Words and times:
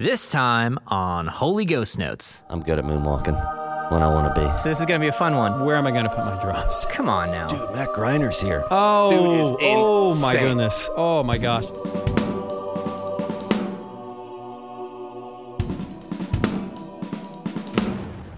This 0.00 0.30
time 0.30 0.78
on 0.86 1.26
Holy 1.26 1.66
Ghost 1.66 1.98
Notes. 1.98 2.40
I'm 2.48 2.62
good 2.62 2.78
at 2.78 2.86
moonwalking 2.86 3.34
when 3.92 4.02
I 4.02 4.08
want 4.08 4.34
to 4.34 4.40
be. 4.40 4.46
So 4.56 4.70
this 4.70 4.80
is 4.80 4.86
going 4.86 4.98
to 4.98 5.04
be 5.04 5.08
a 5.08 5.12
fun 5.12 5.36
one. 5.36 5.62
Where 5.62 5.76
am 5.76 5.86
I 5.86 5.90
going 5.90 6.04
to 6.04 6.08
put 6.08 6.24
my 6.24 6.40
drums? 6.40 6.86
Come 6.90 7.10
on 7.10 7.30
now. 7.30 7.48
Dude, 7.48 7.70
Matt 7.72 7.90
Greiner's 7.90 8.40
here. 8.40 8.64
Oh, 8.70 9.10
Dude 9.10 9.40
is 9.42 9.52
oh 9.60 10.18
my 10.22 10.32
goodness. 10.32 10.88
Oh 10.96 11.22
my 11.22 11.36
gosh. 11.36 11.64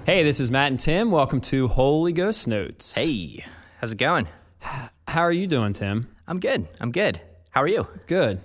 Hey, 0.05 0.25
this 0.25 0.41
is 0.41 0.51
Matt 0.51 0.73
and 0.73 0.81
Tim. 0.81 1.13
Welcome 1.13 1.41
to 1.43 1.69
Holy 1.69 2.13
Ghost 2.13 2.49
Notes. 2.49 2.97
Hey, 2.97 3.45
how's 3.79 3.93
it 3.93 3.99
going? 3.99 4.27
How 4.59 5.21
are 5.21 5.31
you 5.31 5.47
doing, 5.47 5.75
Tim? 5.75 6.09
I'm 6.27 6.41
good. 6.41 6.67
I'm 6.81 6.91
good. 6.91 7.21
How 7.51 7.63
are 7.63 7.69
you? 7.69 7.87
Good. 8.09 8.41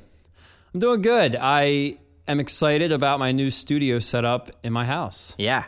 I'm 0.75 0.79
doing 0.79 1.01
good. 1.01 1.35
I 1.41 1.97
am 2.27 2.39
excited 2.39 2.91
about 2.91 3.19
my 3.19 3.31
new 3.31 3.49
studio 3.49 3.99
setup 3.99 4.51
in 4.63 4.73
my 4.73 4.85
house. 4.85 5.35
Yeah, 5.37 5.65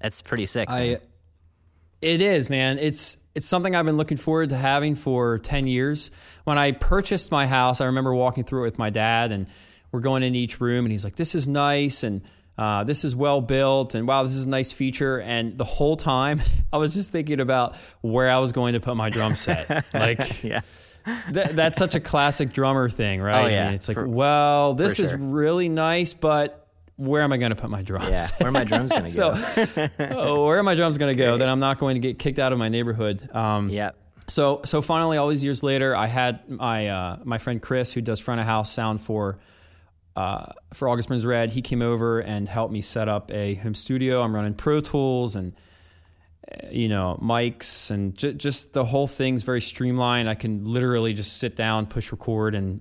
that's 0.00 0.22
pretty 0.22 0.46
sick. 0.46 0.70
I 0.70 0.80
man. 0.80 1.00
it 2.00 2.22
is, 2.22 2.50
man. 2.50 2.78
It's 2.78 3.16
it's 3.34 3.46
something 3.46 3.74
I've 3.74 3.86
been 3.86 3.96
looking 3.96 4.18
forward 4.18 4.50
to 4.50 4.56
having 4.56 4.94
for 4.94 5.38
10 5.38 5.66
years. 5.66 6.10
When 6.44 6.58
I 6.58 6.72
purchased 6.72 7.30
my 7.30 7.46
house, 7.46 7.80
I 7.80 7.86
remember 7.86 8.14
walking 8.14 8.44
through 8.44 8.62
it 8.62 8.66
with 8.66 8.78
my 8.78 8.90
dad 8.90 9.32
and 9.32 9.46
we're 9.90 10.00
going 10.00 10.22
into 10.22 10.38
each 10.38 10.60
room 10.60 10.84
and 10.84 10.92
he's 10.92 11.04
like, 11.04 11.16
"This 11.16 11.34
is 11.34 11.46
nice 11.46 12.02
and 12.02 12.22
uh, 12.58 12.84
this 12.84 13.04
is 13.04 13.16
well 13.16 13.40
built 13.40 13.94
and 13.94 14.06
wow, 14.06 14.22
this 14.22 14.36
is 14.36 14.46
a 14.46 14.48
nice 14.48 14.72
feature." 14.72 15.20
And 15.20 15.56
the 15.56 15.64
whole 15.64 15.96
time, 15.96 16.42
I 16.72 16.78
was 16.78 16.94
just 16.94 17.12
thinking 17.12 17.40
about 17.40 17.76
where 18.00 18.30
I 18.30 18.38
was 18.38 18.52
going 18.52 18.72
to 18.72 18.80
put 18.80 18.96
my 18.96 19.10
drum 19.10 19.36
set. 19.36 19.84
Like 19.94 20.42
yeah. 20.42 20.62
That, 21.30 21.56
that's 21.56 21.78
such 21.78 21.94
a 21.94 22.00
classic 22.00 22.52
drummer 22.52 22.88
thing, 22.88 23.20
right? 23.20 23.44
Oh, 23.44 23.48
yeah. 23.48 23.62
I 23.62 23.64
mean, 23.66 23.74
it's 23.74 23.88
like, 23.88 23.96
For- 23.96 24.08
well, 24.08 24.74
this 24.74 24.98
is 24.98 25.10
sure. 25.10 25.18
really 25.18 25.68
nice, 25.68 26.14
but 26.14 26.68
where 26.96 27.22
am 27.22 27.32
I 27.32 27.36
going 27.36 27.50
to 27.50 27.56
put 27.56 27.70
my 27.70 27.82
drums? 27.82 28.10
Yeah. 28.10 28.26
Where 28.38 28.48
are 28.48 28.52
my 28.52 28.64
drums 28.64 28.90
going 28.90 29.04
to 29.06 29.10
so, 29.10 29.34
go? 29.34 29.88
oh, 30.10 30.46
where 30.46 30.58
are 30.58 30.62
my 30.62 30.74
drums 30.74 30.98
going 30.98 31.16
to 31.16 31.20
go? 31.20 31.38
Then 31.38 31.48
I'm 31.48 31.58
not 31.58 31.78
going 31.78 31.94
to 31.94 32.00
get 32.00 32.18
kicked 32.18 32.38
out 32.38 32.52
of 32.52 32.58
my 32.58 32.68
neighborhood. 32.68 33.28
Um, 33.34 33.68
yeah. 33.68 33.90
So, 34.28 34.60
so 34.64 34.82
finally, 34.82 35.16
all 35.16 35.28
these 35.28 35.42
years 35.42 35.62
later, 35.62 35.96
I 35.96 36.06
had 36.06 36.48
my 36.48 36.86
uh, 36.88 37.18
my 37.24 37.38
friend 37.38 37.60
Chris, 37.60 37.92
who 37.92 38.00
does 38.00 38.20
front 38.20 38.40
of 38.40 38.46
house 38.46 38.72
sound 38.72 39.00
for 39.00 39.38
uh, 40.14 40.52
for 40.72 40.88
August 40.88 41.08
Burns 41.08 41.26
Red. 41.26 41.50
He 41.50 41.62
came 41.62 41.82
over 41.82 42.20
and 42.20 42.48
helped 42.48 42.72
me 42.72 42.82
set 42.82 43.08
up 43.08 43.30
a 43.32 43.54
home 43.56 43.74
studio. 43.74 44.22
I'm 44.22 44.34
running 44.34 44.54
Pro 44.54 44.80
Tools 44.80 45.34
and 45.34 45.54
you 46.70 46.88
know 46.88 47.18
mics 47.22 47.90
and 47.90 48.16
j- 48.16 48.34
just 48.34 48.72
the 48.72 48.84
whole 48.84 49.06
thing's 49.06 49.42
very 49.42 49.60
streamlined. 49.60 50.28
I 50.28 50.34
can 50.34 50.64
literally 50.64 51.12
just 51.12 51.36
sit 51.38 51.56
down, 51.56 51.86
push 51.86 52.10
record, 52.12 52.54
and 52.54 52.80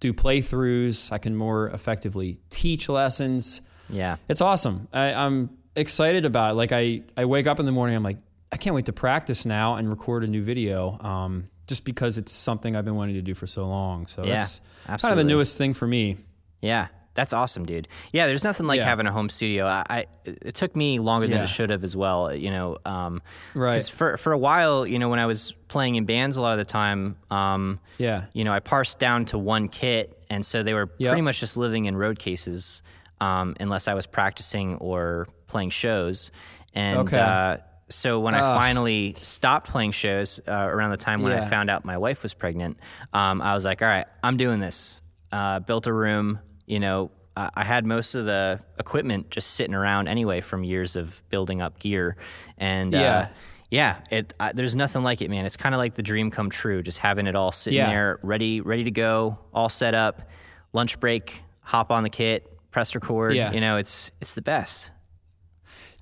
do 0.00 0.12
playthroughs. 0.12 1.12
I 1.12 1.18
can 1.18 1.36
more 1.36 1.68
effectively 1.68 2.38
teach 2.50 2.88
lessons. 2.88 3.60
Yeah. 3.88 4.16
It's 4.28 4.40
awesome. 4.40 4.88
I, 4.92 5.12
I'm 5.12 5.50
excited 5.76 6.24
about 6.24 6.52
it. 6.52 6.54
Like 6.54 6.72
I, 6.72 7.02
I 7.16 7.24
wake 7.24 7.46
up 7.46 7.60
in 7.60 7.66
the 7.66 7.72
morning, 7.72 7.94
I'm 7.96 8.02
like, 8.02 8.18
I 8.50 8.56
can't 8.56 8.74
wait 8.74 8.86
to 8.86 8.92
practice 8.92 9.46
now 9.46 9.76
and 9.76 9.88
record 9.88 10.24
a 10.24 10.26
new 10.26 10.42
video. 10.42 10.98
Um, 11.00 11.48
just 11.68 11.84
because 11.84 12.18
it's 12.18 12.32
something 12.32 12.74
I've 12.76 12.84
been 12.84 12.96
wanting 12.96 13.14
to 13.14 13.22
do 13.22 13.34
for 13.34 13.46
so 13.46 13.66
long. 13.66 14.06
So 14.06 14.24
Yeah, 14.24 14.44
that's 14.86 15.02
kind 15.02 15.12
of 15.12 15.18
the 15.18 15.24
newest 15.24 15.56
thing 15.56 15.72
for 15.74 15.86
me. 15.86 16.18
Yeah, 16.60 16.88
that's 17.14 17.32
awesome, 17.32 17.64
dude. 17.66 17.88
Yeah, 18.12 18.26
there's 18.26 18.44
nothing 18.44 18.66
like 18.66 18.78
Yeah. 18.78 18.84
having 18.86 19.06
a 19.06 19.12
home 19.12 19.28
studio. 19.28 19.66
I, 19.66 19.84
I 19.90 20.06
it 20.24 20.54
took 20.54 20.74
me 20.74 20.98
longer 20.98 21.26
than 21.26 21.36
Yeah. 21.38 21.44
it 21.44 21.48
should 21.48 21.70
have 21.70 21.84
as 21.84 21.94
well. 21.96 22.34
You 22.34 22.50
know, 22.50 22.78
um, 22.84 23.20
Right. 23.54 23.80
For 23.82 24.16
for 24.16 24.32
a 24.32 24.38
while, 24.38 24.86
you 24.86 24.98
know, 24.98 25.08
when 25.08 25.18
I 25.18 25.26
was 25.26 25.52
playing 25.68 25.96
in 25.96 26.04
bands, 26.04 26.36
a 26.36 26.42
lot 26.42 26.52
of 26.52 26.58
the 26.58 26.64
time, 26.64 27.16
um, 27.30 27.80
Yeah. 27.98 28.24
you 28.32 28.44
know, 28.44 28.52
I 28.52 28.60
parsed 28.60 28.98
down 28.98 29.24
to 29.26 29.38
one 29.38 29.68
kit, 29.68 30.22
and 30.30 30.44
so 30.44 30.62
they 30.62 30.74
were 30.74 30.90
Yep. 30.98 31.10
pretty 31.10 31.22
much 31.22 31.40
just 31.40 31.56
living 31.56 31.84
in 31.86 31.96
road 31.96 32.18
cases, 32.18 32.82
um, 33.20 33.54
unless 33.60 33.88
I 33.88 33.94
was 33.94 34.06
practicing 34.06 34.76
or 34.76 35.26
playing 35.48 35.70
shows. 35.70 36.30
And 36.74 37.00
Okay. 37.00 37.18
uh, 37.20 37.58
so 37.90 38.20
when 38.20 38.34
I 38.34 38.40
finally 38.40 39.14
stopped 39.20 39.68
playing 39.68 39.92
shows 39.92 40.40
uh, 40.48 40.52
around 40.52 40.92
the 40.92 40.96
time 40.96 41.20
when 41.22 41.32
I 41.32 41.46
found 41.50 41.68
out 41.68 41.84
my 41.84 41.98
wife 41.98 42.22
was 42.22 42.32
pregnant, 42.32 42.78
um, 43.12 43.42
I 43.42 43.52
was 43.52 43.66
like, 43.66 43.82
all 43.82 43.88
right, 43.88 44.06
I'm 44.22 44.38
doing 44.38 44.60
this. 44.60 45.02
Uh, 45.30 45.60
built 45.60 45.86
a 45.86 45.92
room, 45.92 46.38
you 46.66 46.80
know. 46.80 47.10
I 47.36 47.48
I 47.54 47.64
had 47.64 47.86
most 47.86 48.14
of 48.14 48.26
the 48.26 48.60
equipment 48.78 49.30
just 49.30 49.52
sitting 49.52 49.74
around 49.74 50.06
anyway 50.08 50.40
from 50.42 50.64
years 50.64 50.96
of 50.96 51.22
building 51.30 51.62
up 51.62 51.78
gear, 51.78 52.16
and 52.58 52.94
uh, 52.94 52.98
Yeah. 52.98 53.28
yeah, 53.70 53.96
it. 54.10 54.34
I, 54.38 54.52
there's 54.52 54.76
nothing 54.76 55.02
like 55.02 55.22
it, 55.22 55.30
man. 55.30 55.46
It's 55.46 55.56
kind 55.56 55.74
of 55.74 55.78
like 55.78 55.94
the 55.94 56.02
dream 56.02 56.30
come 56.30 56.50
true. 56.50 56.82
Just 56.82 56.98
having 56.98 57.26
it 57.26 57.34
all 57.34 57.50
sitting 57.50 57.78
Yeah. 57.78 57.88
there, 57.90 58.18
ready, 58.22 58.60
ready 58.60 58.84
to 58.84 58.90
go, 58.90 59.38
all 59.54 59.70
set 59.70 59.94
up. 59.94 60.28
Lunch 60.74 61.00
break, 61.00 61.42
hop 61.62 61.90
on 61.90 62.02
the 62.02 62.10
kit, 62.10 62.46
press 62.70 62.94
record. 62.94 63.34
Yeah. 63.34 63.50
You 63.52 63.60
know, 63.62 63.78
it's 63.78 64.10
it's 64.20 64.34
the 64.34 64.42
best. 64.42 64.90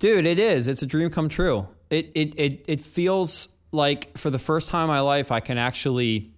Dude, 0.00 0.27
it 0.27 0.38
is. 0.41 0.66
It's 0.66 0.82
a 0.82 0.87
dream 0.87 1.10
come 1.10 1.28
true. 1.28 1.69
It 1.91 2.10
it 2.15 2.34
it 2.41 2.65
it 2.66 2.81
feels 2.81 3.48
like 3.72 4.16
for 4.19 4.31
the 4.31 4.38
first 4.38 4.71
time 4.71 4.84
in 4.84 4.88
my 4.88 5.00
life 5.00 5.31
I 5.31 5.38
can 5.41 5.59
actually 5.59 6.32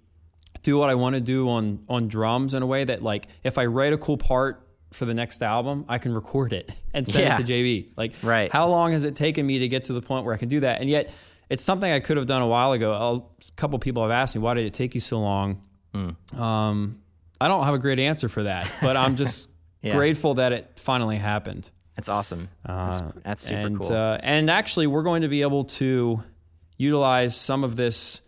do 0.62 0.78
what 0.78 0.88
I 0.90 0.94
want 0.94 1.14
to 1.14 1.20
do 1.20 1.48
on 1.48 1.84
on 1.88 2.08
drums 2.08 2.54
in 2.54 2.62
a 2.62 2.66
way 2.66 2.84
that 2.84 3.02
like 3.02 3.28
if 3.44 3.58
I 3.58 3.66
write 3.66 3.92
a 3.92 3.98
cool 3.98 4.16
part 4.16 4.66
for 4.92 5.04
the 5.06 5.14
next 5.14 5.42
album, 5.42 5.84
I 5.88 5.98
can 5.98 6.12
record 6.12 6.52
it 6.52 6.70
and 6.94 7.06
send 7.08 7.24
Yeah. 7.24 7.38
it 7.38 7.46
to 7.46 7.52
JB. 7.52 7.88
Like 7.96 8.12
Right. 8.22 8.52
how 8.52 8.68
long 8.68 8.92
has 8.92 9.04
it 9.04 9.16
taken 9.16 9.46
me 9.46 9.60
to 9.60 9.68
get 9.68 9.84
to 9.84 9.92
the 9.92 10.02
point 10.02 10.24
where 10.24 10.34
I 10.34 10.38
can 10.38 10.48
do 10.48 10.60
that? 10.60 10.80
And 10.80 10.90
yet 10.90 11.10
it's 11.48 11.62
something 11.64 11.90
I 11.90 12.00
could 12.00 12.16
have 12.16 12.26
done 12.26 12.42
a 12.42 12.46
while 12.46 12.72
ago. 12.72 12.92
A 12.92 13.52
couple 13.56 13.78
people 13.78 14.02
have 14.02 14.10
asked 14.12 14.34
me, 14.34 14.40
why 14.42 14.54
did 14.54 14.66
it 14.66 14.74
take 14.74 14.94
you 14.94 15.00
so 15.00 15.18
long? 15.20 15.62
Hmm. 15.94 16.40
Um, 16.40 16.98
I 17.40 17.48
don't 17.48 17.64
have 17.64 17.74
a 17.74 17.78
great 17.78 17.98
answer 17.98 18.28
for 18.28 18.44
that, 18.44 18.70
but 18.80 18.96
I'm 18.96 19.16
just 19.16 19.48
Yeah. 19.82 19.94
grateful 19.96 20.34
that 20.34 20.52
it 20.52 20.72
finally 20.78 21.16
happened. 21.16 21.68
It's 21.98 22.08
awesome. 22.08 22.48
that's, 22.64 23.00
that's 23.24 23.42
super 23.44 23.58
and, 23.60 23.80
cool. 23.80 23.92
Uh, 23.92 24.16
and 24.22 24.48
actually, 24.48 24.86
we're 24.86 25.02
going 25.02 25.22
to 25.22 25.28
be 25.28 25.42
able 25.42 25.64
to 25.64 26.22
utilize 26.78 27.34
some 27.36 27.64
of 27.64 27.76
this 27.76 28.20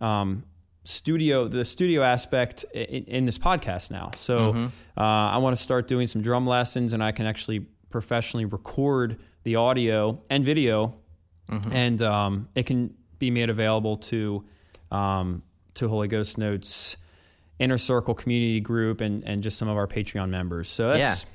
um, 0.00 0.44
studio, 0.84 1.48
the 1.48 1.64
studio 1.64 2.02
aspect 2.02 2.64
in, 2.74 3.04
in 3.04 3.24
this 3.24 3.38
podcast 3.38 3.90
now. 3.90 4.10
So 4.16 4.52
Mm-hmm. 4.52 4.64
uh, 5.00 5.02
I 5.30 5.38
want 5.38 5.56
to 5.56 5.62
start 5.62 5.88
doing 5.88 6.06
some 6.06 6.22
drum 6.22 6.46
lessons, 6.46 6.92
and 6.92 7.02
I 7.02 7.12
can 7.12 7.26
actually 7.26 7.60
professionally 7.90 8.44
record 8.46 9.18
the 9.44 9.56
audio 9.56 10.20
and 10.30 10.44
video, 10.44 10.94
Mm-hmm. 11.50 11.72
and 11.72 12.02
um, 12.02 12.48
it 12.54 12.64
can 12.66 12.94
be 13.18 13.30
made 13.30 13.50
available 13.50 13.96
to 13.96 14.44
um, 14.90 15.42
to 15.74 15.88
Holy 15.88 16.08
Ghost 16.08 16.38
Notes. 16.38 16.96
Inner 17.58 17.78
Circle 17.78 18.14
community 18.14 18.58
group 18.58 19.00
and, 19.00 19.22
and 19.24 19.40
just 19.42 19.56
some 19.56 19.68
of 19.68 19.76
our 19.76 19.86
Patreon 19.86 20.30
members. 20.30 20.68
So 20.68 20.88
that's 20.88 21.26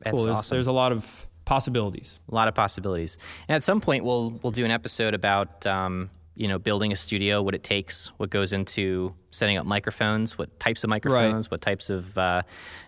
That's 0.00 0.14
cool. 0.16 0.24
There's, 0.24 0.48
there's 0.48 0.66
a 0.66 0.72
lot 0.72 0.90
of 0.90 1.26
possibilities. 1.44 2.18
a 2.30 2.34
lot 2.34 2.48
of 2.48 2.54
possibilities. 2.54 3.16
And 3.46 3.54
at 3.56 3.62
some 3.62 3.80
point, 3.80 4.02
we'll 4.04 4.30
we'll 4.42 4.50
do 4.50 4.64
an 4.64 4.70
episode 4.72 5.14
about 5.14 5.66
um, 5.66 6.10
you 6.38 6.46
know 6.46 6.58
building 6.58 6.92
a 6.92 6.96
studio, 6.96 7.42
what 7.42 7.54
it 7.54 7.64
takes, 7.64 8.12
what 8.16 8.30
goes 8.30 8.52
into 8.52 9.12
setting 9.30 9.56
up 9.56 9.66
microphones, 9.66 10.38
what 10.38 10.58
types 10.60 10.84
of 10.84 10.90
microphones, 10.90 11.50
what 11.50 11.60
types 11.60 11.90
of 11.90 12.16
uh, 12.16 12.42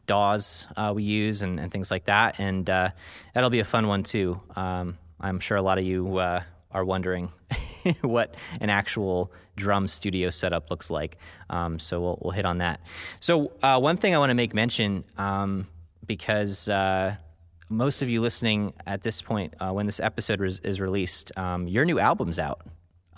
DAWs 0.07 0.69
uh, 0.77 0.93
we 0.95 1.03
use, 1.03 1.43
and, 1.43 1.59
and 1.59 1.73
things 1.73 1.91
like 1.91 2.05
that. 2.05 2.39
And 2.39 2.71
uh, 2.71 2.91
that'll 3.35 3.51
be 3.51 3.59
a 3.59 3.65
fun 3.65 3.89
one 3.89 4.05
too. 4.05 4.41
Um, 4.55 4.97
I'm 5.21 5.41
sure 5.41 5.57
a 5.57 5.63
lot 5.63 5.79
of 5.79 5.85
you 5.85 6.19
uh, 6.19 6.43
are 6.71 6.85
wondering 6.85 7.33
what 8.03 8.37
an 8.61 8.71
actual 8.71 9.33
drum 9.57 9.89
studio 9.89 10.31
setup 10.31 10.71
looks 10.71 10.89
like. 10.89 11.19
Um, 11.51 11.81
so 11.81 12.01
we'll, 12.01 12.19
we'll 12.23 12.33
hit 12.33 12.45
on 12.45 12.59
that. 12.59 12.81
So 13.19 13.53
uh, 13.65 13.81
one 13.81 13.97
thing 13.97 14.15
I 14.15 14.19
want 14.19 14.31
to 14.31 14.35
make 14.35 14.55
mention 14.55 15.05
um, 15.19 15.67
because 16.07 16.69
uh, 16.69 17.17
most 17.69 18.01
of 18.01 18.09
you 18.09 18.21
listening 18.21 18.75
at 18.87 19.03
this 19.03 19.21
point, 19.21 19.55
uh, 19.59 19.73
when 19.73 19.87
this 19.87 19.99
episode 19.99 20.41
is, 20.43 20.61
is 20.61 20.81
released, 20.81 21.37
um, 21.37 21.67
your 21.67 21.85
new 21.85 21.99
album's 21.99 22.39
out, 22.39 22.63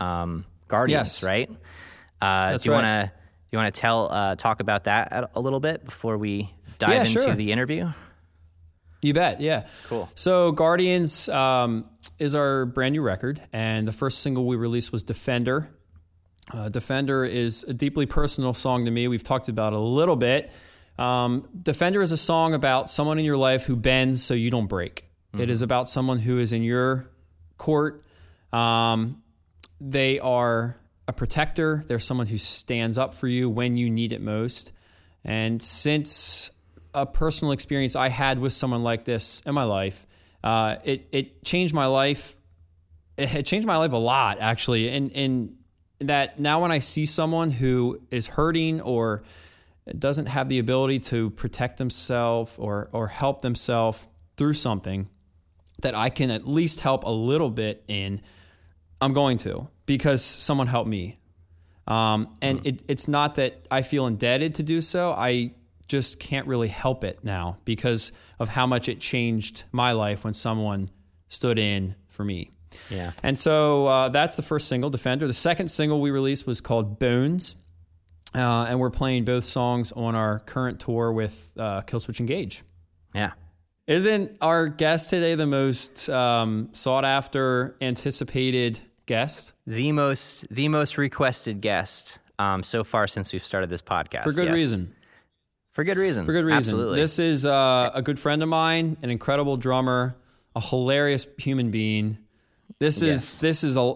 um, 0.03 0.45
Guardians, 0.69 1.21
Yes. 1.21 1.25
right? 1.25 1.51
Uh, 2.21 2.57
do 2.57 2.65
you 2.69 2.73
right. 2.75 2.83
want 2.83 3.11
to 3.11 3.13
you 3.51 3.59
want 3.59 3.75
to 3.75 3.81
tell 3.81 4.11
uh, 4.11 4.37
talk 4.37 4.61
about 4.61 4.85
that 4.85 5.31
a- 5.35 5.41
little 5.41 5.61
bit 5.61 5.85
before 5.85 6.17
we 6.17 6.51
dive 6.79 6.91
Yeah, 6.91 7.01
into 7.05 7.19
sure. 7.23 7.35
the 7.35 7.53
interview? 7.53 7.93
You 9.03 9.13
bet. 9.15 9.41
Yeah. 9.41 9.67
Cool. 9.89 10.09
So 10.15 10.53
Guardians 10.53 11.29
um, 11.29 11.85
is 12.19 12.35
our 12.35 12.65
brand 12.67 12.93
new 12.93 13.03
record, 13.03 13.41
and 13.53 13.87
the 13.87 13.93
first 13.93 14.21
single 14.21 14.47
we 14.47 14.57
released 14.57 14.93
was 14.93 15.03
Defender. 15.03 15.69
Uh, 16.53 16.69
Defender 16.69 17.25
is 17.25 17.65
a 17.65 17.73
deeply 17.75 18.07
personal 18.07 18.55
song 18.55 18.85
to 18.85 18.91
me. 18.91 19.09
We've 19.09 19.23
talked 19.25 19.49
about 19.49 19.73
it 19.73 19.77
a 19.77 19.81
little 19.81 20.17
bit. 20.17 20.53
Um, 20.99 21.49
Defender 21.63 22.01
is 22.01 22.13
a 22.13 22.17
song 22.17 22.55
about 22.55 22.89
someone 22.91 23.19
in 23.19 23.25
your 23.25 23.37
life 23.37 23.65
who 23.65 23.75
bends 23.77 24.23
so 24.23 24.35
you 24.35 24.51
don't 24.51 24.67
break. 24.69 25.05
It 25.39 25.49
is 25.49 25.63
about 25.63 25.89
someone 25.89 26.19
who 26.19 26.39
is 26.39 26.53
in 26.53 26.63
your 26.63 27.09
court. 27.57 28.05
Um, 28.53 29.22
they 29.91 30.19
are 30.21 30.77
a 31.09 31.13
protector. 31.13 31.83
They're 31.87 31.99
someone 31.99 32.27
who 32.27 32.39
stands 32.39 32.99
up 32.99 33.15
for 33.15 33.27
you 33.27 33.51
when 33.51 33.77
you 33.77 33.91
need 33.91 34.13
it 34.13 34.21
most. 34.21 34.73
And 35.25 35.61
since 35.61 36.51
a 36.95 37.07
personal 37.07 37.53
experience 37.53 37.97
I 37.97 38.09
had 38.09 38.39
with 38.39 38.53
someone 38.53 38.83
like 38.83 39.05
this 39.05 39.41
in 39.47 39.55
my 39.55 39.65
life, 39.65 40.07
uh, 40.45 40.77
it 40.85 41.09
it 41.13 41.45
changed 41.45 41.75
my 41.75 41.87
life. 41.87 42.37
It 43.17 43.29
had 43.29 43.47
changed 43.47 43.67
my 43.67 43.77
life 43.77 43.93
a 43.93 43.97
lot, 43.97 44.39
actually. 44.41 44.89
In 44.89 45.11
in 45.11 45.57
that 46.01 46.39
now 46.39 46.61
when 46.63 46.73
I 46.73 46.81
see 46.81 47.07
someone 47.07 47.51
who 47.51 48.01
is 48.11 48.27
hurting 48.27 48.81
or 48.81 49.23
doesn't 49.99 50.27
have 50.27 50.49
the 50.49 50.59
ability 50.59 51.01
to 51.01 51.31
protect 51.31 51.79
themselves 51.79 52.55
or 52.59 52.89
or 52.93 53.09
help 53.09 53.43
themselves, 53.43 54.07
through 54.37 54.55
something 54.55 55.09
that 55.83 55.95
I 55.95 56.11
can 56.11 56.31
at 56.31 56.47
least 56.47 56.81
help 56.81 57.05
a 57.05 57.11
little 57.11 57.51
bit 57.51 57.85
in, 57.89 58.21
I'm 59.03 59.13
going 59.13 59.39
to 59.39 59.69
because 59.87 60.25
someone 60.25 60.67
helped 60.67 60.89
me. 60.89 61.19
Um, 61.87 62.35
and 62.41 62.61
Hmm. 62.61 62.69
it, 62.69 62.85
it's 62.89 63.09
not 63.09 63.35
that 63.35 63.67
I 63.71 63.83
feel 63.83 64.07
indebted 64.07 64.55
to 64.57 64.63
do 64.63 64.81
so. 64.81 65.13
I 65.13 65.55
just 65.89 66.21
can't 66.21 66.47
really 66.47 66.69
help 66.69 67.05
it 67.05 67.19
now 67.23 67.59
because 67.65 68.13
of 68.39 68.49
how 68.49 68.67
much 68.67 68.89
it 68.89 69.01
changed 69.01 69.65
my 69.73 69.93
life 69.93 70.25
when 70.25 70.33
someone 70.33 70.91
stood 71.29 71.59
in 71.59 71.97
for 72.09 72.25
me. 72.25 72.51
Yeah. 72.89 73.13
And 73.23 73.39
so 73.39 73.87
uh, 73.87 74.09
that's 74.09 74.37
the 74.37 74.43
first 74.43 74.69
single, 74.69 74.89
Defender. 74.89 75.27
The 75.27 75.35
second 75.35 75.69
single 75.69 76.01
we 76.01 76.11
released 76.11 76.47
was 76.47 76.61
called 76.61 76.99
Bones. 76.99 77.57
Uh, 78.35 78.65
and 78.65 78.81
we're 78.81 78.89
playing 78.91 79.27
both 79.27 79.45
songs 79.45 79.93
on 79.93 80.15
our 80.15 80.39
current 80.39 80.81
tour 80.81 81.13
with 81.13 81.53
uh, 81.59 81.83
Killswitch 81.83 82.19
Engage. 82.21 82.63
Yeah. 83.15 83.33
Isn't 83.87 84.39
our 84.41 84.69
guest 84.69 85.11
today 85.11 85.35
the 85.35 85.47
most 85.47 86.09
um, 86.09 86.71
sought 86.73 87.05
after, 87.05 87.77
anticipated 87.83 88.81
guest? 89.07 89.53
The 89.67 89.93
most 89.93 90.47
the 90.51 90.69
most 90.69 90.99
requested 90.99 91.61
guest 91.61 92.19
um, 92.39 92.63
so 92.63 92.85
far 92.85 93.07
since 93.07 93.33
we've 93.33 93.45
started 93.45 93.71
this 93.71 93.83
podcast. 93.83 94.25
For 94.25 94.33
good 94.33 94.47
yes. 94.47 94.55
reason. 94.55 94.95
For 95.73 95.85
good 95.85 95.97
reason. 95.97 96.27
For 96.27 96.33
good 96.33 96.45
reason. 96.45 96.59
Absolutely. 96.59 97.01
This 97.01 97.19
is 97.19 97.47
uh, 97.47 97.91
a 97.95 98.03
good 98.03 98.19
friend 98.19 98.43
of 98.43 98.49
mine, 98.49 98.97
an 99.03 99.11
incredible 99.11 99.57
drummer, 99.57 100.15
a 100.55 100.61
hilarious 100.61 101.27
human 101.39 101.71
being. 101.71 102.19
This 102.79 102.97
is 103.01 103.09
Yes. 103.09 103.39
this 103.39 103.65
is 103.65 103.77
a 103.77 103.95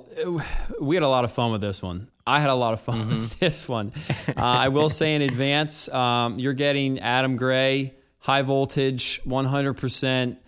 we 0.81 0.97
had 0.97 1.03
a 1.03 1.09
lot 1.09 1.25
of 1.25 1.33
fun 1.33 1.53
with 1.53 1.61
this 1.61 1.83
one. 1.83 2.09
I 2.27 2.41
had 2.41 2.51
a 2.51 2.55
lot 2.55 2.73
of 2.73 2.81
fun 2.81 2.99
Mm-hmm. 3.01 3.21
with 3.23 3.39
this 3.41 3.69
one. 3.69 3.93
Uh, 4.29 4.41
I 4.43 4.69
will 4.69 4.89
say 4.91 5.15
in 5.15 5.23
advance, 5.23 5.89
um, 5.89 6.39
you're 6.39 6.53
getting 6.53 6.99
Adam 6.99 7.37
Gray, 7.37 7.95
high 8.19 8.43
voltage, 8.43 9.21
100 9.25 9.75
percent. 9.75 10.39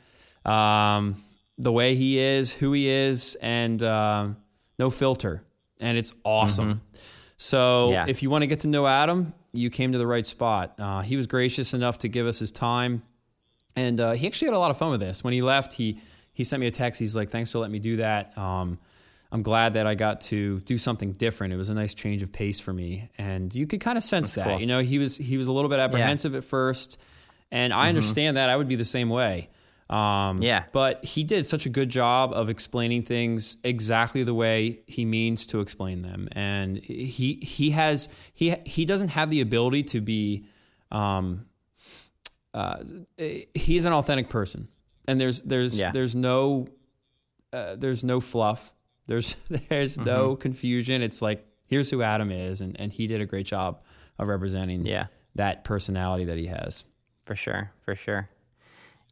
Um, 0.44 1.16
the 1.58 1.72
way 1.72 1.94
he 1.94 2.18
is, 2.18 2.52
who 2.52 2.72
he 2.72 2.88
is, 2.88 3.34
and 3.42 3.82
um 3.82 4.36
no 4.78 4.90
filter, 4.90 5.42
and 5.80 5.98
it's 5.98 6.12
awesome. 6.24 6.82
So 7.36 7.58
Mm-hmm. 7.86 7.92
Yeah. 7.92 8.04
if 8.08 8.22
you 8.22 8.30
want 8.30 8.42
to 8.42 8.46
get 8.46 8.60
to 8.60 8.68
know 8.68 8.86
Adam, 8.86 9.32
you 9.52 9.70
came 9.70 9.92
to 9.92 9.98
the 9.98 10.06
right 10.06 10.26
spot. 10.26 10.74
Uh, 10.78 11.00
he 11.02 11.16
was 11.16 11.26
gracious 11.26 11.72
enough 11.74 11.98
to 11.98 12.08
give 12.08 12.26
us 12.26 12.38
his 12.38 12.50
time, 12.50 13.02
and 13.76 14.00
uh, 14.00 14.12
he 14.12 14.26
actually 14.26 14.46
had 14.48 14.54
a 14.54 14.58
lot 14.58 14.70
of 14.70 14.76
fun 14.76 14.90
with 14.90 15.00
this. 15.00 15.22
When 15.22 15.32
he 15.32 15.42
left, 15.42 15.74
he 15.74 16.00
he 16.32 16.44
sent 16.44 16.60
me 16.60 16.66
a 16.66 16.70
text. 16.70 16.98
He's 17.00 17.14
like, 17.16 17.30
"Thanks 17.30 17.52
for 17.52 17.58
letting 17.60 17.72
me 17.72 17.78
do 17.78 17.96
that. 17.98 18.36
Um, 18.36 18.78
I'm 19.30 19.42
glad 19.42 19.74
that 19.74 19.86
I 19.86 19.94
got 19.94 20.20
to 20.22 20.60
do 20.60 20.78
something 20.78 21.12
different. 21.12 21.52
It 21.52 21.56
was 21.56 21.68
a 21.68 21.74
nice 21.74 21.94
change 21.94 22.22
of 22.22 22.32
pace 22.32 22.60
for 22.60 22.72
me." 22.72 23.08
And 23.18 23.54
you 23.54 23.66
could 23.66 23.80
kind 23.80 23.96
of 23.98 24.04
sense 24.04 24.34
that. 24.34 24.46
cool. 24.46 24.60
You 24.60 24.66
know, 24.66 24.80
he 24.80 24.98
was 24.98 25.16
he 25.16 25.36
was 25.36 25.48
a 25.48 25.52
little 25.52 25.68
bit 25.70 25.78
apprehensive 25.78 26.34
at 26.34 26.44
first, 26.44 26.98
and 27.50 27.72
I 27.72 27.88
understand 27.88 28.36
that. 28.36 28.50
I 28.50 28.56
would 28.56 28.68
be 28.68 28.76
the 28.76 28.84
same 28.84 29.08
way. 29.10 29.48
Um, 29.90 30.36
Yeah. 30.40 30.64
But 30.72 31.04
he 31.04 31.24
did 31.24 31.46
such 31.46 31.64
a 31.64 31.70
good 31.70 31.88
job 31.88 32.32
of 32.34 32.48
explaining 32.50 33.02
things 33.04 33.56
exactly 33.64 34.22
the 34.22 34.34
way 34.34 34.80
he 34.86 35.04
means 35.04 35.46
to 35.46 35.60
explain 35.60 36.02
them, 36.02 36.28
and 36.32 36.76
he 36.78 37.34
he 37.42 37.70
has 37.70 38.08
he 38.34 38.54
he 38.66 38.84
doesn't 38.84 39.08
have 39.08 39.30
the 39.30 39.40
ability 39.40 39.82
to 39.84 40.00
be. 40.00 40.44
Um, 40.92 41.46
uh, 42.54 42.78
he's 43.54 43.84
an 43.84 43.92
authentic 43.92 44.28
person, 44.28 44.68
and 45.06 45.20
there's 45.20 45.42
there's 45.42 45.78
Yeah. 45.78 45.90
there's 45.92 46.14
no 46.14 46.68
uh, 47.52 47.76
there's 47.76 48.04
no 48.04 48.20
fluff. 48.20 48.72
There's 49.06 49.34
there's 49.68 49.96
no 49.98 50.32
Mm-hmm. 50.32 50.40
confusion. 50.40 51.02
It's 51.02 51.22
like 51.22 51.46
here's 51.66 51.88
who 51.90 52.02
Adam 52.02 52.30
is, 52.30 52.60
and 52.60 52.78
and 52.80 52.92
he 52.92 53.06
did 53.06 53.20
a 53.20 53.26
great 53.26 53.46
job 53.46 53.80
of 54.18 54.28
representing 54.28 54.84
Yeah. 54.84 55.06
that 55.36 55.64
personality 55.64 56.24
that 56.26 56.36
he 56.36 56.46
has. 56.46 56.84
For 57.24 57.36
sure, 57.36 57.70
for 57.84 57.94
sure. 57.94 58.28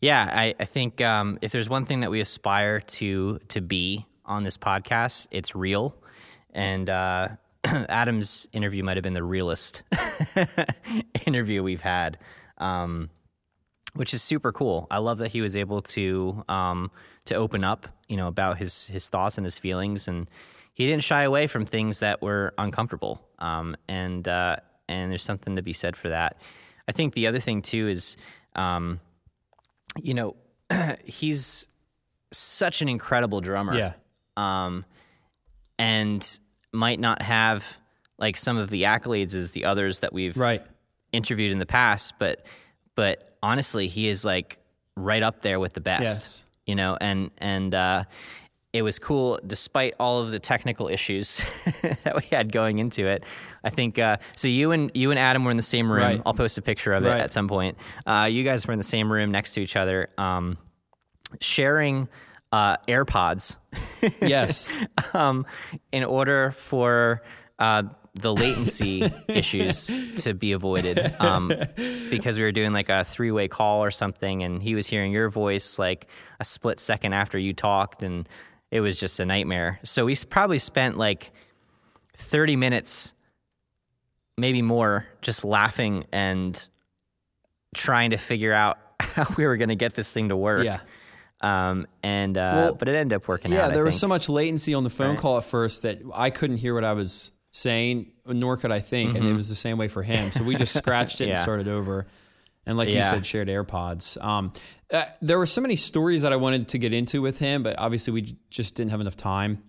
Yeah, 0.00 0.28
I, 0.30 0.54
I 0.60 0.64
think 0.66 1.00
um, 1.00 1.38
if 1.40 1.52
there's 1.52 1.68
one 1.70 1.86
thing 1.86 2.00
that 2.00 2.10
we 2.10 2.20
aspire 2.20 2.80
to 2.80 3.38
to 3.48 3.60
be 3.60 4.06
on 4.24 4.44
this 4.44 4.58
podcast, 4.58 5.26
it's 5.30 5.54
real. 5.54 5.96
And 6.52 6.88
uh, 6.90 7.28
Adam's 7.64 8.46
interview 8.52 8.82
might 8.82 8.96
have 8.96 9.04
been 9.04 9.14
the 9.14 9.22
realest 9.22 9.82
interview 11.26 11.62
we've 11.62 11.80
had, 11.80 12.18
um, 12.58 13.10
which 13.94 14.12
is 14.12 14.22
super 14.22 14.52
cool. 14.52 14.86
I 14.90 14.98
love 14.98 15.18
that 15.18 15.28
he 15.28 15.40
was 15.40 15.56
able 15.56 15.80
to 15.82 16.44
um, 16.48 16.90
to 17.24 17.34
open 17.34 17.64
up, 17.64 17.88
you 18.08 18.16
know, 18.16 18.28
about 18.28 18.58
his 18.58 18.86
his 18.86 19.08
thoughts 19.08 19.38
and 19.38 19.44
his 19.44 19.58
feelings, 19.58 20.08
and 20.08 20.28
he 20.74 20.86
didn't 20.86 21.04
shy 21.04 21.22
away 21.22 21.46
from 21.46 21.64
things 21.64 22.00
that 22.00 22.20
were 22.20 22.52
uncomfortable. 22.58 23.26
Um, 23.38 23.76
and 23.88 24.28
uh, 24.28 24.56
and 24.88 25.10
there's 25.10 25.24
something 25.24 25.56
to 25.56 25.62
be 25.62 25.72
said 25.72 25.96
for 25.96 26.10
that. 26.10 26.36
I 26.86 26.92
think 26.92 27.14
the 27.14 27.26
other 27.26 27.40
thing 27.40 27.62
too 27.62 27.88
is, 27.88 28.16
um, 28.54 29.00
you 30.02 30.14
know, 30.14 30.36
he's 31.04 31.66
such 32.32 32.82
an 32.82 32.88
incredible 32.88 33.40
drummer 33.40 33.76
Yeah, 33.76 33.92
um, 34.36 34.84
and 35.78 36.38
might 36.72 37.00
not 37.00 37.22
have 37.22 37.64
like 38.18 38.36
some 38.36 38.56
of 38.56 38.70
the 38.70 38.84
accolades 38.84 39.34
as 39.34 39.50
the 39.50 39.64
others 39.64 40.00
that 40.00 40.12
we've 40.12 40.36
right. 40.36 40.64
interviewed 41.12 41.52
in 41.52 41.58
the 41.58 41.66
past, 41.66 42.14
but 42.18 42.44
but 42.94 43.36
honestly, 43.42 43.88
he 43.88 44.08
is 44.08 44.24
like 44.24 44.58
right 44.96 45.22
up 45.22 45.42
there 45.42 45.60
with 45.60 45.74
the 45.74 45.80
best. 45.80 46.02
Yes. 46.04 46.42
You 46.66 46.74
know, 46.74 46.96
and 47.00 47.30
and 47.38 47.74
uh, 47.74 48.04
it 48.76 48.82
was 48.82 48.98
cool 48.98 49.40
despite 49.46 49.94
all 49.98 50.20
of 50.20 50.30
the 50.30 50.38
technical 50.38 50.88
issues 50.88 51.42
that 51.82 52.14
we 52.16 52.22
had 52.36 52.52
going 52.52 52.78
into 52.78 53.06
it. 53.06 53.24
I 53.64 53.70
think 53.70 53.98
uh, 53.98 54.18
so. 54.36 54.48
You 54.48 54.72
and 54.72 54.90
you 54.94 55.10
and 55.10 55.18
Adam 55.18 55.44
were 55.44 55.50
in 55.50 55.56
the 55.56 55.62
same 55.62 55.90
room. 55.90 56.02
Right. 56.02 56.22
I'll 56.24 56.34
post 56.34 56.58
a 56.58 56.62
picture 56.62 56.92
of 56.92 57.04
Right. 57.04 57.16
it 57.16 57.20
at 57.20 57.32
some 57.32 57.48
point. 57.48 57.76
Uh, 58.06 58.28
you 58.30 58.44
guys 58.44 58.66
were 58.66 58.72
in 58.72 58.78
the 58.78 58.84
same 58.84 59.10
room 59.12 59.30
next 59.32 59.54
to 59.54 59.60
each 59.60 59.76
other, 59.76 60.08
um, 60.18 60.56
sharing 61.40 62.08
uh, 62.52 62.76
AirPods 62.88 63.56
Yes, 64.20 64.72
um, 65.14 65.46
in 65.92 66.04
order 66.04 66.52
for 66.52 67.22
uh, 67.58 67.82
the 68.14 68.32
latency 68.32 69.10
issues 69.28 69.90
to 70.18 70.32
be 70.32 70.52
avoided. 70.52 71.14
Um, 71.20 71.52
because 72.08 72.38
we 72.38 72.44
were 72.44 72.52
doing 72.52 72.72
like 72.72 72.88
a 72.88 73.02
three 73.04 73.30
way 73.32 73.48
call 73.48 73.82
or 73.82 73.90
something, 73.90 74.42
and 74.42 74.62
he 74.62 74.74
was 74.74 74.86
hearing 74.86 75.12
your 75.12 75.28
voice 75.28 75.78
like 75.78 76.06
a 76.40 76.44
split 76.44 76.78
second 76.78 77.12
after 77.14 77.36
you 77.38 77.52
talked, 77.52 78.02
and 78.02 78.28
it 78.70 78.80
was 78.80 78.98
just 78.98 79.20
a 79.20 79.24
nightmare. 79.26 79.78
So 79.84 80.04
we 80.06 80.16
probably 80.28 80.58
spent 80.58 80.96
like 80.98 81.30
30 82.16 82.56
minutes, 82.56 83.14
maybe 84.36 84.62
more, 84.62 85.06
just 85.22 85.44
laughing 85.44 86.04
and 86.12 86.68
trying 87.74 88.10
to 88.10 88.16
figure 88.16 88.52
out 88.52 88.78
how 89.00 89.26
we 89.36 89.46
were 89.46 89.56
going 89.56 89.68
to 89.68 89.74
get 89.76 89.94
this 89.94 90.12
thing 90.12 90.28
to 90.30 90.36
work. 90.36 90.64
yeah. 90.64 90.80
Um, 91.42 91.86
and 92.02 92.36
uh, 92.38 92.52
Well, 92.56 92.74
but 92.74 92.88
it 92.88 92.94
ended 92.94 93.14
up 93.16 93.28
working 93.28 93.52
out. 93.52 93.56
Yeah, 93.56 93.70
there 93.70 93.84
was 93.84 93.98
so 93.98 94.08
much 94.08 94.28
latency 94.30 94.72
on 94.72 94.84
the 94.84 94.90
phone 94.90 95.10
Right. 95.10 95.18
call 95.18 95.36
at 95.36 95.44
first 95.44 95.82
that 95.82 96.00
I 96.14 96.30
couldn't 96.30 96.56
hear 96.56 96.72
what 96.74 96.82
I 96.84 96.94
was 96.94 97.30
saying, 97.50 98.10
nor 98.26 98.56
could 98.56 98.72
I 98.72 98.80
think, 98.80 99.14
and 99.14 99.26
it 99.28 99.32
was 99.34 99.48
the 99.50 99.54
same 99.54 99.76
way 99.76 99.88
for 99.88 100.02
him. 100.02 100.32
So 100.32 100.42
we 100.44 100.54
just 100.56 100.74
scratched 100.76 101.20
it 101.20 101.24
and 101.28 101.32
Mm-hmm. 101.36 101.42
Started 101.42 101.68
over. 101.68 102.06
And 102.66 102.76
like 102.76 102.88
you 102.88 103.02
said, 103.02 103.24
shared 103.24 103.48
AirPods. 103.48 104.22
Um, 104.22 104.52
uh, 104.92 105.04
there 105.22 105.38
were 105.38 105.46
so 105.46 105.60
many 105.60 105.76
stories 105.76 106.22
that 106.22 106.32
I 106.32 106.36
wanted 106.36 106.68
to 106.68 106.78
get 106.78 106.92
into 106.92 107.22
with 107.22 107.38
him, 107.38 107.62
but 107.62 107.78
obviously 107.78 108.12
we 108.12 108.36
just 108.50 108.74
didn't 108.74 108.90
have 108.90 109.00
enough 109.00 109.16
time. 109.16 109.62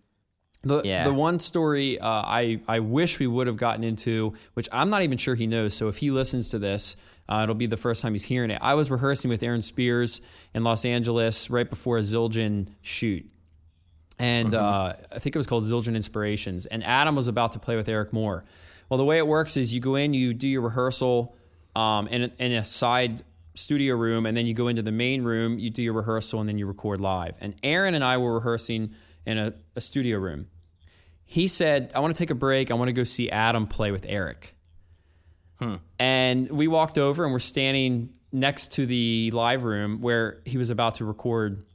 The, 0.64 0.82
Yeah. 0.84 1.04
the 1.04 1.14
one 1.14 1.40
story 1.40 2.00
uh, 2.00 2.08
I, 2.10 2.60
I 2.68 2.80
wish 2.80 3.20
we 3.20 3.28
would 3.28 3.46
have 3.48 3.58
gotten 3.58 3.84
into, 3.84 4.34
which 4.56 4.68
I'm 4.72 4.90
not 4.90 5.04
even 5.04 5.18
sure 5.20 5.36
he 5.36 5.46
knows. 5.46 5.76
So 5.76 5.88
if 5.88 5.98
he 5.98 6.10
listens 6.10 6.50
to 6.50 6.60
this, 6.60 6.96
uh, 7.30 7.42
it'll 7.44 7.54
be 7.56 7.68
the 7.68 7.78
first 7.78 8.02
time 8.02 8.14
he's 8.14 8.24
hearing 8.24 8.50
it. 8.50 8.58
I 8.62 8.74
was 8.74 8.90
rehearsing 8.90 9.30
with 9.30 9.44
Aaron 9.44 9.62
Spears 9.62 10.20
in 10.56 10.64
Los 10.64 10.84
Angeles 10.84 11.50
right 11.52 11.70
before 11.70 12.00
a 12.00 12.02
Zildjian 12.02 12.70
shoot. 12.82 13.30
And 14.20 14.56
uh, 14.56 14.94
I 15.12 15.20
think 15.20 15.36
it 15.36 15.38
was 15.40 15.46
called 15.46 15.66
Zildjian 15.66 15.96
Inspirations. 15.96 16.66
And 16.66 16.84
Adam 16.84 17.16
was 17.16 17.28
about 17.28 17.52
to 17.52 17.60
play 17.60 17.76
with 17.76 17.88
Eric 17.88 18.12
Moore. 18.12 18.44
Well, 18.90 18.98
the 18.98 19.06
way 19.06 19.18
it 19.20 19.28
works 19.28 19.58
is 19.58 19.72
you 19.74 19.80
go 19.80 19.96
in, 19.96 20.14
you 20.16 20.34
do 20.34 20.48
your 20.48 20.62
rehearsal 20.62 21.36
um, 21.78 22.08
in, 22.08 22.24
a, 22.24 22.32
in 22.40 22.52
a 22.54 22.66
side 22.66 23.24
studio 23.54 23.96
room, 23.96 24.26
and 24.26 24.36
then 24.36 24.48
you 24.48 24.54
go 24.56 24.68
into 24.68 24.82
the 24.82 24.92
main 24.92 25.24
room, 25.24 25.60
you 25.60 25.70
do 25.70 25.84
your 25.84 25.94
rehearsal, 25.94 26.40
and 26.40 26.50
then 26.50 26.58
you 26.58 26.66
record 26.66 27.00
live. 27.00 27.36
And 27.40 27.56
Aaron 27.62 27.94
and 27.94 28.04
I 28.04 28.18
were 28.18 28.34
rehearsing 28.34 28.96
in 29.26 29.38
a, 29.38 29.54
a 29.76 29.82
studio 29.82 30.18
room. 30.18 30.48
He 31.24 31.48
said, 31.48 31.92
I 31.94 32.00
want 32.00 32.16
to 32.16 32.18
take 32.18 32.32
a 32.32 32.36
break. 32.36 32.72
I 32.72 32.74
want 32.74 32.90
to 32.90 32.94
go 32.94 33.04
see 33.04 33.30
Adam 33.30 33.68
play 33.68 33.92
with 33.92 34.06
Eric. 34.08 34.56
And 36.00 36.50
we 36.50 36.68
walked 36.68 36.98
over 36.98 37.24
and 37.24 37.34
we're 37.34 37.40
standing 37.40 38.10
next 38.32 38.72
to 38.74 38.86
the 38.86 39.32
live 39.32 39.64
room 39.64 40.02
where 40.02 40.42
he 40.46 40.58
was 40.58 40.70
about 40.70 40.96
to 40.96 41.06
record 41.06 41.66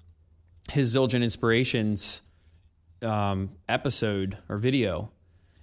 his 0.70 0.94
Zildjian 0.96 1.22
Inspirations 1.22 2.22
um, 3.02 3.50
episode 3.68 4.38
or 4.48 4.56
video. 4.56 5.12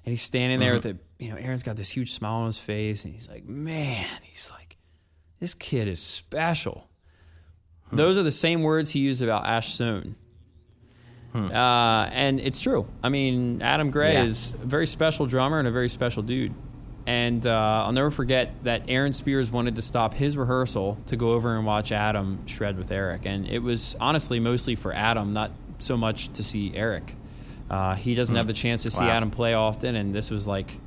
And 0.05 0.11
he's 0.11 0.21
standing 0.21 0.59
there 0.59 0.75
with 0.75 0.85
it. 0.85 0.97
You 1.19 1.29
know, 1.31 1.35
Aaron's 1.35 1.63
got 1.63 1.75
this 1.75 1.89
huge 1.89 2.13
smile 2.13 2.35
on 2.35 2.45
his 2.47 2.57
face, 2.57 3.03
and 3.03 3.13
he's 3.13 3.27
like, 3.29 3.45
"Man," 3.45 4.05
he's 4.23 4.49
like, 4.51 4.77
"This 5.39 5.53
kid 5.53 5.87
is 5.87 5.99
special." 5.99 6.89
Those 7.91 8.17
are 8.17 8.23
the 8.23 8.31
same 8.31 8.61
words 8.63 8.91
he 8.91 8.99
used 8.99 9.21
about 9.21 9.45
Ash 9.45 9.73
Soan. 9.73 10.15
Uh, 11.33 12.07
and 12.11 12.39
it's 12.39 12.59
true. 12.61 12.87
I 13.03 13.09
mean, 13.09 13.61
Adam 13.61 13.91
Gray 13.91 14.13
Yeah. 14.13 14.23
is 14.23 14.53
a 14.53 14.65
very 14.65 14.87
special 14.87 15.25
drummer 15.25 15.59
and 15.59 15.67
a 15.67 15.71
very 15.71 15.89
special 15.89 16.23
dude. 16.23 16.53
And 17.05 17.45
uh, 17.47 17.83
I'll 17.85 17.91
never 17.91 18.11
forget 18.11 18.63
that 18.63 18.83
Aaron 18.87 19.13
Spears 19.13 19.49
wanted 19.51 19.75
to 19.75 19.81
stop 19.81 20.13
his 20.13 20.37
rehearsal 20.37 20.97
to 21.07 21.15
go 21.15 21.31
over 21.33 21.55
and 21.57 21.65
watch 21.65 21.91
Adam 21.91 22.45
shred 22.47 22.77
with 22.77 22.91
Eric. 22.91 23.25
And 23.25 23.47
it 23.47 23.59
was 23.59 23.95
honestly 23.99 24.39
mostly 24.39 24.75
for 24.75 24.93
Adam, 24.93 25.31
not 25.33 25.51
so 25.79 25.97
much 25.97 26.31
to 26.33 26.43
see 26.43 26.71
Eric. 26.75 27.15
Uh, 27.69 27.95
he 27.95 28.13
doesn't 28.15 28.35
have 28.35 28.47
the 28.47 28.53
chance 28.53 28.83
to 28.83 28.91
see 28.91 29.03
Wow. 29.05 29.11
Adam 29.11 29.31
play 29.31 29.53
often, 29.55 29.95
and 29.95 30.13
this 30.13 30.29
was 30.29 30.45
like 30.47 30.79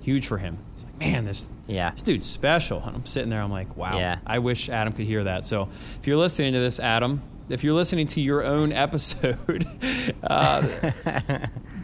huge 0.00 0.26
for 0.26 0.38
him. 0.38 0.58
It's 0.74 0.84
like, 0.84 0.98
man, 0.98 1.24
this 1.24 1.50
Yeah. 1.66 1.90
this 1.90 2.02
dude's 2.02 2.26
special. 2.26 2.82
And 2.84 2.96
I'm 2.96 3.06
sitting 3.06 3.30
there, 3.30 3.42
I'm 3.42 3.50
like, 3.50 3.76
wow. 3.76 3.98
Yeah. 3.98 4.18
I 4.26 4.38
wish 4.38 4.68
Adam 4.68 4.92
could 4.92 5.06
hear 5.06 5.24
that. 5.24 5.44
So 5.44 5.68
if 6.00 6.06
you're 6.06 6.16
listening 6.16 6.52
to 6.54 6.58
this, 6.58 6.78
Adam, 6.80 7.22
if 7.48 7.64
you're 7.64 7.74
listening 7.74 8.06
to 8.08 8.20
your 8.20 8.44
own 8.44 8.72
episode, 8.72 9.66
uh, 10.22 10.66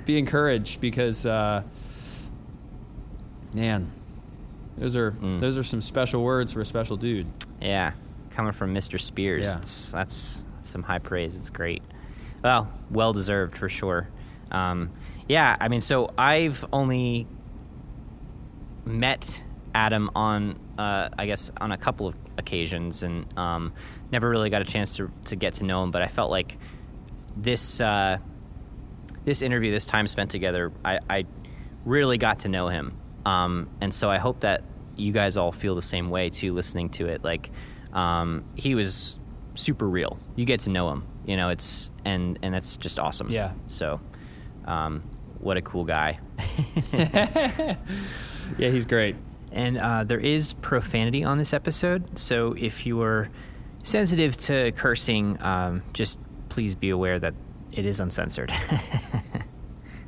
be 0.04 0.18
encouraged 0.18 0.80
because, 0.80 1.26
uh, 1.26 1.62
man, 3.52 3.90
those 4.78 4.96
are 4.96 5.12
Mm. 5.12 5.40
those 5.40 5.56
are 5.58 5.62
some 5.64 5.80
special 5.80 6.22
words 6.22 6.52
for 6.52 6.60
a 6.60 6.66
special 6.66 6.96
dude. 6.96 7.26
Yeah, 7.60 7.92
coming 8.30 8.52
from 8.52 8.74
Mr. 8.74 9.00
Spears, 9.00 9.46
Yeah. 9.48 9.98
that's 9.98 10.44
some 10.60 10.82
high 10.82 10.98
praise. 10.98 11.34
It's 11.36 11.50
great. 11.50 11.82
Well, 12.42 12.68
well 12.90 13.12
deserved 13.12 13.56
for 13.56 13.68
sure. 13.68 14.08
Um, 14.50 14.90
yeah, 15.28 15.56
I 15.60 15.68
mean, 15.68 15.80
so 15.80 16.10
I've 16.18 16.64
only 16.72 17.26
met 18.86 19.44
Adam 19.74 20.10
on, 20.14 20.58
uh, 20.78 21.10
I 21.18 21.26
guess, 21.26 21.50
on 21.60 21.72
a 21.72 21.76
couple 21.76 22.06
of 22.06 22.14
occasions, 22.38 23.02
and 23.02 23.26
um, 23.38 23.72
never 24.10 24.28
really 24.30 24.48
got 24.48 24.62
a 24.62 24.64
chance 24.64 24.96
to 24.96 25.10
to 25.26 25.36
get 25.36 25.54
to 25.54 25.64
know 25.64 25.82
him. 25.82 25.90
But 25.90 26.02
I 26.02 26.08
felt 26.08 26.30
like 26.30 26.56
this 27.36 27.80
uh, 27.80 28.18
this 29.24 29.42
interview, 29.42 29.70
this 29.70 29.86
time 29.86 30.06
spent 30.06 30.30
together, 30.30 30.72
I, 30.84 30.98
I 31.10 31.24
really 31.84 32.16
got 32.16 32.40
to 32.40 32.48
know 32.48 32.68
him, 32.68 32.96
um, 33.26 33.68
and 33.80 33.92
so 33.92 34.08
I 34.10 34.18
hope 34.18 34.40
that 34.40 34.62
you 34.96 35.12
guys 35.12 35.36
all 35.36 35.52
feel 35.52 35.74
the 35.74 35.82
same 35.82 36.08
way 36.08 36.30
too, 36.30 36.54
listening 36.54 36.88
to 36.90 37.06
it. 37.06 37.22
Like 37.22 37.50
um, 37.92 38.44
he 38.54 38.74
was 38.74 39.18
super 39.54 39.88
real. 39.88 40.18
You 40.36 40.46
get 40.46 40.60
to 40.60 40.70
know 40.70 40.90
him, 40.90 41.04
you 41.26 41.36
know. 41.36 41.50
It's 41.50 41.90
and 42.04 42.38
and 42.42 42.54
that's 42.54 42.76
just 42.76 42.98
awesome. 42.98 43.28
Yeah. 43.30 43.52
So, 43.66 44.00
um, 44.64 45.02
what 45.38 45.56
a 45.58 45.62
cool 45.62 45.84
guy. 45.84 46.18
Yeah, 48.58 48.70
he's 48.70 48.86
great. 48.86 49.16
And 49.52 49.78
uh, 49.78 50.04
there 50.04 50.20
is 50.20 50.52
profanity 50.54 51.24
on 51.24 51.38
this 51.38 51.52
episode, 51.54 52.18
so 52.18 52.54
if 52.58 52.84
you 52.86 53.00
are 53.02 53.28
sensitive 53.82 54.36
to 54.38 54.72
cursing, 54.72 55.40
um, 55.42 55.82
just 55.92 56.18
please 56.48 56.74
be 56.74 56.90
aware 56.90 57.18
that 57.18 57.34
it 57.72 57.86
is 57.86 58.00
uncensored. 58.00 58.52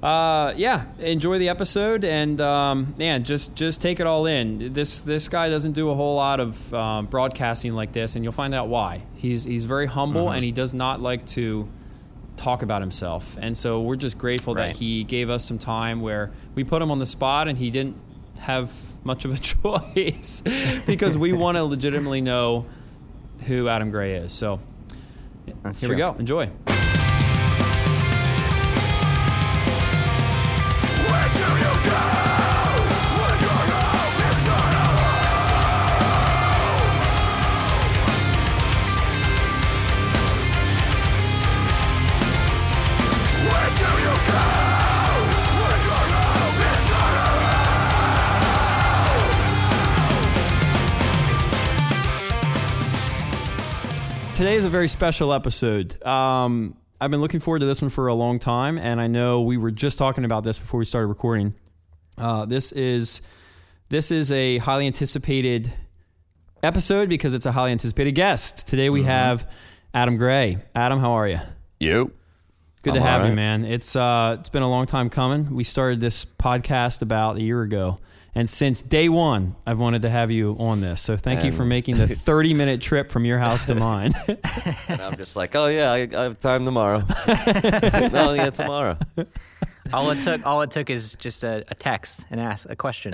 Uh, 0.01 0.55
yeah, 0.57 0.85
enjoy 1.01 1.41
the 1.41 1.49
episode 1.49 2.05
and 2.05 2.41
um, 2.41 2.95
man, 2.99 3.25
just 3.25 3.57
just 3.57 3.81
take 3.81 3.99
it 3.99 4.07
all 4.07 4.27
in. 4.27 4.73
This 4.73 5.03
this 5.03 5.29
guy 5.29 5.49
doesn't 5.49 5.73
do 5.73 5.91
a 5.91 5.95
whole 5.97 6.15
lot 6.15 6.39
of 6.39 6.73
um, 6.73 7.07
broadcasting 7.07 7.73
like 7.75 7.91
this, 7.91 8.15
and 8.15 8.25
you'll 8.25 8.33
find 8.33 8.55
out 8.55 8.69
why. 8.69 9.03
He's 9.17 9.43
he's 9.43 9.65
very 9.65 9.87
humble 9.87 10.31
and 10.31 10.45
he 10.45 10.53
does 10.53 10.73
not 10.73 11.01
like 11.01 11.27
to 11.29 11.69
talk 12.37 12.63
about 12.63 12.81
himself, 12.81 13.37
and 13.41 13.57
so 13.57 13.81
we're 13.81 13.97
just 13.97 14.19
grateful 14.19 14.55
Right. 14.55 14.69
that 14.69 14.77
he 14.77 15.03
gave 15.03 15.31
us 15.31 15.45
some 15.45 15.59
time 15.59 16.01
where 16.01 16.31
we 16.55 16.63
put 16.63 16.81
him 16.81 16.93
on 16.93 17.01
the 17.01 17.07
spot 17.07 17.49
and 17.49 17.59
he 17.59 17.69
didn't 17.69 17.97
have 18.41 18.73
much 19.05 19.25
of 19.25 19.35
a 19.35 19.39
choice 19.95 20.43
because 20.87 21.17
we 21.17 21.33
want 21.33 21.57
to 21.57 21.65
legitimately 21.65 22.21
know 22.21 22.67
who 23.47 23.69
Adam 23.69 23.91
Gray 23.91 24.15
is. 24.15 24.33
So 24.33 24.61
That's 25.63 25.81
here 25.81 25.91
we 25.91 25.97
go. 25.97 26.15
Enjoy. 26.19 26.51
Is 54.59 54.65
a 54.65 54.69
very 54.69 54.89
special 54.89 55.33
episode. 55.33 56.05
Um, 56.05 56.77
I've 57.01 57.13
been 57.13 57.21
looking 57.21 57.39
forward 57.39 57.61
to 57.61 57.67
this 57.67 57.81
one 57.81 57.91
for 57.91 58.09
a 58.09 58.15
long 58.15 58.41
time, 58.41 58.77
and 58.77 59.01
I 59.01 59.07
know 59.07 59.43
we 59.43 59.57
were 59.57 59.71
just 59.71 59.99
talking 59.99 60.25
about 60.25 60.43
this 60.43 60.59
before 60.59 60.79
we 60.79 60.85
started 60.85 61.07
recording. 61.07 61.55
Uh, 62.17 62.45
this 62.45 62.73
is 62.73 63.21
this 63.89 64.11
is 64.11 64.33
a 64.33 64.59
highly 64.59 64.89
anticipated 64.89 65.73
episode 66.61 67.09
because 67.09 67.35
it's 67.35 67.47
a 67.47 67.53
highly 67.53 67.71
anticipated 67.71 68.17
guest. 68.17 68.67
Today 68.67 68.91
we 68.91 69.05
have 69.05 69.49
Adam 69.95 70.17
Gray. 70.17 70.59
Adam, 70.75 70.99
how 70.99 71.13
are 71.13 71.29
you? 71.29 71.39
You? 71.79 72.11
Good 72.83 72.95
to 72.95 73.01
I'm 73.01 73.07
have 73.07 73.27
you, 73.29 73.37
man. 73.37 73.65
It's 73.65 73.95
uh, 73.95 74.39
it's 74.41 74.49
been 74.49 74.65
a 74.65 74.71
long 74.71 74.87
time 74.87 75.09
coming. 75.09 75.55
We 75.55 75.63
started 75.63 76.01
this 76.01 76.25
podcast 76.25 77.01
about 77.01 77.37
a 77.37 77.43
year 77.43 77.63
ago, 77.63 78.01
and 78.35 78.49
since 78.49 78.83
day 78.83 79.09
one, 79.09 79.57
I've 79.67 79.79
wanted 79.79 80.03
to 80.03 80.11
have 80.11 80.31
you 80.31 80.57
on 80.59 80.81
this. 80.81 81.03
So 81.03 81.17
thank 81.17 81.45
you 81.45 81.53
for 81.53 81.65
making 81.65 81.97
the 81.99 82.07
thirty 82.15 82.55
minute 82.55 82.81
trip 82.81 83.11
from 83.11 83.25
your 83.25 83.39
house 83.39 83.65
to 83.67 83.75
mine. 83.75 84.15
And 84.89 85.01
I'm 85.03 85.17
just 85.17 85.37
like, 85.37 85.55
oh 85.55 85.67
yeah, 85.67 85.93
I, 85.93 86.09
I 86.17 86.23
have 86.25 86.41
time 86.41 86.65
tomorrow. 86.65 87.01
no, 87.27 88.33
yeah, 88.35 88.51
tomorrow. 88.51 88.97
all 89.93 90.11
it 90.11 90.23
took, 90.23 90.47
all 90.47 90.63
it 90.63 90.71
took 90.71 90.89
is 90.89 91.15
just 91.19 91.45
a, 91.45 91.65
a 91.69 91.75
text 91.75 92.25
and 92.31 92.41
ask 92.41 92.69
a 92.71 92.77
question. 92.77 93.13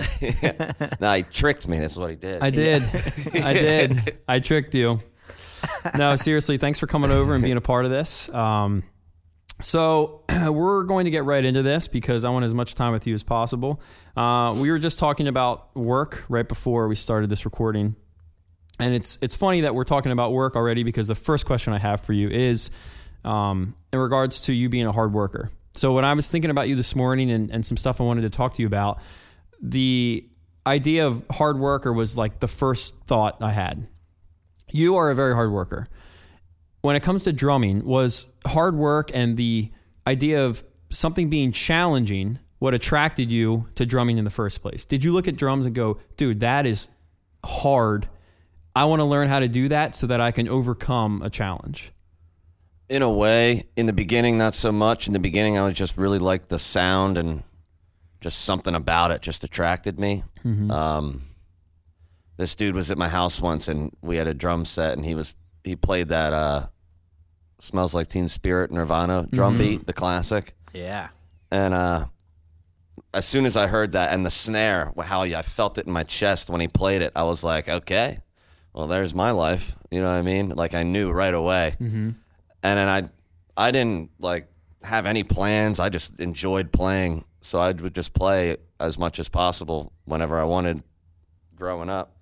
No, 0.99 1.13
he 1.15 1.23
tricked 1.23 1.67
me. 1.67 1.79
That's 1.79 1.97
what 1.97 2.09
he 2.11 2.15
did. 2.15 2.41
I 2.41 2.49
did. 2.49 2.83
I 3.33 3.53
did. 3.53 4.17
I 4.27 4.39
tricked 4.39 4.73
you. 4.73 5.01
No, 5.97 6.15
seriously, 6.15 6.57
thanks 6.57 6.79
for 6.79 6.87
coming 6.87 7.11
over 7.11 7.33
and 7.33 7.43
being 7.43 7.57
a 7.57 7.61
part 7.61 7.85
of 7.85 7.91
this. 7.91 8.29
Um, 8.33 8.83
so 9.61 10.23
we're 10.49 10.83
going 10.83 11.05
to 11.05 11.11
get 11.11 11.23
right 11.23 11.43
into 11.43 11.63
this 11.63 11.87
because 11.87 12.25
I 12.25 12.29
want 12.29 12.45
as 12.45 12.53
much 12.53 12.75
time 12.75 12.91
with 12.91 13.07
you 13.07 13.13
as 13.13 13.23
possible. 13.23 13.81
Uh, 14.15 14.55
we 14.57 14.69
were 14.69 14.79
just 14.79 14.99
talking 14.99 15.27
about 15.27 15.75
work 15.75 16.25
right 16.29 16.47
before 16.47 16.87
we 16.87 16.95
started 16.95 17.29
this 17.29 17.45
recording, 17.45 17.95
and 18.79 18.93
it's 18.93 19.17
it's 19.21 19.35
funny 19.35 19.61
that 19.61 19.73
we're 19.75 19.85
talking 19.85 20.11
about 20.11 20.33
work 20.33 20.55
already 20.55 20.83
because 20.83 21.07
the 21.07 21.15
first 21.15 21.45
question 21.45 21.73
I 21.73 21.79
have 21.79 22.01
for 22.01 22.13
you 22.13 22.29
is 22.29 22.69
um, 23.23 23.75
in 23.91 23.99
regards 23.99 24.41
to 24.41 24.53
you 24.53 24.69
being 24.69 24.85
a 24.85 24.91
hard 24.91 25.13
worker. 25.13 25.51
So 25.73 25.93
when 25.93 26.05
I 26.05 26.13
was 26.13 26.29
thinking 26.29 26.51
about 26.51 26.69
you 26.69 26.75
this 26.75 26.95
morning 26.95 27.29
and, 27.29 27.51
and 27.51 27.65
some 27.65 27.75
stuff 27.75 27.99
I 27.99 28.05
wanted 28.05 28.21
to 28.21 28.29
talk 28.29 28.53
to 28.55 28.61
you 28.61 28.67
about, 28.67 28.99
the 29.61 30.25
idea 30.65 31.05
of 31.05 31.23
hard 31.31 31.59
worker 31.59 31.91
was 31.91 32.15
like 32.15 32.39
the 32.39 32.47
first 32.47 32.95
thought 33.05 33.41
I 33.41 33.51
had. 33.51 33.87
You 34.71 34.95
are 34.95 35.11
a 35.11 35.15
very 35.15 35.33
hard 35.33 35.51
worker. 35.51 35.87
When 36.85 36.95
it 36.95 37.01
comes 37.01 37.23
to 37.23 37.33
drumming, 37.33 37.83
was 37.83 38.27
hard 38.45 38.75
work 38.75 39.09
and 39.11 39.37
the 39.37 39.71
idea 40.05 40.45
of 40.45 40.63
something 40.91 41.31
being 41.31 41.51
challenging 41.51 42.37
what 42.59 42.75
attracted 42.75 43.31
you 43.31 43.65
to 43.73 43.87
drumming 43.87 44.19
in 44.19 44.23
the 44.23 44.29
first 44.29 44.61
place? 44.61 44.85
Did 44.85 45.03
you 45.03 45.11
look 45.11 45.27
at 45.27 45.35
drums 45.35 45.65
and 45.65 45.73
go, 45.73 45.97
dude, 46.15 46.41
that 46.41 46.67
is 46.67 46.89
hard. 47.43 48.07
I 48.75 48.85
want 48.85 48.99
to 48.99 49.03
learn 49.03 49.29
how 49.29 49.39
to 49.39 49.47
do 49.47 49.67
that 49.69 49.95
so 49.95 50.05
that 50.05 50.21
I 50.21 50.29
can 50.29 50.47
overcome 50.47 51.23
a 51.23 51.29
challenge. 51.31 51.91
In 52.87 53.01
a 53.01 53.09
way, 53.09 53.67
in 53.75 53.87
the 53.87 53.93
beginning, 53.93 54.37
not 54.37 54.53
so 54.53 54.71
much. 54.71 55.07
In 55.07 55.13
the 55.13 55.19
beginning, 55.19 55.57
I 55.57 55.65
was 55.65 55.73
just 55.73 55.97
really 55.97 56.19
liked 56.19 56.49
the 56.49 56.59
sound 56.59 57.17
and 57.17 57.41
just 58.21 58.41
something 58.41 58.75
about 58.75 59.09
it 59.09 59.23
just 59.23 59.43
attracted 59.43 59.99
me. 59.99 60.23
Um, 60.69 61.23
this 62.37 62.53
dude 62.53 62.75
was 62.75 62.91
at 62.91 62.97
my 62.99 63.09
house 63.09 63.41
once, 63.41 63.67
and 63.67 63.91
we 64.03 64.17
had 64.17 64.27
a 64.27 64.35
drum 64.35 64.65
set, 64.65 64.93
and 64.93 65.03
he 65.03 65.15
was 65.15 65.33
he 65.63 65.75
played 65.75 66.09
that 66.09 66.31
uh, 66.31 66.67
"Smells 67.59 67.93
Like 67.93 68.07
Teen 68.07 68.27
Spirit" 68.27 68.71
Nirvana 68.71 69.27
drum 69.31 69.57
beat, 69.57 69.85
the 69.87 69.93
classic. 69.93 70.55
yeah. 70.73 71.09
And 71.51 71.73
uh, 71.73 72.05
as 73.13 73.25
soon 73.25 73.45
as 73.45 73.55
I 73.55 73.67
heard 73.67 73.93
that 73.93 74.13
and 74.13 74.25
the 74.25 74.29
snare, 74.29 74.91
how 75.01 75.21
I 75.21 75.41
felt 75.41 75.77
it 75.77 75.87
in 75.87 75.93
my 75.93 76.03
chest 76.03 76.49
when 76.49 76.59
he 76.59 76.67
played 76.67 77.01
it, 77.01 77.13
I 77.15 77.23
was 77.23 77.43
like, 77.45 77.69
okay, 77.69 78.19
well, 78.73 78.87
there's 78.87 79.15
my 79.15 79.31
life. 79.31 79.75
You 79.89 80.01
know 80.01 80.07
what 80.07 80.17
I 80.17 80.21
mean? 80.21 80.49
Like 80.49 80.75
I 80.75 80.83
knew 80.83 81.11
right 81.11 81.33
away. 81.33 81.77
Mm-hmm. 81.79 82.09
And 82.63 82.77
then 82.79 82.89
I, 82.89 83.03
I 83.55 83.71
didn't 83.71 84.11
like 84.19 84.49
have 84.83 85.05
any 85.05 85.23
plans. 85.23 85.79
I 85.79 85.87
just 85.87 86.19
enjoyed 86.19 86.73
playing, 86.73 87.23
so 87.39 87.59
I 87.59 87.71
would 87.71 87.95
just 87.95 88.13
play 88.13 88.57
as 88.81 88.99
much 88.99 89.17
as 89.19 89.29
possible 89.29 89.93
whenever 90.03 90.37
I 90.37 90.43
wanted, 90.43 90.83
growing 91.55 91.89
up. 91.89 92.17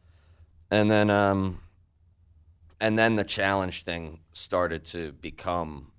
And 0.69 0.91
then, 0.91 1.09
um, 1.09 1.62
and 2.83 2.99
then 2.99 3.15
the 3.15 3.23
challenge 3.23 3.83
thing 3.83 4.19
started 4.33 4.83
to 4.83 5.13
become 5.13 5.93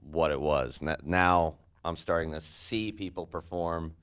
what 0.00 0.32
it 0.32 0.40
was. 0.40 0.82
Now 1.04 1.58
I'm 1.84 1.96
starting 1.96 2.32
to 2.32 2.40
see 2.40 2.90
people 2.92 3.24
perform 3.26 3.94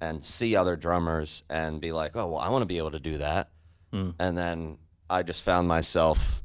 and 0.00 0.24
see 0.24 0.54
other 0.56 0.76
drummers 0.76 1.42
and 1.50 1.80
be 1.80 1.90
like, 1.92 2.12
oh, 2.14 2.26
well, 2.28 2.38
I 2.38 2.48
want 2.50 2.62
to 2.62 2.66
be 2.66 2.78
able 2.78 2.92
to 2.92 3.00
do 3.00 3.18
that. 3.18 3.50
And 4.18 4.38
then 4.38 4.78
I 5.10 5.22
just 5.22 5.42
found 5.42 5.66
myself 5.68 6.40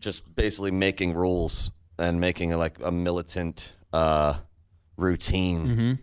just 0.00 0.34
basically 0.34 0.70
making 0.70 1.14
rules 1.14 1.70
and 1.98 2.18
making 2.18 2.50
like 2.58 2.78
a 2.82 2.90
militant 2.90 3.72
uh, 3.92 4.34
routine 4.96 5.98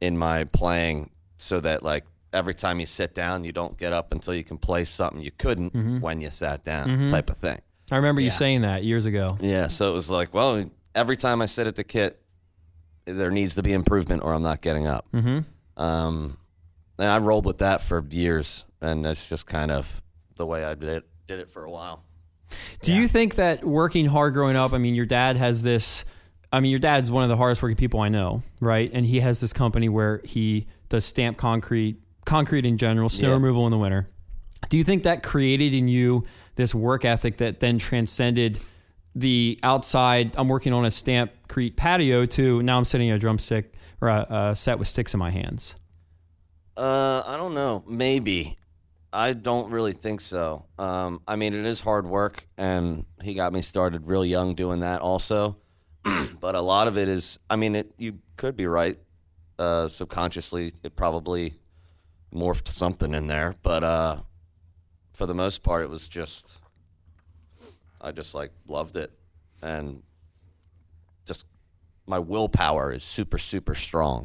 in 0.00 0.16
my 0.18 0.44
playing 0.44 1.10
so 1.38 1.60
that 1.60 1.82
like 1.82 2.04
every 2.32 2.54
time 2.54 2.80
you 2.80 2.86
sit 2.86 3.14
down, 3.14 3.44
you 3.44 3.52
don't 3.52 3.76
get 3.76 3.92
up 3.92 4.12
until 4.12 4.34
you 4.34 4.44
can 4.44 4.58
play 4.58 4.84
something 4.84 5.20
you 5.20 5.32
couldn't 5.32 6.00
when 6.00 6.20
you 6.20 6.30
sat 6.30 6.64
down, 6.64 7.08
type 7.08 7.30
of 7.30 7.36
thing. 7.38 7.60
I 7.92 7.96
remember 7.96 8.20
you 8.20 8.30
saying 8.30 8.60
that 8.62 8.84
years 8.84 9.06
ago. 9.06 9.36
Yeah, 9.40 9.66
so 9.66 9.90
it 9.90 9.94
was 9.94 10.10
like, 10.10 10.32
well, 10.32 10.70
every 10.94 11.16
time 11.16 11.42
I 11.42 11.46
sit 11.46 11.66
at 11.66 11.76
the 11.76 11.84
kit, 11.84 12.22
there 13.04 13.30
needs 13.30 13.56
to 13.56 13.62
be 13.62 13.72
improvement, 13.72 14.22
or 14.22 14.32
I'm 14.34 14.42
not 14.42 14.60
getting 14.60 14.86
up. 14.86 15.06
Mm-hmm. 15.12 15.82
Um, 15.82 16.36
and 16.98 17.08
I 17.08 17.18
rolled 17.18 17.46
with 17.46 17.58
that 17.58 17.82
for 17.82 18.04
years, 18.10 18.64
and 18.80 19.04
that's 19.04 19.26
just 19.26 19.46
kind 19.46 19.70
of 19.70 20.02
the 20.36 20.46
way 20.46 20.64
I 20.64 20.74
did 20.74 20.88
it, 20.88 21.08
did 21.26 21.40
it 21.40 21.48
for 21.48 21.64
a 21.64 21.70
while. 21.70 22.04
Do 22.82 22.92
you 22.94 23.08
think 23.08 23.36
that 23.36 23.64
working 23.64 24.06
hard 24.06 24.34
growing 24.34 24.56
up, 24.56 24.72
I 24.72 24.78
mean, 24.78 24.94
your 24.94 25.06
dad 25.06 25.36
has 25.36 25.62
this, 25.62 26.04
I 26.52 26.60
mean, 26.60 26.70
your 26.70 26.80
dad's 26.80 27.10
one 27.10 27.22
of 27.22 27.28
the 27.28 27.36
hardest 27.36 27.62
working 27.62 27.76
people 27.76 28.00
I 28.00 28.08
know, 28.08 28.42
right? 28.60 28.90
And 28.92 29.06
he 29.06 29.20
has 29.20 29.40
this 29.40 29.52
company 29.52 29.88
where 29.88 30.20
he 30.24 30.66
does 30.88 31.04
stamp 31.04 31.38
concrete, 31.38 32.00
concrete 32.30 32.64
in 32.64 32.78
general, 32.78 33.08
snow 33.08 33.28
Yeah. 33.28 33.34
removal 33.34 33.66
in 33.66 33.72
the 33.72 33.78
winter. 33.78 34.08
Do 34.68 34.76
you 34.76 34.84
think 34.84 35.02
that 35.02 35.22
created 35.24 35.74
in 35.74 35.88
you 35.88 36.24
this 36.54 36.72
work 36.74 37.04
ethic 37.04 37.38
that 37.38 37.58
then 37.58 37.78
transcended 37.78 38.58
the 39.16 39.58
outside, 39.64 40.32
I'm 40.36 40.46
working 40.46 40.72
on 40.72 40.84
a 40.84 40.92
stamp 40.92 41.32
crete 41.48 41.76
patio 41.76 42.26
to 42.26 42.62
now 42.62 42.78
I'm 42.78 42.84
sitting 42.84 43.10
a 43.10 43.18
drumstick 43.18 43.74
or 44.00 44.08
a, 44.08 44.26
a 44.30 44.56
set 44.56 44.78
with 44.78 44.86
sticks 44.86 45.12
in 45.12 45.18
my 45.18 45.30
hands? 45.30 45.74
Uh, 46.76 47.22
I 47.26 47.36
don't 47.36 47.52
know. 47.54 47.82
Maybe. 47.86 48.56
I 49.12 49.32
don't 49.32 49.72
really 49.72 49.92
think 49.92 50.20
so. 50.20 50.66
Um, 50.78 51.22
I 51.26 51.34
mean, 51.34 51.52
it 51.52 51.66
is 51.66 51.80
hard 51.80 52.06
work, 52.06 52.46
and 52.56 53.04
he 53.22 53.34
got 53.34 53.52
me 53.52 53.60
started 53.60 54.06
real 54.06 54.24
young 54.24 54.54
doing 54.54 54.80
that 54.80 55.00
also. 55.00 55.56
but 56.40 56.54
a 56.54 56.60
lot 56.60 56.86
of 56.86 56.96
it 56.96 57.08
is, 57.08 57.40
I 57.50 57.56
mean, 57.56 57.74
it 57.74 57.92
you 57.98 58.20
could 58.36 58.56
be 58.56 58.66
right. 58.66 58.96
Uh, 59.58 59.88
subconsciously, 59.88 60.72
it 60.84 60.94
probably 60.94 61.54
morphed 62.34 62.68
something 62.68 63.14
in 63.14 63.26
there, 63.26 63.56
but 63.62 63.82
uh, 63.84 64.16
for 65.12 65.26
the 65.26 65.34
most 65.34 65.62
part, 65.62 65.82
it 65.82 65.90
was 65.90 66.08
just, 66.08 66.60
I 68.00 68.12
just 68.12 68.34
like 68.34 68.52
loved 68.66 68.96
it, 68.96 69.12
and 69.62 70.02
just 71.26 71.46
my 72.06 72.18
willpower 72.18 72.92
is 72.92 73.04
super, 73.04 73.38
super 73.38 73.74
strong. 73.74 74.24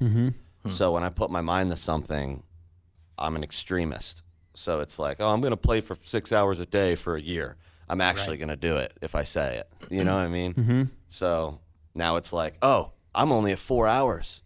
So 0.69 0.93
when 0.93 1.03
I 1.03 1.09
put 1.09 1.29
my 1.29 1.41
mind 1.41 1.69
to 1.69 1.75
something, 1.75 2.41
I'm 3.19 3.35
an 3.35 3.43
extremist. 3.43 4.23
So 4.55 4.79
it's 4.79 4.97
like, 4.97 5.17
oh, 5.19 5.31
I'm 5.31 5.41
going 5.41 5.51
to 5.51 5.57
play 5.57 5.81
for 5.81 5.95
six 6.01 6.31
hours 6.31 6.59
a 6.59 6.65
day 6.65 6.95
for 6.95 7.15
a 7.15 7.21
year. 7.21 7.57
I'm 7.87 8.01
actually 8.01 8.37
going 8.37 8.49
to 8.49 8.55
do 8.55 8.77
it 8.77 8.97
if 9.01 9.13
I 9.13 9.23
say 9.23 9.57
it. 9.57 9.69
You 9.91 10.03
know 10.03 10.15
what 10.15 10.23
I 10.23 10.27
mean? 10.27 10.53
Mm-hmm. 10.55 10.83
So 11.07 11.59
now 11.93 12.15
it's 12.15 12.33
like, 12.33 12.55
oh, 12.63 12.93
I'm 13.13 13.31
only 13.31 13.51
at 13.51 13.59
four 13.59 13.87
hours. 13.87 14.41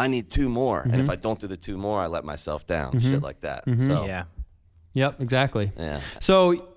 I 0.00 0.06
need 0.06 0.30
two 0.30 0.48
more. 0.48 0.80
And 0.80 0.94
if 0.94 1.02
mm-hmm. 1.02 1.10
I 1.10 1.16
don't 1.16 1.38
do 1.38 1.46
the 1.46 1.56
two 1.56 1.76
more, 1.76 2.00
I 2.00 2.06
let 2.06 2.24
myself 2.24 2.66
down. 2.66 2.92
Mm-hmm. 2.92 3.10
Shit 3.10 3.22
like 3.22 3.40
that. 3.42 3.66
Mm-hmm. 3.66 3.86
So 3.86 4.06
Yeah. 4.06 4.24
Yep, 4.94 5.20
exactly. 5.20 5.72
yeah. 5.76 6.00
So, 6.18 6.68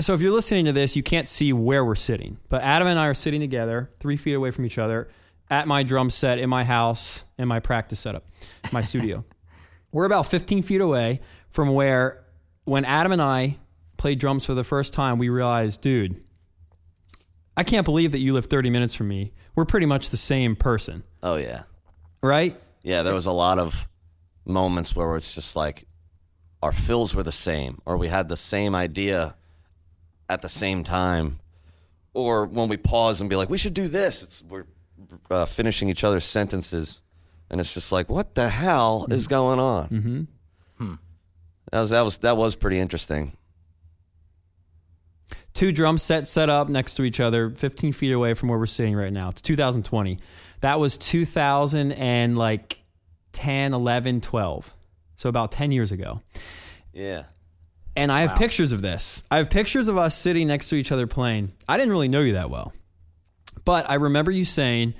so 0.00 0.14
if 0.14 0.20
you're 0.20 0.32
listening 0.32 0.64
to 0.64 0.72
this, 0.72 0.96
you 0.96 1.02
can't 1.02 1.28
see 1.28 1.52
where 1.52 1.84
we're 1.84 1.96
sitting, 1.96 2.38
but 2.48 2.62
Adam 2.62 2.88
and 2.88 2.98
I 2.98 3.06
are 3.06 3.14
sitting 3.14 3.40
together, 3.40 3.90
three 4.00 4.16
feet 4.16 4.32
away 4.32 4.50
from 4.52 4.64
each 4.64 4.78
other, 4.78 5.08
at 5.50 5.68
my 5.68 5.82
drum 5.82 6.08
set 6.08 6.38
in 6.38 6.48
my 6.48 6.64
house, 6.64 7.24
in 7.36 7.48
my 7.48 7.60
practice 7.60 8.00
setup, 8.00 8.24
my 8.72 8.80
studio. 8.80 9.24
We're 9.92 10.04
about 10.04 10.26
15 10.26 10.62
feet 10.62 10.80
away 10.80 11.20
from 11.50 11.70
where, 11.70 12.24
when 12.64 12.84
Adam 12.84 13.12
and 13.12 13.22
I 13.22 13.58
played 13.96 14.18
drums 14.18 14.44
for 14.44 14.54
the 14.54 14.64
first 14.64 14.92
time, 14.92 15.18
we 15.18 15.30
realized, 15.30 15.80
dude, 15.80 16.22
I 17.56 17.64
can't 17.64 17.86
believe 17.86 18.12
that 18.12 18.18
you 18.18 18.34
live 18.34 18.46
30 18.46 18.70
minutes 18.70 18.94
from 18.94 19.08
me. 19.08 19.32
We're 19.54 19.64
pretty 19.64 19.86
much 19.86 20.10
the 20.10 20.18
same 20.18 20.54
person, 20.56 21.02
Oh 21.22 21.36
yeah. 21.36 21.62
right? 22.22 22.60
Yeah, 22.82 23.02
there 23.02 23.14
was 23.14 23.26
a 23.26 23.32
lot 23.32 23.58
of 23.58 23.86
moments 24.44 24.94
where 24.96 25.16
it's 25.16 25.34
just 25.34 25.56
like 25.56 25.86
our 26.62 26.72
fills 26.72 27.14
were 27.14 27.22
the 27.22 27.32
same, 27.32 27.80
or 27.86 27.96
we 27.96 28.08
had 28.08 28.28
the 28.28 28.36
same 28.36 28.74
idea 28.74 29.36
at 30.28 30.42
the 30.42 30.48
same 30.48 30.84
time, 30.84 31.40
or 32.14 32.44
when 32.46 32.68
we 32.68 32.76
pause 32.76 33.20
and 33.20 33.28
be 33.30 33.36
like, 33.36 33.50
"We 33.50 33.58
should 33.58 33.74
do 33.74 33.88
this," 33.88 34.22
it's 34.22 34.42
we're 34.42 34.64
uh, 35.30 35.44
finishing 35.46 35.88
each 35.88 36.04
other's 36.04 36.24
sentences, 36.24 37.00
and 37.50 37.60
it's 37.60 37.72
just 37.74 37.92
like, 37.92 38.08
"What 38.08 38.34
the 38.34 38.48
hell 38.48 39.06
is 39.10 39.26
going 39.26 39.58
on?" 39.58 39.88
Mm-hmm. 39.88 40.94
That 41.70 41.80
was 41.80 41.90
that 41.90 42.00
was 42.02 42.18
that 42.18 42.36
was 42.36 42.54
pretty 42.56 42.78
interesting. 42.78 43.36
two 45.54 45.70
drum 45.72 45.98
sets 45.98 46.30
set 46.30 46.48
up 46.48 46.68
next 46.68 46.94
to 46.94 47.02
each 47.02 47.20
other 47.20 47.50
15 47.50 47.92
feet 47.92 48.12
away 48.12 48.32
from 48.32 48.48
where 48.48 48.58
we're 48.58 48.66
sitting 48.66 48.94
right 48.94 49.12
now 49.12 49.28
it's 49.28 49.42
2020 49.42 50.18
that 50.60 50.80
was 50.80 50.98
2000 50.98 51.92
and 51.92 52.36
like 52.36 52.82
10 53.32 53.74
11 53.74 54.20
12 54.20 54.74
so 55.16 55.28
about 55.28 55.50
10 55.52 55.72
years 55.72 55.90
ago. 55.92 56.22
Yeah, 56.92 57.24
and 57.96 58.10
i 58.12 58.20
have 58.22 58.36
pictures 58.36 58.72
of 58.72 58.82
this. 58.82 59.22
I 59.30 59.36
have 59.38 59.50
pictures 59.50 59.88
of 59.88 59.96
us 59.98 60.16
sitting 60.16 60.46
next 60.48 60.68
to 60.70 60.74
each 60.76 60.90
other 60.92 61.06
playing. 61.06 61.52
I 61.68 61.76
didn't 61.76 61.92
really 61.92 62.08
know 62.08 62.20
you 62.20 62.32
that 62.34 62.50
well. 62.50 62.72
But 63.64 63.88
i 63.90 63.94
remember 63.94 64.30
you 64.30 64.44
saying 64.44 64.94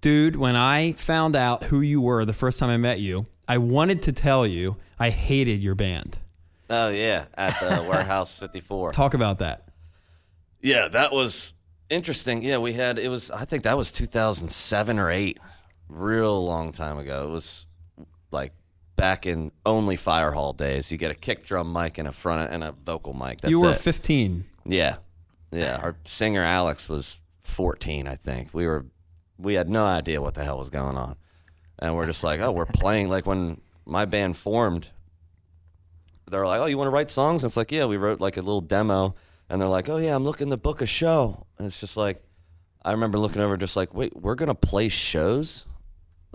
dude 0.00 0.36
when 0.36 0.54
i 0.56 0.92
found 0.92 1.34
out 1.34 1.64
who 1.64 1.80
you 1.80 2.00
were 2.00 2.24
the 2.24 2.32
first 2.34 2.58
time 2.58 2.68
i 2.68 2.76
met 2.76 3.00
you 3.00 3.26
i 3.48 3.56
wanted 3.56 4.02
to 4.02 4.12
tell 4.12 4.46
you 4.46 4.76
i 4.98 5.10
hated 5.10 5.60
your 5.60 5.74
band. 5.74 6.18
Oh 6.70 6.88
yeah, 6.88 7.26
at 7.34 7.58
the 7.60 7.86
warehouse 7.88 8.38
fifty 8.38 8.60
four. 8.60 8.92
talk 8.92 9.14
about 9.14 9.38
that. 9.38 9.68
Yeah, 10.60 10.88
that 10.88 11.12
was 11.12 11.53
interesting. 11.90 12.42
Yeah, 12.42 12.58
we 12.58 12.72
had 12.72 12.98
it 12.98 13.08
was 13.08 13.30
I 13.30 13.44
think 13.44 13.64
that 13.64 13.76
was 13.76 13.90
2007 13.92 14.98
or 14.98 15.10
8. 15.10 15.38
Real 15.88 16.44
long 16.44 16.72
time 16.72 16.98
ago. 16.98 17.26
It 17.26 17.30
was 17.30 17.66
like 18.30 18.52
back 18.96 19.26
in 19.26 19.52
only 19.66 19.96
fire 19.96 20.32
hall 20.32 20.52
days. 20.52 20.90
You 20.90 20.98
get 20.98 21.10
a 21.10 21.14
kick 21.14 21.44
drum 21.44 21.72
mic 21.72 21.98
and 21.98 22.08
a 22.08 22.12
front 22.12 22.50
and 22.50 22.64
a 22.64 22.72
vocal 22.72 23.12
mic. 23.12 23.40
That's 23.42 23.50
you 23.50 23.60
were 23.60 23.72
it. 23.72 23.78
15 23.78 24.44
yeah. 24.66 24.96
Yeah, 25.52 25.76
our 25.76 25.96
singer 26.04 26.42
Alex 26.42 26.88
was 26.88 27.18
14, 27.42 28.08
I 28.08 28.16
think. 28.16 28.52
We 28.52 28.66
were 28.66 28.86
we 29.38 29.54
had 29.54 29.68
no 29.68 29.84
idea 29.84 30.20
what 30.20 30.34
the 30.34 30.44
hell 30.44 30.58
was 30.58 30.70
going 30.70 30.96
on. 30.96 31.16
And 31.78 31.94
we're 31.94 32.06
just 32.06 32.24
like, 32.24 32.40
"Oh, 32.40 32.52
we're 32.52 32.66
playing 32.66 33.08
like 33.08 33.26
when 33.26 33.60
my 33.84 34.04
band 34.04 34.36
formed, 34.36 34.90
they're 36.30 36.46
like, 36.46 36.60
"Oh, 36.60 36.66
you 36.66 36.78
want 36.78 36.86
to 36.86 36.92
write 36.92 37.10
songs?" 37.10 37.42
And 37.42 37.50
it's 37.50 37.56
like, 37.56 37.72
"Yeah, 37.72 37.86
we 37.86 37.96
wrote 37.96 38.20
like 38.20 38.36
a 38.36 38.42
little 38.42 38.60
demo." 38.60 39.14
And 39.54 39.60
they're 39.60 39.68
like, 39.68 39.88
"Oh 39.88 39.98
yeah, 39.98 40.16
I'm 40.16 40.24
looking 40.24 40.50
to 40.50 40.56
book 40.56 40.82
a 40.82 40.86
show." 40.86 41.46
And 41.58 41.66
it's 41.68 41.78
just 41.78 41.96
like, 41.96 42.20
I 42.84 42.90
remember 42.90 43.20
looking 43.20 43.40
over, 43.40 43.56
just 43.56 43.76
like, 43.76 43.94
"Wait, 43.94 44.12
we're 44.16 44.34
gonna 44.34 44.52
play 44.52 44.88
shows? 44.88 45.68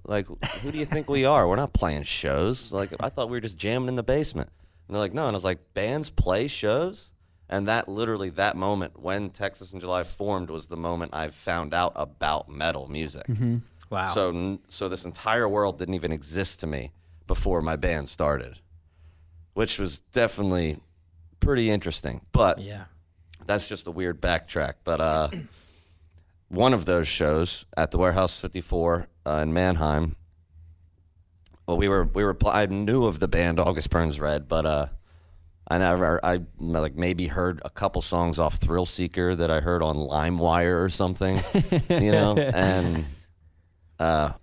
Like, 0.06 0.26
who 0.62 0.72
do 0.72 0.78
you 0.78 0.86
think 0.86 1.10
we 1.10 1.26
are? 1.26 1.46
We're 1.46 1.58
not 1.58 1.74
playing 1.74 2.04
shows. 2.04 2.72
Like, 2.72 2.94
I 3.02 3.10
thought 3.10 3.30
we 3.30 3.36
were 3.36 3.42
just 3.42 3.58
jamming 3.58 3.90
in 3.90 3.98
the 3.98 4.04
basement." 4.04 4.50
And 4.88 4.96
they're 4.96 5.02
like, 5.02 5.14
"No." 5.14 5.28
And 5.28 5.36
I 5.36 5.38
was 5.38 5.44
like, 5.44 5.74
"Bands 5.74 6.10
play 6.10 6.48
shows?" 6.48 7.12
And 7.50 7.68
that 7.68 7.90
literally 7.90 8.30
that 8.30 8.56
moment 8.56 8.98
when 8.98 9.32
Texas 9.32 9.74
in 9.74 9.82
July 9.82 10.06
formed 10.06 10.50
was 10.50 10.68
the 10.68 10.78
moment 10.78 11.14
I 11.14 11.30
found 11.30 11.74
out 11.74 11.92
about 11.98 12.48
metal 12.48 12.88
music. 12.88 13.28
Mm-hmm. 13.28 13.58
Wow. 13.90 14.08
So 14.08 14.60
so 14.70 14.88
this 14.88 15.04
entire 15.04 15.50
world 15.50 15.78
didn't 15.78 15.96
even 15.96 16.14
exist 16.14 16.62
to 16.62 16.68
me 16.68 16.94
before 17.28 17.62
my 17.62 17.76
band 17.76 18.10
started, 18.10 18.62
which 19.56 19.78
was 19.78 20.00
definitely 20.00 20.78
pretty 21.42 21.70
interesting. 21.70 22.22
But 22.32 22.60
yeah. 22.60 22.86
That's 23.50 23.68
just 23.68 23.88
a 23.88 23.92
weird 23.92 24.22
backtrack. 24.22 24.74
But 24.84 25.02
uh, 25.02 25.30
one 26.50 26.72
of 26.72 26.86
those 26.86 27.08
shows 27.08 27.66
at 27.76 27.90
the 27.90 27.98
Warehouse 27.98 28.40
54 28.40 29.08
uh, 29.26 29.32
in 29.42 29.54
Manheim. 29.54 30.16
Well, 31.66 31.76
we 31.78 31.88
were 31.88 32.04
we 32.04 32.24
were 32.24 32.38
I 32.46 32.68
knew 32.68 33.06
of 33.06 33.20
the 33.20 33.28
band 33.28 33.60
August 33.60 33.90
Burns 33.90 34.20
Red, 34.20 34.48
but 34.48 34.68
uh, 34.68 34.86
I 35.68 35.80
never 35.80 36.24
I 36.24 36.42
like 36.60 36.96
maybe 36.96 37.26
heard 37.26 37.60
a 37.66 37.72
couple 37.72 38.04
songs 38.04 38.38
off 38.38 38.58
Thrill 38.58 38.86
Seeker 38.86 39.34
that 39.34 39.50
I 39.50 39.62
heard 39.62 39.82
on 39.82 39.96
LimeWire 39.96 40.84
or 40.84 40.90
something, 40.90 41.42
you 41.90 42.12
know, 42.12 42.38
and 42.38 43.06
uh, 43.98 44.34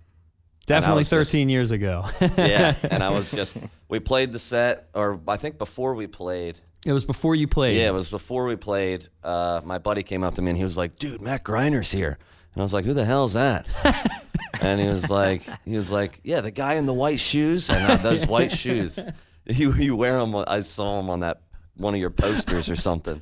definitely 0.65 0.99
was 1.01 1.09
just- 1.09 1.31
13 1.31 1.47
years 1.47 1.71
ago 1.71 2.03
yeah, 2.19 2.75
and 2.91 3.01
I 3.01 3.11
was 3.11 3.31
just 3.31 3.55
we 3.87 4.01
played 4.01 4.33
the 4.33 4.39
set, 4.39 4.89
or 4.93 5.21
I 5.29 5.37
think 5.37 5.57
before 5.57 5.95
we 5.95 6.07
played. 6.07 6.59
It 6.87 6.93
was 6.93 7.03
before 7.03 7.35
you 7.35 7.49
played. 7.49 7.75
Yeah, 7.77 7.89
it 7.89 7.93
was 7.93 8.09
before 8.09 8.45
we 8.45 8.55
played. 8.55 9.09
Uh, 9.21 9.59
my 9.65 9.77
buddy 9.77 10.03
came 10.03 10.23
up 10.23 10.35
to 10.35 10.41
me 10.41 10.51
and 10.51 10.57
he 10.57 10.63
was 10.63 10.77
like, 10.77 10.95
"Dude, 10.95 11.21
Matt 11.21 11.43
Greiner's 11.43 11.91
here," 11.91 12.17
and 12.53 12.61
I 12.61 12.63
was 12.63 12.73
like, 12.73 12.85
"Who 12.85 12.93
the 12.93 13.03
hell's 13.03 13.33
that?" 13.33 13.67
and 14.61 14.79
he 14.79 14.87
was 14.87 15.09
like, 15.09 15.41
"He 15.65 15.75
was 15.75 15.91
like, 15.91 16.21
yeah, 16.23 16.39
the 16.39 16.49
guy 16.49 16.75
in 16.75 16.85
the 16.85 16.93
white 16.93 17.19
shoes 17.19 17.69
and 17.69 17.91
uh, 17.91 17.97
those 17.97 18.25
white 18.35 18.53
shoes. 18.53 18.99
You 19.49 19.73
you 19.75 19.95
wear 19.95 20.19
them? 20.19 20.35
I 20.35 20.59
saw 20.59 20.99
him 20.99 21.09
on 21.09 21.21
that 21.21 21.41
one 21.77 21.93
of 21.93 22.01
your 22.01 22.09
posters 22.09 22.69
or 22.69 22.75
something." 22.75 23.21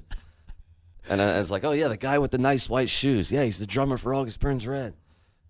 And 1.08 1.22
I, 1.22 1.36
I 1.36 1.40
was 1.40 1.50
like, 1.52 1.64
"Oh 1.64 1.72
yeah, 1.72 1.88
the 1.88 1.98
guy 1.98 2.18
with 2.20 2.32
the 2.32 2.40
nice 2.40 2.68
white 2.68 2.90
shoes. 2.90 3.32
Yeah, 3.32 3.44
he's 3.44 3.60
the 3.60 3.68
drummer 3.68 3.98
for 3.98 4.14
August 4.14 4.40
Burns 4.40 4.66
Red." 4.66 4.96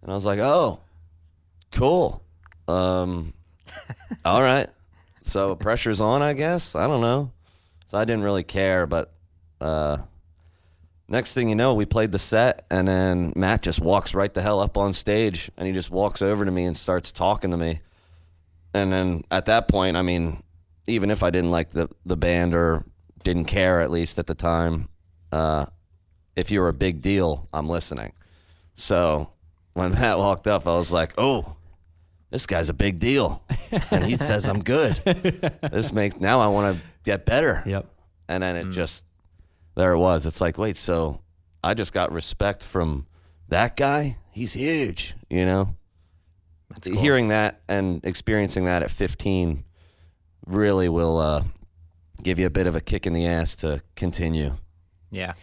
And 0.01 0.11
I 0.11 0.15
was 0.15 0.25
like, 0.25 0.39
"Oh, 0.39 0.79
cool. 1.71 2.23
Um, 2.67 3.33
all 4.25 4.41
right. 4.41 4.69
So 5.21 5.55
pressure's 5.55 6.01
on, 6.01 6.21
I 6.21 6.33
guess. 6.33 6.75
I 6.75 6.87
don't 6.87 7.01
know." 7.01 7.31
So 7.95 7.99
I 7.99 8.03
didn't 8.03 8.23
really 8.23 8.43
care, 8.43 8.85
but 8.85 9.13
uh, 9.61 9.99
next 11.07 11.33
thing 11.33 11.47
you 11.47 11.55
know, 11.55 11.75
we 11.75 11.85
played 11.85 12.11
the 12.11 12.19
set, 12.19 12.65
and 12.69 12.89
then 12.89 13.31
Matt 13.37 13.61
just 13.61 13.79
walks 13.79 14.13
right 14.13 14.33
the 14.33 14.41
hell 14.41 14.59
up 14.59 14.77
on 14.77 14.91
stage, 14.91 15.49
and 15.55 15.65
he 15.65 15.71
just 15.71 15.91
walks 15.91 16.21
over 16.21 16.43
to 16.43 16.51
me 16.51 16.65
and 16.65 16.75
starts 16.75 17.13
talking 17.13 17.51
to 17.51 17.57
me. 17.57 17.79
And 18.73 18.91
then 18.91 19.23
at 19.31 19.45
that 19.45 19.69
point, 19.69 19.95
I 19.95 20.01
mean, 20.01 20.43
even 20.87 21.09
if 21.09 21.23
I 21.23 21.29
didn't 21.29 21.51
like 21.51 21.69
the 21.69 21.87
the 22.05 22.17
band 22.17 22.53
or 22.53 22.83
didn't 23.23 23.45
care 23.45 23.79
at 23.79 23.89
least 23.89 24.19
at 24.19 24.27
the 24.27 24.35
time, 24.35 24.89
uh, 25.31 25.67
if 26.35 26.51
you're 26.51 26.67
a 26.67 26.73
big 26.73 26.99
deal, 26.99 27.47
I'm 27.53 27.69
listening. 27.69 28.11
So 28.75 29.29
when 29.71 29.91
Matt 29.93 30.17
walked 30.17 30.47
up, 30.47 30.67
I 30.67 30.75
was 30.75 30.91
like, 30.91 31.13
"Oh, 31.17 31.55
this 32.29 32.45
guy's 32.45 32.67
a 32.67 32.73
big 32.73 32.99
deal," 32.99 33.41
and 33.89 34.03
he 34.03 34.17
says 34.17 34.49
I'm 34.49 34.63
good. 34.63 34.97
this 35.71 35.93
makes 35.93 36.19
now 36.19 36.41
I 36.41 36.47
want 36.47 36.75
to 36.75 36.83
get 37.05 37.25
better. 37.25 37.63
Yep. 37.65 37.85
And 38.27 38.43
then 38.43 38.55
it 38.55 38.71
just 38.71 39.05
there 39.75 39.93
it 39.93 39.99
was. 39.99 40.25
It's 40.25 40.41
like, 40.41 40.57
wait, 40.57 40.77
so 40.77 41.21
I 41.63 41.73
just 41.73 41.93
got 41.93 42.11
respect 42.11 42.63
from 42.63 43.05
that 43.49 43.77
guy? 43.77 44.17
He's 44.31 44.53
huge, 44.53 45.15
you 45.29 45.45
know? 45.45 45.75
Hearing 46.83 47.29
that 47.29 47.61
and 47.69 48.03
experiencing 48.03 48.65
that 48.65 48.83
at 48.83 48.91
15 48.91 49.63
really 50.45 50.89
will 50.89 51.17
uh, 51.19 51.43
give 52.21 52.39
you 52.39 52.45
a 52.45 52.49
bit 52.49 52.67
of 52.67 52.75
a 52.75 52.81
kick 52.81 53.05
in 53.05 53.13
the 53.13 53.25
ass 53.25 53.55
to 53.57 53.81
continue. 53.95 54.57
Yeah. 55.11 55.33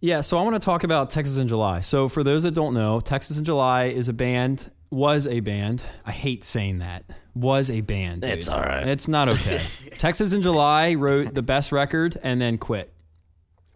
Yeah, 0.00 0.20
so 0.20 0.38
I 0.38 0.42
want 0.42 0.54
to 0.54 0.64
talk 0.64 0.84
about 0.84 1.10
Texas 1.10 1.38
in 1.38 1.48
July. 1.48 1.80
So 1.80 2.08
for 2.08 2.22
those 2.22 2.42
that 2.42 2.52
don't 2.52 2.74
know, 2.74 3.00
Texas 3.00 3.38
in 3.38 3.44
July 3.44 3.86
is 3.86 4.08
a 4.08 4.12
band, 4.12 4.70
was 4.90 5.26
a 5.26 5.40
band. 5.40 5.82
I 6.04 6.12
hate 6.12 6.44
saying 6.44 6.78
that. 6.78 7.04
Was 7.34 7.70
a 7.70 7.80
band. 7.80 8.22
dude. 8.22 8.30
It's 8.30 8.48
all 8.48 8.60
right. 8.60 8.86
It's 8.86 9.08
not 9.08 9.28
okay. 9.28 9.60
Texas 9.98 10.32
in 10.32 10.42
July 10.42 10.94
wrote 10.94 11.34
the 11.34 11.42
best 11.42 11.72
record 11.72 12.18
and 12.22 12.40
then 12.40 12.58
quit. 12.58 12.92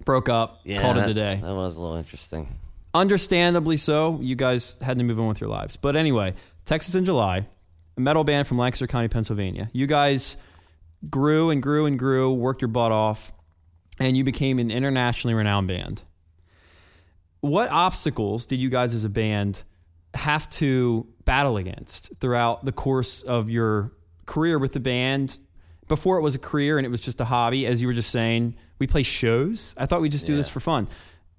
Broke 0.04 0.30
up, 0.30 0.64
called 0.64 0.96
it 0.96 1.00
that, 1.00 1.10
a 1.10 1.14
day. 1.14 1.40
That 1.42 1.54
was 1.54 1.76
a 1.76 1.80
little 1.80 1.96
interesting. 1.96 2.58
Understandably 2.94 3.76
so. 3.76 4.18
You 4.22 4.34
guys 4.34 4.76
had 4.80 4.96
to 4.98 5.04
move 5.04 5.20
on 5.20 5.28
with 5.28 5.40
your 5.40 5.50
lives. 5.50 5.76
But 5.76 5.94
anyway, 5.94 6.34
Texas 6.64 6.94
in 6.94 7.04
July, 7.04 7.46
a 7.96 8.00
metal 8.00 8.24
band 8.24 8.46
from 8.46 8.56
Lancaster 8.56 8.86
County, 8.86 9.08
Pennsylvania. 9.08 9.68
You 9.74 9.86
guys 9.86 10.38
grew 11.08 11.50
and 11.50 11.62
grew 11.62 11.86
and 11.86 11.98
grew, 11.98 12.32
worked 12.32 12.62
your 12.62 12.68
butt 12.68 12.92
off, 12.92 13.30
and 13.98 14.16
you 14.16 14.24
became 14.24 14.58
an 14.58 14.70
internationally 14.70 15.34
renowned 15.34 15.68
band. 15.68 16.02
What 17.40 17.70
obstacles 17.70 18.46
did 18.46 18.58
you 18.58 18.70
guys 18.70 18.94
as 18.94 19.04
a 19.04 19.08
band 19.08 19.62
have 20.14 20.48
to 20.50 21.06
battle 21.24 21.56
against 21.56 22.10
throughout 22.20 22.64
the 22.64 22.72
course 22.72 23.22
of 23.22 23.50
your 23.50 23.92
career 24.26 24.58
with 24.58 24.72
the 24.72 24.80
band? 24.80 25.38
Before 25.88 26.18
it 26.18 26.22
was 26.22 26.34
a 26.34 26.38
career 26.38 26.78
and 26.78 26.86
it 26.86 26.90
was 26.90 27.00
just 27.00 27.20
a 27.20 27.24
hobby, 27.24 27.66
as 27.66 27.80
you 27.82 27.88
were 27.88 27.94
just 27.94 28.10
saying, 28.10 28.54
we 28.78 28.86
play 28.86 29.02
shows. 29.02 29.74
I 29.76 29.86
thought 29.86 30.00
we'd 30.00 30.12
just 30.12 30.26
do 30.26 30.36
this 30.36 30.48
for 30.48 30.60
fun. 30.60 30.88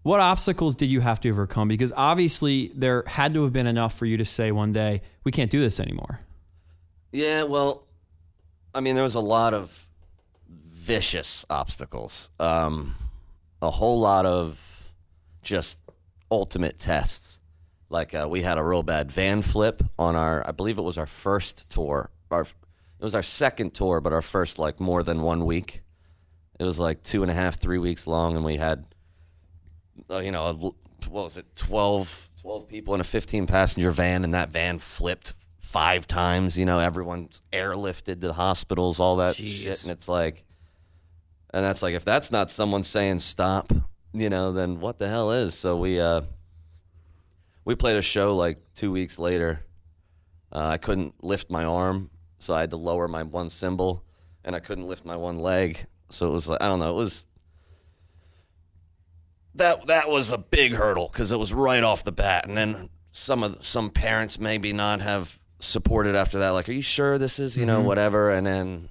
What 0.03 0.19
obstacles 0.19 0.75
did 0.75 0.87
you 0.87 0.99
have 0.99 1.19
to 1.21 1.29
overcome? 1.29 1.67
Because 1.67 1.93
obviously 1.95 2.71
there 2.75 3.03
had 3.05 3.33
to 3.35 3.43
have 3.43 3.53
been 3.53 3.67
enough 3.67 3.97
for 3.97 4.05
you 4.05 4.17
to 4.17 4.25
say 4.25 4.51
one 4.51 4.73
day, 4.73 5.03
we 5.23 5.31
can't 5.31 5.51
do 5.51 5.59
this 5.59 5.79
anymore. 5.79 6.21
Yeah, 7.11 7.43
well, 7.43 7.85
I 8.73 8.79
mean, 8.79 8.95
there 8.95 9.03
was 9.03 9.15
a 9.15 9.19
lot 9.19 9.53
of 9.53 9.87
vicious 10.49 11.45
obstacles. 11.49 12.29
Um, 12.39 12.95
a 13.61 13.69
whole 13.69 13.99
lot 13.99 14.25
of 14.25 14.91
just 15.43 15.79
ultimate 16.31 16.79
tests. 16.79 17.39
Like 17.91 18.15
uh, 18.15 18.25
we 18.29 18.41
had 18.41 18.57
a 18.57 18.63
real 18.63 18.83
bad 18.83 19.11
van 19.11 19.41
flip 19.41 19.83
on 19.99 20.15
our, 20.15 20.47
I 20.47 20.51
believe 20.51 20.77
it 20.77 20.81
was 20.81 20.97
our 20.97 21.05
first 21.05 21.69
tour. 21.69 22.09
Our, 22.31 22.43
it 22.43 23.03
was 23.03 23.13
our 23.13 23.21
second 23.21 23.73
tour, 23.73 23.99
but 23.99 24.13
our 24.13 24.21
first 24.21 24.57
like 24.57 24.79
more 24.79 25.03
than 25.03 25.21
one 25.21 25.45
week. 25.45 25.81
It 26.57 26.63
was 26.63 26.79
like 26.79 27.03
two 27.03 27.21
and 27.21 27.29
a 27.29 27.33
half, 27.33 27.59
three 27.59 27.79
weeks 27.79 28.07
long, 28.07 28.35
and 28.35 28.45
we 28.45 28.55
had, 28.55 28.85
uh, 30.09 30.19
you 30.19 30.31
know, 30.31 30.53
what 31.09 31.23
was 31.23 31.35
it, 31.35 31.53
12, 31.55 32.29
12 32.41 32.67
people 32.67 32.95
in 32.95 33.01
a 33.01 33.03
15 33.03 33.45
passenger 33.45 33.91
van, 33.91 34.23
and 34.23 34.33
that 34.33 34.51
van 34.51 34.79
flipped 34.79 35.33
five 35.59 36.07
times. 36.07 36.57
You 36.57 36.65
know, 36.65 36.79
everyone's 36.79 37.41
airlifted 37.51 38.05
to 38.05 38.15
the 38.15 38.33
hospitals, 38.33 39.01
all 39.01 39.17
that 39.17 39.35
shit. 39.35 39.81
And 39.83 39.91
it's 39.91 40.07
like, 40.07 40.45
and 41.53 41.65
that's 41.65 41.81
like, 41.81 41.95
if 41.95 42.05
that's 42.05 42.31
not 42.31 42.49
someone 42.49 42.83
saying 42.83 43.19
stop, 43.19 43.73
you 44.13 44.29
know, 44.29 44.53
then 44.53 44.79
what 44.79 44.97
the 44.97 45.09
hell 45.09 45.31
is? 45.31 45.55
So 45.55 45.75
we, 45.75 45.99
uh, 45.99 46.21
we 47.65 47.75
played 47.75 47.97
a 47.97 48.01
show 48.01 48.35
like 48.35 48.59
two 48.75 48.91
weeks 48.91 49.19
later. 49.19 49.65
Uh, 50.51 50.67
I 50.67 50.77
couldn't 50.77 51.23
lift 51.23 51.49
my 51.49 51.63
arm, 51.63 52.09
so 52.39 52.53
I 52.53 52.61
had 52.61 52.71
to 52.71 52.77
lower 52.77 53.07
my 53.07 53.23
one 53.23 53.49
cymbal, 53.49 54.03
and 54.43 54.55
I 54.55 54.59
couldn't 54.59 54.87
lift 54.87 55.05
my 55.05 55.15
one 55.15 55.39
leg. 55.39 55.85
So 56.09 56.27
it 56.27 56.31
was 56.31 56.47
like 56.47 56.61
I 56.61 56.67
don't 56.67 56.79
know. 56.79 56.91
It 56.91 56.97
was 56.97 57.25
that 59.55 59.87
that 59.87 60.09
was 60.09 60.31
a 60.31 60.37
big 60.37 60.73
hurdle 60.73 61.09
because 61.11 61.31
it 61.31 61.39
was 61.39 61.53
right 61.53 61.83
off 61.83 62.03
the 62.03 62.11
bat, 62.11 62.47
and 62.47 62.57
then 62.57 62.89
some 63.11 63.43
of 63.43 63.65
some 63.65 63.89
parents 63.89 64.39
maybe 64.39 64.73
not 64.73 65.01
have 65.01 65.39
supported 65.59 66.15
after 66.15 66.39
that. 66.39 66.49
Like, 66.49 66.67
are 66.67 66.73
you 66.73 66.81
sure 66.81 67.17
this 67.17 67.39
is 67.39 67.57
you 67.57 67.65
know 67.65 67.81
whatever? 67.81 68.31
And 68.31 68.45
then 68.45 68.89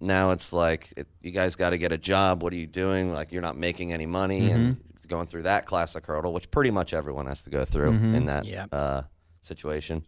now 0.00 0.30
it's 0.30 0.52
like 0.52 0.92
it, 0.96 1.08
you 1.20 1.30
guys 1.30 1.56
got 1.56 1.70
to 1.70 1.78
get 1.78 1.92
a 1.92 1.98
job. 1.98 2.42
What 2.42 2.52
are 2.52 2.56
you 2.56 2.66
doing? 2.66 3.12
Like 3.12 3.32
you're 3.32 3.42
not 3.42 3.56
making 3.56 3.92
any 3.92 4.06
money 4.06 4.50
and 4.50 4.82
going 5.12 5.26
through 5.26 5.42
that 5.44 5.66
classic 5.66 6.06
hurdle, 6.06 6.32
which 6.32 6.50
pretty 6.50 6.70
much 6.70 6.92
everyone 6.94 7.26
has 7.26 7.42
to 7.44 7.50
go 7.50 7.64
through 7.64 7.92
in 8.16 8.26
that 8.26 8.44
Yeah. 8.44 8.66
uh, 8.72 9.02
situation. 9.42 10.04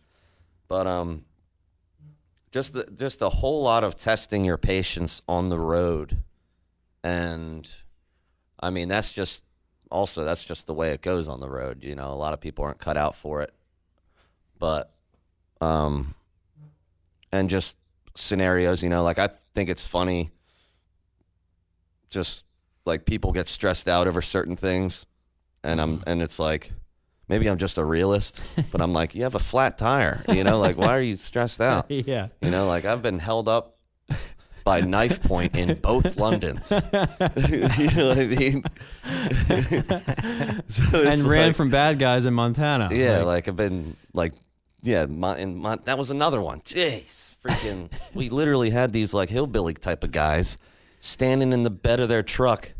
But 0.66 0.86
um, 0.86 1.24
just 2.50 2.72
the, 2.72 2.84
just 2.96 3.20
a 3.22 3.28
whole 3.28 3.62
lot 3.62 3.84
of 3.84 3.96
testing 3.96 4.44
your 4.44 4.56
patience 4.56 5.20
on 5.28 5.48
the 5.48 5.58
road, 5.58 6.22
and 7.02 7.68
I 8.58 8.70
mean 8.70 8.88
that's 8.88 9.12
just 9.12 9.44
also 9.90 10.24
that's 10.24 10.42
just 10.44 10.66
the 10.66 10.74
way 10.74 10.90
it 10.92 11.02
goes 11.02 11.28
on 11.28 11.40
the 11.40 11.50
road. 11.50 11.82
You 11.84 11.94
know, 11.94 12.10
a 12.12 12.16
lot 12.24 12.32
of 12.32 12.40
people 12.40 12.64
aren't 12.64 12.78
cut 12.78 12.96
out 12.96 13.14
for 13.16 13.42
it, 13.42 13.52
but 14.58 14.92
um, 15.60 16.14
and 17.30 17.50
just 17.50 17.76
scenarios. 18.14 18.82
You 18.82 18.88
know, 18.88 19.02
like 19.02 19.18
I 19.18 19.28
think 19.54 19.68
it's 19.68 19.86
funny. 19.86 20.30
Just 22.10 22.44
like 22.84 23.04
people 23.04 23.32
get 23.32 23.48
stressed 23.48 23.88
out 23.88 24.06
over 24.06 24.20
certain 24.22 24.56
things, 24.56 25.06
and 25.62 25.80
I'm 25.80 25.98
mm-hmm. 25.98 26.08
and 26.08 26.22
it's 26.22 26.38
like 26.38 26.72
maybe 27.28 27.48
I'm 27.48 27.58
just 27.58 27.78
a 27.78 27.84
realist, 27.84 28.42
but 28.70 28.80
I'm 28.80 28.92
like 28.92 29.14
you 29.14 29.22
have 29.22 29.34
a 29.34 29.38
flat 29.40 29.78
tire. 29.78 30.24
You 30.28 30.44
know, 30.44 30.58
like 30.58 30.76
why 30.76 30.94
are 30.96 31.00
you 31.02 31.16
stressed 31.16 31.60
out? 31.72 31.90
Yeah. 31.90 32.28
You 32.40 32.50
know, 32.50 32.66
like 32.66 32.84
I've 32.84 33.02
been 33.02 33.18
held 33.18 33.48
up 33.48 33.76
by 34.64 34.80
knife 34.80 35.22
point 35.22 35.56
in 35.56 35.74
both 35.78 36.16
Londons. 36.16 36.70
you 36.92 37.90
know 37.90 38.08
what 38.08 38.18
I 38.18 38.26
mean? 38.26 38.64
So 40.68 41.02
And 41.02 41.20
ran 41.20 41.48
like- 41.48 41.56
from 41.56 41.70
bad 41.70 41.98
guys 41.98 42.26
in 42.26 42.34
Montana. 42.34 42.88
yeah, 42.90 43.18
Like, 43.18 43.26
like, 43.26 43.48
I've 43.48 43.56
been 43.56 43.96
like, 44.12 44.32
yeah, 44.82 45.06
Mon- 45.06 45.38
in 45.38 45.56
Mon- 45.56 45.80
that 45.84 45.98
was 45.98 46.10
another 46.10 46.40
one. 46.40 46.60
Jeez, 46.60 47.34
freaking, 47.44 47.90
we 48.14 48.30
literally 48.30 48.70
had 48.70 48.92
these 48.92 49.12
like 49.14 49.28
hillbilly 49.28 49.74
type 49.74 50.02
of 50.02 50.12
guys 50.12 50.56
standing 51.04 51.52
in 51.52 51.62
the 51.62 51.70
bed 51.70 52.00
of 52.00 52.08
their 52.08 52.22
truck. 52.22 52.72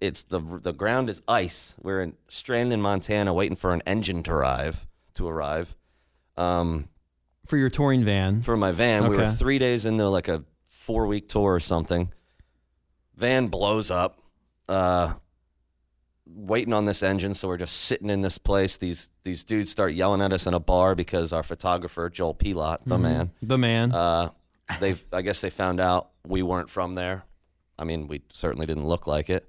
It's 0.00 0.24
the 0.24 0.40
the 0.62 0.72
ground 0.72 1.08
is 1.08 1.22
ice. 1.28 1.74
We're 1.80 2.02
in 2.02 2.14
stranded 2.28 2.72
in 2.74 2.82
Montana, 2.82 3.32
waiting 3.32 3.56
for 3.56 3.72
an 3.72 3.82
engine 3.86 4.22
to 4.24 4.32
arrive. 4.32 4.86
To 5.14 5.26
arrive, 5.28 5.74
um, 6.36 6.88
for 7.46 7.56
your 7.56 7.70
touring 7.70 8.04
van. 8.04 8.42
for 8.42 8.56
my 8.56 8.70
van. 8.72 9.04
We 9.08 9.16
were 9.16 9.22
Okay. 9.22 9.32
three 9.32 9.58
days 9.58 9.84
into 9.84 10.08
like 10.08 10.28
a 10.28 10.44
four 10.68 11.06
week 11.06 11.28
tour 11.28 11.54
or 11.54 11.60
something. 11.60 12.12
Van 13.16 13.48
blows 13.48 13.90
up. 13.90 14.20
Uh, 14.68 15.14
waiting 16.26 16.72
on 16.74 16.84
this 16.84 17.02
engine, 17.02 17.34
so 17.34 17.48
we're 17.48 17.56
just 17.56 17.74
sitting 17.74 18.10
in 18.10 18.20
this 18.20 18.38
place. 18.38 18.76
These 18.76 19.10
these 19.22 19.44
dudes 19.44 19.70
start 19.70 19.92
yelling 19.94 20.20
at 20.22 20.32
us 20.32 20.46
in 20.46 20.54
a 20.54 20.60
bar 20.60 20.94
because 20.94 21.32
our 21.32 21.42
photographer 21.42 22.10
Joel 22.10 22.34
Pilot, 22.34 22.80
the 22.86 22.98
man, 22.98 23.30
the 23.42 23.58
man. 23.58 23.92
uh, 23.92 24.30
they 24.80 24.96
I 25.12 25.22
guess 25.22 25.40
they 25.40 25.50
found 25.50 25.80
out 25.80 26.10
we 26.26 26.42
weren't 26.42 26.68
from 26.70 26.94
there. 26.96 27.24
I 27.78 27.84
mean, 27.84 28.08
we 28.08 28.22
certainly 28.32 28.66
didn't 28.66 28.86
look 28.86 29.06
like 29.06 29.30
it. 29.30 29.48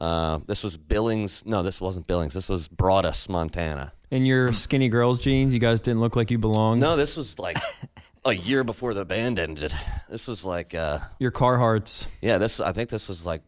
Uh, 0.00 0.40
this 0.46 0.64
was 0.64 0.76
Billings. 0.76 1.44
No, 1.46 1.62
this 1.62 1.80
wasn't 1.80 2.06
Billings. 2.06 2.34
This 2.34 2.48
was 2.48 2.68
Broadus, 2.68 3.28
Montana. 3.28 3.92
in 4.10 4.26
your 4.26 4.52
skinny 4.52 4.88
girls 4.88 5.18
jeans, 5.18 5.54
you 5.54 5.60
guys 5.60 5.80
didn't 5.80 6.00
look 6.00 6.16
like 6.16 6.30
you 6.30 6.38
belonged. 6.38 6.80
No, 6.80 6.96
this 6.96 7.16
was 7.16 7.38
like 7.38 7.56
a 8.24 8.32
year 8.32 8.64
before 8.64 8.94
the 8.94 9.04
band 9.04 9.38
ended. 9.38 9.74
This 10.10 10.26
was 10.26 10.44
like, 10.44 10.74
uh, 10.74 10.98
Your 11.18 11.30
Carhartts. 11.30 12.08
yeah, 12.20 12.38
this. 12.38 12.58
I 12.60 12.72
think 12.72 12.90
this 12.90 13.08
was 13.08 13.24
like, 13.24 13.42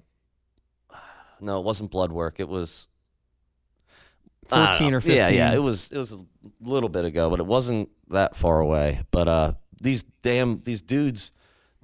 no, 1.40 1.58
it 1.58 1.64
wasn't 1.64 1.90
Bloodwork. 1.90 2.38
It 2.38 2.48
was 2.48 2.86
14 4.46 4.86
or 4.88 4.90
know. 4.90 4.96
Yeah, 5.06 5.24
15. 5.24 5.34
yeah. 5.34 5.54
It 5.54 5.62
was 5.62 5.88
it 5.90 5.98
was 5.98 6.12
a 6.12 6.20
little 6.60 6.88
bit 6.88 7.04
ago, 7.04 7.30
but 7.30 7.40
it 7.40 7.46
wasn't 7.46 7.88
that 8.10 8.36
far 8.36 8.60
away. 8.60 9.00
But 9.10 9.28
uh, 9.28 9.52
these 9.80 10.02
damn 10.22 10.60
these 10.62 10.82
dudes, 10.82 11.32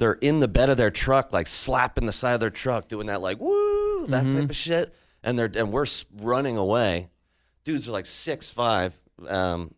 they're 0.01 0.15
in 0.15 0.41
the 0.41 0.49
bed 0.49 0.69
of 0.71 0.77
their 0.77 0.91
truck, 0.91 1.33
like 1.33 1.47
slapping 1.47 2.07
the 2.07 2.13
side 2.13 2.33
of 2.35 2.41
their 2.41 2.51
truck, 2.51 2.89
doing 2.89 3.07
that 3.07 3.21
like 3.21 3.39
woo 3.39 4.07
that 4.09 4.25
Mm-hmm. 4.25 4.41
type 4.41 4.51
of 4.51 4.57
shit, 4.57 4.95
and 5.23 5.39
they're 5.39 5.51
and 5.55 5.71
we're 5.73 5.87
running 6.19 6.57
away. 6.57 7.11
Dudes 7.65 7.89
are 7.89 7.93
like 7.93 8.07
six 8.07 8.51
five. 8.51 8.99
Um, 9.29 9.75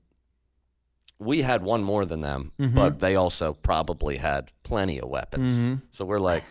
we 1.19 1.43
had 1.43 1.63
one 1.63 1.83
more 1.83 2.05
than 2.07 2.21
them, 2.21 2.53
Mm-hmm. 2.59 2.75
but 2.75 2.99
they 3.01 3.17
also 3.17 3.53
probably 3.53 4.17
had 4.17 4.51
plenty 4.63 4.99
of 5.01 5.09
weapons. 5.09 5.81
So 5.93 6.05
we're 6.05 6.19
like, 6.19 6.45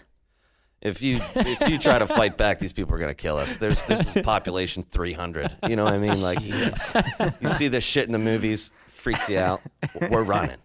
if 0.82 1.02
you 1.02 1.20
if 1.36 1.70
you 1.70 1.78
try 1.80 1.98
to 2.00 2.08
fight 2.08 2.38
back, 2.38 2.60
these 2.60 2.74
people 2.74 2.94
are 2.96 3.00
gonna 3.00 3.14
kill 3.14 3.38
us. 3.38 3.58
There's 3.58 3.84
this 3.84 4.16
is 4.16 4.22
population 4.24 4.84
300. 4.84 5.56
You 5.70 5.76
know 5.78 5.84
what 5.86 5.94
I 5.94 5.98
mean? 5.98 6.22
Like 6.22 6.42
you 7.42 7.50
see 7.50 7.68
this 7.70 7.84
shit 7.84 8.06
in 8.06 8.12
the 8.12 8.20
movies, 8.20 8.72
freaks 8.90 9.30
you 9.30 9.40
out. 9.40 9.62
We're 10.10 10.24
running. 10.24 10.58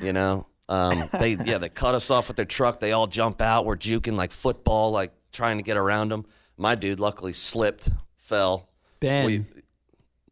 You 0.00 0.12
know. 0.12 0.46
Um, 0.70 1.08
they 1.18 1.34
yeah, 1.34 1.58
they 1.58 1.68
cut 1.68 1.94
us 1.96 2.10
off 2.10 2.28
with 2.28 2.36
their 2.36 2.46
truck. 2.46 2.78
They 2.80 2.92
all 2.92 3.08
jump 3.08 3.40
out. 3.42 3.66
We're 3.66 3.76
juking 3.76 4.14
like 4.14 4.30
football, 4.32 4.92
like 4.92 5.12
trying 5.32 5.56
to 5.56 5.64
get 5.64 5.76
around 5.76 6.10
them. 6.10 6.24
My 6.56 6.76
dude 6.76 7.00
luckily 7.00 7.32
slipped, 7.32 7.88
fell. 8.16 8.68
Ben, 9.00 9.26
We- 9.26 9.44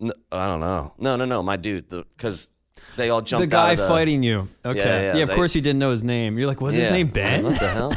n- 0.01 0.12
I 0.31 0.46
don't 0.46 0.61
know. 0.61 0.92
No, 0.98 1.16
no, 1.16 1.24
no. 1.24 1.42
My 1.42 1.57
dude, 1.57 1.88
because 1.88 2.48
they 2.96 3.11
all 3.11 3.20
jumped. 3.20 3.40
the 3.40 3.46
guy 3.48 3.74
the, 3.74 3.88
fighting 3.88 4.22
you. 4.22 4.48
Okay. 4.64 4.79
Yeah, 4.79 5.16
yeah, 5.16 5.22
of 5.22 5.29
they- 5.31 5.35
course 5.35 5.55
you 5.57 5.61
didn't 5.61 5.81
know 5.81 5.90
his 5.90 6.05
name. 6.05 6.38
You're 6.38 6.46
like, 6.46 6.61
was 6.61 6.77
his 6.77 6.90
name 6.90 7.09
Ben? 7.09 7.42
What 7.42 7.59
the 7.59 7.68
hell? 7.68 7.92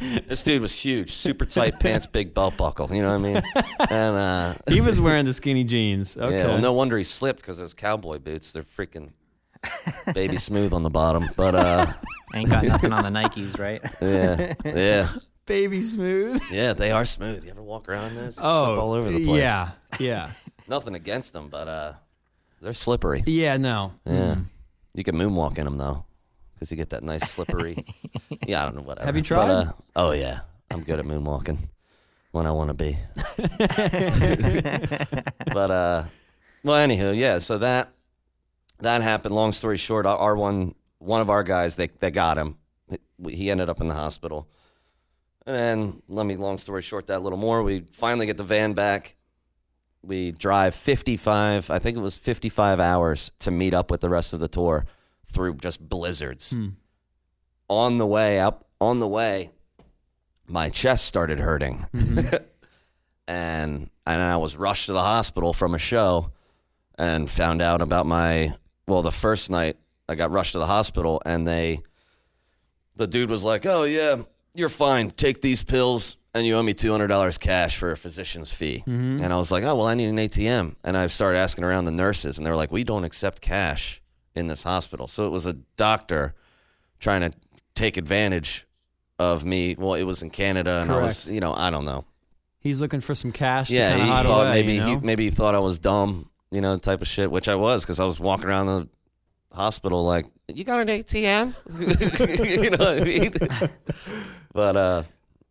this 0.28 0.42
dude 0.42 0.60
was 0.60 0.74
huge, 0.74 1.12
super 1.12 1.46
tight 1.46 1.80
pants, 1.80 2.06
big 2.06 2.34
belt 2.34 2.58
buckle. 2.58 2.92
You 2.94 3.00
know 3.02 3.16
what 3.16 3.26
I 3.26 3.32
mean? 3.32 3.42
And 3.88 4.16
uh, 4.16 4.54
he 4.68 4.80
was 4.82 5.00
wearing 5.00 5.24
the 5.24 5.32
skinny 5.32 5.64
jeans. 5.64 6.16
Okay. 6.26 6.36
yeah, 6.38 6.46
well, 6.48 6.58
no 6.58 6.72
wonder 6.74 6.98
he 6.98 7.04
slipped 7.04 7.40
because 7.40 7.56
those 7.58 7.72
cowboy 7.72 8.18
boots. 8.18 8.52
They're 8.52 8.64
freaking 8.64 9.10
baby 10.14 10.38
smooth 10.38 10.72
on 10.72 10.82
the 10.82 10.90
bottom. 10.90 11.28
But 11.36 11.54
uh, 11.54 11.86
Ain't 12.34 12.50
got 12.50 12.64
nothing 12.64 12.92
on 12.92 13.04
the 13.04 13.10
Nikes, 13.20 13.58
right? 13.58 13.80
yeah, 14.00 14.54
yeah, 14.64 15.08
Baby 15.46 15.80
smooth. 15.82 16.42
yeah. 16.50 16.72
They 16.72 16.90
are 16.90 17.04
smooth. 17.04 17.44
You 17.44 17.50
ever 17.52 17.62
walk 17.62 17.88
around 17.88 18.16
this? 18.16 18.36
Oh, 18.38 18.66
slip 18.66 18.78
all 18.78 18.92
over 18.92 19.10
the 19.10 19.24
place. 19.24 19.38
Yeah. 19.40 19.70
Yeah. 20.00 20.30
Nothing 20.68 20.94
against 20.96 21.32
them, 21.32 21.48
but 21.48 21.68
uh, 21.68 21.92
they're 22.60 22.72
slippery. 22.72 23.22
Yeah. 23.26 23.56
No. 23.56 23.92
Yeah. 24.04 24.36
You 24.94 25.04
can 25.04 25.14
moonwalk 25.14 25.56
in 25.58 25.64
them 25.64 25.76
though, 25.78 26.04
because 26.54 26.70
you 26.72 26.76
get 26.76 26.90
that 26.90 27.02
nice 27.04 27.30
slippery. 27.30 27.84
yeah, 28.46 28.62
I 28.62 28.66
don't 28.66 28.74
know 28.76 28.82
whatever. 28.82 29.06
Have 29.06 29.16
you 29.16 29.22
But, 29.22 29.26
tried? 29.28 29.50
uh, 29.50 29.72
oh 29.94 30.10
yeah, 30.12 30.40
I'm 30.70 30.82
good 30.82 30.98
at 30.98 31.04
moonwalking 31.04 31.58
when 32.32 32.46
I 32.46 32.50
want 32.50 32.68
to 32.68 32.74
be. 32.74 32.98
but 35.52 35.70
uh, 35.70 36.04
well, 36.64 36.88
anywho, 36.88 37.16
yeah. 37.16 37.38
So 37.38 37.58
that 37.58 37.90
that 38.80 39.02
happened. 39.02 39.34
Long 39.34 39.52
story 39.52 39.76
short, 39.76 40.06
our, 40.06 40.36
one 40.36 40.74
one 40.98 41.20
of 41.20 41.30
our 41.30 41.42
guys 41.42 41.76
they 41.76 41.88
they 42.00 42.10
got 42.10 42.38
him. 42.38 42.56
He 43.28 43.50
ended 43.50 43.68
up 43.68 43.80
in 43.80 43.88
the 43.88 43.94
hospital. 43.94 44.48
And 45.46 45.56
then, 45.56 46.02
let 46.08 46.26
me 46.26 46.36
long 46.36 46.58
story 46.58 46.82
short 46.82 47.06
that 47.06 47.18
a 47.18 47.20
little 47.20 47.38
more. 47.38 47.62
We 47.62 47.84
finally 47.92 48.26
get 48.26 48.36
the 48.36 48.44
van 48.44 48.72
back. 48.72 49.14
We 50.02 50.32
drive 50.32 50.74
55, 50.74 51.70
I 51.70 51.78
think 51.78 51.96
it 51.96 52.00
was 52.00 52.16
55 52.16 52.78
hours 52.78 53.32
to 53.40 53.50
meet 53.50 53.74
up 53.74 53.90
with 53.90 54.00
the 54.00 54.08
rest 54.08 54.32
of 54.32 54.40
the 54.40 54.48
tour 54.48 54.86
through 55.24 55.56
just 55.56 55.88
blizzards. 55.88 56.50
Hmm. 56.50 56.68
On 57.68 57.98
the 57.98 58.06
way 58.06 58.38
up, 58.38 58.68
on 58.80 59.00
the 59.00 59.08
way, 59.08 59.50
my 60.46 60.68
chest 60.70 61.06
started 61.06 61.40
hurting. 61.40 61.86
Mm-hmm. 61.94 62.36
and 63.26 63.90
and 64.06 64.22
I 64.22 64.36
was 64.36 64.56
rushed 64.56 64.86
to 64.86 64.92
the 64.92 65.02
hospital 65.02 65.52
from 65.52 65.74
a 65.74 65.78
show 65.78 66.30
and 66.96 67.28
found 67.28 67.60
out 67.60 67.82
about 67.82 68.06
my 68.06 68.54
well, 68.86 69.02
the 69.02 69.12
first 69.12 69.50
night 69.50 69.76
I 70.08 70.14
got 70.14 70.30
rushed 70.30 70.52
to 70.52 70.58
the 70.58 70.66
hospital 70.66 71.22
and 71.24 71.46
they 71.46 71.82
the 72.96 73.06
dude 73.06 73.30
was 73.30 73.44
like, 73.44 73.66
"Oh 73.66 73.84
yeah, 73.84 74.22
you're 74.54 74.68
fine. 74.68 75.10
Take 75.10 75.42
these 75.42 75.62
pills, 75.62 76.16
and 76.34 76.46
you 76.46 76.56
owe 76.56 76.62
me 76.62 76.74
two 76.74 76.90
hundred 76.90 77.08
dollars 77.08 77.38
cash 77.38 77.76
for 77.76 77.92
a 77.92 77.96
physician's 77.96 78.52
fee." 78.52 78.82
Mm-hmm. 78.86 79.22
And 79.22 79.32
I 79.32 79.36
was 79.36 79.52
like, 79.52 79.64
"Oh 79.64 79.76
well, 79.76 79.86
I 79.86 79.94
need 79.94 80.08
an 80.08 80.16
ATM." 80.16 80.76
And 80.82 80.96
I 80.96 81.06
started 81.06 81.38
asking 81.38 81.64
around 81.64 81.84
the 81.84 81.92
nurses, 81.92 82.38
and 82.38 82.46
they 82.46 82.50
were 82.50 82.56
like, 82.56 82.72
"We 82.72 82.84
don't 82.84 83.04
accept 83.04 83.40
cash 83.42 84.00
in 84.34 84.46
this 84.46 84.62
hospital." 84.62 85.06
So 85.06 85.26
it 85.26 85.30
was 85.30 85.46
a 85.46 85.52
doctor 85.52 86.34
trying 86.98 87.20
to 87.30 87.36
take 87.74 87.96
advantage 87.96 88.66
of 89.18 89.44
me. 89.44 89.76
Well, 89.78 89.94
it 89.94 90.04
was 90.04 90.22
in 90.22 90.30
Canada, 90.30 90.80
and 90.80 90.90
I 90.90 91.02
was, 91.02 91.26
you 91.26 91.40
know, 91.40 91.52
I 91.54 91.70
don't 91.70 91.84
know. 91.84 92.04
He's 92.60 92.80
looking 92.80 93.00
for 93.00 93.14
some 93.14 93.30
cash. 93.30 93.70
Yeah, 93.70 93.96
he 93.96 94.06
thought 94.06 94.26
away, 94.26 94.50
maybe 94.50 94.74
you 94.74 94.80
know? 94.80 94.98
he 94.98 95.06
maybe 95.06 95.24
he 95.24 95.30
thought 95.30 95.54
I 95.54 95.60
was 95.60 95.78
dumb, 95.78 96.30
you 96.50 96.60
know, 96.60 96.76
type 96.78 97.02
of 97.02 97.08
shit, 97.08 97.30
which 97.30 97.48
I 97.48 97.54
was 97.54 97.84
because 97.84 98.00
I 98.00 98.04
was 98.04 98.20
walking 98.20 98.46
around 98.46 98.66
the 98.66 98.88
hospital 99.52 100.04
like, 100.04 100.26
"You 100.48 100.64
got 100.64 100.80
an 100.80 100.88
ATM?" 100.88 101.54
you 102.60 102.70
know 102.70 102.76
what 102.78 103.00
I 103.00 103.04
mean? 103.04 103.32
but 104.52 104.76
uh, 104.76 105.02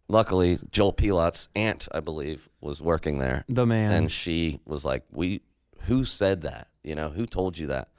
luckily, 0.08 0.60
Joel 0.72 0.94
Pilot's 0.94 1.50
aunt, 1.56 1.88
I 1.92 2.00
believe, 2.00 2.50
was 2.62 2.82
working 2.82 3.20
there, 3.20 3.44
the 3.50 3.66
man. 3.66 3.92
and 3.92 4.12
she 4.12 4.60
was 4.66 4.86
like, 4.86 5.04
"We, 5.12 5.42
who 5.82 6.06
said 6.06 6.42
that? 6.42 6.68
You 6.84 6.96
know, 6.96 7.10
who 7.10 7.26
told 7.26 7.58
you 7.58 7.68
that?" 7.68 7.90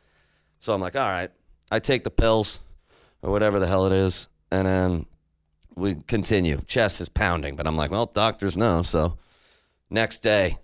So 0.59 0.73
I'm 0.73 0.81
like, 0.81 0.97
"All 0.97 1.09
right, 1.09 1.31
I 1.71 1.79
take 1.81 2.05
the 2.05 2.11
pills 2.11 2.61
or 3.23 3.31
whatever 3.31 3.59
the 3.59 3.67
hell 3.67 3.87
it 3.87 3.93
is, 3.93 4.29
and 4.51 4.67
then 4.67 5.07
we 5.77 5.97
continue. 6.07 6.63
Chest 6.67 7.01
is 7.01 7.09
pounding, 7.09 7.55
but 7.55 7.67
I'm 7.67 7.77
like, 7.77 7.91
well, 7.91 8.07
doctors 8.07 8.57
know. 8.57 8.83
So 8.83 9.19
next 9.91 10.23
day, 10.23 10.59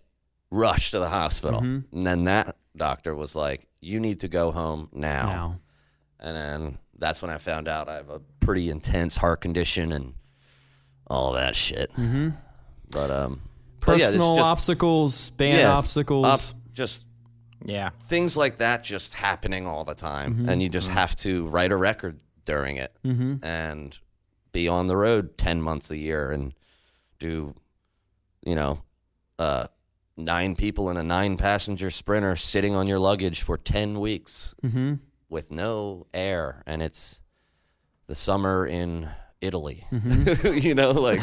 rush 0.52 0.90
to 0.92 0.98
the 0.98 1.08
hospital, 1.08 1.60
Mm-hmm. 1.62 1.96
and 1.96 2.06
then 2.06 2.24
that 2.24 2.56
doctor 2.76 3.14
was 3.14 3.34
like, 3.34 3.66
"You 3.80 3.98
need 4.00 4.20
to 4.20 4.28
go 4.28 4.52
home 4.52 4.88
now." 4.92 5.26
now. 5.26 5.60
And 6.20 6.36
then 6.36 6.78
that's 6.98 7.20
when 7.22 7.30
I 7.32 7.38
found 7.38 7.66
out 7.66 7.88
I 7.88 7.94
have 7.96 8.10
a 8.10 8.20
pretty 8.40 8.70
intense 8.70 9.16
heart 9.16 9.40
condition 9.40 9.90
and 9.92 10.14
all 11.08 11.32
that 11.32 11.56
shit. 11.56 11.90
Mm-hmm. 11.94 12.30
But 12.90 13.10
um, 13.10 13.40
but 13.80 13.98
yeah, 13.98 14.06
Personal 14.06 14.36
just- 14.36 14.48
obstacles, 14.50 15.30
band 15.30 15.58
yeah, 15.58 15.72
obstacles. 15.76 16.26
up- 16.26 16.56
just 16.72 17.04
Yeah. 17.64 17.90
things 18.04 18.36
like 18.36 18.58
that 18.58 18.82
just 18.84 19.14
happening 19.14 19.66
all 19.66 19.84
the 19.84 19.94
time 19.94 20.34
Mm-hmm. 20.34 20.48
and 20.48 20.62
you 20.62 20.68
just 20.68 20.88
have 20.90 21.14
to 21.16 21.46
write 21.48 21.72
a 21.72 21.76
record 21.76 22.18
during 22.44 22.76
it 22.76 22.92
and 23.04 23.98
be 24.52 24.68
on 24.68 24.86
the 24.86 24.96
road 24.96 25.36
10 25.38 25.60
months 25.62 25.90
a 25.90 25.96
year 25.96 26.30
and 26.32 26.54
do 27.18 27.54
you 28.44 28.54
know 28.56 28.82
uh 29.38 29.66
nine 30.24 30.56
people 30.56 30.88
in 30.90 30.96
a 30.96 31.02
nine 31.02 31.36
passenger 31.36 31.90
sprinter 31.90 32.36
sitting 32.36 32.74
on 32.74 32.86
your 32.86 32.98
luggage 32.98 33.42
for 33.42 33.56
10 33.56 34.00
weeks 34.00 34.54
hmm 34.62 34.94
with 35.28 35.50
no 35.50 36.06
air 36.12 36.62
and 36.66 36.82
it's 36.82 37.22
the 38.06 38.14
summer 38.14 38.66
in 38.66 39.08
Italy 39.40 39.86
Mm-hmm. 39.90 40.58
you 40.66 40.74
know 40.74 40.90
like 40.92 41.22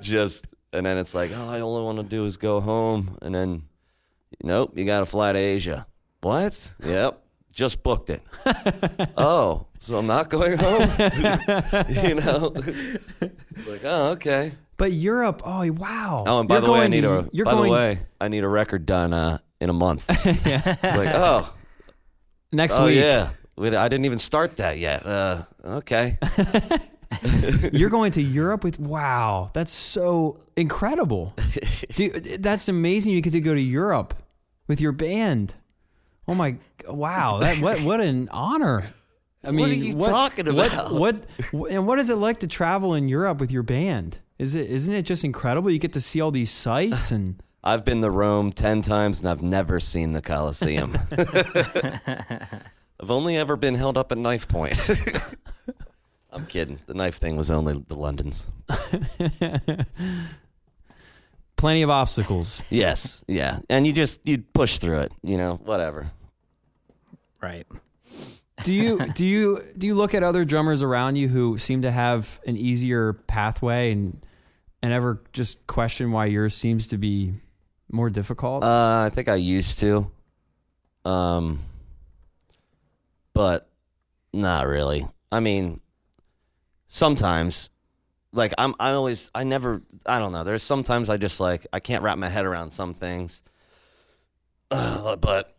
just 0.00 0.46
and 0.72 0.84
then 0.84 0.98
it's 0.98 1.14
like 1.14 1.30
oh 1.34 1.48
I 1.48 1.60
only 1.60 1.82
want 1.84 1.98
to 1.98 2.04
do 2.04 2.26
is 2.26 2.36
go 2.36 2.60
home 2.60 3.16
and 3.22 3.34
then 3.34 3.62
Nope, 4.42 4.78
you 4.78 4.84
got 4.84 5.00
to 5.00 5.06
fly 5.06 5.32
to 5.32 5.38
Asia. 5.38 5.86
What? 6.20 6.74
Yep, 6.84 7.20
just 7.52 7.82
booked 7.82 8.10
it. 8.10 8.22
oh, 9.16 9.66
so 9.80 9.96
I'm 9.96 10.06
not 10.06 10.28
going 10.30 10.58
home? 10.58 10.82
you 11.88 12.14
know? 12.14 12.52
It's 13.20 13.66
like, 13.66 13.80
oh, 13.84 14.10
okay. 14.10 14.52
But 14.78 14.92
Europe, 14.92 15.42
oh 15.44 15.70
wow. 15.72 16.24
Oh, 16.26 16.40
and 16.40 16.48
by 16.48 16.54
You're 16.54 16.62
the 16.62 16.72
way, 16.72 16.80
I 16.80 16.88
need 16.88 17.00
to- 17.02 17.18
a 17.18 17.28
You're 17.32 17.44
by 17.44 17.50
going 17.52 17.64
the 17.70 17.72
way, 17.76 17.98
I 18.20 18.28
need 18.28 18.44
a 18.44 18.48
record 18.48 18.86
done 18.86 19.12
uh, 19.12 19.38
in 19.60 19.68
a 19.68 19.74
month. 19.74 20.06
It's 20.24 20.82
like, 20.82 21.14
oh, 21.14 21.52
next 22.52 22.78
oh 22.78 22.86
week. 22.86 22.96
yeah. 22.96 23.30
We- 23.56 23.76
I 23.76 23.88
didn't 23.88 24.06
even 24.06 24.20
start 24.20 24.56
that 24.56 24.78
yet. 24.78 25.04
Uh, 25.04 25.42
okay. 25.64 26.16
You're 27.72 27.90
going 27.90 28.12
to 28.12 28.22
Europe 28.22 28.62
with 28.62 28.78
wow. 28.78 29.50
That's 29.52 29.72
so 29.72 30.40
incredible. 30.56 31.34
Dude, 31.96 32.38
that's 32.42 32.68
amazing. 32.68 33.14
You 33.14 33.20
get 33.20 33.32
to 33.32 33.40
go 33.40 33.54
to 33.54 33.60
Europe 33.60 34.14
with 34.68 34.80
your 34.80 34.92
band. 34.92 35.54
Oh 36.28 36.34
my 36.34 36.56
wow. 36.86 37.38
That 37.38 37.60
what 37.60 37.80
what 37.80 38.00
an 38.00 38.28
honor. 38.30 38.92
I 39.42 39.50
mean, 39.50 39.60
What 39.60 39.70
are 39.70 39.74
you 39.74 39.94
talking 39.94 40.48
about? 40.48 40.92
What, 40.92 41.24
what 41.50 41.70
and 41.72 41.86
what 41.86 41.98
is 41.98 42.10
it 42.10 42.16
like 42.16 42.40
to 42.40 42.46
travel 42.46 42.94
in 42.94 43.08
Europe 43.08 43.38
with 43.40 43.50
your 43.50 43.62
band? 43.62 44.18
Is 44.38 44.54
it 44.54 44.70
isn't 44.70 44.94
it 44.94 45.02
just 45.02 45.24
incredible? 45.24 45.70
You 45.70 45.78
get 45.78 45.92
to 45.94 46.00
see 46.00 46.20
all 46.20 46.30
these 46.30 46.50
sights 46.50 47.10
and 47.10 47.42
I've 47.62 47.84
been 47.84 48.00
to 48.02 48.10
Rome 48.10 48.52
10 48.52 48.82
times 48.82 49.20
and 49.20 49.28
I've 49.28 49.42
never 49.42 49.80
seen 49.80 50.12
the 50.12 50.22
Colosseum. 50.22 50.96
I've 53.00 53.10
only 53.10 53.36
ever 53.36 53.56
been 53.56 53.74
held 53.74 53.98
up 53.98 54.12
at 54.12 54.18
knife 54.18 54.46
point. 54.46 54.78
I'm 56.30 56.46
kidding. 56.46 56.78
The 56.86 56.94
knife 56.94 57.18
thing 57.18 57.36
was 57.36 57.50
only 57.50 57.84
the 57.88 57.96
Londons. 57.96 58.46
plenty 61.56 61.82
of 61.82 61.90
obstacles. 61.90 62.62
Yes, 62.70 63.22
yeah. 63.26 63.58
And 63.68 63.86
you 63.86 63.92
just 63.92 64.20
you 64.24 64.38
push 64.38 64.78
through 64.78 65.00
it, 65.00 65.12
you 65.22 65.36
know, 65.36 65.60
whatever. 65.64 66.12
Right. 67.42 67.66
Do 68.62 68.72
you 68.72 68.98
do 69.14 69.24
you 69.24 69.60
do 69.76 69.86
you 69.86 69.94
look 69.94 70.14
at 70.14 70.22
other 70.22 70.44
drummers 70.44 70.82
around 70.82 71.16
you 71.16 71.28
who 71.28 71.58
seem 71.58 71.82
to 71.82 71.90
have 71.90 72.40
an 72.46 72.56
easier 72.56 73.12
pathway 73.12 73.92
and 73.92 74.24
and 74.82 74.92
ever 74.92 75.22
just 75.32 75.66
question 75.66 76.12
why 76.12 76.26
yours 76.26 76.54
seems 76.54 76.86
to 76.88 76.98
be 76.98 77.34
more 77.90 78.10
difficult? 78.10 78.62
Uh, 78.64 79.04
I 79.06 79.10
think 79.12 79.28
I 79.28 79.34
used 79.36 79.78
to. 79.80 80.10
Um 81.04 81.60
but 83.34 83.68
not 84.32 84.66
really. 84.66 85.06
I 85.30 85.40
mean, 85.40 85.80
sometimes 86.88 87.70
like 88.32 88.52
I'm 88.58 88.74
I 88.80 88.92
always 88.92 89.30
I 89.34 89.44
never 89.44 89.82
I 90.04 90.18
don't 90.18 90.32
know. 90.32 90.44
There's 90.44 90.62
sometimes 90.62 91.08
I 91.08 91.16
just 91.16 91.40
like 91.40 91.66
I 91.72 91.80
can't 91.80 92.02
wrap 92.02 92.18
my 92.18 92.28
head 92.28 92.44
around 92.46 92.72
some 92.72 92.94
things. 92.94 93.42
Uh, 94.70 95.16
but 95.16 95.56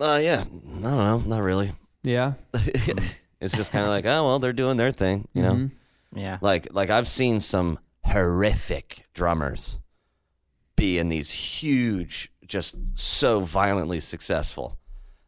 uh 0.00 0.18
yeah, 0.22 0.40
I 0.40 0.44
don't 0.44 0.82
know, 0.82 1.18
not 1.26 1.42
really. 1.42 1.72
yeah. 2.02 2.32
it's 3.40 3.54
just 3.54 3.70
kind 3.70 3.84
of 3.84 3.90
like, 3.90 4.06
oh 4.06 4.26
well, 4.26 4.38
they're 4.38 4.52
doing 4.52 4.76
their 4.76 4.90
thing, 4.90 5.28
you 5.34 5.42
know. 5.42 5.52
Mhm. 5.54 5.70
Yeah. 6.14 6.38
Like 6.40 6.68
like 6.72 6.90
I've 6.90 7.08
seen 7.08 7.40
some 7.40 7.78
horrific 8.04 9.04
drummers 9.14 9.78
be 10.76 10.98
in 10.98 11.08
these 11.08 11.30
huge, 11.30 12.30
just 12.46 12.76
so 12.94 13.40
violently 13.40 14.00
successful, 14.00 14.78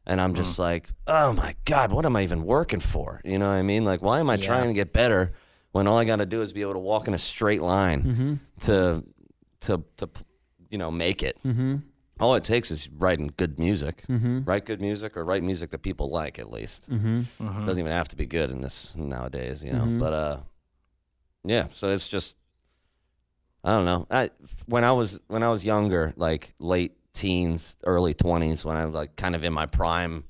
and 0.06 0.20
I'm 0.20 0.34
just 0.34 0.58
like, 0.58 0.88
oh 1.06 1.32
my 1.32 1.56
god, 1.64 1.92
what 1.92 2.06
am 2.06 2.16
I 2.16 2.22
even 2.22 2.44
working 2.44 2.80
for? 2.80 3.20
You 3.24 3.38
know 3.38 3.48
what 3.48 3.54
I 3.56 3.62
mean? 3.62 3.84
Like, 3.84 4.00
why 4.00 4.20
am 4.20 4.30
I 4.30 4.34
Yeah. 4.36 4.46
trying 4.46 4.68
to 4.68 4.74
get 4.74 4.92
better 4.92 5.32
when 5.72 5.86
all 5.86 5.98
I 5.98 6.04
got 6.04 6.16
to 6.16 6.26
do 6.26 6.40
is 6.40 6.52
be 6.52 6.62
able 6.62 6.74
to 6.74 6.78
walk 6.80 7.08
in 7.08 7.14
a 7.14 7.18
straight 7.18 7.62
line 7.62 8.40
to 8.60 9.04
to 9.60 9.84
to 9.98 10.08
you 10.70 10.78
know 10.78 10.90
make 10.90 11.22
it. 11.22 11.38
Mm-hmm. 11.44 11.76
All 12.20 12.34
it 12.34 12.44
takes 12.44 12.70
is 12.70 12.88
writing 12.90 13.32
good 13.36 13.58
music, 13.58 14.04
write 14.44 14.66
good 14.66 14.80
music, 14.80 15.16
or 15.16 15.24
write 15.24 15.42
music 15.42 15.70
that 15.70 15.82
people 15.82 16.10
like. 16.10 16.38
At 16.38 16.50
least 16.50 16.90
mm-hmm. 16.90 17.64
doesn't 17.64 17.78
even 17.80 17.92
have 17.92 18.08
to 18.08 18.16
be 18.16 18.26
good 18.26 18.50
in 18.50 18.60
this 18.60 18.94
nowadays, 18.94 19.64
you 19.64 19.72
know. 19.72 19.86
But 19.98 20.12
uh, 20.12 20.36
yeah. 21.44 21.66
So 21.70 21.90
it's 21.90 22.08
just 22.08 22.36
I 23.62 23.72
don't 23.72 23.84
know. 23.84 24.06
I 24.10 24.30
when 24.66 24.84
I 24.84 24.92
was 24.92 25.18
when 25.28 25.42
I 25.42 25.50
was 25.50 25.64
younger, 25.64 26.12
like 26.16 26.54
late 26.58 26.96
teens, 27.12 27.76
early 27.84 28.14
twenties, 28.14 28.64
when 28.64 28.76
I 28.76 28.86
was 28.86 28.94
like 28.94 29.16
kind 29.16 29.34
of 29.34 29.44
in 29.44 29.52
my 29.52 29.66
prime, 29.66 30.24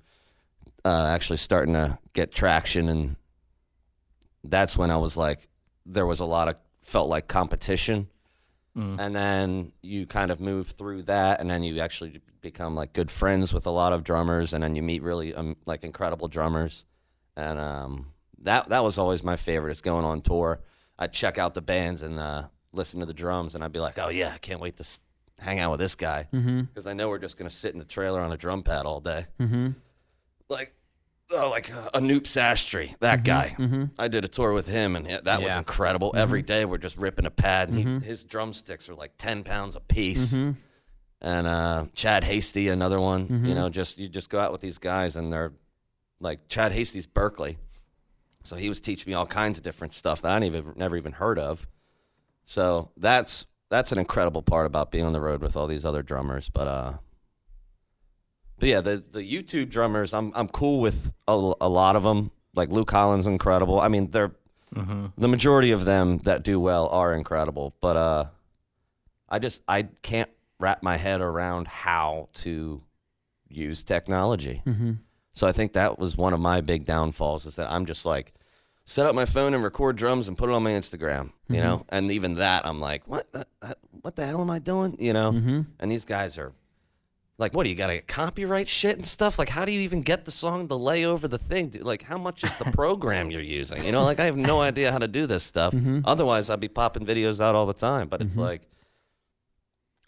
uh, 0.85 1.07
actually 1.07 1.37
starting 1.37 1.75
to 1.75 1.99
get 2.13 2.33
traction, 2.33 2.89
and 2.89 3.17
that's 4.43 4.77
when 4.77 4.91
I 4.91 4.97
was 4.97 5.17
like, 5.17 5.49
there 5.87 6.07
was 6.07 6.21
a 6.21 6.25
lot 6.25 6.49
of 6.49 6.57
felt 6.83 7.09
like 7.09 7.29
competition, 7.29 8.09
and 8.99 9.15
then 9.15 9.73
you 9.83 10.07
kind 10.07 10.31
of 10.31 10.41
move 10.41 10.71
through 10.71 11.03
that, 11.05 11.41
and 11.41 11.49
then 11.49 11.63
you 11.63 11.81
actually 11.81 12.21
become 12.41 12.75
like 12.75 12.93
good 12.93 13.11
friends 13.11 13.53
with 13.55 13.67
a 13.67 13.71
lot 13.71 13.93
of 13.93 14.03
drummers, 14.03 14.53
and 14.53 14.65
then 14.65 14.75
you 14.75 14.83
meet 14.83 15.03
really 15.03 15.35
um, 15.35 15.57
like 15.67 15.85
incredible 15.85 16.27
drummers, 16.27 16.85
and 17.37 17.61
um, 17.61 18.07
that 18.43 18.71
that 18.71 18.83
was 18.83 18.99
always 18.99 19.23
my 19.23 19.37
favorite. 19.37 19.71
Is 19.71 19.81
going 19.81 20.05
on 20.05 20.21
tour. 20.21 20.61
I'd 21.01 21.13
check 21.13 21.39
out 21.39 21.55
the 21.55 21.63
bands 21.63 22.03
and 22.03 22.21
uh, 22.21 22.45
listen 22.73 23.01
to 23.01 23.07
the 23.07 23.15
drums, 23.15 23.55
and 23.57 23.65
I'd 23.65 23.73
be 23.73 23.81
like, 23.81 23.99
"Oh 23.99 24.09
yeah, 24.11 24.33
I 24.35 24.39
can't 24.39 24.61
wait 24.61 24.77
to 24.77 24.83
s- 24.83 25.01
hang 25.39 25.59
out 25.59 25.71
with 25.73 25.81
this 25.81 25.95
guy," 25.95 26.29
because 26.31 26.87
I 26.87 26.93
know 26.93 27.09
we're 27.09 27.19
just 27.19 27.37
gonna 27.39 27.51
sit 27.51 27.73
in 27.73 27.79
the 27.79 27.85
trailer 27.87 28.21
on 28.21 28.31
a 28.33 28.37
drum 28.37 28.63
pad 28.63 28.85
all 28.87 29.01
day. 29.01 29.27
Mm-hmm. 29.41 29.71
Like, 30.51 30.75
oh, 31.33 31.49
like 31.51 31.73
uh, 31.75 31.91
Anup 31.95 32.23
Sastry, 32.25 32.97
that 33.01 33.25
guy. 33.25 33.57
I 33.99 34.09
did 34.09 34.25
a 34.25 34.29
tour 34.29 34.53
with 34.53 34.69
him, 34.69 34.95
and 34.95 35.07
that 35.25 35.41
was 35.43 35.53
Yeah. 35.53 35.59
incredible. 35.59 36.13
Every 36.15 36.43
day 36.43 36.65
we're 36.67 36.77
just 36.79 36.97
ripping 36.99 37.25
a 37.27 37.31
pad, 37.31 37.71
and 37.71 38.03
he, 38.03 38.07
his 38.07 38.23
drumsticks 38.25 38.89
are 38.91 38.95
like 38.95 39.13
ten 39.17 39.43
pounds 39.43 39.77
a 39.77 39.81
piece. 39.81 40.33
And 41.23 41.47
uh, 41.47 41.87
Chad 41.95 42.25
Hasty, 42.25 42.69
another 42.69 42.99
one. 43.01 43.45
You 43.47 43.55
know, 43.55 43.69
just 43.69 43.99
you 43.99 44.09
just 44.09 44.29
go 44.31 44.39
out 44.41 44.53
with 44.53 44.61
these 44.61 44.79
guys, 44.79 45.17
and 45.17 45.33
they're 45.33 45.53
like 46.21 46.49
Chad 46.49 46.73
Hasty's 46.73 47.07
Berklee. 47.07 47.57
So 48.45 48.57
he 48.57 48.69
was 48.69 48.81
teaching 48.81 49.11
me 49.11 49.15
all 49.15 49.27
kinds 49.27 49.59
of 49.59 49.65
different 49.65 49.93
stuff 49.93 50.23
that 50.23 50.33
I 50.33 50.45
even 50.45 50.73
never 50.77 50.97
even 50.97 51.13
heard 51.13 51.39
of. 51.39 51.67
So 52.45 52.91
that's 52.97 53.47
that's 53.69 53.93
an 53.93 53.99
incredible 53.99 54.43
part 54.43 54.67
about 54.67 54.91
being 54.91 55.05
on 55.05 55.13
the 55.13 55.21
road 55.21 55.43
with 55.43 55.57
all 55.57 55.67
these 55.67 55.85
other 55.85 56.03
drummers. 56.03 56.51
But 56.51 56.69
uh, 56.69 56.93
but 58.59 58.69
yeah, 58.69 58.81
the 58.81 59.05
the 59.11 59.21
YouTube 59.21 59.71
drummers, 59.71 60.13
I'm 60.15 60.33
I'm 60.35 60.49
cool 60.49 60.81
with 60.81 61.13
a, 61.29 61.33
a 61.61 61.69
lot 61.69 61.97
of 61.97 62.03
them. 62.03 62.31
Like 62.55 62.71
Luke 62.71 62.91
Holland, 62.91 63.25
incredible. 63.27 63.81
I 63.81 63.89
mean, 63.89 64.09
they're 64.11 64.33
the 65.19 65.29
majority 65.29 65.71
of 65.73 65.85
them 65.85 66.19
that 66.19 66.43
do 66.43 66.59
well 66.61 66.89
are 66.89 67.15
incredible. 67.15 67.75
But 67.81 67.97
uh, 67.97 68.25
I 69.29 69.39
just 69.39 69.63
I 69.69 69.83
can't 70.03 70.31
wrap 70.59 70.83
my 70.83 70.97
head 70.97 71.21
around 71.21 71.69
how 71.69 72.29
to 72.35 72.83
use 73.49 73.85
technology. 73.85 74.63
So 75.33 75.47
I 75.47 75.53
think 75.53 75.73
that 75.73 75.99
was 75.99 76.17
one 76.17 76.35
of 76.35 76.41
my 76.41 76.61
big 76.61 76.85
downfalls 76.85 77.47
is 77.47 77.57
that 77.57 77.71
I'm 77.71 77.87
just 77.87 78.05
like 78.05 78.33
set 78.85 79.07
up 79.07 79.15
my 79.15 79.25
phone 79.25 79.55
and 79.55 79.63
record 79.63 79.97
drums 79.97 80.27
and 80.27 80.37
put 80.37 80.49
it 80.49 80.53
on 80.53 80.63
my 80.63 80.73
Instagram, 80.73 81.31
you 81.49 81.57
mm-hmm. 81.57 81.65
know. 81.65 81.87
And 81.91 82.11
even 82.11 82.35
that, 82.35 82.67
I'm 82.67 82.81
like, 82.81 83.07
what, 83.07 83.31
the, 83.33 83.47
what 84.01 84.17
the 84.17 84.27
hell 84.27 84.41
am 84.41 84.51
I 84.51 84.59
doing, 84.59 84.97
you 84.99 85.13
know? 85.13 85.33
Mm-hmm. 85.33 85.61
And 85.79 85.91
these 85.91 86.05
guys 86.05 86.37
are 86.39 86.53
like, 87.39 87.55
what 87.55 87.65
do 87.65 87.71
you 87.71 87.77
got 87.77 87.87
to 87.87 87.95
get 87.95 88.09
copyright 88.09 88.69
shit 88.69 88.97
and 88.97 89.07
stuff? 89.07 89.39
Like, 89.39 89.49
how 89.49 89.65
do 89.65 89.71
you 89.73 89.81
even 89.81 90.03
get 90.03 90.25
the 90.25 90.33
song 90.33 90.67
to 90.69 90.75
lay 90.75 91.05
over 91.05 91.29
the 91.29 91.39
thing? 91.39 91.73
Like, 91.81 92.03
how 92.03 92.19
much 92.19 92.43
is 92.43 92.55
the 92.57 92.65
program 92.73 93.31
you're 93.31 93.41
using? 93.41 93.85
You 93.85 93.93
know, 93.93 94.03
like 94.03 94.19
I 94.19 94.25
have 94.25 94.37
no 94.37 94.61
idea 94.61 94.91
how 94.91 94.99
to 94.99 95.09
do 95.09 95.27
this 95.27 95.45
stuff. 95.45 95.73
Mm-hmm. 95.73 96.01
Otherwise, 96.05 96.51
I'd 96.51 96.61
be 96.61 96.69
popping 96.69 97.07
videos 97.07 97.41
out 97.41 97.55
all 97.55 97.67
the 97.67 97.73
time. 97.73 98.09
But 98.09 98.21
it's 98.21 98.37
like. 98.37 98.63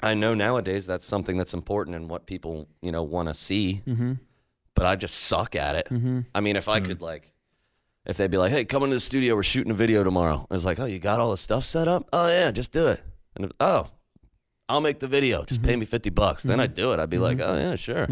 I 0.04 0.14
know 0.14 0.34
nowadays 0.34 0.84
that's 0.84 1.06
something 1.06 1.38
that's 1.38 1.54
important 1.54 1.94
and 1.94 2.10
what 2.10 2.26
people, 2.26 2.66
you 2.80 2.90
know, 2.90 3.04
want 3.04 3.28
to 3.28 3.34
see. 3.34 3.82
Mm-hmm. 4.74 4.82
But 4.82 4.86
I 4.86 4.96
just 4.96 5.14
suck 5.14 5.54
at 5.54 5.74
it. 5.74 5.88
Mm-hmm. 5.90 6.20
I 6.34 6.40
mean, 6.40 6.56
if 6.56 6.68
I 6.68 6.80
mm. 6.80 6.86
could 6.86 7.02
like, 7.02 7.32
if 8.06 8.16
they'd 8.16 8.30
be 8.30 8.38
like, 8.38 8.50
"Hey, 8.50 8.64
come 8.64 8.82
into 8.82 8.96
the 8.96 9.00
studio, 9.00 9.34
we're 9.34 9.42
shooting 9.42 9.70
a 9.70 9.74
video 9.74 10.02
tomorrow," 10.02 10.46
it's 10.50 10.64
like, 10.64 10.80
"Oh, 10.80 10.86
you 10.86 10.98
got 10.98 11.20
all 11.20 11.30
the 11.30 11.36
stuff 11.36 11.64
set 11.64 11.88
up? 11.88 12.08
Oh 12.12 12.28
yeah, 12.28 12.50
just 12.50 12.72
do 12.72 12.88
it." 12.88 13.02
And 13.36 13.46
if- 13.46 13.52
oh, 13.60 13.86
I'll 14.68 14.80
make 14.80 14.98
the 14.98 15.08
video. 15.08 15.44
Just 15.44 15.62
pay 15.62 15.72
mm-hmm. 15.72 15.80
me 15.80 15.86
fifty 15.86 16.10
bucks. 16.10 16.42
Then 16.42 16.58
I'd 16.58 16.70
mm-hmm. 16.70 16.76
do 16.76 16.92
it. 16.92 17.00
I'd 17.00 17.10
be 17.10 17.18
like, 17.18 17.40
"Oh 17.40 17.56
yeah, 17.56 17.76
sure." 17.76 18.06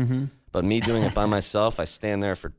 But 0.53 0.65
me 0.65 0.81
doing 0.81 1.03
it 1.03 1.15
by 1.15 1.27
myself, 1.37 1.81
I 1.81 1.85
stand 1.85 2.23
there 2.23 2.35
for 2.35 2.53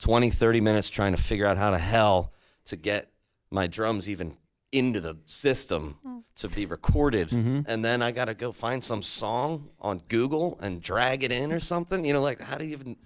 20, 0.00 0.30
30 0.30 0.60
minutes 0.60 0.88
trying 0.88 1.14
to 1.14 1.22
figure 1.22 1.46
out 1.46 1.58
how 1.58 1.70
to 1.70 1.78
hell 1.78 2.32
to 2.66 2.76
get 2.76 3.12
my 3.50 3.66
drums 3.66 4.08
even 4.08 4.36
into 4.72 5.00
the 5.00 5.16
system 5.24 5.98
mm. 6.06 6.22
to 6.36 6.48
be 6.48 6.64
recorded 6.64 7.32
and 7.32 7.84
then 7.84 8.02
i 8.02 8.12
gotta 8.12 8.34
go 8.34 8.52
find 8.52 8.84
some 8.84 9.02
song 9.02 9.68
on 9.80 10.00
google 10.06 10.56
and 10.62 10.80
drag 10.80 11.24
it 11.24 11.32
in 11.32 11.50
or 11.50 11.58
something 11.58 12.04
you 12.04 12.12
know 12.12 12.20
like 12.20 12.40
how 12.40 12.56
do 12.56 12.64
you 12.64 12.70
even 12.70 12.96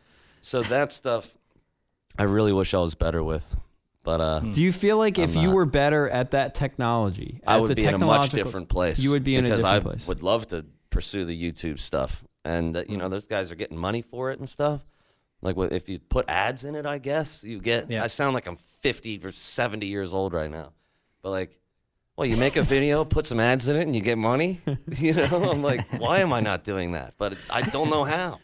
so 0.44 0.62
that 0.62 0.92
stuff 0.92 1.34
i 2.18 2.22
really 2.22 2.52
wish 2.52 2.74
i 2.74 2.78
was 2.78 2.94
better 2.94 3.22
with 3.22 3.56
but 4.02 4.20
uh 4.20 4.40
Do 4.40 4.62
you 4.62 4.72
feel 4.72 4.98
like 4.98 5.18
if 5.18 5.34
I'm 5.36 5.42
you 5.42 5.48
not. 5.48 5.54
were 5.54 5.64
better 5.66 6.08
at 6.08 6.32
that 6.32 6.54
technology, 6.54 7.40
i 7.46 7.56
at 7.56 7.62
would 7.62 7.70
the 7.70 7.74
be 7.76 7.84
in 7.86 7.94
a 7.94 7.98
much 7.98 8.30
different 8.30 8.68
place 8.68 8.98
You 9.00 9.10
would 9.12 9.24
be 9.24 9.36
in 9.36 9.44
a 9.44 9.48
because 9.48 9.62
different 9.62 9.86
i 9.86 9.88
place. 9.90 10.06
would 10.06 10.22
love 10.22 10.46
to 10.48 10.64
pursue 10.90 11.24
the 11.24 11.36
youtube 11.36 11.78
stuff 11.80 12.22
and 12.44 12.74
that 12.76 12.90
you 12.90 12.96
know 12.96 13.08
those 13.08 13.26
guys 13.26 13.50
are 13.50 13.54
getting 13.56 13.78
money 13.78 14.02
for 14.02 14.30
it 14.30 14.38
and 14.38 14.48
stuff 14.48 14.84
like 15.42 15.56
if 15.72 15.88
you 15.88 15.98
put 15.98 16.28
ads 16.28 16.62
in 16.64 16.74
it 16.74 16.86
i 16.86 16.98
guess 16.98 17.42
you 17.42 17.58
get 17.60 17.90
Yeah. 17.90 18.04
i 18.04 18.06
sound 18.08 18.34
like 18.34 18.46
i'm 18.46 18.58
50 18.80 19.20
or 19.24 19.32
70 19.32 19.86
years 19.86 20.12
old 20.12 20.32
right 20.34 20.50
now 20.50 20.72
but 21.22 21.30
like 21.30 21.58
well, 22.16 22.28
you 22.28 22.36
make 22.36 22.54
a 22.54 22.62
video, 22.62 23.04
put 23.04 23.26
some 23.26 23.40
ads 23.40 23.66
in 23.66 23.74
it, 23.74 23.82
and 23.82 23.96
you 23.96 24.00
get 24.00 24.16
money. 24.18 24.60
You 24.98 25.14
know, 25.14 25.50
I'm 25.50 25.64
like, 25.64 25.84
why 25.98 26.20
am 26.20 26.32
I 26.32 26.38
not 26.38 26.62
doing 26.62 26.92
that? 26.92 27.14
But 27.18 27.36
I 27.50 27.62
don't 27.62 27.90
know 27.90 28.04
how. 28.04 28.38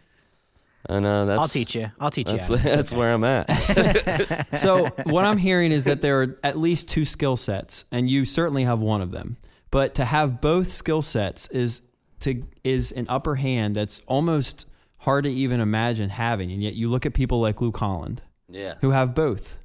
And 0.87 1.05
uh, 1.05 1.27
that's 1.27 1.41
I'll 1.41 1.49
teach 1.49 1.75
you. 1.75 1.91
I'll 2.01 2.11
teach 2.11 2.31
you. 2.31 2.39
That's, 2.39 2.47
Adam. 2.47 2.65
where, 2.65 2.77
that's 2.77 2.93
where 2.93 3.13
I'm 3.13 3.25
at. 3.25 4.59
so 4.59 4.87
what 5.05 5.25
I'm 5.25 5.37
hearing 5.37 5.73
is 5.73 5.85
that 5.85 6.01
there 6.01 6.23
are 6.23 6.39
at 6.43 6.59
least 6.59 6.89
two 6.89 7.05
skill 7.05 7.37
sets, 7.37 7.85
and 7.93 8.09
you 8.09 8.25
certainly 8.25 8.65
have 8.65 8.81
one 8.81 9.03
of 9.03 9.11
them. 9.11 9.37
But 9.71 9.95
to 9.95 10.05
have 10.05 10.41
both 10.41 10.71
skill 10.71 11.03
sets 11.03 11.47
is 11.49 11.83
to 12.21 12.43
is 12.65 12.93
an 12.93 13.07
upper 13.09 13.37
hand 13.37 13.77
that's 13.77 14.01
almost 14.07 14.67
hard 14.99 15.25
to 15.25 15.31
even 15.31 15.61
imagine 15.61 16.11
having, 16.11 16.51
and 16.51 16.63
yet 16.63 16.75
you 16.75 16.89
look 16.89 17.07
at 17.07 17.15
people 17.15 17.41
like 17.41 17.61
Luke 17.61 17.77
Holland 17.77 18.23
Yeah, 18.49 18.75
who 18.81 18.91
have 18.91 19.15
both, 19.15 19.57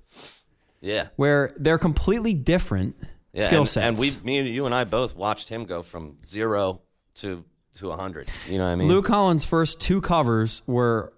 yeah, 0.82 1.08
where 1.16 1.54
they're 1.58 1.78
completely 1.78 2.34
different 2.34 2.96
yeah. 3.34 3.46
skill 3.46 3.62
and, 3.62 3.70
sets. 3.70 3.84
And 3.86 3.98
we, 3.98 4.12
me, 4.24 4.40
and 4.40 4.48
you, 4.48 4.66
and 4.66 4.76
I 4.76 4.84
both 4.84 5.16
watched 5.16 5.50
him 5.50 5.66
go 5.66 5.82
from 5.82 6.18
zero 6.26 6.82
to 7.16 7.44
to 7.76 7.92
a 7.92 7.96
hundred. 7.96 8.30
You 8.50 8.58
know 8.58 8.66
what 8.66 8.72
I 8.72 8.76
mean? 8.76 8.88
Luke 8.88 9.08
Holland's 9.08 9.44
first 9.46 9.80
two 9.80 10.02
covers 10.02 10.62
were 10.66 11.14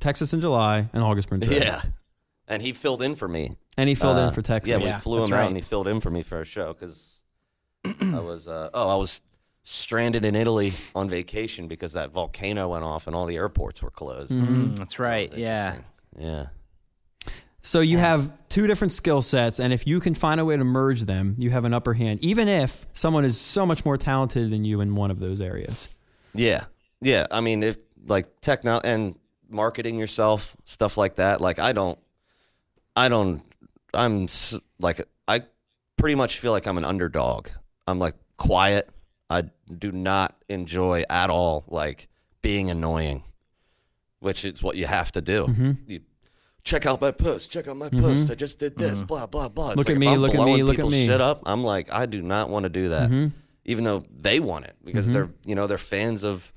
Texas 0.00 0.32
in 0.34 0.40
July 0.40 0.88
and 0.92 1.02
August 1.02 1.28
Burns 1.28 1.46
Red. 1.48 1.62
Yeah, 1.62 1.82
and 2.48 2.62
he 2.62 2.72
filled 2.72 3.02
in 3.02 3.14
for 3.16 3.28
me. 3.28 3.56
and 3.76 3.88
he 3.88 3.94
filled 3.94 4.16
Uh, 4.18 4.22
in 4.28 4.30
for 4.32 4.42
Texas. 4.42 4.70
Yeah, 4.70 4.78
we 4.78 4.84
Yeah, 4.84 5.00
flew 5.00 5.18
that's 5.18 5.30
him 5.30 5.34
out 5.36 5.46
and 5.48 5.56
he 5.56 5.62
filled 5.62 5.88
in 5.88 6.00
for 6.00 6.10
me 6.10 6.22
for 6.22 6.40
a 6.40 6.44
show 6.44 6.72
because 6.74 7.18
I 7.84 8.20
was 8.20 8.46
uh, 8.48 8.70
oh 8.74 8.88
I 8.90 8.96
was 8.96 9.20
stranded 9.64 10.24
in 10.24 10.34
Italy 10.36 10.72
on 10.94 11.08
vacation 11.08 11.68
because 11.68 11.92
that 11.94 12.10
volcano 12.10 12.68
went 12.68 12.84
off 12.84 13.06
and 13.06 13.16
all 13.16 13.24
the 13.26 13.36
airports 13.36 13.82
were 13.82 13.90
closed. 13.90 14.32
Mm, 14.32 14.76
that's 14.76 14.98
right. 14.98 15.32
Yeah. 15.36 15.76
Yeah. 16.18 16.46
So 17.66 17.80
you 17.80 17.96
have 17.96 18.30
two 18.50 18.66
different 18.66 18.92
skill 18.92 19.22
sets, 19.22 19.58
and 19.58 19.72
if 19.72 19.86
you 19.86 19.98
can 19.98 20.14
find 20.14 20.38
a 20.38 20.44
way 20.44 20.54
to 20.54 20.64
merge 20.64 21.02
them, 21.02 21.34
you 21.38 21.48
have 21.48 21.64
an 21.64 21.72
upper 21.72 21.94
hand, 21.94 22.22
even 22.22 22.46
if 22.46 22.86
someone 22.92 23.24
is 23.24 23.40
so 23.40 23.64
much 23.64 23.86
more 23.86 23.96
talented 23.96 24.50
than 24.50 24.66
you 24.66 24.82
in 24.82 24.94
one 24.94 25.10
of 25.10 25.18
those 25.18 25.40
areas. 25.40 25.88
Yeah. 26.34 26.64
Yeah. 27.00 27.26
I 27.30 27.40
mean, 27.40 27.62
if 27.62 27.78
like 28.06 28.42
techno 28.42 28.82
and 28.84 29.14
marketing 29.48 29.98
yourself, 29.98 30.54
stuff 30.66 30.98
like 30.98 31.14
that. 31.14 31.40
Like, 31.40 31.58
I 31.58 31.72
don't, 31.72 31.98
I 32.96 33.08
don't, 33.08 33.42
I'm 33.94 34.28
like, 34.78 35.08
I 35.26 35.44
pretty 35.96 36.16
much 36.16 36.40
feel 36.40 36.52
like 36.52 36.66
I'm 36.66 36.76
an 36.76 36.84
underdog. 36.84 37.48
I'm 37.86 37.98
like 37.98 38.16
quiet. 38.36 38.90
I 39.30 39.44
do 39.78 39.90
not 39.90 40.36
enjoy 40.50 41.04
at 41.08 41.30
all 41.30 41.64
like 41.68 42.08
being 42.42 42.68
annoying, 42.70 43.24
which 44.20 44.44
is 44.44 44.62
what 44.62 44.76
you 44.76 44.84
have 44.84 45.12
to 45.12 45.22
do. 45.22 45.46
Mm-hmm. 45.46 45.72
You 45.86 46.00
check 46.64 46.86
out 46.86 47.00
my 47.00 47.10
post. 47.10 47.50
Check 47.50 47.68
out 47.68 47.76
my 47.76 47.90
post. 47.90 48.30
I 48.30 48.34
just 48.34 48.58
did 48.58 48.76
this. 48.76 49.00
Blah 49.02 49.26
blah 49.26 49.48
blah. 49.48 49.70
It's 49.70 49.76
Look 49.76 49.88
like 49.88 49.96
at 49.96 50.00
me, 50.00 50.16
look 50.16 50.34
at 50.34 50.44
me, 50.44 50.62
look 50.62 50.78
at 50.78 50.86
me. 50.86 51.04
Mm-hmm. 51.04 51.12
Shit 51.12 51.20
up. 51.20 51.42
I'm 51.46 51.62
like, 51.62 51.92
I 51.92 52.06
do 52.06 52.22
not 52.22 52.50
want 52.50 52.64
to 52.64 52.68
do 52.70 52.88
that, 52.88 53.32
even 53.64 53.84
though 53.84 54.02
they 54.10 54.40
want 54.40 54.64
it 54.64 54.76
because 54.84 55.08
they're 55.08 55.30
you 55.44 55.54
know 55.54 55.66
they're 55.66 55.78
fans 55.78 56.24
of 56.24 56.52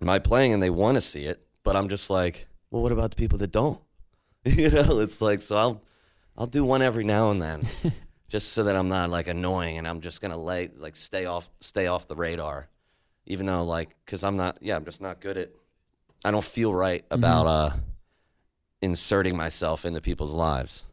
my 0.00 0.18
playing 0.18 0.52
and 0.52 0.62
they 0.62 0.70
want 0.70 0.96
to 0.96 1.00
see 1.00 1.24
it. 1.24 1.46
But 1.62 1.76
I'm 1.76 1.88
just 1.88 2.10
like, 2.10 2.46
well, 2.70 2.82
what 2.82 2.92
about 2.92 3.10
the 3.10 3.16
people 3.16 3.38
that 3.38 3.52
don't? 3.52 3.80
you 4.44 4.70
know, 4.70 5.00
it's 5.00 5.20
like 5.20 5.42
so 5.42 5.56
I'll 5.56 5.82
I'll 6.36 6.46
do 6.46 6.64
one 6.64 6.82
every 6.82 7.04
now 7.04 7.30
and 7.30 7.40
then, 7.42 7.62
just 8.28 8.52
so 8.52 8.64
that 8.64 8.76
I'm 8.76 8.88
not 8.88 9.10
like 9.10 9.28
annoying 9.28 9.78
and 9.78 9.86
I'm 9.86 10.00
just 10.00 10.20
gonna 10.20 10.36
lay 10.36 10.70
like 10.76 10.96
stay 10.96 11.26
off 11.26 11.48
stay 11.60 11.86
off 11.86 12.08
the 12.08 12.16
radar, 12.16 12.68
even 13.26 13.46
though 13.46 13.64
like 13.64 13.90
because 14.04 14.22
I'm 14.24 14.36
not 14.36 14.58
yeah 14.60 14.76
I'm 14.76 14.84
just 14.84 15.00
not 15.00 15.20
good 15.20 15.36
at 15.36 15.50
I 16.24 16.30
don't 16.30 16.44
feel 16.44 16.74
right 16.74 17.04
about 17.10 17.46
uh, 17.46 17.70
inserting 18.82 19.36
myself 19.36 19.84
into 19.84 20.00
people's 20.00 20.32
lives. 20.32 20.84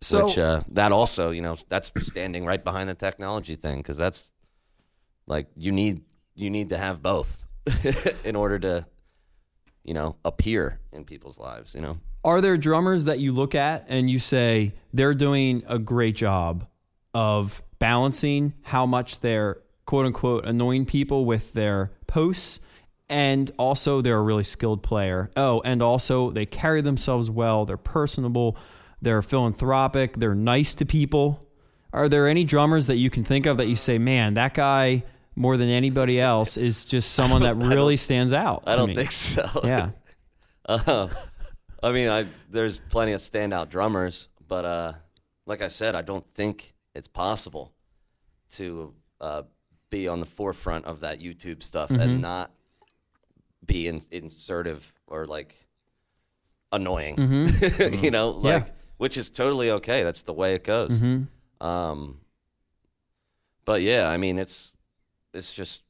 So 0.00 0.26
Which 0.26 0.38
uh, 0.38 0.62
that 0.68 0.92
also, 0.92 1.30
you 1.30 1.40
know, 1.40 1.56
that's 1.68 1.90
standing 1.98 2.44
right 2.44 2.62
behind 2.62 2.88
the 2.88 2.94
technology 2.94 3.54
thing 3.54 3.78
because 3.78 3.96
that's 3.96 4.32
like 5.26 5.46
you 5.56 5.72
need 5.72 6.02
you 6.34 6.50
need 6.50 6.68
to 6.70 6.76
have 6.76 7.02
both 7.02 7.46
in 8.24 8.36
order 8.36 8.58
to, 8.58 8.86
you 9.82 9.94
know, 9.94 10.16
appear 10.24 10.78
in 10.92 11.04
people's 11.04 11.38
lives. 11.38 11.74
You 11.74 11.80
know, 11.80 11.98
are 12.22 12.42
there 12.42 12.58
drummers 12.58 13.06
that 13.06 13.18
you 13.18 13.32
look 13.32 13.54
at 13.54 13.86
and 13.88 14.10
you 14.10 14.18
say 14.18 14.74
they're 14.92 15.14
doing 15.14 15.62
a 15.66 15.78
great 15.78 16.16
job 16.16 16.66
of 17.14 17.62
balancing 17.78 18.52
how 18.62 18.84
much 18.84 19.20
they're 19.20 19.62
quote 19.86 20.06
unquote 20.06 20.44
annoying 20.44 20.84
people 20.84 21.24
with 21.24 21.52
their 21.52 21.92
posts 22.06 22.60
and 23.08 23.50
also 23.58 24.00
they're 24.00 24.18
a 24.18 24.22
really 24.22 24.44
skilled 24.44 24.82
player. 24.82 25.30
Oh, 25.36 25.60
and 25.64 25.82
also 25.82 26.30
they 26.30 26.46
carry 26.46 26.80
themselves 26.80 27.30
well, 27.30 27.64
they're 27.64 27.76
personable, 27.76 28.56
they're 29.02 29.22
philanthropic, 29.22 30.16
they're 30.18 30.34
nice 30.34 30.74
to 30.76 30.84
people. 30.86 31.46
Are 31.92 32.08
there 32.08 32.26
any 32.28 32.44
drummers 32.44 32.86
that 32.88 32.96
you 32.96 33.10
can 33.10 33.22
think 33.24 33.46
of 33.46 33.56
that 33.58 33.66
you 33.66 33.76
say, 33.76 33.98
"Man, 33.98 34.34
that 34.34 34.54
guy 34.54 35.04
more 35.36 35.56
than 35.56 35.68
anybody 35.68 36.20
else 36.20 36.56
is 36.56 36.84
just 36.84 37.12
someone 37.18 37.42
that 37.42 37.56
really 37.56 37.96
stands 37.96 38.32
out." 38.32 38.64
I 38.66 38.72
to 38.72 38.78
don't 38.78 38.88
me? 38.88 38.94
think 38.96 39.12
so. 39.12 39.48
Yeah. 39.64 39.90
Uh, 40.66 41.08
I 41.82 41.92
mean, 41.92 42.08
I 42.08 42.26
there's 42.50 42.78
plenty 42.90 43.12
of 43.12 43.20
standout 43.20 43.68
drummers, 43.68 44.28
but 44.48 44.64
uh, 44.64 44.92
like 45.46 45.60
I 45.62 45.68
said, 45.68 45.94
I 45.94 46.00
don't 46.02 46.24
think 46.34 46.74
it's 46.94 47.08
possible 47.08 47.72
to 48.52 48.94
uh, 49.20 49.42
be 49.90 50.08
on 50.08 50.20
the 50.20 50.26
forefront 50.26 50.86
of 50.86 51.00
that 51.00 51.20
YouTube 51.20 51.62
stuff 51.62 51.90
Mm-hmm. 51.90 52.00
and 52.00 52.22
not 52.22 52.50
be 53.66 53.86
in, 53.88 54.00
insertive 54.10 54.92
or 55.06 55.26
like 55.26 55.54
annoying. 56.72 57.16
you 58.02 58.10
know, 58.10 58.34
Mm-hmm. 58.34 58.46
Yeah. 58.46 58.54
like 58.54 58.66
which 58.96 59.16
is 59.16 59.28
totally 59.30 59.70
okay. 59.70 60.02
That's 60.04 60.22
the 60.22 60.32
way 60.32 60.54
it 60.54 60.64
goes. 60.64 60.92
Mm-hmm. 60.92 61.66
Um, 61.66 62.20
but 63.64 63.82
yeah, 63.82 64.08
I 64.08 64.16
mean, 64.16 64.38
it's 64.38 64.72
it's 65.32 65.52
just 65.52 65.82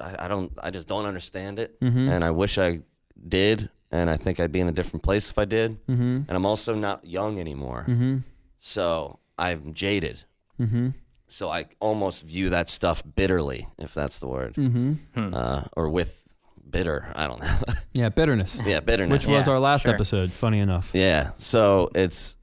I, 0.00 0.24
I 0.24 0.28
don't 0.28 0.52
I 0.62 0.70
just 0.70 0.88
don't 0.88 1.04
understand 1.06 1.58
it, 1.58 1.78
Mm-hmm. 1.80 2.08
and 2.08 2.24
I 2.24 2.30
wish 2.30 2.58
I 2.58 2.80
did, 3.28 3.68
and 3.90 4.08
I 4.10 4.16
think 4.16 4.40
I'd 4.40 4.52
be 4.52 4.60
in 4.60 4.68
a 4.68 4.72
different 4.72 5.02
place 5.02 5.30
if 5.30 5.38
I 5.38 5.44
did. 5.44 5.84
Mm-hmm. 5.86 6.02
And 6.28 6.30
I'm 6.30 6.46
also 6.46 6.74
not 6.74 7.04
young 7.06 7.38
anymore, 7.40 7.84
Mm-hmm. 7.88 8.18
so 8.60 9.18
I'm 9.38 9.74
jaded. 9.74 10.24
Mm-hmm. 10.60 10.88
So 11.28 11.50
I 11.50 11.66
almost 11.80 12.22
view 12.22 12.50
that 12.50 12.70
stuff 12.70 13.02
bitterly, 13.16 13.68
if 13.78 13.92
that's 13.92 14.18
the 14.18 14.28
word, 14.28 14.54
Mm-hmm. 14.54 15.34
uh, 15.34 15.64
or 15.76 15.88
with 15.90 16.25
bitter. 16.70 17.12
I 17.14 17.26
don't 17.26 17.40
know. 17.40 17.58
Yeah, 17.94 18.10
bitterness. 18.10 18.58
yeah, 18.66 18.80
bitterness. 18.80 19.10
Which 19.24 19.26
was 19.26 19.46
Yeah, 19.46 19.52
our 19.54 19.58
last 19.58 19.82
sure. 19.84 19.94
episode, 19.94 20.30
funny 20.30 20.58
enough. 20.58 20.90
Yeah. 20.92 21.30
So 21.38 21.88
it's 21.94 22.36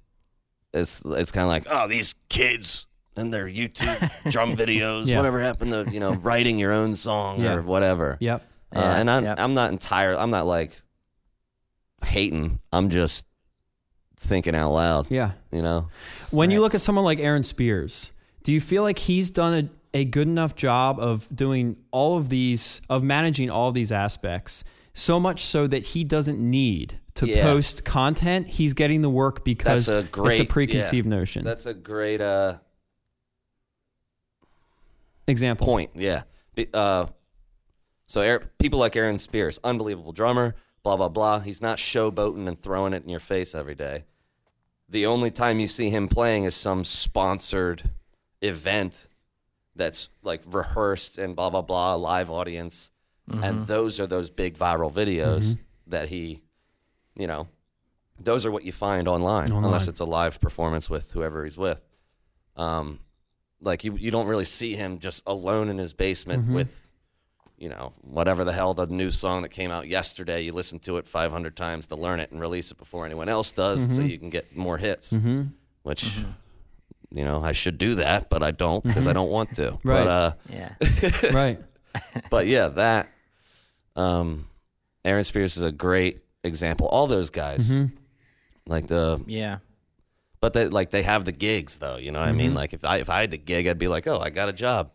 it's 0.73 1.03
it's 1.05 1.31
kind 1.31 1.43
of 1.43 1.49
like 1.49 1.67
oh 1.69 1.87
these 1.87 2.15
kids 2.29 2.87
and 3.15 3.31
their 3.31 3.45
YouTube 3.45 4.11
drum 4.31 4.55
videos. 4.57 5.05
Yeah. 5.05 5.17
Whatever 5.17 5.39
happened 5.41 5.71
to 5.71 5.91
you 5.91 5.99
know 5.99 6.13
writing 6.13 6.57
your 6.57 6.71
own 6.71 6.95
song 6.95 7.39
Yeah. 7.41 7.53
or 7.53 7.61
whatever. 7.61 8.17
Yep. 8.19 8.41
Uh, 8.75 8.79
Yeah, 8.79 8.95
and 8.97 9.11
I'm 9.11 9.23
yep. 9.25 9.35
I'm 9.39 9.53
not 9.53 9.71
entire. 9.71 10.15
I'm 10.17 10.31
not 10.31 10.47
like 10.47 10.71
hating. 12.03 12.59
I'm 12.71 12.89
just 12.89 13.25
thinking 14.17 14.55
out 14.55 14.71
loud. 14.71 15.07
Yeah. 15.11 15.31
You 15.51 15.61
know. 15.61 15.89
When 16.31 16.49
you 16.51 16.61
look 16.61 16.73
at 16.73 16.81
someone 16.81 17.05
like 17.05 17.19
Aaron 17.19 17.43
Spears, 17.43 18.11
do 18.43 18.51
you 18.51 18.59
feel 18.61 18.83
like 18.83 18.97
he's 18.99 19.29
done 19.29 19.53
a, 19.53 19.69
a 19.93 20.05
good 20.05 20.27
enough 20.27 20.55
job 20.55 20.99
of 20.99 21.27
doing 21.33 21.77
all 21.91 22.17
of 22.17 22.29
these, 22.29 22.81
of 22.89 23.03
managing 23.03 23.49
all 23.49 23.69
of 23.69 23.73
these 23.75 23.91
aspects, 23.91 24.63
so 24.93 25.19
much 25.19 25.43
so 25.45 25.67
that 25.67 25.87
he 25.87 26.03
doesn't 26.03 26.39
need 26.39 26.99
to 27.15 27.27
Yeah. 27.27 27.43
post 27.43 27.83
content? 27.85 28.47
He's 28.47 28.73
getting 28.73 29.01
the 29.01 29.09
work 29.09 29.43
because 29.45 29.87
a 29.87 30.03
great 30.03 30.39
it's 30.41 30.49
a 30.49 30.51
preconceived 30.51 31.07
notion. 31.07 31.43
That's 31.43 31.65
a 31.67 31.73
great 31.73 32.21
uh, 32.21 32.55
Example. 35.27 35.65
point. 35.65 35.91
Yeah. 35.95 36.23
Uh, 36.73 37.07
so 38.07 38.21
Aaron, 38.21 38.47
people 38.59 38.79
like 38.79 38.95
Aaron 38.95 39.19
Spears, 39.19 39.59
unbelievable 39.63 40.11
drummer, 40.11 40.55
blah 40.83 40.97
blah 40.97 41.09
blah. 41.09 41.39
He's 41.39 41.61
not 41.61 41.77
showboating 41.77 42.47
and 42.47 42.59
throwing 42.61 42.93
it 42.93 43.03
in 43.03 43.09
your 43.09 43.19
face 43.19 43.55
every 43.55 43.75
day. 43.75 44.05
The 44.89 45.05
only 45.05 45.31
time 45.31 45.59
you 45.59 45.67
see 45.67 45.89
him 45.89 46.07
playing 46.07 46.43
is 46.43 46.55
some 46.55 46.83
sponsored 46.83 47.89
event 48.41 49.07
that's 49.75 50.09
like 50.21 50.41
rehearsed 50.45 51.17
and 51.17 51.35
blah 51.35 51.49
blah 51.49 51.61
blah, 51.61 51.95
live 51.95 52.29
audience, 52.29 52.91
and 53.27 53.41
mm-hmm. 53.41 53.65
those 53.65 53.99
are 53.99 54.07
those 54.07 54.29
big 54.29 54.57
viral 54.57 54.91
videos 54.91 55.43
mm-hmm. 55.43 55.61
that 55.87 56.09
he, 56.09 56.41
you 57.17 57.27
know, 57.27 57.47
those 58.19 58.45
are 58.45 58.51
what 58.51 58.63
you 58.63 58.71
find 58.71 59.07
online, 59.07 59.51
Online. 59.51 59.65
unless 59.65 59.87
it's 59.87 59.99
a 59.99 60.05
live 60.05 60.39
performance 60.39 60.89
with 60.89 61.11
whoever 61.11 61.45
he's 61.45 61.57
with. 61.57 61.81
Um, 62.55 62.99
like 63.61 63.83
you, 63.83 63.95
you 63.95 64.11
don't 64.11 64.27
really 64.27 64.45
see 64.45 64.75
him 64.75 64.99
just 64.99 65.23
alone 65.25 65.69
in 65.69 65.77
his 65.77 65.93
basement 65.93 66.43
mm-hmm. 66.43 66.53
with, 66.53 66.91
you 67.57 67.69
know, 67.69 67.93
whatever 68.01 68.43
the 68.43 68.51
hell 68.51 68.73
the 68.73 68.85
new 68.85 69.09
song 69.09 69.41
that 69.43 69.49
came 69.49 69.71
out 69.71 69.87
yesterday. 69.87 70.41
You 70.41 70.51
listen 70.51 70.79
to 70.79 70.97
it 70.97 71.07
500 71.07 71.55
times 71.55 71.87
to 71.87 71.95
learn 71.95 72.19
it 72.19 72.31
and 72.31 72.41
release 72.41 72.71
it 72.71 72.77
before 72.77 73.05
anyone 73.05 73.29
else 73.29 73.51
does, 73.51 73.95
so 73.95 74.01
you 74.01 74.19
can 74.19 74.29
get 74.29 74.55
more 74.55 74.77
hits. 74.77 75.11
Which, 75.83 76.19
you 77.13 77.23
know, 77.23 77.41
I 77.43 77.51
should 77.51 77.77
do 77.77 77.95
that, 77.95 78.29
but 78.29 78.41
I 78.43 78.51
don't 78.51 78.83
because 78.83 79.07
I 79.07 79.13
don't 79.13 79.29
want 79.29 79.55
to. 79.55 79.77
Right. 79.83 80.03
But 80.03 80.07
uh, 80.07 80.33
Yeah. 80.49 80.73
right. 81.31 81.59
but 82.29 82.47
yeah, 82.47 82.69
that 82.69 83.07
um, 83.95 84.47
Aaron 85.05 85.23
Spears 85.23 85.57
is 85.57 85.63
a 85.63 85.71
great 85.71 86.21
example. 86.43 86.87
All 86.87 87.07
those 87.07 87.29
guys, 87.29 87.71
like 88.65 88.87
the 88.87 89.23
Yeah. 89.27 89.59
but 90.39 90.53
they 90.53 90.67
like 90.67 90.89
they 90.89 91.03
have 91.03 91.25
the 91.25 91.31
gigs 91.31 91.77
though. 91.77 91.97
You 91.97 92.11
know 92.11 92.19
what 92.19 92.29
I 92.29 92.33
mean? 92.33 92.53
Like 92.53 92.73
if 92.73 92.83
I 92.83 92.97
if 92.97 93.09
I 93.09 93.21
had 93.21 93.31
the 93.31 93.37
gig, 93.37 93.67
I'd 93.67 93.77
be 93.79 93.87
like, 93.87 94.07
oh, 94.07 94.19
I 94.19 94.29
got 94.29 94.49
a 94.49 94.53
job. 94.53 94.91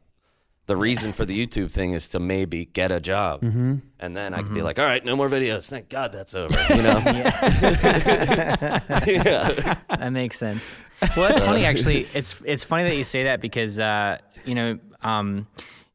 The 0.69 0.77
reason 0.77 1.15
for 1.15 1.25
the 1.25 1.47
YouTube 1.47 1.71
thing 1.71 1.95
is 1.95 2.09
to 2.09 2.21
maybe 2.21 2.67
get 2.67 2.93
a 2.93 3.01
job, 3.01 3.41
mm-hmm. 3.41 3.77
and 3.99 4.15
then 4.15 4.35
I 4.35 4.43
could 4.43 4.53
be 4.53 4.61
like, 4.61 4.79
all 4.79 4.85
right, 4.85 5.03
no 5.03 5.17
more 5.17 5.31
videos. 5.31 5.67
Thank 5.67 5.89
God 5.89 6.13
that's 6.13 6.35
over. 6.35 6.55
You 6.69 6.83
know? 6.83 6.99
yeah. 9.07 9.79
that 9.89 10.11
makes 10.13 10.37
sense. 10.39 10.77
Well, 11.17 11.31
that's 11.31 11.41
funny 11.41 11.65
actually. 11.65 12.07
It's 12.15 12.39
it's 12.45 12.65
funny 12.65 12.85
that 12.85 12.97
you 12.97 13.05
say 13.05 13.25
that 13.25 13.41
because 13.41 13.81
uh, 13.81 14.19
you 14.45 14.55
know, 14.55 14.79
um, 15.01 15.47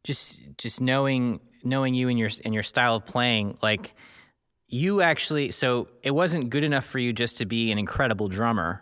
just 0.04 0.42
just 0.58 0.82
knowing 0.82 1.40
knowing 1.64 1.94
you 1.94 2.10
and 2.10 2.18
your 2.18 2.32
and 2.44 2.52
your 2.52 2.64
style 2.64 2.96
of 2.96 3.06
playing, 3.06 3.60
like 3.62 3.94
you 4.68 5.02
actually. 5.02 5.52
So 5.52 5.88
it 6.02 6.16
wasn't 6.16 6.50
good 6.50 6.64
enough 6.64 6.86
for 6.86 6.98
you 6.98 7.14
just 7.14 7.38
to 7.38 7.46
be 7.46 7.72
an 7.72 7.78
incredible 7.78 8.28
drummer. 8.28 8.82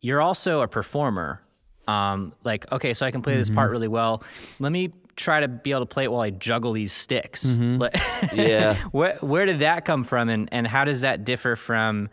You're 0.00 0.22
also 0.22 0.62
a 0.62 0.66
performer. 0.66 1.42
Um, 1.86 2.32
like 2.42 2.72
okay, 2.72 2.94
so 2.94 3.04
I 3.04 3.10
can 3.10 3.20
play 3.20 3.36
this 3.36 3.50
part 3.50 3.70
really 3.70 3.88
well. 3.88 4.22
Let 4.60 4.72
me 4.72 4.92
try 5.20 5.40
to 5.40 5.48
be 5.48 5.70
able 5.70 5.80
to 5.80 5.86
play 5.86 6.04
it 6.04 6.12
while 6.12 6.22
I 6.22 6.30
juggle 6.30 6.72
these 6.72 6.92
sticks. 6.92 7.44
Like- 7.56 7.96
Yeah. 8.32 8.76
where 8.92 9.16
where 9.20 9.46
did 9.46 9.60
that 9.60 9.84
come 9.84 10.04
from, 10.04 10.28
and 10.28 10.48
and 10.52 10.66
how 10.66 10.84
does 10.84 11.00
that 11.02 11.24
differ 11.24 11.56
from 11.56 12.08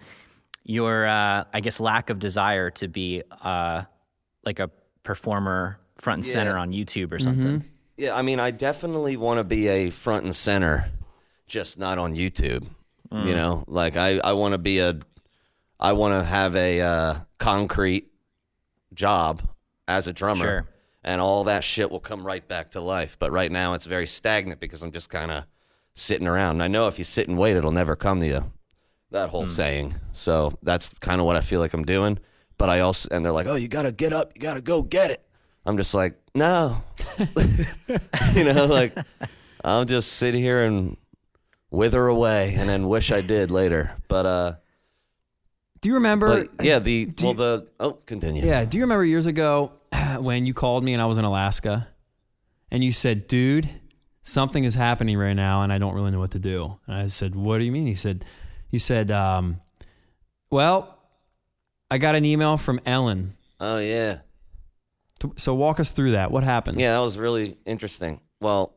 your 0.63 1.05
uh, 1.07 1.45
I 1.53 1.59
guess 1.61 1.79
lack 1.79 2.09
of 2.09 2.19
desire 2.19 2.69
to 2.71 2.87
be 2.87 3.23
uh, 3.41 3.83
like 4.45 4.59
a 4.59 4.69
performer 5.03 5.79
front 5.97 6.17
and 6.19 6.25
center 6.25 6.51
Yeah. 6.55 6.61
on 6.61 6.71
YouTube 6.71 7.11
or 7.11 7.19
something? 7.19 7.63
Yeah, 7.97 8.15
I 8.15 8.21
mean, 8.21 8.39
I 8.39 8.51
definitely 8.51 9.17
want 9.17 9.39
to 9.39 9.43
be 9.43 9.67
a 9.69 9.89
front 9.89 10.25
and 10.25 10.35
center, 10.35 10.91
just 11.47 11.79
not 11.79 11.97
on 11.97 12.13
YouTube. 12.15 12.67
You 13.11 13.33
know, 13.33 13.63
like 13.67 13.95
I, 13.95 14.19
I 14.19 14.33
want 14.33 14.51
to 14.51 14.57
be 14.57 14.79
a, 14.79 14.99
I 15.79 15.93
want 15.93 16.13
to 16.13 16.23
have 16.25 16.55
a 16.57 16.81
uh, 16.81 17.15
concrete 17.37 18.11
job 18.93 19.41
as 19.87 20.07
a 20.07 20.13
drummer, 20.13 20.45
Sure. 20.45 20.67
And 21.07 21.21
all 21.21 21.45
that 21.45 21.63
shit 21.63 21.89
will 21.89 22.01
come 22.01 22.27
right 22.27 22.45
back 22.45 22.71
to 22.71 22.81
life. 22.81 23.15
But 23.17 23.31
right 23.31 23.49
now, 23.49 23.73
it's 23.75 23.85
very 23.85 24.05
stagnant 24.05 24.59
because 24.59 24.83
I'm 24.83 24.91
just 24.91 25.09
kind 25.09 25.31
of 25.31 25.45
sitting 25.95 26.27
around. 26.27 26.57
And 26.57 26.63
I 26.63 26.67
know 26.67 26.89
if 26.89 26.99
you 26.99 27.05
sit 27.05 27.29
and 27.29 27.37
wait, 27.37 27.55
it'll 27.55 27.71
never 27.71 27.95
come 27.95 28.19
to 28.19 28.27
you. 28.27 28.51
That 29.11 29.29
whole 29.29 29.45
saying. 29.45 29.95
So 30.11 30.59
that's 30.61 30.89
kind 30.99 31.21
of 31.21 31.25
what 31.25 31.37
I 31.37 31.41
feel 31.41 31.61
like 31.61 31.73
I'm 31.73 31.85
doing. 31.85 32.19
But 32.57 32.69
I 32.69 32.81
also, 32.81 33.07
and 33.09 33.23
they're 33.23 33.31
like, 33.31 33.47
oh, 33.47 33.55
you 33.55 33.69
got 33.69 33.83
to 33.83 33.93
get 33.93 34.11
up, 34.11 34.33
you 34.35 34.41
got 34.41 34.55
to 34.55 34.61
go 34.61 34.81
get 34.81 35.09
it. 35.09 35.25
I'm 35.65 35.77
just 35.77 35.93
like, 35.93 36.19
no. 36.35 36.83
you 38.33 38.43
know, 38.43 38.65
like 38.65 38.93
I'll 39.63 39.85
just 39.85 40.11
sit 40.11 40.33
here 40.33 40.65
and 40.65 40.97
wither 41.71 42.05
away 42.07 42.53
and 42.55 42.67
then 42.67 42.89
wish 42.89 43.13
I 43.13 43.21
did 43.21 43.49
later. 43.49 43.95
But 44.09 44.25
uh 44.25 44.55
Do 45.81 45.89
you 45.89 45.95
remember? 45.95 46.45
but 46.45 46.65
yeah, 46.65 46.79
the 46.79 47.05
well 47.21 47.31
you- 47.31 47.33
the 47.37 47.67
oh 47.79 47.93
continue. 48.05 48.43
Yeah. 48.45 48.65
Do 48.65 48.77
you 48.77 48.83
remember 48.83 49.05
years 49.05 49.25
ago 49.25 49.71
when 50.19 50.45
you 50.45 50.53
called 50.53 50.83
me 50.83 50.93
and 50.93 51.01
I 51.01 51.05
was 51.05 51.17
in 51.17 51.25
Alaska 51.25 51.87
and 52.71 52.83
you 52.83 52.91
said, 52.91 53.27
dude, 53.27 53.69
something 54.23 54.63
is 54.63 54.73
happening 54.73 55.17
right 55.17 55.33
now 55.35 55.61
and 55.61 55.71
I 55.71 55.77
don't 55.77 55.93
really 55.93 56.11
know 56.11 56.19
what 56.19 56.31
to 56.31 56.39
do? 56.39 56.77
And 56.87 56.95
I 56.95 57.07
said, 57.07 57.35
what 57.35 57.59
do 57.59 57.63
you 57.63 57.71
mean? 57.71 57.85
He 57.85 57.95
said, 57.95 58.25
you 58.69 58.79
said, 58.79 59.11
um, 59.11 59.61
well, 60.49 60.97
I 61.91 61.97
got 61.99 62.15
an 62.15 62.25
email 62.25 62.57
from 62.57 62.79
Ellen. 62.85 63.35
Oh 63.59 63.77
yeah. 63.77 64.19
So 65.37 65.53
walk 65.55 65.79
us 65.79 65.91
through 65.91 66.11
that. 66.11 66.31
What 66.31 66.43
happened? 66.43 66.79
Yeah, 66.79 66.93
that 66.93 66.99
was 66.99 67.17
really 67.17 67.57
interesting. 67.65 68.19
Well, 68.39 68.73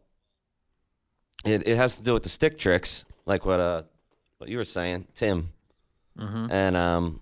it 1.44 1.66
it 1.66 1.76
has 1.76 1.96
to 1.96 2.02
do 2.02 2.12
with 2.14 2.22
the 2.22 2.28
stick 2.28 2.56
tricks, 2.58 3.04
like 3.26 3.44
what 3.44 3.60
uh 3.60 3.82
what 4.38 4.48
you 4.48 4.56
were 4.58 4.64
saying, 4.64 5.06
Tim, 5.14 5.52
and 6.20 6.76
um, 6.76 7.20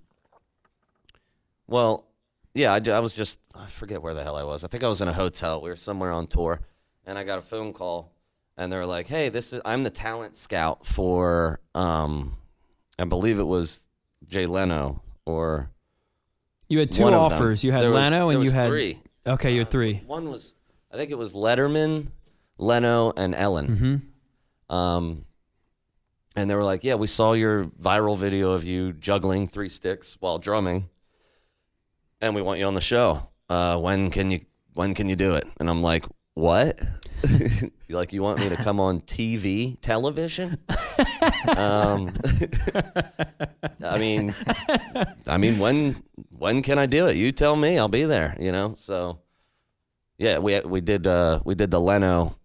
well, 1.66 2.04
yeah, 2.54 2.72
I, 2.72 2.90
I 2.90 2.98
was 3.00 3.14
just 3.14 3.38
I 3.54 3.66
forget 3.66 4.02
where 4.02 4.14
the 4.14 4.22
hell 4.24 4.36
I 4.36 4.42
was. 4.42 4.64
I 4.64 4.68
think 4.68 4.82
I 4.84 4.88
was 4.88 5.00
in 5.00 5.08
a 5.08 5.12
hotel. 5.12 5.60
We 5.60 5.70
were 5.70 5.76
somewhere 5.76 6.12
on 6.12 6.26
tour, 6.26 6.60
and 7.06 7.18
I 7.18 7.24
got 7.24 7.38
a 7.38 7.42
phone 7.42 7.72
call, 7.72 8.12
and 8.56 8.72
they 8.72 8.76
were 8.76 8.86
like, 8.86 9.06
"Hey, 9.06 9.28
this 9.28 9.52
is 9.52 9.60
I'm 9.64 9.82
the 9.84 9.90
talent 9.90 10.36
scout 10.36 10.86
for 10.86 11.60
um, 11.74 12.36
I 12.98 13.04
believe 13.04 13.38
it 13.38 13.44
was 13.46 13.86
Jay 14.26 14.46
Leno 14.46 15.02
or 15.26 15.70
You 16.68 16.78
had 16.80 16.90
two 16.92 17.02
one 17.02 17.14
of 17.14 17.30
them. 17.30 17.38
offers. 17.38 17.62
You 17.62 17.72
had 17.72 17.82
There 17.84 17.92
was- 17.92 18.02
Leno 18.10 18.28
there 18.28 18.36
and 18.38 18.44
you 18.44 18.50
had 18.50 18.68
three. 18.68 19.00
Okay, 19.26 19.52
you 19.52 19.60
had 19.60 19.70
three. 19.70 20.02
One 20.06 20.30
was, 20.30 20.54
I 20.90 20.96
think 20.96 21.10
it 21.10 21.18
was 21.18 21.34
Letterman, 21.34 22.08
Leno, 22.56 23.12
and 23.14 23.34
Ellen. 23.34 23.68
Mm-hmm. 24.70 24.74
Um, 24.74 25.26
and 26.36 26.48
they 26.48 26.54
were 26.54 26.64
like, 26.64 26.84
"Yeah, 26.84 26.94
we 26.94 27.06
saw 27.06 27.32
your 27.32 27.64
viral 27.64 28.16
video 28.16 28.52
of 28.52 28.64
you 28.64 28.92
juggling 28.92 29.48
three 29.48 29.68
sticks 29.68 30.16
while 30.20 30.38
drumming, 30.38 30.88
and 32.20 32.34
we 32.34 32.42
want 32.42 32.58
you 32.58 32.66
on 32.66 32.74
the 32.74 32.80
show. 32.80 33.28
Uh, 33.48 33.78
when 33.78 34.10
can 34.10 34.30
you? 34.30 34.40
When 34.74 34.94
can 34.94 35.08
you 35.08 35.16
do 35.16 35.34
it?" 35.34 35.46
And 35.58 35.68
I'm 35.68 35.82
like, 35.82 36.04
"What? 36.34 36.80
Like 37.90 38.12
you 38.12 38.20
want 38.22 38.38
me 38.38 38.50
to 38.50 38.56
come 38.56 38.80
on 38.80 39.00
TV, 39.00 39.80
television?" 39.80 40.58
um, 41.56 42.14
I 43.82 43.96
mean, 43.96 44.34
I 45.26 45.38
mean, 45.38 45.58
when 45.58 45.96
when 46.36 46.60
can 46.60 46.78
I 46.78 46.84
do 46.84 47.06
it? 47.06 47.16
You 47.16 47.32
tell 47.32 47.56
me. 47.56 47.78
I'll 47.78 47.88
be 47.88 48.04
there. 48.04 48.36
You 48.38 48.52
know. 48.52 48.74
So, 48.78 49.20
yeah, 50.18 50.38
we 50.38 50.60
we 50.60 50.82
did 50.82 51.06
uh, 51.06 51.40
we 51.46 51.54
did 51.54 51.70
the 51.70 51.80
Leno, 51.80 52.36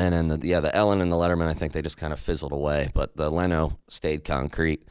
and 0.00 0.12
then 0.14 0.28
the 0.28 0.46
yeah 0.46 0.60
the 0.60 0.74
Ellen 0.74 1.00
and 1.00 1.10
the 1.12 1.16
Letterman. 1.16 1.46
I 1.48 1.54
think 1.54 1.72
they 1.72 1.82
just 1.82 1.96
kind 1.96 2.12
of 2.12 2.18
fizzled 2.20 2.52
away, 2.52 2.90
but 2.94 3.16
the 3.16 3.30
Leno 3.30 3.78
stayed 3.88 4.24
concrete. 4.24 4.82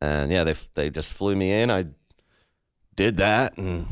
And 0.00 0.30
yeah, 0.30 0.44
they 0.44 0.54
they 0.74 0.90
just 0.90 1.12
flew 1.12 1.34
me 1.36 1.52
in. 1.52 1.70
I 1.70 1.86
did 2.96 3.16
that 3.18 3.56
and 3.58 3.86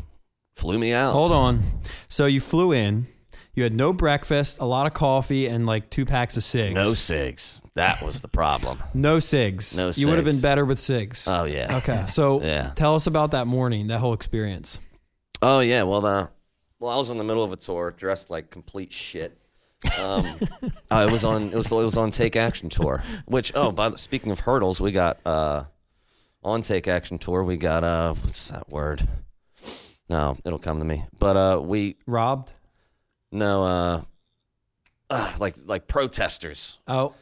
flew 0.55 0.77
me 0.79 0.93
out. 0.93 1.13
Hold 1.13 1.31
on. 1.31 1.63
So 2.07 2.25
you 2.25 2.39
flew 2.39 2.71
in. 2.71 3.07
You 3.55 3.63
had 3.63 3.73
no 3.73 3.91
breakfast, 3.91 4.59
a 4.61 4.65
lot 4.65 4.85
of 4.87 4.93
coffee, 4.93 5.47
and 5.47 5.65
like 5.65 5.89
two 5.89 6.05
packs 6.05 6.37
of 6.37 6.43
cigs. 6.43 6.75
No 6.75 6.93
cigs. 6.93 7.61
That 7.75 8.01
was 8.01 8.21
the 8.21 8.27
problem. 8.27 8.81
no 8.93 9.19
cigs. 9.19 9.75
No 9.75 9.91
You 9.93 10.07
would 10.07 10.15
have 10.17 10.25
been 10.25 10.39
better 10.39 10.63
with 10.63 10.79
cigs. 10.79 11.27
Oh 11.27 11.43
yeah. 11.45 11.77
okay. 11.77 12.05
So 12.07 12.41
Yeah. 12.41 12.71
tell 12.75 12.95
us 12.95 13.05
about 13.07 13.31
that 13.31 13.47
morning, 13.47 13.87
that 13.87 13.99
whole 13.99 14.13
experience. 14.13 14.79
Oh 15.41 15.59
yeah, 15.59 15.83
well 15.83 16.01
the 16.01 16.29
well 16.79 16.91
I 16.91 16.95
was 16.97 17.09
in 17.09 17.17
the 17.17 17.23
middle 17.23 17.43
of 17.43 17.51
a 17.51 17.57
tour, 17.57 17.91
dressed 17.91 18.29
like 18.29 18.49
complete 18.49 18.93
shit. 18.93 19.37
Um, 19.99 20.25
uh, 20.91 21.05
it 21.07 21.11
was 21.11 21.23
on 21.23 21.43
it 21.43 21.55
was 21.55 21.71
it 21.71 21.75
was 21.75 21.97
on 21.97 22.11
Take 22.11 22.35
Action 22.35 22.69
tour. 22.69 23.03
Which 23.25 23.51
oh, 23.55 23.71
by 23.71 23.89
the, 23.89 23.97
speaking 23.97 24.31
of 24.31 24.41
hurdles, 24.41 24.81
we 24.81 24.91
got 24.91 25.19
uh, 25.25 25.65
on 26.43 26.61
Take 26.61 26.87
Action 26.87 27.17
tour. 27.17 27.43
We 27.43 27.57
got 27.57 27.83
uh, 27.83 28.13
what's 28.13 28.49
that 28.49 28.69
word? 28.69 29.07
No, 30.09 30.37
it'll 30.43 30.59
come 30.59 30.79
to 30.79 30.85
me. 30.85 31.05
But 31.17 31.37
uh, 31.37 31.61
we 31.61 31.95
Robbed? 32.07 32.51
no 33.31 33.63
uh, 33.63 34.01
uh, 35.09 35.33
like 35.39 35.55
like 35.65 35.87
protesters, 35.87 36.79
Oh, 36.87 37.13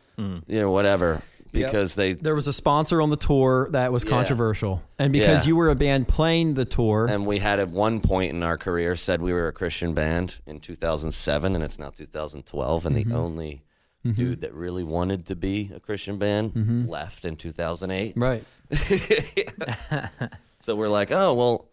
you 0.47 0.60
know, 0.62 0.72
whatever, 0.72 1.22
because 1.52 1.95
they 1.95 2.14
there 2.14 2.36
was 2.36 2.48
a 2.48 2.54
sponsor 2.54 3.02
on 3.02 3.10
the 3.10 3.18
tour 3.18 3.68
that 3.72 3.91
was 3.91 4.04
Yeah. 4.04 4.10
controversial. 4.10 4.84
And 5.00 5.12
because 5.14 5.43
Yeah. 5.45 5.50
you 5.50 5.56
were 5.56 5.70
a 5.70 5.76
band 5.76 6.08
playing 6.08 6.54
the 6.56 6.66
tour, 6.66 7.08
And 7.10 7.26
we 7.26 7.39
had 7.39 7.60
at 7.60 7.70
one 7.70 8.00
point 8.02 8.32
in 8.34 8.43
our 8.43 8.58
career 8.58 8.95
said 8.95 9.22
we 9.22 9.34
were 9.34 9.48
a 9.48 9.52
Christian 9.54 9.93
band 9.93 10.38
in 10.45 10.60
2007, 10.60 11.56
and 11.56 11.64
it's 11.64 11.78
now 11.80 11.89
2012. 11.89 12.86
And 12.86 12.95
Mm-hmm. 12.95 13.10
the 13.10 13.16
only 13.16 13.64
dude 14.16 14.39
that 14.41 14.54
really 14.54 14.84
wanted 14.86 15.26
to 15.26 15.36
be 15.36 15.70
a 15.76 15.80
Christian 15.80 16.18
band 16.18 16.54
Mm-hmm. 16.54 16.88
left 16.88 17.26
in 17.26 17.36
2008. 17.36 18.14
right. 18.16 18.43
So 20.60 20.76
we're 20.76 20.89
like, 20.89 21.12
oh 21.12 21.34
well, 21.34 21.70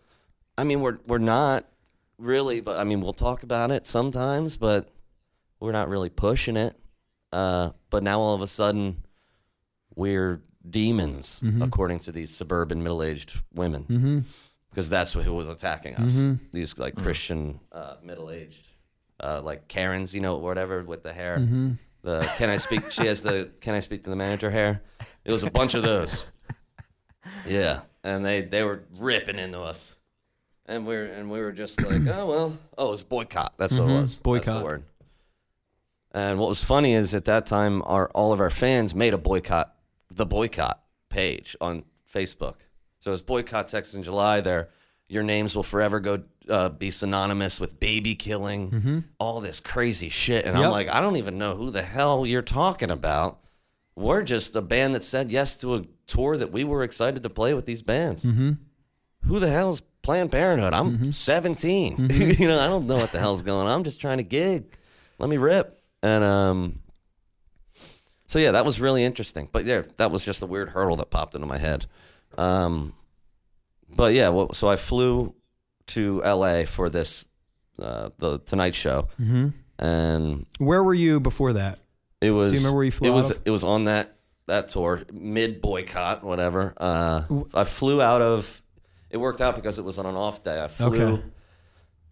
I 0.56 0.62
mean, 0.64 0.80
we're 0.80 0.98
we're 1.08 1.18
not 1.18 1.64
really, 2.18 2.60
but 2.60 2.76
I 2.78 2.84
mean, 2.84 3.00
we'll 3.00 3.12
talk 3.12 3.42
about 3.42 3.70
it 3.72 3.86
sometimes, 3.88 4.56
but 4.56 4.88
we're 5.58 5.72
not 5.72 5.88
really 5.88 6.10
pushing 6.10 6.56
it. 6.56 6.78
Uh, 7.32 7.70
but 7.90 8.02
now 8.04 8.20
all 8.20 8.34
of 8.36 8.40
a 8.42 8.46
sudden, 8.46 9.02
we're 9.96 10.42
demons, 10.68 11.40
Mm-hmm. 11.44 11.62
according 11.62 11.98
to 12.00 12.12
these 12.12 12.34
suburban 12.34 12.82
middle-aged 12.82 13.40
women, 13.52 14.24
because 14.70 14.88
that's 14.88 15.12
who 15.12 15.32
was 15.34 15.48
attacking 15.48 15.96
us. 15.96 16.16
Mm-hmm. 16.16 16.44
These 16.52 16.78
like 16.78 16.94
Christian 16.96 17.60
uh, 17.72 17.96
middle-aged, 18.02 18.66
uh, 19.20 19.40
like 19.42 19.68
Karens, 19.68 20.14
you 20.14 20.20
know, 20.20 20.36
whatever, 20.38 20.82
with 20.82 21.02
the 21.02 21.12
hair. 21.12 21.38
Mm-hmm. 21.38 21.72
The 22.02 22.20
can 22.36 22.50
I 22.50 22.56
speak? 22.58 22.90
She 22.90 23.06
has 23.06 23.22
the 23.22 23.50
can 23.60 23.74
I 23.74 23.80
speak 23.80 24.04
to 24.04 24.10
the 24.10 24.16
manager 24.16 24.50
hair. 24.50 24.82
It 25.24 25.32
was 25.32 25.42
a 25.42 25.50
bunch 25.50 25.74
of 25.74 25.82
those. 25.82 26.26
Yeah, 27.46 27.80
and 28.02 28.24
they 28.24 28.42
they 28.42 28.62
were 28.62 28.82
ripping 28.98 29.38
into 29.38 29.60
us, 29.60 29.98
and 30.66 30.86
we 30.86 30.96
are 30.96 31.04
and 31.06 31.30
we 31.30 31.40
were 31.40 31.52
just 31.52 31.80
like, 31.82 32.06
oh 32.06 32.26
well, 32.26 32.58
oh 32.76 32.88
it 32.88 32.90
was 32.90 33.02
boycott. 33.02 33.54
That's 33.56 33.72
what 33.78 33.88
it 33.88 33.92
was. 33.92 34.00
That's 34.00 34.12
Mm-hmm. 34.16 34.22
Boycott. 34.22 34.58
the 34.58 34.64
word. 34.64 34.84
And 36.12 36.38
what 36.38 36.48
was 36.48 36.62
funny 36.62 36.94
is 36.94 37.14
at 37.14 37.24
that 37.24 37.46
time, 37.46 37.82
our 37.86 38.08
all 38.10 38.32
of 38.32 38.40
our 38.40 38.50
fans 38.50 38.94
made 38.94 39.14
a 39.14 39.18
boycott, 39.18 39.73
the 40.14 40.26
boycott 40.26 40.82
page 41.08 41.56
on 41.60 41.84
Facebook. 42.12 42.56
So 43.00 43.12
it's 43.12 43.22
boycott 43.22 43.68
Texas 43.68 43.94
in 43.94 44.02
July. 44.02 44.40
There, 44.40 44.70
your 45.08 45.22
names 45.22 45.54
will 45.54 45.62
forever 45.62 46.00
go 46.00 46.22
uh, 46.48 46.70
be 46.70 46.90
synonymous 46.90 47.60
with 47.60 47.78
baby 47.80 48.14
killing, 48.14 49.04
all 49.18 49.40
this 49.40 49.60
crazy 49.60 50.08
shit. 50.08 50.44
And 50.44 50.56
I'm 50.56 50.70
like, 50.70 50.88
I 50.88 51.00
don't 51.00 51.16
even 51.16 51.38
know 51.38 51.56
who 51.56 51.70
the 51.70 51.82
hell 51.82 52.26
you're 52.26 52.42
talking 52.42 52.90
about. 52.90 53.40
We're 53.96 54.22
just 54.22 54.56
a 54.56 54.62
band 54.62 54.94
that 54.94 55.04
said 55.04 55.30
yes 55.30 55.56
to 55.58 55.76
a 55.76 55.84
tour 56.06 56.36
that 56.36 56.50
we 56.50 56.64
were 56.64 56.82
excited 56.82 57.22
to 57.22 57.30
play 57.30 57.54
with 57.54 57.66
these 57.66 57.82
bands. 57.82 58.24
Mm-hmm. 58.24 58.52
Who 59.26 59.38
the 59.38 59.50
hell's 59.50 59.82
Planned 60.02 60.32
Parenthood? 60.32 60.74
I'm 60.74 61.12
17. 61.12 62.08
you 62.10 62.48
know, 62.48 62.60
I 62.60 62.66
don't 62.66 62.86
know 62.86 62.96
what 62.96 63.12
the 63.12 63.20
hell's 63.20 63.42
going 63.42 63.66
on. 63.66 63.72
I'm 63.72 63.84
just 63.84 64.00
trying 64.00 64.18
to 64.18 64.24
gig. 64.24 64.76
Let 65.18 65.30
me 65.30 65.36
rip. 65.36 65.80
And 66.02 66.22
um, 66.24 66.80
so 68.26 68.38
yeah, 68.38 68.52
that 68.52 68.64
was 68.64 68.80
really 68.80 69.04
interesting. 69.04 69.48
But 69.50 69.64
yeah, 69.64 69.82
that 69.96 70.10
was 70.10 70.24
just 70.24 70.42
a 70.42 70.46
weird 70.46 70.70
hurdle 70.70 70.96
that 70.96 71.10
popped 71.10 71.34
into 71.34 71.46
my 71.46 71.58
head. 71.58 71.86
Um, 72.36 72.94
but 73.88 74.14
yeah, 74.14 74.30
well, 74.30 74.52
so 74.52 74.68
I 74.68 74.76
flew 74.76 75.34
to 75.88 76.22
L.A. 76.24 76.64
for 76.66 76.90
this 76.90 77.26
uh, 77.80 78.10
the 78.18 78.38
Tonight 78.40 78.74
Show, 78.74 79.08
mm-hmm. 79.20 79.48
and 79.78 80.46
Where 80.58 80.82
were 80.82 80.94
you 80.94 81.20
before 81.20 81.52
that? 81.54 81.78
it 82.20 82.30
was. 82.30 82.52
Do 82.52 82.56
you 82.58 82.60
remember 82.60 82.76
where 82.76 82.84
you 82.84 82.90
flew 82.90 83.08
It 83.08 83.14
was. 83.14 83.30
of? 83.30 83.40
It 83.44 83.50
was 83.50 83.64
on 83.64 83.84
that 83.84 84.16
that 84.46 84.68
tour, 84.68 85.02
mid 85.12 85.60
boycott, 85.60 86.24
whatever. 86.24 86.74
Uh, 86.76 87.22
I 87.52 87.64
flew 87.64 88.00
out 88.00 88.22
of. 88.22 88.62
It 89.10 89.18
worked 89.18 89.40
out 89.40 89.54
because 89.54 89.78
it 89.78 89.84
was 89.84 89.98
on 89.98 90.06
an 90.06 90.16
off 90.16 90.42
day. 90.42 90.62
I 90.62 90.68
flew. 90.68 90.86
Okay. 90.86 91.22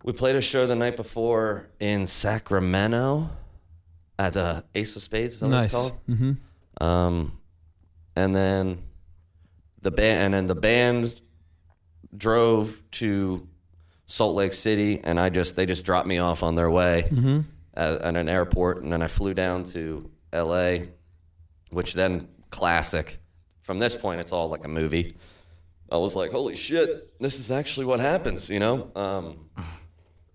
We 0.05 0.13
played 0.13 0.37
a 0.37 0.41
show 0.41 0.67
the 0.67 0.75
night 0.75 0.97
before 0.97 1.69
in 1.79 2.07
Sacramento 2.07 3.31
at 4.19 4.35
the 4.35 4.65
Ace 4.75 4.97
of 4.97 5.03
Spades. 5.03 5.35
Is 5.35 5.41
that 5.41 5.47
what 5.47 5.53
nice. 5.53 5.65
it's 5.65 5.75
called? 5.75 5.93
Mm-hmm. 6.09 6.85
Um, 6.85 7.39
and 8.17 8.35
then 8.35 8.83
the 9.81 9.91
band, 9.91 10.23
and 10.23 10.35
then 10.35 10.47
the 10.47 10.55
band 10.55 11.21
drove 12.17 12.83
to 12.93 13.47
Salt 14.07 14.35
Lake 14.35 14.55
City, 14.55 15.01
and 15.03 15.19
I 15.19 15.29
just 15.29 15.57
they 15.57 15.67
just 15.67 15.85
dropped 15.85 16.07
me 16.07 16.19
off 16.19 16.43
on 16.43 16.55
their 16.55 16.71
way 16.71 17.09
at, 17.75 18.01
at 18.01 18.17
an 18.17 18.29
airport, 18.29 18.83
and 18.83 18.93
then 18.93 19.03
I 19.03 19.07
flew 19.07 19.35
down 19.35 19.65
to 19.65 20.11
L.A., 20.33 20.91
which 21.71 21.95
then 21.95 22.29
classic. 22.51 23.19
From 23.63 23.79
this 23.79 23.95
point, 23.95 24.21
it's 24.21 24.33
all 24.33 24.49
like 24.49 24.65
a 24.65 24.69
movie. 24.69 25.17
I 25.91 25.97
was 25.97 26.17
like, 26.17 26.33
"Holy 26.33 26.57
shit, 26.57 27.19
this 27.21 27.39
is 27.39 27.51
actually 27.51 27.87
what 27.87 28.01
happens," 28.01 28.51
you 28.51 28.61
know. 28.61 28.91
Um, 28.95 29.51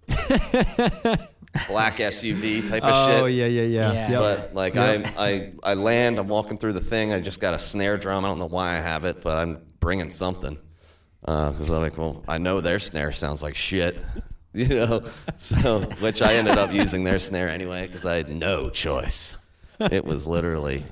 black 1.68 1.98
SUV 1.98 2.68
type 2.68 2.84
of 2.84 2.94
oh, 2.94 3.08
shit. 3.08 3.22
Oh 3.22 3.26
yeah, 3.26 3.46
yeah, 3.46 3.62
yeah. 3.64 3.92
Yeah. 3.92 4.10
Yep. 4.10 4.20
But 4.20 4.56
like 4.56 4.78
I, 4.78 5.04
I, 5.18 5.54
I 5.64 5.74
land. 5.74 6.20
I'm 6.20 6.28
walking 6.28 6.58
through 6.58 6.74
the 6.74 6.82
thing. 6.82 7.14
I 7.14 7.20
just 7.20 7.40
got 7.40 7.54
a 7.54 7.60
snare 7.60 7.98
drum. 7.98 8.26
I 8.26 8.28
don't 8.28 8.40
know 8.40 8.48
why 8.48 8.78
I 8.78 8.80
have 8.80 9.06
it, 9.06 9.22
but 9.22 9.38
I'm 9.38 9.60
bringing 9.80 10.10
something. 10.10 10.58
Uh, 11.26 11.52
because 11.52 11.70
I'm 11.70 11.82
like, 11.82 11.98
well, 11.98 12.24
I 12.28 12.38
know 12.38 12.62
their 12.62 12.80
snare 12.80 13.12
sounds 13.12 13.44
like 13.44 13.56
shit, 13.56 14.02
you 14.54 14.68
know. 14.68 15.06
So, 15.38 15.82
which 16.00 16.22
I 16.22 16.36
ended 16.36 16.58
up 16.58 16.72
using 16.72 17.04
their 17.04 17.20
snare 17.20 17.50
anyway 17.50 17.88
because 17.88 18.06
I 18.06 18.18
had 18.18 18.30
no 18.30 18.70
choice. 18.70 19.46
It 19.80 20.06
was 20.06 20.26
literally, 20.26 20.86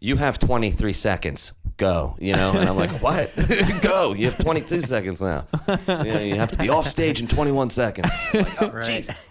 you 0.00 0.16
have 0.16 0.38
23 0.38 0.92
seconds. 0.92 1.52
Go, 1.80 2.14
you 2.20 2.34
know. 2.34 2.50
And 2.52 2.68
I'm 2.68 2.76
like, 2.76 2.90
what? 3.02 3.32
Go. 3.80 4.12
You 4.12 4.26
have 4.26 4.38
22 4.38 4.82
seconds 4.82 5.22
now. 5.22 5.46
You, 5.66 5.78
know, 5.86 6.20
you 6.20 6.34
have 6.36 6.50
to 6.52 6.58
be 6.58 6.68
off 6.68 6.86
stage 6.86 7.22
in 7.22 7.26
21 7.26 7.70
seconds. 7.70 8.10
I'm 8.34 8.40
like, 8.42 8.62
oh, 8.62 8.68
Right. 8.70 8.84
Jesus 8.84 9.28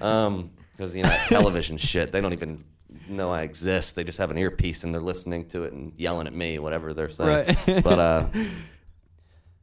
um 0.00 0.50
because 0.76 0.94
you 0.94 1.02
know 1.02 1.12
television 1.26 1.76
shit 1.76 2.12
they 2.12 2.20
don't 2.20 2.32
even 2.32 2.62
know 3.08 3.32
i 3.32 3.42
exist 3.42 3.96
they 3.96 4.04
just 4.04 4.18
have 4.18 4.30
an 4.30 4.38
earpiece 4.38 4.84
and 4.84 4.94
they're 4.94 5.00
listening 5.02 5.44
to 5.48 5.64
it 5.64 5.72
and 5.72 5.92
yelling 5.96 6.28
at 6.28 6.32
me 6.32 6.60
whatever 6.60 6.94
they're 6.94 7.08
saying 7.10 7.56
Right. 7.66 7.82
but 7.82 7.98
uh 7.98 8.26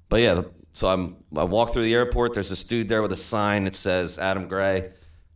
but 0.09 0.17
yeah 0.17 0.41
so 0.73 0.89
i'm 0.89 1.15
i 1.37 1.43
walk 1.45 1.71
through 1.71 1.83
the 1.83 1.93
airport 1.93 2.33
there's 2.33 2.49
this 2.49 2.65
dude 2.65 2.89
there 2.89 3.01
with 3.01 3.13
a 3.13 3.17
sign 3.17 3.63
that 3.63 3.77
says 3.77 4.19
adam 4.19 4.49
gray 4.49 4.91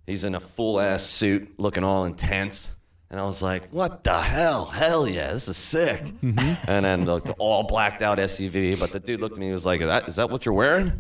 he's 0.06 0.26
in 0.26 0.36
a 0.36 0.40
full 0.42 0.82
ass 0.82 1.04
suit 1.04 1.58
looking 1.58 1.86
all 1.86 2.04
intense 2.04 2.76
And 3.12 3.20
I 3.20 3.24
was 3.24 3.42
like, 3.42 3.70
what 3.72 4.04
the 4.04 4.22
hell? 4.22 4.66
Hell 4.66 5.08
yeah, 5.08 5.34
this 5.34 5.48
is 5.48 5.58
sick. 5.58 6.04
Mm-hmm. 6.04 6.70
And 6.70 6.86
then 6.86 7.06
the, 7.06 7.20
the 7.20 7.34
all 7.34 7.64
blacked 7.64 8.04
out 8.04 8.20
SUV. 8.20 8.80
But 8.80 8.92
the 8.92 9.00
dude 9.00 9.20
looked 9.20 9.34
at 9.34 9.40
me 9.40 9.48
and 9.48 9.56
was 9.56 9.66
like, 9.66 9.82
is 9.82 9.88
that, 9.88 10.08
is 10.08 10.16
that 10.18 10.30
what 10.30 10.46
you're 10.46 10.54
wearing? 10.54 10.92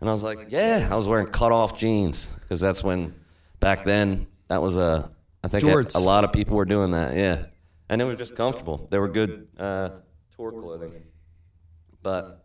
And 0.00 0.10
I 0.10 0.12
was 0.12 0.22
like, 0.22 0.48
yeah. 0.50 0.88
I 0.90 0.94
was 0.94 1.08
wearing 1.08 1.28
cut 1.28 1.52
off 1.52 1.78
jeans 1.78 2.26
because 2.40 2.60
that's 2.60 2.84
when, 2.84 3.14
back 3.58 3.86
then, 3.86 4.26
that 4.48 4.60
was 4.60 4.76
a, 4.76 5.10
I 5.42 5.48
think 5.48 5.64
a 5.94 5.98
lot 5.98 6.24
of 6.24 6.32
people 6.32 6.56
were 6.56 6.66
doing 6.66 6.90
that. 6.90 7.16
Yeah. 7.16 7.46
And 7.88 8.02
it 8.02 8.04
was 8.04 8.18
just 8.18 8.36
comfortable. 8.36 8.86
They 8.90 8.98
were 8.98 9.08
good 9.08 9.48
uh, 9.58 9.90
tour 10.36 10.52
clothing. 10.52 10.92
But, 12.02 12.44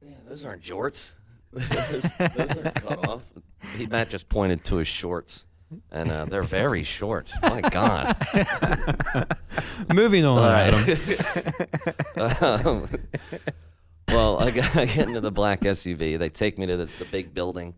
yeah, 0.00 0.14
those 0.26 0.44
aren't 0.46 0.62
jorts. 0.62 1.12
those, 1.52 2.10
those 2.18 2.56
are 2.58 2.72
cut 2.74 3.08
off. 3.08 3.22
He, 3.76 3.86
Matt 3.86 4.08
just 4.08 4.28
pointed 4.28 4.64
to 4.64 4.76
his 4.76 4.88
shorts. 4.88 5.44
And 5.90 6.10
uh, 6.10 6.24
they're 6.26 6.42
very 6.42 6.84
short. 6.84 7.32
My 7.42 7.60
God. 7.60 8.16
Moving 9.92 10.24
on, 10.24 10.52
Adam. 10.52 10.98
Um, 12.40 12.88
well, 14.08 14.38
I 14.40 14.50
get, 14.50 14.76
I 14.76 14.86
get 14.86 15.08
into 15.08 15.20
the 15.20 15.30
black 15.30 15.60
SUV. 15.60 16.18
They 16.18 16.28
take 16.28 16.58
me 16.58 16.66
to 16.66 16.76
the, 16.76 16.86
the 16.98 17.04
big 17.06 17.34
building, 17.34 17.74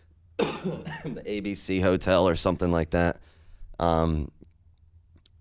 the 0.38 1.22
ABC 1.26 1.80
Hotel 1.82 2.26
or 2.26 2.34
something 2.34 2.70
like 2.70 2.90
that. 2.90 3.20
Um, 3.78 4.30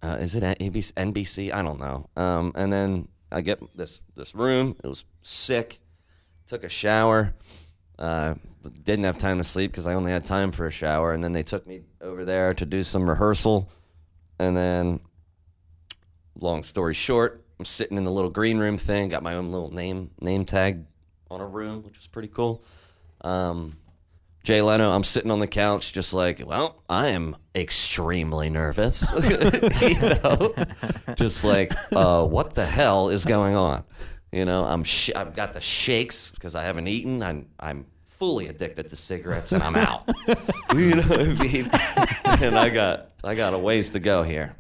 uh, 0.02 0.18
is 0.20 0.36
it 0.36 0.44
ABC, 0.44 0.94
NBC? 0.94 1.54
I 1.54 1.62
don't 1.62 1.80
know. 1.80 2.10
Um, 2.16 2.54
and 2.56 2.72
then 2.72 3.08
I 3.32 3.42
get 3.42 3.60
this 3.76 4.02
this 4.16 4.34
room. 4.34 4.76
It 4.84 4.88
was 4.88 5.04
sick. 5.22 5.80
Took 6.48 6.64
a 6.64 6.70
shower. 6.70 7.34
Uh, 7.98 8.36
didn't 8.84 9.06
have 9.06 9.18
time 9.18 9.38
to 9.38 9.44
sleep 9.44 9.72
because 9.72 9.88
I 9.88 9.94
only 9.94 10.12
had 10.12 10.26
time 10.26 10.52
for 10.52 10.68
a 10.68 10.72
shower. 10.72 11.14
And 11.14 11.24
then 11.24 11.34
they 11.34 11.44
took 11.44 11.66
me 11.66 11.82
over 12.02 12.26
there 12.26 12.54
to 12.54 12.66
do 12.66 12.84
some 12.84 13.10
rehearsal. 13.10 13.70
And 14.38 14.56
then 14.56 15.00
long 16.40 16.64
story 16.64 16.94
short, 16.94 17.46
I'm 17.60 17.66
sitting 17.66 17.98
in 17.98 18.04
the 18.06 18.12
little 18.12 18.30
green 18.30 18.58
room 18.58 18.78
thing, 18.78 19.10
got 19.10 19.24
my 19.24 19.36
own 19.36 19.52
little 19.52 19.74
name 19.74 20.12
name 20.22 20.46
tag 20.46 20.86
on 21.30 21.42
a 21.42 21.46
room, 21.46 21.84
which 21.84 21.98
was 21.98 22.08
pretty 22.08 22.30
cool. 22.30 22.64
Um, 23.22 23.78
Jay 24.44 24.62
Leno, 24.62 24.90
I'm 24.90 25.04
sitting 25.04 25.32
on 25.32 25.40
the 25.40 25.48
couch, 25.48 25.92
just 25.92 26.14
like, 26.14 26.42
well, 26.46 26.82
I 26.90 27.08
am 27.08 27.36
extremely 27.54 28.50
nervous, 28.50 29.12
you 29.82 30.00
know, 30.00 30.56
just 31.16 31.44
like, 31.44 31.74
uh, 31.92 32.24
what 32.26 32.56
the 32.56 32.66
hell 32.66 33.10
is 33.10 33.26
going 33.26 33.56
on? 33.56 33.84
You 34.32 34.46
know, 34.46 34.64
I'm 34.64 34.84
sh- 34.86 35.12
I've 35.16 35.36
got 35.36 35.54
the 35.54 35.60
shakes 35.60 36.30
because 36.32 36.56
I 36.56 36.64
haven't 36.64 36.88
eaten. 36.88 37.22
I'm 37.22 37.48
I'm 37.60 37.86
fully 38.20 38.48
addicted 38.48 38.90
to 38.90 38.96
cigarettes, 38.96 39.54
and 39.54 39.64
I'm 39.64 39.76
out. 39.76 40.04
you 40.76 40.96
know 40.96 41.02
what 41.04 41.22
I 41.22 41.34
mean? 41.34 41.70
and 42.44 42.60
I 42.60 42.70
got 42.70 43.10
I 43.24 43.34
got 43.34 43.54
a 43.54 43.58
ways 43.58 43.92
to 43.92 44.00
go 44.00 44.24
here. 44.24 44.56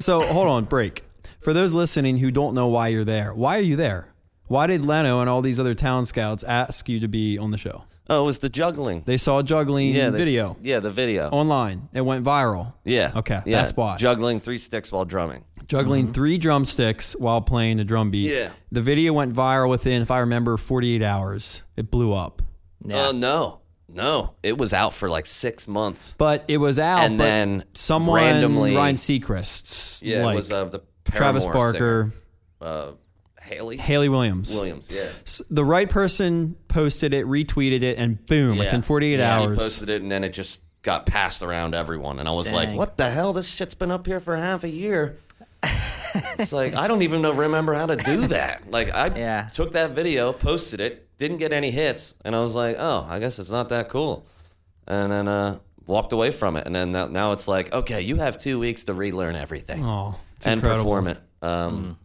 So 0.00 0.20
hold 0.22 0.48
on, 0.48 0.64
break. 0.64 1.04
For 1.40 1.52
those 1.52 1.74
listening 1.74 2.18
who 2.18 2.30
don't 2.30 2.54
know 2.54 2.66
why 2.68 2.88
you're 2.88 3.04
there, 3.04 3.34
why 3.34 3.58
are 3.58 3.62
you 3.62 3.76
there? 3.76 4.08
Why 4.46 4.66
did 4.66 4.84
Leno 4.84 5.20
and 5.20 5.30
all 5.30 5.42
these 5.42 5.60
other 5.60 5.74
town 5.74 6.06
scouts 6.06 6.42
ask 6.42 6.88
you 6.88 6.98
to 7.00 7.08
be 7.08 7.38
on 7.38 7.50
the 7.50 7.58
show? 7.58 7.84
Oh, 8.08 8.22
it 8.22 8.26
was 8.26 8.38
the 8.38 8.50
juggling. 8.50 9.02
They 9.06 9.16
saw 9.16 9.40
juggling 9.40 9.94
yeah, 9.94 10.10
they 10.10 10.18
video 10.18 10.56
Yeah, 10.62 10.80
the 10.80 10.90
video. 10.90 11.30
online. 11.30 11.88
It 11.94 12.02
went 12.02 12.24
viral. 12.24 12.74
yeah. 12.84 13.12
Okay, 13.16 13.40
yeah. 13.46 13.62
that's 13.62 13.74
why. 13.74 13.96
Juggling 13.96 14.40
three 14.40 14.58
sticks 14.58 14.92
while 14.92 15.06
drumming. 15.06 15.44
Juggling 15.66 16.04
mm-hmm. 16.04 16.12
three 16.12 16.36
drumsticks 16.36 17.14
while 17.14 17.40
playing 17.40 17.80
a 17.80 17.84
drum 17.84 18.10
beat. 18.10 18.30
Yeah. 18.30 18.50
The 18.70 18.82
video 18.82 19.14
went 19.14 19.34
viral 19.34 19.70
within, 19.70 20.02
if 20.02 20.10
I 20.10 20.18
remember, 20.18 20.58
48 20.58 21.02
hours. 21.02 21.62
It 21.76 21.90
blew 21.90 22.12
up. 22.12 22.42
Yeah. 22.84 23.08
Oh 23.08 23.12
no, 23.12 23.60
no, 23.88 24.34
it 24.42 24.58
was 24.58 24.72
out 24.72 24.92
for 24.94 25.08
like 25.08 25.26
six 25.26 25.66
months. 25.68 26.14
But 26.18 26.44
it 26.48 26.58
was 26.58 26.78
out. 26.78 27.00
And 27.04 27.18
then 27.18 27.64
someone 27.74 28.20
randomly- 28.20 28.74
Ryan 28.76 28.96
Seacrest, 28.96 30.02
Yeah, 30.02 30.24
like 30.24 30.34
it 30.34 30.36
was 30.36 30.52
uh, 30.52 30.64
the 30.66 30.80
Travis 31.10 31.44
Barker, 31.44 32.12
uh, 32.60 32.92
Hayley 33.40 33.76
Haley 33.76 34.08
Williams. 34.08 34.52
Williams. 34.52 34.90
Yeah, 34.90 35.08
S- 35.26 35.42
The 35.50 35.64
right 35.64 35.88
person 35.88 36.56
posted 36.68 37.12
it, 37.14 37.26
retweeted 37.26 37.82
it, 37.82 37.98
and 37.98 38.24
boom, 38.26 38.54
yeah. 38.58 38.64
within 38.64 38.82
48 38.82 39.18
Yeah, 39.18 39.36
hours. 39.38 39.58
Posted 39.58 39.90
it, 39.90 40.02
and 40.02 40.10
then 40.10 40.24
it 40.24 40.30
just 40.30 40.62
got 40.82 41.06
passed 41.06 41.42
around 41.42 41.74
everyone, 41.74 42.18
and 42.18 42.28
I 42.28 42.32
was 42.32 42.52
like, 42.52 42.76
"What 42.76 42.96
the 42.98 43.10
hell? 43.10 43.32
This 43.32 43.46
shit's 43.46 43.74
been 43.74 43.90
up 43.90 44.06
here 44.06 44.20
for 44.20 44.36
half 44.36 44.64
a 44.64 44.68
year." 44.68 45.18
It's 46.38 46.52
like 46.52 46.74
I 46.74 46.86
don't 46.88 47.02
even 47.02 47.22
know 47.22 47.32
remember 47.32 47.74
how 47.74 47.86
to 47.86 47.96
do 47.96 48.26
that. 48.28 48.70
Like 48.70 48.92
I 48.94 49.06
Yeah. 49.16 49.48
took 49.52 49.72
that 49.72 49.92
video, 49.92 50.32
posted 50.32 50.80
it, 50.80 51.16
didn't 51.18 51.38
get 51.38 51.52
any 51.52 51.70
hits, 51.70 52.16
and 52.24 52.34
I 52.36 52.40
was 52.40 52.54
like, 52.54 52.76
"Oh, 52.78 53.06
I 53.08 53.18
guess 53.18 53.38
it's 53.38 53.50
not 53.50 53.68
that 53.70 53.88
cool," 53.88 54.26
and 54.86 55.10
then 55.12 55.28
uh, 55.28 55.58
walked 55.86 56.12
away 56.12 56.30
from 56.32 56.56
it. 56.56 56.66
And 56.66 56.74
then 56.74 56.92
now, 56.92 57.06
now 57.06 57.32
it's 57.32 57.46
like, 57.48 57.72
okay, 57.72 58.00
you 58.00 58.16
have 58.16 58.38
two 58.38 58.58
weeks 58.58 58.84
to 58.84 58.94
relearn 58.94 59.36
everything 59.36 59.84
oh, 59.84 60.16
and 60.44 60.54
incredible. 60.58 60.84
perform 60.84 61.08
it. 61.08 61.18
Um, 61.42 61.98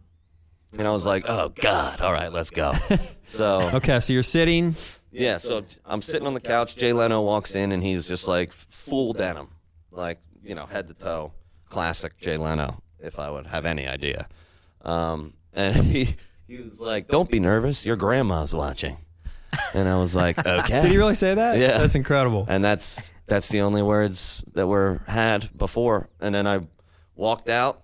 And 0.72 0.86
I 0.86 0.92
was 0.92 1.04
like, 1.06 1.28
oh 1.28 1.48
God, 1.60 2.00
all 2.00 2.12
right, 2.12 2.32
let's 2.32 2.50
go. 2.50 2.72
so 3.24 3.70
Okay, 3.74 3.98
so 4.00 4.12
you're 4.12 4.22
sitting. 4.22 4.76
yeah, 5.10 5.38
so 5.38 5.64
I'm 5.84 6.00
sitting 6.02 6.26
on 6.28 6.34
the 6.34 6.40
couch. 6.40 6.76
Jay 6.76 6.92
Leno 6.92 7.22
walks 7.22 7.54
in 7.56 7.72
and 7.72 7.82
he's 7.82 8.06
just 8.06 8.28
like 8.28 8.52
full 8.52 9.12
denim, 9.12 9.48
like 9.90 10.18
you 10.44 10.54
know, 10.54 10.66
head 10.66 10.86
to 10.88 10.94
toe, 10.94 11.32
classic 11.68 12.16
Jay 12.20 12.36
Leno. 12.36 12.80
If 13.02 13.18
I 13.18 13.30
would 13.30 13.46
have 13.46 13.64
any 13.66 13.86
idea, 13.86 14.28
um, 14.82 15.34
and 15.52 15.76
he 15.86 16.16
he 16.46 16.58
was 16.58 16.80
like, 16.80 17.08
"Don't 17.08 17.30
be 17.30 17.40
nervous, 17.40 17.84
your 17.86 17.96
grandma's 17.96 18.54
watching." 18.54 18.98
And 19.74 19.88
I 19.88 19.96
was 19.96 20.14
like, 20.14 20.38
"Okay." 20.46 20.82
Did 20.82 20.90
he 20.90 20.96
really 20.96 21.14
say 21.14 21.34
that? 21.34 21.58
Yeah. 21.58 21.78
That's 21.78 21.94
incredible. 21.94 22.46
And 22.48 22.62
that's 22.62 23.12
that's 23.26 23.48
the 23.48 23.60
only 23.60 23.82
words 23.82 24.44
that 24.54 24.66
were 24.66 25.00
had 25.06 25.56
before. 25.56 26.08
And 26.20 26.34
then 26.34 26.46
I 26.46 26.60
walked 27.14 27.48
out. 27.48 27.82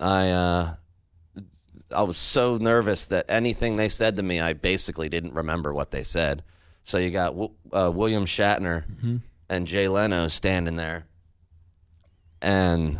I 0.00 0.30
uh, 0.30 0.74
I 1.94 2.02
was 2.02 2.16
so 2.16 2.56
nervous 2.56 3.06
that 3.06 3.26
anything 3.28 3.76
they 3.76 3.88
said 3.88 4.16
to 4.16 4.22
me, 4.22 4.40
I 4.40 4.54
basically 4.54 5.08
didn't 5.08 5.34
remember 5.34 5.72
what 5.72 5.90
they 5.90 6.02
said. 6.02 6.42
So 6.84 6.98
you 6.98 7.10
got 7.10 7.34
uh, 7.72 7.90
William 7.92 8.26
Shatner 8.26 8.84
and 9.48 9.66
Jay 9.66 9.88
Leno 9.88 10.28
standing 10.28 10.76
there, 10.76 11.06
and 12.40 12.98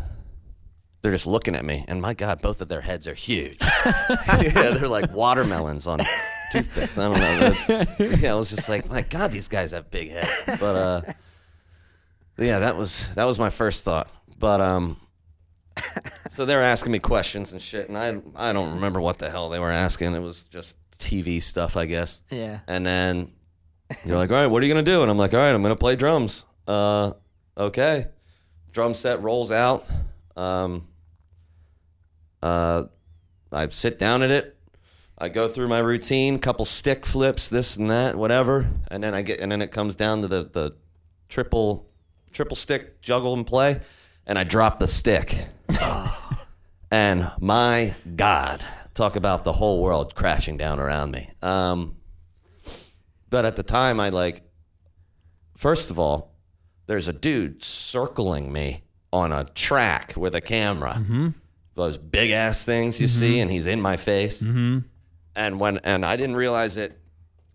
they're 1.01 1.11
just 1.11 1.27
looking 1.27 1.55
at 1.55 1.63
me. 1.63 1.85
And 1.87 2.01
my 2.01 2.13
God, 2.13 2.41
both 2.41 2.61
of 2.61 2.67
their 2.67 2.81
heads 2.81 3.07
are 3.07 3.13
huge. 3.13 3.57
yeah, 3.85 4.71
they're 4.71 4.87
like 4.87 5.13
watermelons 5.13 5.87
on 5.87 5.99
toothpicks. 6.51 6.97
I 6.97 7.03
don't 7.03 7.19
know. 7.19 7.49
That's, 7.49 8.21
yeah, 8.21 8.31
I 8.31 8.35
was 8.35 8.49
just 8.49 8.69
like, 8.69 8.89
my 8.89 9.01
God, 9.01 9.31
these 9.31 9.47
guys 9.47 9.71
have 9.71 9.91
big 9.91 10.11
heads. 10.11 10.59
But 10.59 10.75
uh, 10.75 11.01
yeah, 12.37 12.59
that 12.59 12.77
was 12.77 13.13
that 13.15 13.25
was 13.25 13.39
my 13.39 13.49
first 13.49 13.83
thought. 13.83 14.09
But 14.37 14.61
um, 14.61 14.97
so 16.29 16.45
they 16.45 16.55
were 16.55 16.61
asking 16.61 16.91
me 16.91 16.99
questions 16.99 17.51
and 17.51 17.61
shit, 17.61 17.89
and 17.89 17.97
I 17.97 18.17
I 18.35 18.53
don't 18.53 18.75
remember 18.75 19.01
what 19.01 19.17
the 19.17 19.29
hell 19.29 19.49
they 19.49 19.59
were 19.59 19.71
asking. 19.71 20.13
It 20.13 20.19
was 20.19 20.43
just 20.43 20.77
TV 20.97 21.41
stuff, 21.41 21.77
I 21.77 21.85
guess. 21.85 22.21
Yeah. 22.29 22.59
And 22.67 22.85
then 22.85 23.31
they're 24.05 24.17
like, 24.17 24.31
"All 24.31 24.37
right, 24.37 24.47
what 24.47 24.61
are 24.61 24.65
you 24.65 24.73
gonna 24.73 24.83
do?" 24.83 25.01
And 25.01 25.11
I'm 25.11 25.17
like, 25.17 25.33
"All 25.33 25.39
right, 25.39 25.53
I'm 25.53 25.61
gonna 25.61 25.75
play 25.75 25.95
drums." 25.95 26.45
Uh, 26.67 27.13
okay. 27.57 28.07
Drum 28.71 28.93
set 28.93 29.21
rolls 29.21 29.51
out. 29.51 29.87
Um, 30.37 30.87
uh, 32.41 32.85
I 33.51 33.67
sit 33.69 33.97
down 33.97 34.23
at 34.23 34.31
it. 34.31 34.55
I 35.17 35.29
go 35.29 35.47
through 35.47 35.67
my 35.67 35.79
routine, 35.79 36.37
couple 36.37 36.63
stick 36.63 37.05
flips, 37.05 37.49
this 37.49 37.75
and 37.75 37.89
that, 37.89 38.15
whatever, 38.15 38.69
and 38.91 39.03
then 39.03 39.15
I 39.15 39.23
get, 39.23 39.39
and 39.39 39.51
then 39.51 39.63
it 39.63 39.71
comes 39.71 39.95
down 39.95 40.21
to 40.21 40.27
the 40.27 40.43
the 40.43 40.75
triple 41.27 41.89
triple 42.31 42.55
stick 42.55 43.01
juggle 43.01 43.33
and 43.33 43.45
play, 43.45 43.81
and 44.27 44.37
I 44.37 44.43
drop 44.43 44.77
the 44.77 44.87
stick. 44.87 45.47
and 46.91 47.31
my 47.39 47.95
God, 48.15 48.63
talk 48.93 49.15
about 49.15 49.43
the 49.43 49.53
whole 49.53 49.81
world 49.81 50.13
crashing 50.13 50.55
down 50.55 50.79
around 50.79 51.11
me. 51.11 51.31
Um, 51.41 51.95
but 53.29 53.43
at 53.43 53.55
the 53.55 53.63
time, 53.63 53.99
I 53.99 54.09
like, 54.09 54.43
first 55.55 55.89
of 55.89 55.97
all, 55.97 56.35
there's 56.85 57.07
a 57.07 57.13
dude 57.13 57.63
circling 57.63 58.53
me 58.53 58.83
on 59.17 59.33
a 59.33 59.45
track 59.45 60.13
with 60.15 60.35
a 60.35 60.41
camera. 60.41 60.95
Mm-hmm. 60.99 61.29
Those 61.75 61.97
big 61.97 62.31
ass 62.31 62.63
things 62.63 62.99
you 62.99 63.07
see, 63.07 63.33
mm-hmm. 63.33 63.41
and 63.41 63.51
he's 63.51 63.67
in 63.67 63.81
my 63.81 63.97
face. 63.97 64.41
Mm-hmm. 64.41 64.79
And 65.35 65.59
when 65.59 65.77
and 65.79 66.05
I 66.05 66.15
didn't 66.15 66.35
realize 66.35 66.77
it 66.77 66.99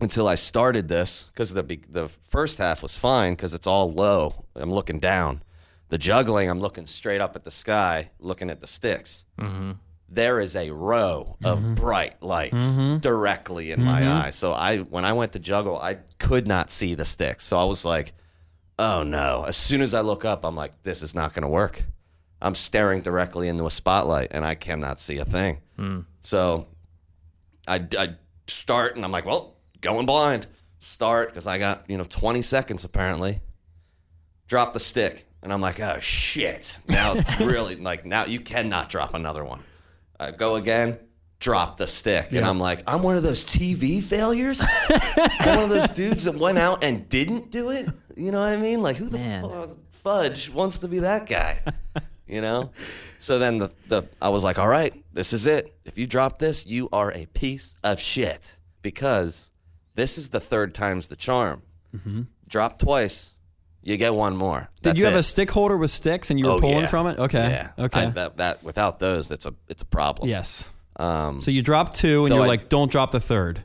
until 0.00 0.28
I 0.28 0.34
started 0.34 0.88
this 0.88 1.24
because 1.32 1.52
the 1.52 1.62
be- 1.62 1.82
the 1.88 2.08
first 2.08 2.58
half 2.58 2.82
was 2.82 2.98
fine 2.98 3.32
because 3.32 3.54
it's 3.54 3.66
all 3.66 3.92
low. 3.92 4.44
I'm 4.54 4.72
looking 4.72 5.00
down. 5.00 5.42
The 5.88 5.98
juggling, 5.98 6.48
I'm 6.48 6.60
looking 6.60 6.86
straight 6.86 7.20
up 7.20 7.36
at 7.36 7.44
the 7.44 7.50
sky, 7.50 8.10
looking 8.18 8.48
at 8.48 8.60
the 8.60 8.66
sticks. 8.66 9.24
Mm-hmm. 9.38 9.72
There 10.08 10.40
is 10.40 10.56
a 10.56 10.70
row 10.70 11.36
of 11.44 11.74
bright 11.74 12.22
lights 12.22 12.76
directly 13.00 13.72
in 13.72 13.82
my 13.82 14.26
eye. 14.26 14.30
So 14.30 14.52
I, 14.52 14.78
when 14.78 15.04
I 15.04 15.14
went 15.14 15.32
to 15.32 15.38
juggle, 15.38 15.78
I 15.78 15.98
could 16.18 16.46
not 16.46 16.70
see 16.70 16.94
the 16.94 17.04
sticks. 17.04 17.46
So 17.46 17.58
I 17.58 17.64
was 17.64 17.84
like, 17.84 18.12
"Oh 18.82 19.02
no!" 19.02 19.44
As 19.46 19.56
soon 19.56 19.80
as 19.82 19.94
I 19.94 20.00
look 20.00 20.24
up, 20.24 20.44
I'm 20.44 20.56
like, 20.56 20.82
"This 20.82 21.02
is 21.02 21.14
not 21.14 21.34
going 21.34 21.42
to 21.42 21.48
work." 21.48 21.84
I'm 22.40 22.56
staring 22.56 23.02
directly 23.02 23.46
into 23.48 23.66
a 23.66 23.70
spotlight, 23.70 24.28
and 24.32 24.44
I 24.44 24.56
cannot 24.56 24.98
see 24.98 25.18
a 25.18 25.24
thing. 25.24 25.58
So 26.22 26.66
I, 27.68 27.86
I 27.98 28.14
start 28.46 28.96
and 28.96 29.04
I'm 29.04 29.12
like, 29.12 29.24
well, 29.24 29.54
going 29.80 30.06
blind. 30.06 30.46
Start 30.80 31.28
because 31.28 31.46
I 31.46 31.58
got 31.58 31.84
you 31.88 31.96
know 31.96 32.04
20 32.04 32.42
seconds 32.42 32.84
apparently. 32.84 33.40
Drop 34.48 34.72
the 34.72 34.80
stick. 34.80 35.26
And 35.42 35.52
I'm 35.52 35.60
like, 35.60 35.78
oh 35.80 35.98
shit. 36.00 36.78
Now 36.88 37.14
it's 37.14 37.40
really 37.40 37.76
like 37.76 38.04
now 38.04 38.24
you 38.24 38.40
cannot 38.40 38.88
drop 38.90 39.14
another 39.14 39.44
one. 39.44 39.62
Uh, 40.18 40.32
go 40.32 40.56
again, 40.56 40.98
drop 41.38 41.76
the 41.76 41.86
stick. 41.86 42.32
And 42.32 42.44
I'm 42.44 42.58
like, 42.58 42.82
I'm 42.86 43.02
one 43.02 43.16
of 43.16 43.22
those 43.22 43.44
TV 43.44 44.02
failures. 44.02 44.60
One 45.44 45.58
of 45.58 45.68
those 45.70 45.88
dudes 45.90 46.24
that 46.24 46.36
went 46.36 46.58
out 46.58 46.84
and 46.84 47.08
didn't 47.08 47.50
do 47.50 47.70
it. 47.70 47.88
You 48.16 48.30
know 48.32 48.40
what 48.40 48.48
I 48.48 48.56
mean? 48.56 48.80
Like 48.82 48.96
who 48.96 49.08
the 49.08 49.18
Man. 49.18 49.76
fudge 49.90 50.50
wants 50.50 50.78
to 50.78 50.88
be 50.88 51.00
that 51.00 51.26
guy? 51.26 51.60
You 52.26 52.40
know? 52.40 52.70
So 53.18 53.38
then 53.38 53.58
the 53.58 53.70
the 53.88 54.04
I 54.20 54.30
was 54.30 54.42
like, 54.44 54.58
all 54.58 54.68
right, 54.68 54.94
this 55.12 55.32
is 55.32 55.46
it. 55.46 55.74
If 55.84 55.98
you 55.98 56.06
drop 56.06 56.38
this, 56.38 56.64
you 56.66 56.88
are 56.92 57.12
a 57.12 57.26
piece 57.26 57.76
of 57.84 58.00
shit 58.00 58.56
because 58.80 59.50
this 59.94 60.16
is 60.16 60.30
the 60.30 60.40
third 60.40 60.74
time's 60.74 61.08
the 61.08 61.16
charm. 61.16 61.62
Drop 62.48 62.78
twice, 62.78 63.34
you 63.82 63.96
get 63.96 64.14
one 64.14 64.36
more. 64.36 64.60
Mm-hmm. 64.60 64.82
Did 64.82 64.98
you 64.98 65.04
have 65.06 65.14
it. 65.14 65.18
a 65.18 65.22
stick 65.22 65.50
holder 65.50 65.76
with 65.76 65.90
sticks 65.90 66.30
and 66.30 66.38
you 66.38 66.46
were 66.46 66.52
Oh, 66.52 66.60
pulling 66.60 66.80
yeah. 66.80 66.86
from 66.86 67.06
it? 67.06 67.18
Okay. 67.18 67.48
Yeah. 67.50 67.84
Okay. 67.84 68.00
I- 68.06 68.10
that, 68.10 68.36
that 68.38 68.64
without 68.64 68.98
those, 68.98 69.30
it's 69.30 69.46
a 69.46 69.54
it's 69.68 69.82
a 69.82 69.86
problem. 69.86 70.28
yes. 70.28 70.68
Um. 70.96 71.40
So 71.42 71.50
you 71.50 71.62
dropped 71.62 71.96
two 71.96 72.24
and 72.26 72.34
you're 72.34 72.44
I- 72.44 72.48
like, 72.48 72.68
don't 72.68 72.90
drop 72.90 73.10
the 73.10 73.20
third. 73.20 73.62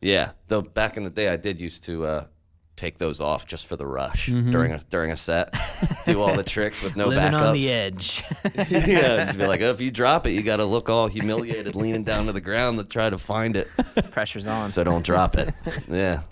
Yeah. 0.00 0.32
Though 0.48 0.62
back 0.62 0.96
in 0.96 1.02
the 1.04 1.10
day, 1.10 1.28
I 1.28 1.36
did 1.36 1.60
used 1.60 1.84
to 1.84 2.04
uh, 2.04 2.24
take 2.82 2.98
those 2.98 3.20
off 3.20 3.46
just 3.46 3.66
for 3.66 3.76
the 3.76 3.86
rush 3.86 4.28
Mm-hmm. 4.28 4.50
during 4.50 4.72
a 4.72 4.78
during 4.90 5.10
a 5.12 5.16
set. 5.16 5.54
Do 6.06 6.20
all 6.20 6.34
the 6.34 6.42
tricks 6.42 6.82
with 6.82 6.96
no 6.96 7.06
Living 7.06 7.32
backups. 7.32 7.48
on 7.48 7.54
the 7.54 7.70
edge. 7.70 8.24
yeah. 8.70 9.28
You'd 9.28 9.38
be 9.38 9.46
like, 9.46 9.60
oh, 9.62 9.70
if 9.70 9.80
you 9.80 9.90
drop 9.90 10.26
it, 10.26 10.32
you 10.32 10.42
got 10.42 10.56
to 10.56 10.64
look 10.64 10.90
all 10.90 11.06
humiliated, 11.06 11.74
leaning 11.76 12.02
down 12.04 12.26
to 12.26 12.32
the 12.32 12.40
ground 12.40 12.78
to 12.78 12.84
try 12.84 13.08
to 13.08 13.18
find 13.18 13.56
it. 13.56 13.68
Pressure's 14.10 14.46
on. 14.46 14.68
So 14.68 14.82
don't 14.84 15.04
drop 15.06 15.36
it. 15.38 15.54
Yeah. 15.88 16.22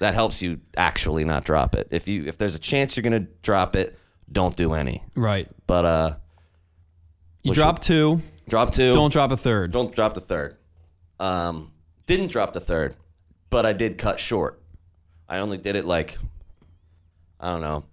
That 0.00 0.14
helps 0.14 0.40
you 0.42 0.60
actually 0.76 1.24
not 1.24 1.44
drop 1.44 1.74
it. 1.74 1.88
If 1.90 2.08
you 2.08 2.24
if 2.26 2.38
there's 2.38 2.54
a 2.54 2.58
chance 2.58 2.96
you're 2.96 3.02
gonna 3.02 3.26
drop 3.42 3.76
it, 3.76 3.98
don't 4.32 4.56
do 4.56 4.72
any. 4.74 5.04
Right. 5.14 5.48
But 5.66 5.84
uh, 5.84 6.14
You 7.42 7.50
Which 7.50 7.58
drop 7.58 7.80
two, 7.80 8.20
drop 8.48 8.72
two. 8.72 8.92
don't 8.92 9.12
drop 9.12 9.30
a 9.30 9.36
third. 9.36 9.72
Don't 9.72 9.94
drop 9.94 10.14
the 10.14 10.20
third. 10.20 10.56
Um, 11.18 11.72
didn't 12.06 12.28
drop 12.28 12.52
the 12.52 12.60
third, 12.60 12.94
but 13.50 13.66
I 13.66 13.72
did 13.72 13.98
cut 13.98 14.18
short. 14.18 14.59
I 15.30 15.38
only 15.38 15.56
did 15.56 15.76
it 15.76 15.86
like 15.86 16.18
I 17.38 17.52
don't 17.52 17.62
know. 17.62 17.84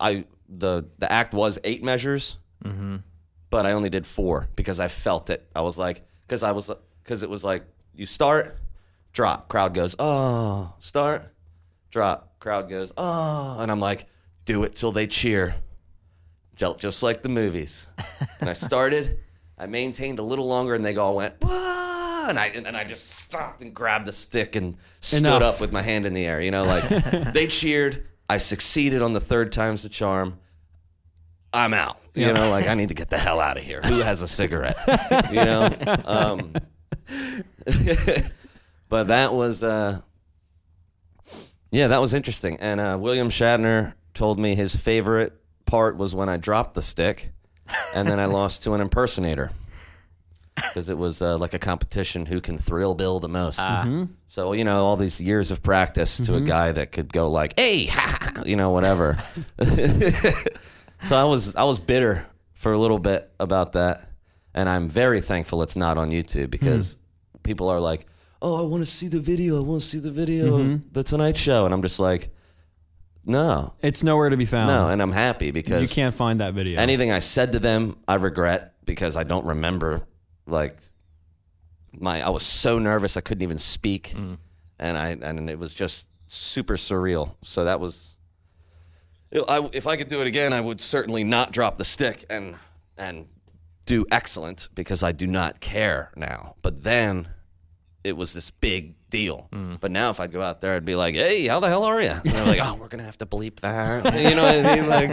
I 0.00 0.24
the 0.48 0.84
the 0.98 1.10
act 1.10 1.32
was 1.32 1.58
eight 1.62 1.84
measures, 1.84 2.38
mm-hmm. 2.64 2.96
but 3.50 3.66
I 3.66 3.72
only 3.72 3.90
did 3.90 4.06
four 4.06 4.48
because 4.56 4.80
I 4.80 4.88
felt 4.88 5.30
it. 5.30 5.46
I 5.54 5.60
was 5.60 5.78
like, 5.78 6.02
because 6.26 6.42
I 6.42 6.52
was 6.52 6.70
because 7.04 7.22
it 7.22 7.30
was 7.30 7.44
like 7.44 7.64
you 7.94 8.06
start, 8.06 8.58
drop, 9.12 9.48
crowd 9.48 9.74
goes 9.74 9.94
oh, 9.98 10.74
start, 10.80 11.32
drop, 11.90 12.38
crowd 12.40 12.68
goes 12.68 12.92
oh, 12.96 13.58
and 13.60 13.70
I'm 13.70 13.80
like, 13.80 14.06
do 14.46 14.64
it 14.64 14.74
till 14.74 14.90
they 14.90 15.06
cheer, 15.06 15.56
Ju- 16.56 16.76
just 16.78 17.02
like 17.02 17.22
the 17.22 17.28
movies. 17.28 17.86
and 18.40 18.48
I 18.48 18.54
started, 18.54 19.20
I 19.58 19.66
maintained 19.66 20.18
a 20.18 20.24
little 20.24 20.48
longer, 20.48 20.74
and 20.74 20.84
they 20.84 20.96
all 20.96 21.14
went, 21.14 21.34
"Wah!" 22.24 22.28
and 22.30 22.38
I 22.38 22.46
and 22.48 22.76
I 22.76 22.84
just 22.84 23.08
stopped 23.10 23.60
and 23.62 23.74
grabbed 23.74 24.06
the 24.06 24.12
stick 24.12 24.56
and 24.56 24.76
stood 25.00 25.20
Enough. 25.26 25.42
up 25.42 25.60
with 25.60 25.72
my 25.72 25.82
hand 25.82 26.06
in 26.06 26.12
the 26.14 26.26
air. 26.26 26.40
You 26.40 26.50
know, 26.50 26.64
like 26.64 26.88
they 27.32 27.46
cheered. 27.46 28.06
I 28.28 28.38
succeeded 28.38 29.02
on 29.02 29.12
the 29.12 29.20
third 29.20 29.50
time's 29.52 29.82
the 29.82 29.88
charm. 29.88 30.38
I'm 31.52 31.74
out. 31.74 31.98
You 32.14 32.26
Yeah. 32.26 32.32
know, 32.32 32.50
like 32.50 32.68
I 32.68 32.74
need 32.74 32.88
to 32.90 32.94
get 32.94 33.10
the 33.10 33.18
hell 33.18 33.40
out 33.40 33.56
of 33.56 33.64
here. 33.64 33.80
Who 33.82 33.98
has 34.00 34.22
a 34.22 34.28
cigarette? 34.28 34.76
You 35.32 35.44
know. 35.44 35.68
Um, 36.04 36.52
but 38.88 39.08
that 39.08 39.32
was, 39.32 39.62
uh, 39.62 40.00
yeah, 41.70 41.88
that 41.88 42.00
was 42.00 42.14
interesting. 42.14 42.56
And 42.60 42.80
uh, 42.80 42.96
William 43.00 43.30
Shatner 43.30 43.94
told 44.14 44.38
me 44.38 44.54
his 44.54 44.74
favorite 44.76 45.32
part 45.66 45.96
was 45.96 46.14
when 46.14 46.28
I 46.28 46.36
dropped 46.36 46.74
the 46.74 46.82
stick, 46.82 47.32
and 47.94 48.08
then 48.08 48.18
I 48.20 48.24
lost 48.26 48.62
to 48.64 48.74
an 48.74 48.80
impersonator 48.80 49.50
because 50.68 50.88
it 50.88 50.98
was 50.98 51.22
uh, 51.22 51.36
like 51.38 51.54
a 51.54 51.58
competition 51.58 52.26
who 52.26 52.40
can 52.40 52.58
thrill 52.58 52.94
Bill 52.94 53.20
the 53.20 53.28
most. 53.28 53.60
Ah. 53.60 53.84
Mm-hmm. 53.84 54.12
So 54.28 54.52
you 54.52 54.64
know, 54.64 54.84
all 54.84 54.96
these 54.96 55.20
years 55.20 55.50
of 55.50 55.62
practice 55.62 56.18
to 56.18 56.34
a 56.34 56.36
mm-hmm. 56.36 56.46
guy 56.46 56.72
that 56.72 56.92
could 56.92 57.12
go 57.12 57.28
like, 57.28 57.58
"Hey, 57.58 57.86
ha, 57.86 58.00
ha, 58.00 58.32
ha," 58.36 58.42
you 58.44 58.56
know, 58.56 58.70
whatever." 58.70 59.18
so 61.04 61.16
I 61.16 61.24
was 61.24 61.54
I 61.56 61.64
was 61.64 61.78
bitter 61.78 62.26
for 62.52 62.72
a 62.72 62.78
little 62.78 62.98
bit 62.98 63.30
about 63.40 63.72
that, 63.72 64.08
and 64.54 64.68
I'm 64.68 64.88
very 64.88 65.20
thankful 65.20 65.62
it's 65.62 65.76
not 65.76 65.98
on 65.98 66.10
YouTube 66.10 66.50
because 66.50 66.92
hmm. 66.92 67.38
people 67.42 67.68
are 67.68 67.80
like, 67.80 68.06
"Oh, 68.40 68.62
I 68.62 68.66
want 68.66 68.84
to 68.84 68.90
see 68.90 69.08
the 69.08 69.20
video. 69.20 69.58
I 69.58 69.64
want 69.64 69.82
to 69.82 69.88
see 69.88 69.98
the 69.98 70.12
video 70.12 70.56
of 70.56 70.66
mm-hmm. 70.66 70.88
the 70.92 71.02
Tonight 71.02 71.36
Show," 71.36 71.64
and 71.64 71.74
I'm 71.74 71.82
just 71.82 71.98
like, 71.98 72.30
"No, 73.24 73.74
It's 73.82 74.02
nowhere 74.02 74.28
to 74.28 74.36
be 74.36 74.46
found. 74.46 74.68
no," 74.68 74.88
and 74.88 75.02
I'm 75.02 75.12
happy 75.12 75.50
because 75.50 75.82
you 75.82 75.88
can't 75.94 76.14
find 76.14 76.40
that 76.40 76.54
video. 76.54 76.80
anything 76.80 77.10
I 77.10 77.20
said 77.20 77.52
to 77.52 77.58
them, 77.58 77.96
I 78.06 78.14
regret 78.14 78.74
because 78.84 79.16
I 79.16 79.24
don't 79.24 79.46
remember. 79.46 80.06
Like 80.50 80.76
my, 81.92 82.22
I 82.22 82.28
was 82.30 82.44
so 82.44 82.78
nervous 82.78 83.16
I 83.16 83.20
couldn't 83.20 83.42
even 83.42 83.58
speak, 83.58 84.12
mm. 84.16 84.38
and 84.78 84.96
I 84.98 85.10
and 85.10 85.50
it 85.50 85.58
was 85.58 85.72
just 85.72 86.06
super 86.28 86.76
surreal. 86.76 87.34
So 87.42 87.64
that 87.64 87.80
was. 87.80 88.14
I, 89.48 89.68
if 89.72 89.86
I 89.86 89.96
could 89.96 90.08
do 90.08 90.20
it 90.20 90.26
again, 90.26 90.52
I 90.52 90.60
would 90.60 90.80
certainly 90.80 91.22
not 91.22 91.52
drop 91.52 91.78
the 91.78 91.84
stick 91.84 92.24
and 92.28 92.56
and 92.96 93.28
do 93.86 94.06
excellent 94.10 94.68
because 94.74 95.02
I 95.02 95.12
do 95.12 95.26
not 95.26 95.60
care 95.60 96.12
now. 96.16 96.56
But 96.62 96.82
then 96.82 97.28
it 98.04 98.16
was 98.16 98.34
this 98.34 98.50
big 98.50 98.94
deal. 99.10 99.48
Mm. 99.52 99.78
But 99.80 99.90
now 99.90 100.10
if 100.10 100.20
I'd 100.20 100.32
go 100.32 100.40
out 100.40 100.60
there, 100.60 100.74
I'd 100.74 100.84
be 100.84 100.94
like, 100.94 101.14
"Hey, 101.14 101.46
how 101.46 101.60
the 101.60 101.68
hell 101.68 101.84
are 101.84 102.00
you?" 102.00 102.08
And 102.10 102.22
they're 102.24 102.46
like, 102.46 102.60
"Oh, 102.62 102.74
we're 102.76 102.88
gonna 102.88 103.02
have 103.04 103.18
to 103.18 103.26
bleep 103.26 103.60
that." 103.60 104.14
You 104.20 104.34
know 104.36 104.42
what 104.42 104.64
I 104.64 104.76
mean? 104.76 104.88
Like, 104.88 105.10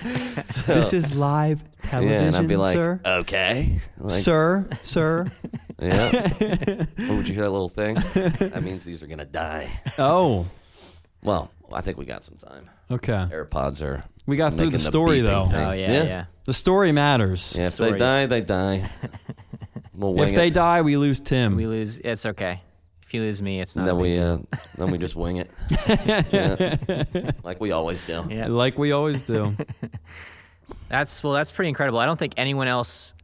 this 0.66 0.92
is 0.92 1.14
live 1.14 1.62
television, 1.82 2.20
yeah, 2.22 2.26
and 2.28 2.36
I'd 2.36 2.48
be 2.48 2.56
like, 2.56 2.72
sir. 2.74 3.00
"Okay, 3.04 3.78
like, 3.98 4.22
sir, 4.22 4.68
sir. 4.82 5.26
yeah." 5.80 6.32
oh, 7.00 7.16
would 7.16 7.28
you 7.28 7.34
hear 7.34 7.44
that 7.44 7.50
little 7.50 7.68
thing? 7.68 7.94
That 7.94 8.62
means 8.62 8.84
these 8.84 9.02
are 9.02 9.06
gonna 9.06 9.24
die. 9.24 9.70
Oh, 9.98 10.46
Well, 11.22 11.50
I 11.72 11.80
think 11.80 11.96
we 11.98 12.04
got 12.06 12.24
some 12.24 12.36
time. 12.36 12.68
okay. 12.90 13.26
AirPods 13.30 13.82
are. 13.82 14.04
We 14.26 14.36
got 14.36 14.54
through 14.54 14.70
the 14.70 14.78
story, 14.78 15.20
beeping 15.20 15.24
though. 15.26 15.46
thing. 15.46 15.64
oh 15.66 15.72
yeah, 15.72 16.02
yeah. 16.04 16.24
The 16.44 16.52
story 16.54 16.92
matters. 16.92 17.54
Yeah, 17.58 17.66
if 17.66 17.76
they 17.76 17.92
die, 17.96 18.26
they 18.26 18.40
die. 18.40 18.88
We'll 19.94 20.14
wing 20.14 20.28
If 20.28 20.34
they 20.34 20.48
it. 20.48 20.54
die, 20.54 20.82
we 20.82 20.96
lose 20.96 21.20
Tim. 21.20 21.56
We 21.56 21.66
lose. 21.66 21.98
It's 21.98 22.24
okay. 22.26 22.62
If 23.02 23.14
you 23.14 23.22
lose 23.22 23.42
me, 23.42 23.60
it's 23.60 23.74
not. 23.74 23.82
a 23.82 23.86
then 23.86 23.96
big 23.96 24.02
we 24.02 24.18
uh, 24.20 24.38
then 24.78 24.90
we 24.92 24.98
just 24.98 25.16
wing 25.16 25.36
it, 25.38 25.50
Yeah. 26.32 27.32
like 27.42 27.60
we 27.60 27.72
always 27.72 28.06
do. 28.06 28.24
yeah. 28.30 28.46
like 28.46 28.78
we 28.78 28.92
always 28.92 29.22
do. 29.22 29.56
That's 30.88 31.22
well. 31.22 31.32
That's 31.32 31.50
pretty 31.52 31.68
incredible. 31.70 31.98
I 31.98 32.06
don't 32.06 32.18
think 32.18 32.34
anyone 32.36 32.68
else 32.68 33.14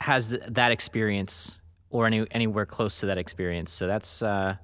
has 0.00 0.28
th- 0.28 0.42
that 0.48 0.72
experience 0.72 1.58
or 1.90 2.06
any 2.06 2.26
anywhere 2.32 2.66
close 2.66 3.00
to 3.00 3.06
that 3.06 3.18
experience. 3.18 3.70
So 3.72 3.86
that's 3.86 4.22
uh, 4.22 4.56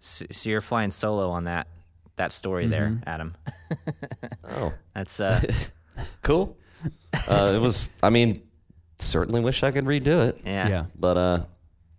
so, 0.00 0.26
so 0.30 0.48
you're 0.50 0.60
flying 0.60 0.90
solo 0.90 1.30
on 1.30 1.44
that 1.44 1.68
that 2.16 2.32
story 2.32 2.66
there, 2.66 2.86
Mm-hmm. 2.88 3.08
Adam. 3.08 3.36
Oh, 4.48 4.72
That's 4.94 5.18
uh, 5.20 5.42
cool. 6.22 6.56
Uh, 7.28 7.52
it 7.56 7.60
was. 7.60 7.92
I 8.02 8.10
mean, 8.10 8.42
certainly 8.98 9.40
wish 9.40 9.62
I 9.62 9.70
could 9.70 9.84
redo 9.84 10.28
it, 10.28 10.40
yeah. 10.44 10.68
yeah. 10.68 10.84
but 10.98 11.16
uh, 11.16 11.40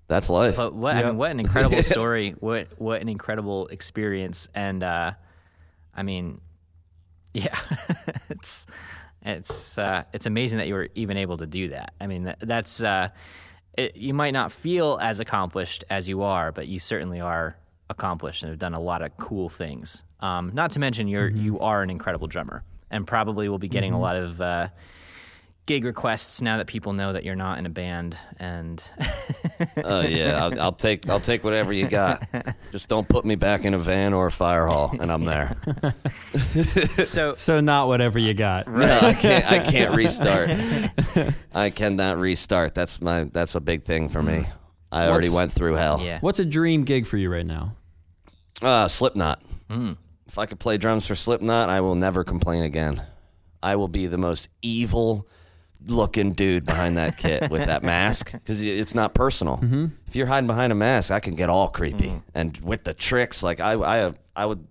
that's 0.08 0.30
life. 0.30 0.56
But 0.56 0.74
what 0.74 0.96
I 0.96 1.04
mean, 1.04 1.18
what 1.18 1.32
an 1.32 1.40
incredible 1.40 1.84
story! 1.84 2.36
What 2.40 2.68
what 2.78 3.02
an 3.02 3.10
incredible 3.10 3.68
experience! 3.68 4.48
And 4.56 4.84
uh, 4.84 5.14
I 5.96 6.04
mean, 6.04 6.42
yeah, 7.34 7.58
it's 8.30 8.68
it's 9.22 9.78
uh, 9.78 10.04
it's 10.14 10.26
amazing 10.26 10.60
that 10.60 10.68
you 10.68 10.76
were 10.76 10.90
even 10.96 11.18
able 11.18 11.38
to 11.38 11.46
do 11.46 11.70
that. 11.70 11.94
I 12.00 12.08
mean, 12.08 12.24
that, 12.24 12.40
that's 12.42 12.82
uh, 12.82 13.10
it, 13.78 13.96
you 13.96 14.14
might 14.14 14.32
not 14.32 14.52
feel 14.52 14.98
as 15.02 15.20
accomplished 15.20 15.84
as 15.90 16.08
you 16.08 16.24
are, 16.24 16.52
but 16.52 16.68
you 16.68 16.80
certainly 16.80 17.20
are 17.20 17.58
accomplished 17.90 18.44
and 18.44 18.50
have 18.50 18.60
done 18.60 18.74
a 18.74 18.80
lot 18.80 19.02
of 19.02 19.16
cool 19.18 19.50
things. 19.50 20.04
Um, 20.20 20.52
not 20.54 20.72
to 20.72 20.80
mention, 20.80 21.08
you're 21.08 21.30
you 21.30 21.60
are 21.60 21.84
an 21.84 21.90
incredible 21.90 22.28
drummer, 22.28 22.64
and 22.90 23.06
probably 23.06 23.50
will 23.50 23.60
be 23.60 23.70
getting 23.70 23.94
a 23.94 24.00
lot 24.00 24.16
of. 24.16 24.42
Gig 25.68 25.84
requests 25.84 26.42
now 26.42 26.58
that 26.58 26.66
people 26.68 26.94
know 26.94 27.12
that 27.12 27.26
you're 27.26 27.36
not 27.36 27.60
in 27.60 27.66
a 27.66 27.70
band, 27.70 28.18
and 28.40 28.82
Oh 29.84 30.00
yeah, 30.02 30.44
I'll, 30.44 30.62
I'll 30.62 30.72
take 30.72 31.10
I'll 31.10 31.20
take 31.20 31.44
whatever 31.44 31.74
you 31.74 31.90
got. 31.90 32.26
Just 32.72 32.88
don't 32.88 33.08
put 33.08 33.26
me 33.26 33.36
back 33.36 33.66
in 33.66 33.74
a 33.74 33.78
van 33.78 34.14
or 34.14 34.28
a 34.28 34.32
fire 34.32 34.66
hall, 34.66 34.96
and 34.98 35.12
I'm 35.12 35.26
there. 35.26 35.58
so 37.04 37.36
So 37.36 37.60
not 37.60 37.90
whatever 37.90 38.18
you 38.18 38.34
got. 38.34 38.68
No, 38.68 39.00
I 39.02 39.14
can't. 39.14 39.46
I 39.52 39.60
can't 39.60 39.94
restart. 39.94 40.50
I 41.54 41.70
cannot 41.70 42.18
restart. 42.18 42.74
That's 42.74 43.02
my. 43.02 43.26
That's 43.26 43.56
a 43.56 43.60
big 43.60 43.84
thing 43.84 44.08
for 44.08 44.24
me. 44.24 44.38
Mm. 44.38 44.52
I 44.90 45.08
already 45.10 45.30
went 45.30 45.52
through 45.52 45.76
hell. 45.76 46.00
yeah. 46.02 46.20
What's 46.22 46.40
a 46.40 46.46
dream 46.46 46.86
gig 46.86 47.06
for 47.06 47.18
you 47.18 47.30
right 47.30 47.46
now? 47.46 47.76
Uh, 48.62 48.88
Slipknot. 48.88 49.44
Mm. 49.70 49.98
If 50.28 50.38
I 50.38 50.46
could 50.46 50.60
play 50.60 50.78
drums 50.78 51.08
for 51.08 51.16
Slipknot, 51.16 51.70
I 51.70 51.82
will 51.82 51.96
never 51.96 52.24
complain 52.24 52.64
again. 52.64 53.04
I 53.62 53.76
will 53.76 53.90
be 53.90 54.08
the 54.08 54.18
most 54.18 54.48
evil 54.62 55.28
looking 55.88 56.34
dude 56.34 56.66
behind 56.66 56.98
that 56.98 57.18
kit 57.18 57.50
with 57.50 57.66
that 57.66 57.84
mask 57.84 58.32
because 58.34 58.62
it's 58.62 58.94
not 58.96 59.14
personal. 59.14 59.60
If 60.08 60.16
you're 60.16 60.28
hiding 60.28 60.48
behind 60.48 60.72
a 60.72 60.76
mask, 60.76 61.12
I 61.12 61.20
can 61.20 61.36
get 61.36 61.50
all 61.50 61.70
creepy. 61.70 62.22
And 62.36 62.58
with 62.64 62.84
the 62.84 62.94
tricks, 62.94 63.44
like 63.44 63.60
I, 63.60 63.74
I, 64.08 64.14
I 64.36 64.46
would, 64.46 64.66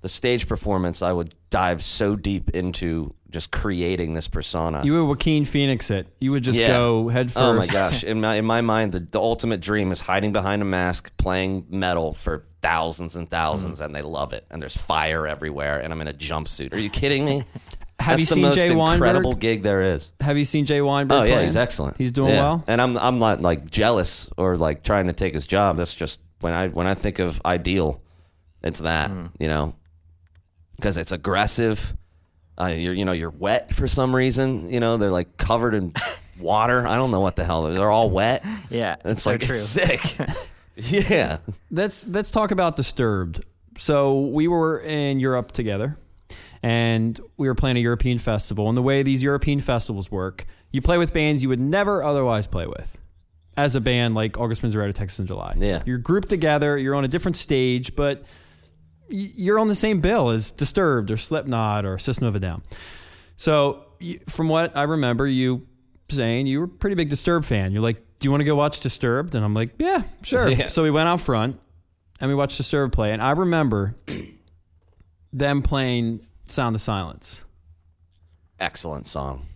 the 0.00 0.08
stage 0.08 0.48
performance, 0.48 1.02
I 1.02 1.12
would 1.12 1.34
dive 1.50 1.82
so 1.84 2.16
deep 2.16 2.50
into 2.50 3.14
just 3.30 3.50
creating 3.50 4.14
this 4.14 4.28
persona. 4.28 4.82
You 4.84 4.94
would 4.94 5.04
Joaquin 5.04 5.44
Phoenix 5.44 5.90
it. 5.90 6.06
You 6.20 6.32
would 6.32 6.42
just 6.42 6.58
Yeah. 6.58 6.68
go 6.68 7.08
head 7.08 7.32
first. 7.32 7.38
Oh 7.38 7.54
my 7.54 7.66
gosh! 7.66 8.04
In 8.04 8.20
my 8.20 8.36
in 8.36 8.44
my 8.44 8.60
mind, 8.60 8.92
the, 8.92 9.00
the 9.00 9.20
ultimate 9.20 9.60
dream 9.60 9.90
is 9.90 10.00
hiding 10.02 10.32
behind 10.32 10.60
a 10.60 10.64
mask, 10.66 11.10
playing 11.16 11.66
metal 11.70 12.12
for 12.12 12.44
thousands 12.60 13.16
and 13.16 13.28
1000s 13.30 13.78
Mm. 13.78 13.80
and 13.80 13.94
they 13.94 14.02
love 14.02 14.32
it. 14.34 14.44
And 14.50 14.60
there's 14.60 14.76
fire 14.76 15.26
everywhere, 15.26 15.80
and 15.80 15.92
I'm 15.92 16.00
in 16.02 16.08
a 16.08 16.12
jumpsuit. 16.12 16.74
Are 16.74 16.78
you 16.78 16.90
kidding 16.90 17.24
me? 17.24 17.44
Have 18.02 18.18
That's 18.18 18.20
you 18.20 18.26
the 18.26 18.34
seen 18.34 18.42
most 18.42 18.54
Jay 18.56 18.70
incredible 18.72 19.34
gig 19.34 19.62
there 19.62 19.94
is. 19.94 20.12
Have 20.20 20.36
you 20.36 20.44
seen 20.44 20.66
Jay 20.66 20.80
Weinberg? 20.80 21.18
Oh 21.18 21.22
yeah, 21.22 21.34
play? 21.36 21.44
he's 21.44 21.56
excellent. 21.56 21.96
He's 21.96 22.12
doing 22.12 22.30
Yeah. 22.34 22.40
well. 22.42 22.64
and 22.66 22.80
I'm 22.82 22.96
I'm 22.98 23.18
not 23.18 23.40
like 23.42 23.70
jealous 23.70 24.28
or 24.36 24.56
like 24.56 24.82
trying 24.82 25.06
to 25.06 25.12
take 25.12 25.34
his 25.34 25.46
job. 25.46 25.76
That's 25.76 25.94
just 25.94 26.20
when 26.40 26.52
I 26.52 26.68
when 26.68 26.86
I 26.86 26.94
think 26.94 27.18
of 27.18 27.40
ideal, 27.44 28.00
it's 28.62 28.80
that 28.80 29.10
Hmm. 29.10 29.26
you 29.38 29.48
know, 29.48 29.74
because 30.76 30.96
it's 30.96 31.12
aggressive. 31.12 31.94
Uh, 32.60 32.66
you're 32.66 32.94
you 32.94 33.04
know 33.04 33.12
you're 33.12 33.30
wet 33.30 33.74
for 33.74 33.88
some 33.88 34.14
reason. 34.14 34.68
You 34.68 34.80
know 34.80 34.96
they're 34.96 35.10
like 35.10 35.36
covered 35.36 35.74
in 35.74 35.92
water. 36.38 36.86
I 36.86 36.96
don't 36.96 37.10
know 37.10 37.20
what 37.20 37.36
the 37.36 37.44
hell 37.44 37.62
they're, 37.62 37.74
they're 37.74 37.90
all 37.90 38.10
wet. 38.10 38.44
Yeah, 38.70 38.96
It's 39.04 39.22
so 39.22 39.30
like 39.32 39.40
true. 39.40 39.50
it's 39.54 39.60
sick. 39.62 40.00
yeah. 40.76 41.38
let's 41.70 42.06
let's 42.08 42.30
talk 42.30 42.50
about 42.50 42.76
Disturbed. 42.76 43.44
So 43.78 44.20
we 44.20 44.48
were 44.48 44.78
in 44.80 45.18
Europe 45.20 45.52
together, 45.52 45.96
and 46.62 47.18
we 47.36 47.48
were 47.48 47.54
playing 47.54 47.76
a 47.76 47.80
European 47.80 48.18
festival. 48.18 48.68
And 48.68 48.76
the 48.76 48.82
way 48.82 49.02
these 49.02 49.22
European 49.22 49.60
festivals 49.60 50.10
work, 50.10 50.46
you 50.70 50.80
play 50.80 50.98
with 50.98 51.12
bands 51.12 51.42
you 51.42 51.48
would 51.48 51.60
never 51.60 52.02
otherwise 52.02 52.46
play 52.46 52.66
with. 52.66 52.98
As 53.56 53.76
a 53.76 53.80
band 53.80 54.14
like 54.14 54.38
August 54.38 54.62
Burns 54.62 54.74
Red, 54.74 54.94
Texas 54.94 55.18
in 55.20 55.26
July, 55.26 55.54
Yeah. 55.58 55.82
you're 55.84 55.98
grouped 55.98 56.28
together. 56.30 56.78
You're 56.78 56.94
on 56.94 57.04
a 57.04 57.08
different 57.08 57.36
stage, 57.36 57.94
but 57.94 58.24
you're 59.10 59.58
on 59.58 59.68
the 59.68 59.74
same 59.74 60.00
bill 60.00 60.30
as 60.30 60.50
Disturbed 60.50 61.10
or 61.10 61.18
Slipknot 61.18 61.84
or 61.84 61.98
System 61.98 62.26
of 62.26 62.34
a 62.34 62.40
Down. 62.40 62.62
So, 63.36 63.84
from 64.28 64.48
what 64.48 64.74
I 64.76 64.84
remember, 64.84 65.26
you 65.26 65.66
saying 66.08 66.46
you 66.46 66.60
were 66.60 66.64
a 66.64 66.68
pretty 66.68 66.94
big 66.96 67.08
Disturbed 67.10 67.44
fan. 67.44 67.72
You're 67.72 67.82
like, 67.82 67.96
"Do 68.20 68.26
you 68.26 68.30
want 68.30 68.40
to 68.40 68.44
go 68.46 68.54
watch 68.54 68.80
Disturbed?" 68.80 69.34
And 69.34 69.44
I'm 69.44 69.52
like, 69.54 69.74
"Yeah, 69.78 70.02
sure." 70.22 70.48
Yeah. 70.48 70.68
So 70.68 70.82
we 70.82 70.90
went 70.90 71.08
out 71.08 71.20
front 71.20 71.58
and 72.20 72.28
we 72.30 72.34
watched 72.34 72.56
Disturbed 72.56 72.92
play, 72.94 73.12
and 73.12 73.20
I 73.20 73.32
remember 73.32 73.96
them 75.32 75.62
playing 75.62 76.20
"Sound 76.46 76.74
of 76.76 76.82
Silence." 76.82 77.40
Excellent 78.58 79.06
song. 79.06 79.46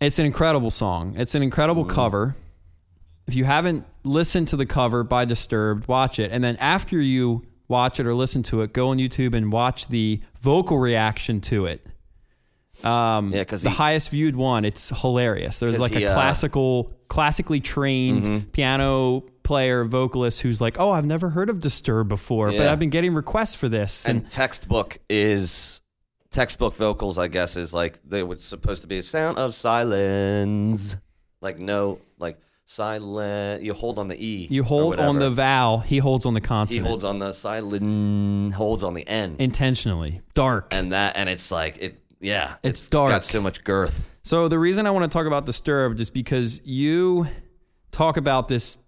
It's 0.00 0.18
an 0.18 0.26
incredible 0.26 0.70
song. 0.70 1.14
It's 1.16 1.34
an 1.34 1.42
incredible 1.42 1.84
cover. 1.84 2.36
If 3.26 3.34
you 3.34 3.44
haven't 3.44 3.86
listened 4.02 4.48
to 4.48 4.56
the 4.56 4.66
cover 4.66 5.02
by 5.02 5.24
Disturbed, 5.24 5.88
watch 5.88 6.18
it. 6.18 6.30
And 6.30 6.44
then 6.44 6.56
after 6.56 7.00
you 7.00 7.46
watch 7.68 7.98
it 7.98 8.06
or 8.06 8.14
listen 8.14 8.42
to 8.44 8.60
it, 8.60 8.72
go 8.74 8.88
on 8.88 8.98
YouTube 8.98 9.34
and 9.34 9.50
watch 9.50 9.88
the 9.88 10.20
vocal 10.42 10.78
reaction 10.78 11.40
to 11.42 11.64
it. 11.66 11.86
Um, 12.84 13.30
Yeah, 13.32 13.44
'cause 13.44 13.62
the 13.62 13.70
he- 13.70 13.76
highest 13.76 14.10
viewed 14.10 14.36
one, 14.36 14.64
it's 14.64 14.90
hilarious. 15.00 15.58
There's 15.60 15.78
like 15.78 15.92
he, 15.92 16.04
a 16.04 16.10
uh, 16.10 16.14
classical, 16.14 16.92
classically 17.08 17.60
trained 17.60 18.24
Mm-hmm. 18.24 18.38
piano 18.50 19.20
player, 19.42 19.84
vocalist 19.84 20.40
who's 20.42 20.60
like, 20.60 20.78
"Oh, 20.78 20.90
I've 20.90 21.06
never 21.06 21.30
heard 21.30 21.48
of 21.48 21.60
Disturbed 21.60 22.08
before, 22.08 22.50
but 22.50 22.66
I've 22.68 22.78
been 22.80 22.90
getting 22.90 23.14
requests 23.14 23.54
for 23.54 23.68
this." 23.68 24.04
And, 24.04 24.22
And 24.22 24.30
textbook 24.30 24.98
is 25.08 25.80
textbook 26.34 26.74
vocals. 26.74 27.16
I 27.18 27.28
guess 27.28 27.56
is 27.56 27.72
like 27.72 28.00
they 28.04 28.22
were 28.22 28.38
supposed 28.38 28.82
to 28.82 28.88
be 28.88 28.98
a 28.98 29.02
sound 29.02 29.38
of 29.38 29.54
silence, 29.54 30.96
like 31.40 31.58
no, 31.58 32.00
like 32.18 32.38
silent. 32.66 33.62
You 33.62 33.74
hold 33.74 33.98
on 33.98 34.08
the 34.08 34.22
e. 34.22 34.48
you 34.50 34.64
hold 34.64 34.98
on 34.98 35.18
the 35.18 35.30
vowel, 35.30 35.78
he 35.78 35.98
holds 35.98 36.26
on 36.26 36.34
the 36.34 36.40
consonant. 36.40 36.84
He 36.84 36.88
holds 36.88 37.04
on 37.04 37.18
the 37.18 37.32
silent. 37.32 38.54
Holds 38.54 38.82
on 38.82 38.94
the 38.94 39.06
n. 39.06 39.36
intentionally. 39.38 40.20
Dark. 40.34 40.68
and 40.70 40.92
that 40.92 41.16
and 41.16 41.28
it's 41.28 41.50
like 41.50 41.78
it. 41.78 42.00
Yeah, 42.20 42.54
It's 42.62 42.88
got 42.88 43.22
so 43.22 43.42
much 43.42 43.64
girth. 43.64 44.08
So 44.22 44.48
the 44.48 44.58
reason 44.58 44.86
I 44.86 44.90
want 44.92 45.10
to 45.10 45.14
talk 45.14 45.26
about 45.26 45.44
Disturbed 45.44 46.00
is 46.00 46.08
because 46.08 46.62
you 46.64 47.26
talk 47.90 48.16
about 48.16 48.48
this 48.48 48.78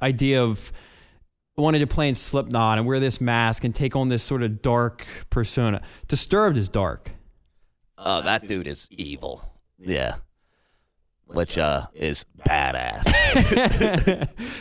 idea 0.00 0.42
of 0.42 0.72
wanting 1.56 1.80
to 1.80 1.86
play 1.86 2.08
in 2.08 2.14
Slipknot 2.14 2.76
and 2.78 2.86
wear 2.86 3.00
this 3.00 3.20
mask 3.20 3.64
and 3.64 3.74
take 3.74 3.96
on 3.96 4.08
this 4.10 4.22
sort 4.22 4.42
of 4.42 4.60
dark 4.60 5.06
persona. 5.30 5.80
Disturbed 6.06 6.58
is 6.58 6.68
dark. 6.68 7.12
Oh, 7.96 8.20
that 8.22 8.46
dude 8.46 8.66
is 8.66 8.86
evil. 8.90 9.42
Yeah. 9.78 10.16
Which 11.28 11.58
uh 11.58 11.86
is 11.92 12.24
badass. 12.46 13.02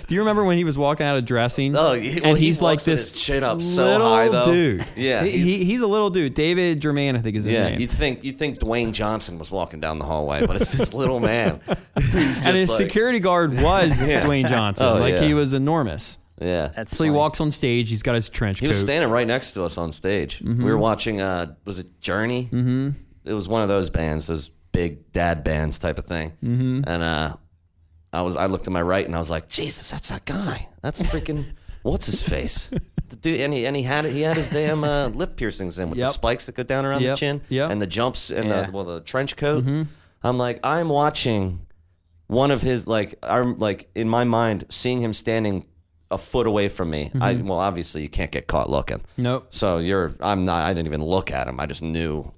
Do 0.07 0.15
you 0.15 0.21
remember 0.21 0.43
when 0.43 0.57
he 0.57 0.63
was 0.63 0.77
walking 0.79 1.05
out 1.05 1.15
of 1.15 1.23
dressing? 1.25 1.75
Oh, 1.75 1.93
he- 1.93 2.19
well, 2.21 2.29
and 2.31 2.37
he 2.39 2.45
he's 2.47 2.59
like 2.61 2.81
this 2.83 3.11
his 3.11 3.21
chin 3.21 3.43
up 3.43 3.61
so 3.61 3.99
high, 3.99 4.29
though. 4.29 4.45
dude. 4.45 4.85
Yeah, 4.95 5.23
he's- 5.23 5.45
he- 5.45 5.63
he's 5.65 5.81
a 5.81 5.87
little 5.87 6.09
dude. 6.09 6.33
David 6.33 6.79
Germain, 6.81 7.15
I 7.15 7.19
think 7.19 7.35
is 7.35 7.43
his 7.43 7.53
yeah, 7.53 7.69
name. 7.69 7.81
you'd 7.81 7.91
think 7.91 8.23
you'd 8.23 8.37
think 8.39 8.57
Dwayne 8.57 8.93
Johnson 8.93 9.37
was 9.37 9.51
walking 9.51 9.79
down 9.79 9.99
the 9.99 10.05
hallway, 10.05 10.43
but 10.47 10.55
it's 10.55 10.71
this 10.71 10.91
little 10.93 11.19
man. 11.19 11.59
He's 12.11 12.41
and 12.41 12.57
his 12.57 12.69
like- 12.69 12.77
security 12.77 13.19
guard 13.19 13.53
was 13.61 14.01
Yeah. 14.09 14.25
Dwayne 14.25 14.47
Johnson. 14.49 14.87
Oh, 14.87 14.95
like 14.97 15.17
yeah. 15.17 15.21
he 15.23 15.33
was 15.35 15.53
enormous. 15.53 16.17
Yeah. 16.39 16.71
That's 16.75 16.97
So 16.97 17.03
he 17.03 17.09
walks 17.09 17.39
on 17.39 17.51
stage. 17.51 17.89
He's 17.89 18.03
got 18.03 18.15
his 18.15 18.27
trench 18.29 18.59
He 18.59 18.67
was 18.67 18.79
standing 18.79 19.09
right 19.09 19.25
next 19.27 19.53
to 19.53 19.63
us 19.63 19.77
on 19.77 19.91
stage. 19.91 20.39
Mm-hmm. 20.39 20.63
We 20.65 20.71
were 20.71 20.77
watching. 20.77 21.21
Uh, 21.21 21.55
was 21.65 21.79
it 21.79 22.01
Journey? 22.01 22.45
Mm-hmm. 22.51 22.89
It 23.23 23.33
was 23.33 23.47
one 23.47 23.61
of 23.61 23.67
those 23.69 23.89
bands, 23.89 24.27
those 24.27 24.49
big 24.71 25.11
dad 25.13 25.43
bands 25.43 25.77
type 25.77 25.97
of 25.97 26.05
thing. 26.05 26.31
Mm-hmm. 26.43 26.81
And 26.85 27.03
uh, 27.03 27.35
I 28.11 28.21
was. 28.21 28.35
I 28.35 28.47
looked 28.47 28.65
to 28.65 28.71
my 28.71 28.81
right 28.81 29.05
and 29.05 29.15
I 29.15 29.19
was 29.19 29.29
like, 29.31 29.47
Jesus, 29.49 29.89
that's 29.91 30.09
that 30.09 30.25
guy. 30.25 30.67
That's 30.81 31.01
freaking. 31.01 31.45
what's 31.83 32.05
his 32.07 32.21
face? 32.21 32.69
The 33.09 33.15
dude, 33.21 33.39
and 33.41 33.53
he 33.53 33.65
and 33.65 33.75
he 33.75 33.83
had 33.83 34.03
he 34.05 34.21
had 34.21 34.35
his 34.35 34.49
damn 34.49 34.83
uh, 34.83 35.07
lip 35.09 35.37
piercings 35.37 35.79
in 35.79 35.89
with 35.89 35.99
Yep. 35.99 36.07
the 36.09 36.11
spikes 36.13 36.45
that 36.47 36.55
go 36.55 36.63
down 36.63 36.85
around 36.85 37.01
Yep. 37.01 37.15
the 37.15 37.19
chin. 37.19 37.41
Yep. 37.49 37.71
And 37.71 37.81
the 37.81 37.87
jumps 37.87 38.29
and 38.29 38.49
Yeah. 38.49 38.65
the 38.65 38.71
well 38.71 38.83
the 38.83 38.99
trench 39.01 39.37
coat. 39.37 39.63
I'm 40.23 40.37
like, 40.37 40.59
I'm 40.63 40.89
watching 40.89 41.65
one 42.27 42.51
of 42.51 42.61
his 42.61 42.87
like 42.87 43.15
I'm 43.23 43.57
like 43.57 43.89
in 43.95 44.09
my 44.09 44.23
mind 44.25 44.65
seeing 44.69 44.99
him 45.01 45.13
standing 45.13 45.65
a 46.15 46.17
foot 46.17 46.47
away 46.47 46.69
from 46.69 46.89
me. 46.89 47.11
I 47.21 47.33
well 47.35 47.59
obviously 47.59 48.01
you 48.01 48.09
can't 48.09 48.31
get 48.31 48.47
caught 48.47 48.69
looking. 48.69 49.01
Nope. 49.17 49.47
So 49.51 49.77
you're 49.77 50.15
I'm 50.19 50.43
not 50.43 50.63
I 50.65 50.73
didn't 50.73 50.87
even 50.87 51.03
look 51.03 51.29
at 51.31 51.47
him. 51.47 51.59
I 51.59 51.65
just 51.67 51.81
knew 51.83 52.31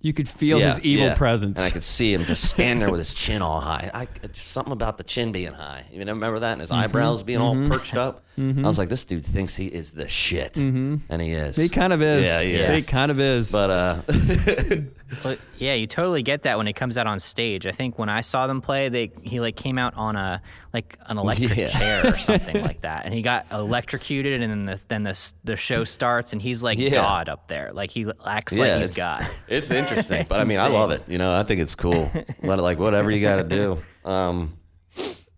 You 0.00 0.12
could 0.12 0.28
feel 0.28 0.60
Yeah, 0.60 0.68
his 0.68 0.80
evil 0.84 1.06
yeah. 1.06 1.14
presence. 1.14 1.58
And 1.58 1.66
I 1.66 1.70
could 1.70 1.82
see 1.82 2.12
him 2.14 2.24
just 2.24 2.48
standing 2.48 2.78
there 2.80 2.90
with 2.90 3.00
his 3.00 3.12
chin 3.22 3.42
all 3.42 3.60
high. 3.60 3.90
I 3.92 4.06
something 4.34 4.72
about 4.72 4.98
the 4.98 5.04
chin 5.04 5.32
being 5.32 5.54
high. 5.54 5.86
You 5.90 5.98
remember 6.04 6.38
that? 6.40 6.52
And 6.52 6.60
his 6.60 6.70
Mm-hmm. 6.70 6.80
eyebrows 6.80 7.22
being 7.24 7.40
all 7.40 7.56
perched 7.68 7.96
up. 7.96 8.22
I 8.38 8.42
was 8.62 8.76
like, 8.78 8.90
this 8.90 9.02
dude 9.04 9.24
thinks 9.24 9.56
he 9.56 9.66
is 9.66 9.92
the 9.92 10.06
shit. 10.08 10.58
And 10.58 11.00
he 11.22 11.32
is. 11.32 11.56
He 11.56 11.70
kind 11.70 11.92
of 11.94 12.02
is. 12.02 12.26
Yeah, 12.28 12.42
he 12.42 12.76
He 12.76 12.82
kind 12.82 13.10
of 13.10 13.18
is. 13.18 13.50
but 13.50 13.70
uh 13.70 14.02
But 15.22 15.38
yeah, 15.56 15.74
you 15.74 15.86
totally 15.86 16.22
get 16.22 16.42
that 16.42 16.58
when 16.58 16.66
it 16.68 16.74
comes 16.74 16.98
out 16.98 17.06
on 17.06 17.20
stage. 17.20 17.66
I 17.66 17.70
think 17.70 17.98
when 17.98 18.08
I 18.08 18.20
saw 18.22 18.46
them 18.46 18.60
play, 18.60 18.88
they 18.88 19.12
he 19.22 19.40
like 19.40 19.56
came 19.56 19.78
out 19.78 19.94
on 19.94 20.16
a 20.16 20.42
like 20.76 20.98
an 21.06 21.16
electric 21.16 21.56
Yeah. 21.56 21.68
chair 21.68 22.06
or 22.12 22.16
something 22.30 22.62
like 22.62 22.82
that, 22.82 23.06
and 23.06 23.14
he 23.14 23.22
got 23.22 23.46
electrocuted, 23.50 24.42
and 24.42 24.50
then 24.52 24.64
the 24.66 24.84
then 24.88 25.02
the 25.04 25.32
the 25.44 25.56
show 25.56 25.84
starts, 25.84 26.32
and 26.34 26.42
he's 26.42 26.62
like 26.62 26.78
Yeah. 26.78 26.90
God 26.90 27.28
up 27.30 27.48
there, 27.48 27.70
like 27.72 27.90
he 27.90 28.06
acts 28.26 28.52
yeah, 28.52 28.62
like 28.64 28.78
he's 28.78 28.88
it's, 28.88 28.96
God. 28.96 29.26
It's 29.48 29.70
interesting. 29.70 30.20
It's 30.20 30.28
but 30.32 30.40
I 30.40 30.44
mean 30.44 30.58
I 30.58 30.68
love 30.68 30.90
it. 30.90 31.02
You 31.08 31.16
know, 31.18 31.34
I 31.34 31.44
think 31.44 31.60
it's 31.62 31.74
cool. 31.74 32.10
but 32.42 32.58
like 32.58 32.78
whatever 32.78 33.10
you 33.10 33.20
gotta 33.22 33.44
do. 33.44 33.78
Um 34.04 34.58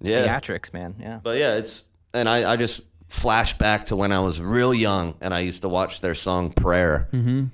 yeah. 0.00 0.26
Theatrics, 0.26 0.72
man. 0.72 0.96
Yeah. 1.00 1.20
But 1.22 1.38
yeah, 1.38 1.54
it's 1.54 1.88
and 2.12 2.28
I, 2.28 2.52
I 2.52 2.56
just 2.56 2.82
flash 3.08 3.56
back 3.58 3.86
to 3.86 3.96
when 3.96 4.10
I 4.12 4.18
was 4.20 4.40
real 4.40 4.74
young 4.74 5.14
and 5.20 5.32
I 5.32 5.40
used 5.40 5.62
to 5.62 5.68
watch 5.68 6.00
their 6.00 6.14
song 6.14 6.50
Prayer. 6.52 7.08
Mm-hmm. 7.12 7.44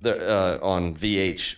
The, 0.00 0.14
uh, 0.14 0.58
on 0.62 0.94
VH 0.94 1.56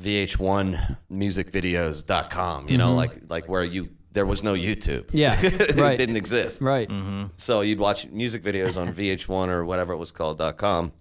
VH1 0.00 0.96
musicvideos.com, 1.12 2.68
you 2.68 2.78
know, 2.78 2.94
like 2.94 3.12
like 3.28 3.48
where 3.48 3.64
you 3.64 3.90
there 4.14 4.24
was 4.26 4.42
no 4.42 4.54
YouTube. 4.54 5.10
Yeah, 5.12 5.36
it 5.42 5.76
right. 5.76 5.96
didn't 5.98 6.16
exist. 6.16 6.60
right. 6.62 6.88
Mm-hmm. 6.88 7.24
So 7.36 7.60
you'd 7.60 7.78
watch 7.78 8.06
music 8.06 8.42
videos 8.42 8.80
on 8.80 8.94
VH1 8.94 9.48
or 9.48 9.64
whatever 9.64 9.92
it 9.92 9.98
was 9.98 10.10
called 10.10 10.40
.com, 10.56 10.92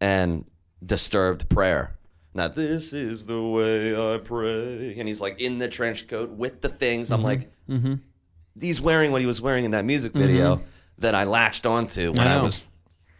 and 0.00 0.44
Disturbed 0.84 1.48
Prayer. 1.48 1.96
Now 2.34 2.48
this 2.48 2.92
is 2.92 3.26
the 3.26 3.40
way 3.40 3.94
I 3.96 4.18
pray, 4.18 4.94
and 4.98 5.06
he's 5.08 5.20
like 5.20 5.40
in 5.40 5.58
the 5.58 5.68
trench 5.68 6.08
coat 6.08 6.30
with 6.30 6.60
the 6.60 6.68
things. 6.68 7.10
I'm 7.10 7.22
like, 7.22 7.50
Mm-hmm. 7.70 7.94
he's 8.60 8.78
wearing 8.82 9.10
what 9.10 9.22
he 9.22 9.26
was 9.26 9.40
wearing 9.40 9.64
in 9.64 9.70
that 9.70 9.86
music 9.86 10.12
video 10.12 10.60
that 10.98 11.14
I 11.14 11.24
latched 11.24 11.64
onto 11.64 12.10
when 12.12 12.26
I 12.26 12.34
I, 12.38 12.42
was 12.42 12.62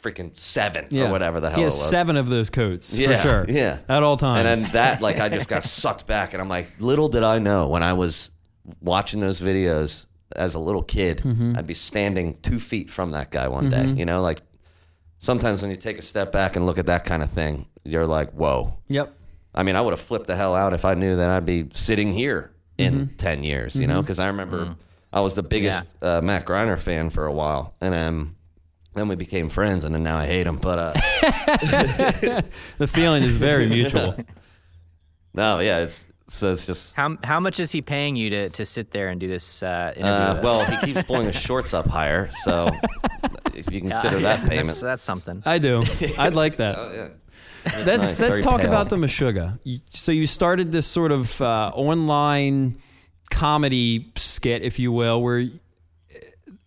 freaking 0.03 0.37
seven 0.39 0.87
Yeah. 0.91 1.05
or 1.09 1.13
whatever 1.13 1.41
the 1.41 1.49
hell 1.49 1.57
He 1.61 1.63
it 1.63 1.65
has 1.65 1.73
was. 1.73 1.89
seven 1.89 2.19
of 2.19 2.29
those 2.29 2.51
coats 2.51 2.95
Yeah, 2.99 3.17
for 3.17 3.23
sure. 3.23 3.47
yeah. 3.49 3.79
At 3.89 4.03
all 4.03 4.19
times. 4.19 4.47
And 4.47 4.61
then 4.61 4.73
that, 4.73 5.01
like, 5.01 5.19
I 5.21 5.31
just 5.31 5.49
got 5.55 5.65
sucked 5.65 6.07
back, 6.07 6.35
and 6.35 6.43
I'm 6.43 6.51
like, 6.51 6.73
little 6.79 7.09
did 7.09 7.23
I 7.23 7.39
know 7.39 7.69
when 7.69 7.83
I 7.83 7.95
was 7.95 8.33
watching 8.81 9.21
those 9.21 9.41
videos 9.41 10.07
as 10.35 10.55
a 10.55 10.59
little 10.59 10.83
kid, 10.83 11.19
Mm-hmm. 11.19 11.57
I'd 11.57 11.67
be 11.67 11.75
standing 11.75 12.37
two 12.43 12.59
feet 12.59 12.91
from 12.91 13.11
that 13.13 13.31
guy 13.31 13.49
one 13.49 13.71
day. 13.71 13.87
You 13.87 14.05
know, 14.05 14.23
like 14.23 14.41
sometimes 15.19 15.63
when 15.63 15.71
you 15.71 15.77
take 15.77 15.99
a 15.99 16.03
step 16.03 16.33
back 16.33 16.57
and 16.57 16.67
look 16.67 16.79
at 16.79 16.87
that 16.87 17.05
kind 17.05 17.23
of 17.23 17.31
thing, 17.31 17.67
you're 17.85 18.07
like, 18.07 18.31
whoa. 18.33 18.79
yep. 18.89 19.15
I 19.55 19.63
mean, 19.63 19.77
I 19.77 19.81
would 19.83 19.93
have 19.93 20.01
flipped 20.01 20.27
the 20.27 20.35
hell 20.37 20.55
out 20.57 20.73
if 20.75 20.85
I 20.85 20.95
knew 20.95 21.15
that 21.17 21.31
I'd 21.31 21.45
be 21.47 21.69
sitting 21.75 22.13
here 22.13 22.51
in 22.77 22.95
Mm-hmm. 23.07 23.17
10 23.17 23.45
years, 23.45 23.77
you 23.77 23.87
know, 23.87 24.01
because 24.03 24.19
I 24.19 24.27
remember 24.27 24.75
I 25.13 25.21
was 25.21 25.35
the 25.35 25.45
biggest 25.45 25.95
uh, 26.03 26.21
Matt 26.21 26.45
Greiner 26.45 26.77
fan 26.77 27.11
for 27.11 27.25
a 27.27 27.33
while. 27.33 27.75
And 27.81 27.95
um, 27.95 28.35
Then 28.95 29.07
we 29.07 29.15
became 29.15 29.49
friends, 29.51 29.85
and 29.85 29.95
then 29.95 30.03
now 30.03 30.17
I 30.19 30.27
hate 30.27 30.49
him. 30.49 30.57
But 30.57 30.79
uh, 30.81 30.93
The 32.79 32.89
feeling 32.89 33.23
is 33.23 33.35
very 33.37 33.69
mutual. 33.69 34.17
no, 35.35 35.61
yeah, 35.61 35.79
it's 35.79 36.07
so 36.29 36.51
it's 36.53 36.67
just. 36.67 36.95
How 36.95 37.17
how 37.23 37.41
much 37.41 37.61
is 37.61 37.73
he 37.73 37.83
paying 37.83 38.17
you 38.17 38.31
to, 38.31 38.49
to 38.51 38.65
sit 38.67 38.91
there 38.91 39.09
and 39.09 39.21
do 39.21 39.29
this 39.29 39.63
uh, 39.63 39.93
interview? 39.97 40.13
Uh, 40.13 40.41
well, 40.43 40.65
he 40.65 40.87
keeps 40.87 41.03
pulling 41.05 41.27
his 41.27 41.37
shorts 41.41 41.75
up 41.75 41.87
higher, 41.87 42.31
so 42.45 42.71
if 43.55 43.71
you 43.73 43.81
consider 43.81 44.21
that 44.21 44.49
payment, 44.49 44.69
that's, 44.69 44.81
that's 44.81 45.03
something. 45.03 45.43
I 45.45 45.59
do. 45.59 45.83
I'd 46.19 46.35
like 46.35 46.57
that. 46.59 46.79
Oh, 46.79 46.93
yeah. 46.95 47.09
Let's 47.65 47.87
nice, 47.87 47.99
let's 48.01 48.21
very 48.21 48.43
talk 48.43 48.61
pale. 48.61 48.69
about 48.69 48.89
the 48.91 48.97
Meshuggah. 48.97 49.59
You- 49.65 49.81
So 49.91 50.13
you 50.13 50.27
started 50.27 50.71
this 50.73 50.87
sort 50.87 51.13
of 51.13 51.41
uh, 51.41 51.71
online 51.75 52.77
comedy 53.31 54.13
skit, 54.17 54.63
if 54.63 54.79
you 54.79 54.93
will, 54.93 55.23
where 55.23 55.47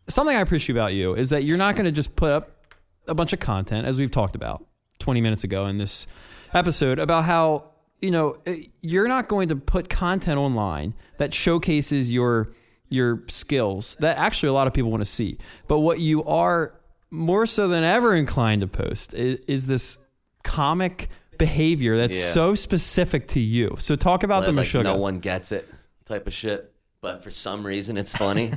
something 0.09 0.35
I 0.35 0.39
appreciate 0.41 0.75
about 0.75 0.93
you 0.93 1.13
is 1.15 1.29
that 1.29 1.43
you're 1.43 1.57
not 1.57 1.75
going 1.75 1.85
to 1.85 1.91
just 1.91 2.15
put 2.15 2.31
up 2.31 2.65
a 3.07 3.13
bunch 3.13 3.31
of 3.33 3.39
content, 3.39 3.85
as 3.87 3.99
we've 3.99 4.11
talked 4.11 4.35
about 4.35 4.65
20 4.99 5.21
minutes 5.21 5.43
ago 5.43 5.67
in 5.67 5.77
this 5.77 6.07
episode, 6.53 6.97
about 6.99 7.25
how 7.25 7.71
you 8.01 8.11
know 8.11 8.37
eh, 8.45 8.63
you're 8.81 9.07
not 9.07 9.27
going 9.27 9.49
to 9.49 9.55
put 9.55 9.89
content 9.89 10.37
online 10.39 10.93
that 11.17 11.33
showcases 11.33 12.11
your 12.11 12.49
your 12.89 13.23
skills 13.27 13.95
that 13.99 14.17
actually 14.17 14.49
a 14.49 14.53
lot 14.53 14.67
of 14.67 14.73
people 14.73 14.89
want 14.91 15.01
to 15.01 15.05
see. 15.09 15.37
But 15.67 15.79
what 15.79 15.99
you 15.99 16.23
are 16.23 16.73
more 17.11 17.45
so 17.45 17.67
than 17.67 17.83
ever 17.83 18.13
inclined 18.15 18.61
to 18.61 18.67
post 18.67 19.13
is, 19.13 19.39
is 19.47 19.67
this 19.67 19.97
comic 20.43 21.09
behavior 21.37 21.97
that's 21.97 22.17
Yeah. 22.17 22.31
so 22.31 22.55
specific 22.55 23.27
to 23.29 23.39
you. 23.39 23.75
So 23.79 23.95
talk 23.95 24.23
about 24.23 24.45
the 24.45 24.51
like 24.53 24.65
Meshuggah. 24.67 24.83
no 24.83 24.95
one 24.97 25.19
gets 25.19 25.51
it 25.51 25.67
type 26.05 26.27
of 26.27 26.33
shit, 26.33 26.73
but 27.01 27.23
for 27.23 27.31
some 27.31 27.65
reason 27.65 27.97
it's 27.97 28.15
funny. 28.15 28.53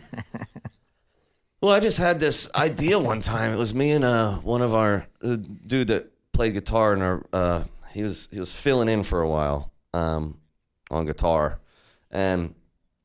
well, 1.61 1.73
I 1.73 1.81
just 1.81 1.99
had 1.99 2.21
this 2.21 2.49
idea 2.55 2.99
one 2.99 3.21
time. 3.21 3.53
It 3.53 3.57
was 3.59 3.75
me 3.75 3.91
and 3.91 4.05
uh, 4.05 4.35
one 4.37 4.63
of 4.63 4.75
our 4.75 5.07
uh, 5.23 5.37
dude 5.67 5.89
that 5.89 6.11
played 6.33 6.55
guitar, 6.55 6.93
and 6.93 7.03
our 7.03 7.27
uh, 7.33 7.63
he 7.93 8.03
was 8.03 8.29
he 8.33 8.39
was 8.39 8.53
filling 8.53 8.89
in 8.89 9.03
for 9.03 9.21
a 9.21 9.29
while 9.29 9.73
um, 9.93 10.39
on 10.91 11.07
guitar, 11.07 11.61
and 12.11 12.55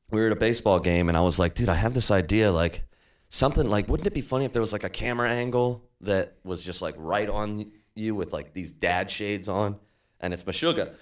we 0.10 0.20
were 0.20 0.28
at 0.28 0.32
a 0.32 0.38
baseball 0.38 0.80
game, 0.80 1.10
and 1.10 1.18
I 1.18 1.22
was 1.22 1.40
like, 1.40 1.56
dude, 1.56 1.70
I 1.70 1.76
have 1.76 1.94
this 1.94 2.12
idea, 2.12 2.52
like 2.52 2.86
something 3.30 3.70
like, 3.70 3.90
wouldn't 3.90 4.08
it 4.08 4.14
be 4.14 4.22
funny 4.22 4.46
if 4.46 4.54
there 4.54 4.62
was 4.62 4.74
like 4.74 4.84
a 4.84 4.90
camera 4.90 5.30
angle 5.30 5.84
that 6.02 6.36
was 6.44 6.64
just 6.64 6.82
like 6.82 6.96
right 6.98 7.30
on 7.30 7.72
you 7.96 8.16
with 8.16 8.34
like 8.34 8.54
these 8.54 8.72
dad 8.72 9.10
shades 9.10 9.48
on, 9.48 9.78
and 10.20 10.34
it's 10.34 10.44
Meshuggah 10.44 10.94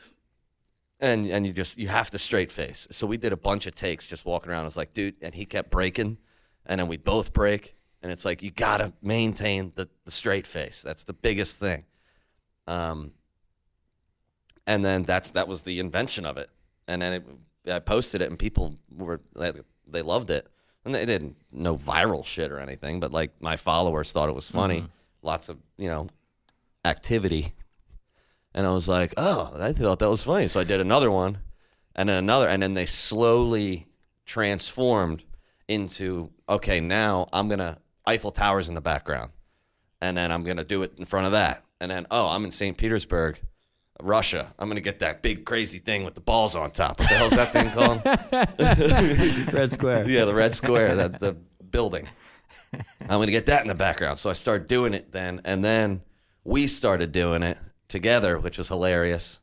and 1.04 1.26
and 1.26 1.46
you 1.46 1.52
just 1.52 1.78
you 1.78 1.90
have 1.90 2.10
to 2.12 2.18
straight 2.18 2.52
face. 2.52 2.88
So 2.90 3.06
we 3.06 3.18
did 3.18 3.34
a 3.34 3.38
bunch 3.38 3.68
of 3.68 3.76
takes 3.76 4.08
just 4.08 4.26
walking 4.26 4.52
around. 4.52 4.62
I 4.62 4.66
was 4.66 4.78
like, 4.78 4.94
dude, 4.94 5.16
and 5.22 5.36
he 5.36 5.46
kept 5.46 5.70
breaking, 5.70 6.18
and 6.66 6.80
then 6.80 6.88
we 6.88 6.96
both 6.96 7.34
break, 7.34 7.76
and 8.02 8.12
it's 8.12 8.24
like 8.24 8.42
you 8.42 8.52
gotta 8.52 8.94
maintain 9.02 9.74
the 9.76 9.90
the 10.06 10.12
straight 10.12 10.48
face. 10.48 10.82
That's 10.82 11.04
the 11.04 11.14
biggest 11.14 11.58
thing. 11.58 11.84
Um, 12.68 13.12
and 14.66 14.84
then 14.84 15.04
that's 15.04 15.32
that 15.32 15.48
was 15.48 15.64
the 15.64 15.80
invention 15.80 16.26
of 16.26 16.38
it. 16.38 16.50
And 16.88 17.02
then 17.02 17.14
it, 17.14 17.72
I 17.72 17.80
posted 17.80 18.22
it, 18.22 18.30
and 18.30 18.38
people 18.38 18.78
were 18.96 19.22
they, 19.36 19.54
they 19.88 20.02
loved 20.02 20.30
it, 20.30 20.48
and 20.86 20.94
they 20.94 21.06
didn't 21.06 21.38
no 21.52 21.78
viral 21.78 22.26
shit 22.26 22.52
or 22.52 22.60
anything, 22.60 23.00
but 23.00 23.12
like 23.12 23.32
my 23.40 23.58
followers 23.58 24.12
thought 24.12 24.30
it 24.30 24.36
was 24.36 24.50
funny. 24.50 24.80
Mm-hmm. 24.80 24.88
Lots 25.28 25.50
of 25.50 25.58
you 25.78 25.88
know 25.88 26.08
activity 26.86 27.54
and 28.54 28.68
I 28.68 28.72
was 28.72 28.88
like, 28.88 29.14
oh, 29.18 29.52
I 29.60 29.74
thought 29.74 30.00
that 30.00 30.10
was 30.10 30.24
funny. 30.24 30.48
So 30.48 30.60
I 30.60 30.64
did 30.64 30.80
another 30.80 31.10
one 31.10 31.40
and 31.96 32.08
then 32.08 32.18
another. 32.18 32.48
And 32.48 32.62
then 32.62 32.74
they 32.74 32.86
slowly 32.86 33.88
transformed 34.26 35.24
into, 35.68 36.30
okay, 36.48 36.80
now 36.80 37.28
I'm 37.34 37.48
going 37.48 37.60
to, 37.60 37.78
Eiffel 38.06 38.32
Tower's 38.32 38.70
in 38.70 38.76
the 38.76 38.82
background. 38.82 39.32
And 40.02 40.18
then 40.18 40.32
I'm 40.32 40.44
going 40.44 40.58
to 40.58 40.64
do 40.64 40.84
it 40.84 40.94
in 40.98 41.06
front 41.06 41.26
of 41.26 41.32
that. 41.32 41.64
And 41.80 41.90
then, 41.90 42.06
oh, 42.12 42.28
I'm 42.28 42.46
in 42.46 42.52
St. 42.52 42.78
Petersburg, 42.78 43.40
Russia. 44.02 44.54
I'm 44.60 44.68
going 44.68 44.76
to 44.76 44.82
get 44.82 45.00
that 45.00 45.22
big 45.22 45.46
crazy 45.46 45.80
thing 45.80 46.04
with 46.04 46.16
the 46.16 46.22
balls 46.22 46.56
on 46.56 46.72
top. 46.72 47.00
What 47.00 47.10
the 47.10 47.16
hell's 47.16 47.34
that 47.34 47.52
thing 47.54 47.70
called? 47.72 48.02
Red 49.54 49.72
Square. 49.72 50.10
yeah, 50.10 50.26
the 50.26 50.34
red 50.34 50.56
square, 50.56 50.96
that 50.96 51.20
the 51.20 51.34
building. 51.70 52.08
I'm 53.02 53.08
gonna 53.08 53.32
get 53.32 53.46
that 53.48 53.62
in 53.62 53.68
the 53.68 53.76
background. 53.76 54.20
So 54.20 54.30
I 54.30 54.34
started 54.34 54.68
doing 54.68 54.94
it 54.94 55.12
then, 55.12 55.42
and 55.44 55.64
then 55.64 56.02
we 56.44 56.68
started 56.68 57.12
doing 57.12 57.44
it 57.44 57.58
together, 57.88 58.40
which 58.40 58.58
was 58.58 58.68
hilarious. 58.70 59.40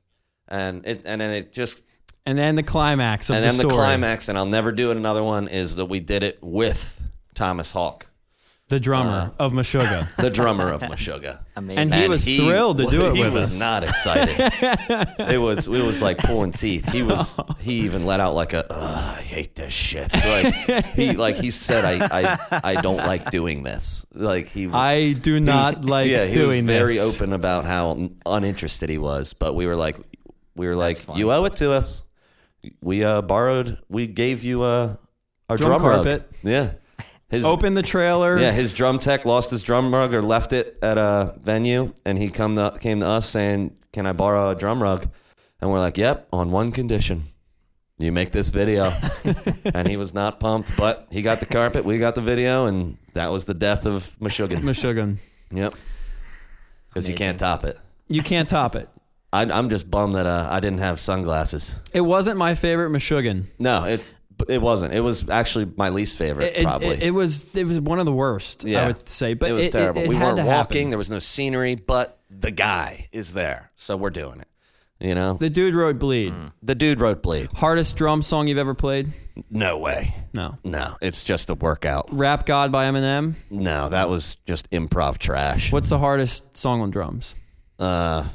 And 0.49 0.85
it 0.87 1.03
and 1.05 1.21
then 1.21 1.31
it 1.31 1.53
just 1.53 1.83
And 2.27 2.37
then 2.39 2.57
the 2.57 2.63
climax 2.63 3.31
of 3.31 3.35
the 3.35 3.43
and 3.43 3.53
the 3.53 3.59
then 3.59 3.69
the 3.69 3.75
climax, 3.75 4.29
and 4.29 4.37
I'll 4.37 4.47
never 4.47 4.73
do 4.73 4.91
it 4.91 4.97
another 4.97 5.23
one 5.23 5.47
is 5.49 5.77
that 5.77 5.87
we 5.87 6.01
did 6.01 6.23
it 6.23 6.39
with 6.41 7.01
Tomas 7.35 7.73
Haake, 7.73 8.03
the 8.71 8.81
drummer 8.81 9.33
Uh, 9.39 9.45
of 9.45 9.53
Meshuggah. 9.53 10.17
the 10.17 10.31
drummer 10.31 10.73
of 10.73 10.81
Meshuggah. 10.81 11.41
Amazing. 11.57 11.79
And 11.79 11.95
he 11.95 12.09
was 12.09 12.25
thrilled 12.25 12.79
to 12.79 12.87
do 12.87 13.07
it 13.07 13.15
he 13.17 13.23
with 13.25 13.35
was 13.35 13.51
us. 13.55 13.61
not 13.61 13.83
excited. 13.85 14.35
it 15.31 15.39
was 15.39 15.67
it 15.67 15.85
was 15.85 16.01
like 16.01 16.17
pulling 16.19 16.53
teeth. 16.53 16.91
He 16.91 17.03
was 17.03 17.39
he 17.59 17.81
even 17.83 18.07
let 18.07 18.21
out 18.21 18.35
like 18.35 18.55
a 18.55 18.65
"Ugh, 18.73 19.19
I 19.19 19.21
hate 19.23 19.55
this 19.57 19.73
shit. 19.73 20.13
So 20.15 20.29
like 20.31 20.55
he 20.95 21.13
like 21.13 21.37
he 21.37 21.51
said 21.51 21.85
I, 21.85 22.39
I 22.53 22.61
I 22.73 22.81
don't 22.81 22.97
like 22.99 23.31
doing 23.31 23.63
this. 23.63 24.07
Like 24.15 24.49
he 24.49 24.69
I 24.73 25.13
do 25.13 25.39
not 25.41 25.75
he's- 25.75 25.85
like 25.85 26.09
yeah 26.09 26.25
he 26.25 26.35
doing 26.35 26.65
was 26.65 26.77
very 26.79 26.95
this. 26.95 27.15
open 27.17 27.33
about 27.35 27.67
how 27.67 28.09
uninterested 28.25 28.89
he 28.89 28.99
was. 28.99 29.35
But 29.35 29.55
we 29.55 29.67
were 29.67 29.77
like 29.77 29.97
we 30.57 30.67
were 30.67 30.77
like 30.77 30.99
funny. 30.99 31.19
you 31.21 31.31
owe 31.33 31.45
it 31.45 31.57
to 31.57 31.73
us. 31.73 32.05
We 32.81 33.05
uh 33.05 33.23
borrowed 33.23 33.79
we 33.89 34.07
gave 34.07 34.45
you 34.45 34.63
uh 34.63 34.97
our 35.49 35.57
Drum 35.57 35.71
drum, 35.71 35.83
rug. 35.83 36.05
carpet. 36.05 36.31
Yeah. 36.45 36.71
His, 37.31 37.45
Open 37.45 37.75
the 37.75 37.83
trailer. 37.83 38.39
yeah, 38.39 38.51
his 38.51 38.73
drum 38.73 38.99
tech 38.99 39.25
lost 39.25 39.53
his 39.53 39.63
drum 39.63 39.95
rug 39.95 40.13
or 40.15 40.21
left 40.21 40.53
it 40.53 40.77
at 40.83 40.99
a 40.99 41.39
venue, 41.41 41.93
and 42.05 42.19
he 42.19 42.29
come 42.29 42.57
to, 42.57 42.77
came 42.81 42.99
to 43.01 43.07
us 43.07 43.29
saying, 43.29 43.77
"Can 43.93 44.05
I 44.05 44.13
borrow 44.13 44.51
a 44.51 44.55
drum 44.57 44.83
rug?" 44.83 45.07
And 45.61 45.71
we're 45.71 45.79
like, 45.79 45.97
"Yep, 45.97 46.27
on 46.33 46.51
one 46.51 46.73
condition: 46.73 47.27
you 47.99 48.11
make 48.11 48.33
this 48.33 48.49
video." 48.49 48.93
and 49.65 49.87
he 49.87 49.97
was 49.97 50.13
not 50.13 50.41
pumped, 50.41 50.77
but 50.77 51.07
he 51.13 51.23
got 51.23 51.39
the 51.39 51.47
carpet, 51.47 51.85
we 51.85 51.99
got 51.99 52.17
the 52.17 52.21
video, 52.21 52.67
and 52.67 52.99
that 53.13 53.29
was 53.31 53.45
the 53.45 53.55
death 53.55 53.87
of 53.87 54.17
Meshuggah. 54.21 54.61
Meshuggah. 54.61 55.17
yep, 55.53 55.75
because 56.89 57.09
you 57.09 57.15
can't 57.15 57.39
top 57.39 57.63
it. 57.63 57.79
You 58.09 58.23
can't 58.23 58.49
top 58.49 58.75
it. 58.75 58.89
I, 59.33 59.43
I'm 59.43 59.71
just 59.71 59.89
bummed 59.89 60.17
that 60.17 60.27
uh, 60.27 60.49
I 60.51 60.59
didn't 60.59 60.81
have 60.81 60.99
sunglasses. 60.99 61.79
It 61.95 62.01
wasn't 62.01 62.39
my 62.39 62.57
favorite 62.57 62.91
Meshuggah. 62.91 63.45
No, 63.61 63.85
it 63.85 64.03
it 64.49 64.61
wasn't. 64.63 64.95
It 64.95 65.01
was 65.01 65.29
actually 65.29 65.71
my 65.77 65.89
least 65.89 66.19
favorite, 66.19 66.57
It, 66.57 66.63
probably. 66.65 66.89
it, 66.89 67.03
it 67.05 67.11
was 67.11 67.45
it 67.55 67.65
was 67.65 67.81
one 67.81 67.99
of 67.99 68.07
the 68.07 68.13
worst. 68.13 68.65
Yeah. 68.65 68.85
I 68.85 68.87
would 68.89 69.09
say, 69.09 69.35
but 69.35 69.51
it 69.51 69.53
was 69.53 69.69
terrible. 69.71 70.03
We 70.03 70.09
weren't 70.17 70.37
walking. 70.39 70.45
happen. 70.47 70.91
There 70.91 70.99
was 70.99 71.11
no 71.11 71.19
scenery, 71.19 71.75
but 71.75 72.19
the 72.31 72.51
guy 72.51 73.09
is 73.13 73.33
there, 73.33 73.73
so 73.77 73.97
we're 73.97 74.11
doing 74.11 74.41
it. 74.41 74.47
You 75.03 75.15
know, 75.15 75.33
the, 75.35 75.49
dude 75.49 75.75
wrote 75.75 75.99
"Bleed." 75.99 76.35
The 76.63 76.75
dude 76.75 77.01
wrote 77.01 77.23
"Bleed." 77.23 77.51
Hardest 77.55 77.97
drum 77.97 78.21
song 78.21 78.49
you've 78.49 78.59
ever 78.59 78.75
played? 78.75 79.09
No 79.51 79.79
way. 79.79 80.15
No. 80.35 80.59
No, 80.63 80.97
it's 81.01 81.25
just 81.25 81.49
a 81.49 81.55
workout. 81.55 82.09
Rap 82.13 82.45
God 82.45 82.71
by 82.71 82.85
Eminem. 82.85 83.35
No, 83.49 83.89
that 83.89 84.11
was 84.11 84.37
just 84.47 84.69
improv 84.71 85.17
trash. 85.17 85.73
What's 85.73 85.89
the 85.89 85.99
hardest 85.99 86.55
song 86.59 86.83
on 86.83 86.91
drums? 86.91 87.35
Uh, 87.79 88.27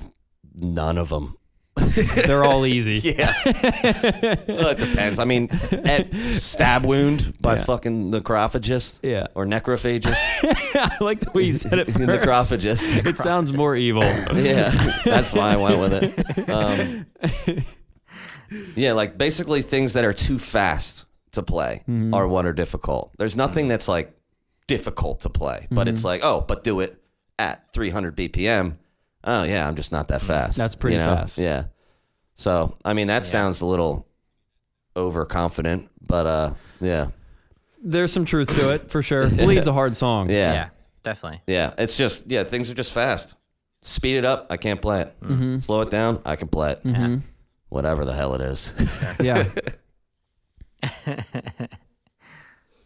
none 0.56 0.97
of 0.97 1.10
them. 1.10 1.38
They're 2.26 2.43
all 2.43 2.65
easy. 2.65 2.99
Yeah, 3.15 3.34
well, 4.47 4.69
it 4.69 4.78
depends. 4.78 5.19
I 5.19 5.26
mean, 5.26 5.49
at 5.71 6.13
stab 6.34 6.86
wound 6.86 7.39
by 7.41 7.55
Yeah. 7.57 7.63
fucking 7.63 8.11
necrophagist. 8.11 8.99
Yeah. 9.03 9.28
or 9.36 9.45
necrophagist. 9.45 10.15
I 10.76 10.97
like 11.03 11.19
the 11.21 11.32
way 11.32 11.43
you 11.43 11.53
said 11.53 11.80
it. 11.80 11.86
First. 11.88 11.99
necrophagist. 11.99 13.05
It 13.05 13.17
sounds 13.17 13.51
more 13.53 13.76
evil. 13.76 14.03
yeah, 14.03 14.69
that's 15.03 15.34
why 15.34 15.53
I 15.53 15.57
went 15.57 15.80
with 15.80 15.93
it. 16.03 16.49
Um, 16.49 17.05
yeah, 18.76 18.93
like 18.93 19.17
basically 19.17 19.61
things 19.61 19.93
that 19.93 20.05
are 20.05 20.13
too 20.13 20.38
fast 20.39 21.05
to 21.32 21.43
play 21.43 21.84
are 22.13 22.28
what 22.28 22.45
are 22.45 22.53
difficult. 22.53 23.11
There's 23.17 23.36
nothing 23.36 23.67
that's 23.67 23.88
like 23.88 24.13
difficult 24.67 25.21
to 25.21 25.30
play, 25.30 25.67
but 25.71 25.88
it's 25.88 26.03
like, 26.03 26.21
oh, 26.23 26.41
but 26.47 26.63
do 26.63 26.80
it 26.80 27.01
at 27.38 27.71
300 27.73 28.15
BPM. 28.15 28.78
Oh 29.26 29.43
yeah, 29.43 29.67
I'm 29.67 29.76
just 29.76 29.91
not 29.91 30.07
that 30.09 30.21
fast. 30.21 30.57
That's 30.57 30.76
pretty 30.76 30.95
you 30.95 31.01
know? 31.01 31.15
fast. 31.15 31.38
Yeah. 31.38 31.65
So 32.36 32.78
I 32.86 32.93
mean, 32.93 33.07
that 33.07 33.26
sounds 33.26 33.61
a 33.61 33.65
little 33.65 34.07
overconfident, 34.95 35.89
but 36.05 36.28
uh, 36.28 36.53
yeah, 36.80 37.07
There's 37.84 38.11
some 38.13 38.26
truth 38.26 38.49
to 38.55 38.69
it 38.69 38.91
for 38.91 39.01
sure. 39.01 39.30
Bleed's 39.30 39.67
a 39.67 39.73
hard 39.73 39.97
song. 39.97 40.30
yeah, 40.30 40.53
yeah, 40.53 40.69
definitely. 41.03 41.41
yeah. 41.47 41.73
It's 41.78 41.97
just 41.97 42.30
yeah, 42.30 42.43
things 42.43 42.69
are 42.69 42.76
just 42.76 42.93
fast. 42.93 43.36
Speed 43.82 44.17
it 44.17 44.26
up, 44.26 44.47
I 44.49 44.57
can't 44.57 44.82
play 44.82 45.01
it. 45.01 45.21
Mm-hmm. 45.21 45.59
Slow 45.59 45.82
it 45.82 45.89
down, 45.91 46.21
I 46.26 46.36
can 46.36 46.47
play 46.47 46.71
it. 46.71 47.21
Whatever 47.69 48.05
the 48.05 48.13
hell 48.13 48.34
it 48.36 48.41
is. 48.41 48.73
Yeah. 49.19 49.47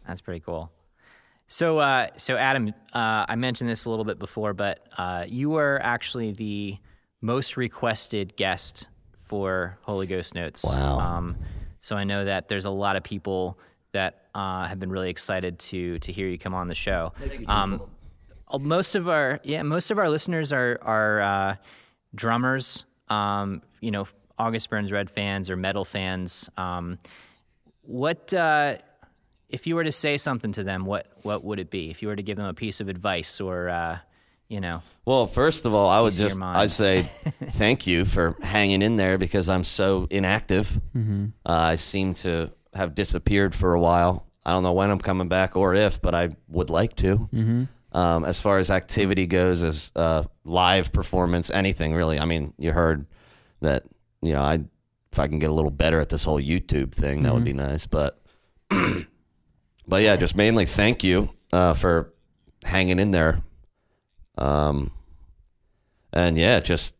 That's 0.06 0.20
pretty 0.22 0.40
cool. 0.40 0.72
So, 1.52 1.78
uh, 1.78 2.06
so 2.16 2.36
Adam, 2.36 2.72
uh, 2.92 3.26
I 3.28 3.34
mentioned 3.34 3.68
this 3.68 3.84
a 3.84 3.90
little 3.90 4.04
bit 4.04 4.20
before, 4.20 4.54
but 4.54 4.86
uh, 4.96 5.24
you 5.26 5.50
were 5.50 5.80
actually 5.82 6.30
the 6.30 6.78
most 7.20 7.56
requested 7.56 8.36
guest 8.36 8.86
for 9.26 9.76
Holy 9.82 10.06
Ghost 10.06 10.32
Notes. 10.34 10.64
Wow. 10.64 11.00
Um, 11.00 11.36
so 11.80 11.96
I 11.96 12.04
know 12.04 12.24
that 12.24 12.46
there's 12.48 12.66
a 12.66 12.70
lot 12.70 12.94
of 12.94 13.02
people 13.02 13.58
that 13.92 14.26
uh, 14.32 14.68
have 14.68 14.78
been 14.78 14.90
really 14.92 15.10
excited 15.10 15.58
to 15.58 15.98
to 15.98 16.12
hear 16.12 16.28
you 16.28 16.38
come 16.38 16.54
on 16.54 16.68
the 16.68 16.74
show. 16.74 17.12
Um, 17.46 17.82
Uh, 18.52 18.58
most 18.58 18.94
of 18.96 19.08
our 19.08 19.40
yeah 19.44 19.62
most 19.62 19.90
of 19.90 19.98
our 19.98 20.08
listeners 20.08 20.52
are 20.52 20.78
are 20.82 21.20
uh, 21.20 21.56
drummers 22.14 22.84
um, 23.08 23.62
you 23.80 23.90
know 23.90 24.06
august 24.38 24.68
burns 24.70 24.90
red 24.90 25.08
fans 25.08 25.50
or 25.50 25.56
metal 25.56 25.84
fans 25.84 26.50
um, 26.56 26.98
what 27.82 28.34
uh, 28.34 28.76
if 29.50 29.66
you 29.66 29.74
were 29.74 29.84
to 29.84 29.92
say 29.92 30.16
something 30.16 30.52
to 30.52 30.64
them 30.64 30.84
what 30.86 31.06
what 31.22 31.44
would 31.44 31.58
it 31.58 31.70
be 31.70 31.90
if 31.90 32.00
you 32.02 32.08
were 32.08 32.16
to 32.16 32.22
give 32.22 32.36
them 32.36 32.46
a 32.46 32.54
piece 32.54 32.80
of 32.80 32.88
advice 32.88 33.40
or 33.40 33.68
uh, 33.68 33.98
you 34.48 34.60
know 34.60 34.82
Well, 35.04 35.26
first 35.26 35.66
of 35.66 35.74
all, 35.74 35.88
I 35.88 36.00
would 36.00 36.12
just 36.12 36.38
mind. 36.38 36.56
I 36.58 36.66
say 36.66 37.02
thank 37.50 37.86
you 37.86 38.04
for 38.04 38.36
hanging 38.42 38.82
in 38.82 38.96
there 38.96 39.18
because 39.18 39.48
I'm 39.48 39.64
so 39.64 40.06
inactive. 40.10 40.80
Mm-hmm. 40.96 41.26
Uh, 41.44 41.52
I 41.52 41.76
seem 41.76 42.14
to 42.14 42.50
have 42.74 42.94
disappeared 42.94 43.54
for 43.54 43.74
a 43.74 43.80
while. 43.80 44.26
I 44.46 44.52
don't 44.52 44.62
know 44.62 44.72
when 44.72 44.90
I'm 44.90 44.98
coming 45.00 45.28
back 45.28 45.56
or 45.56 45.74
if, 45.74 46.00
but 46.00 46.14
I 46.14 46.30
would 46.48 46.70
like 46.70 46.96
to. 46.96 47.28
Mm-hmm. 47.32 47.64
Um, 47.92 48.24
as 48.24 48.40
far 48.40 48.58
as 48.58 48.70
activity 48.70 49.26
goes, 49.26 49.62
as 49.64 49.90
uh, 49.96 50.22
live 50.44 50.92
performance, 50.92 51.50
anything 51.50 51.92
really. 51.94 52.18
I 52.20 52.24
mean, 52.24 52.52
you 52.58 52.72
heard 52.72 53.06
that. 53.62 53.82
You 54.22 54.32
know, 54.34 54.42
I 54.42 54.60
if 55.12 55.18
I 55.18 55.26
can 55.28 55.38
get 55.40 55.50
a 55.50 55.52
little 55.52 55.72
better 55.72 55.98
at 55.98 56.08
this 56.08 56.24
whole 56.24 56.40
YouTube 56.40 56.92
thing, 56.92 57.22
that 57.24 57.34
would 57.34 57.44
be 57.44 57.52
Mm-hmm. 57.52 57.70
nice. 57.70 57.86
But 57.86 58.20
but 59.90 60.02
yeah, 60.02 60.16
just 60.16 60.34
mainly 60.36 60.64
thank 60.66 61.04
you 61.04 61.28
uh, 61.52 61.74
for 61.74 62.14
hanging 62.64 62.98
in 62.98 63.10
there. 63.10 63.42
Um, 64.38 64.92
and 66.12 66.38
yeah, 66.38 66.60
just 66.60 66.94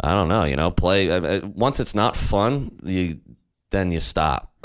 I 0.00 0.14
don't 0.14 0.28
know, 0.28 0.44
you 0.44 0.56
know, 0.56 0.70
play. 0.70 1.10
Uh, 1.10 1.20
uh, 1.20 1.40
once 1.46 1.80
it's 1.80 1.94
not 1.94 2.16
fun, 2.16 2.78
you 2.82 3.20
then 3.70 3.92
you 3.92 4.00
stop. 4.00 4.52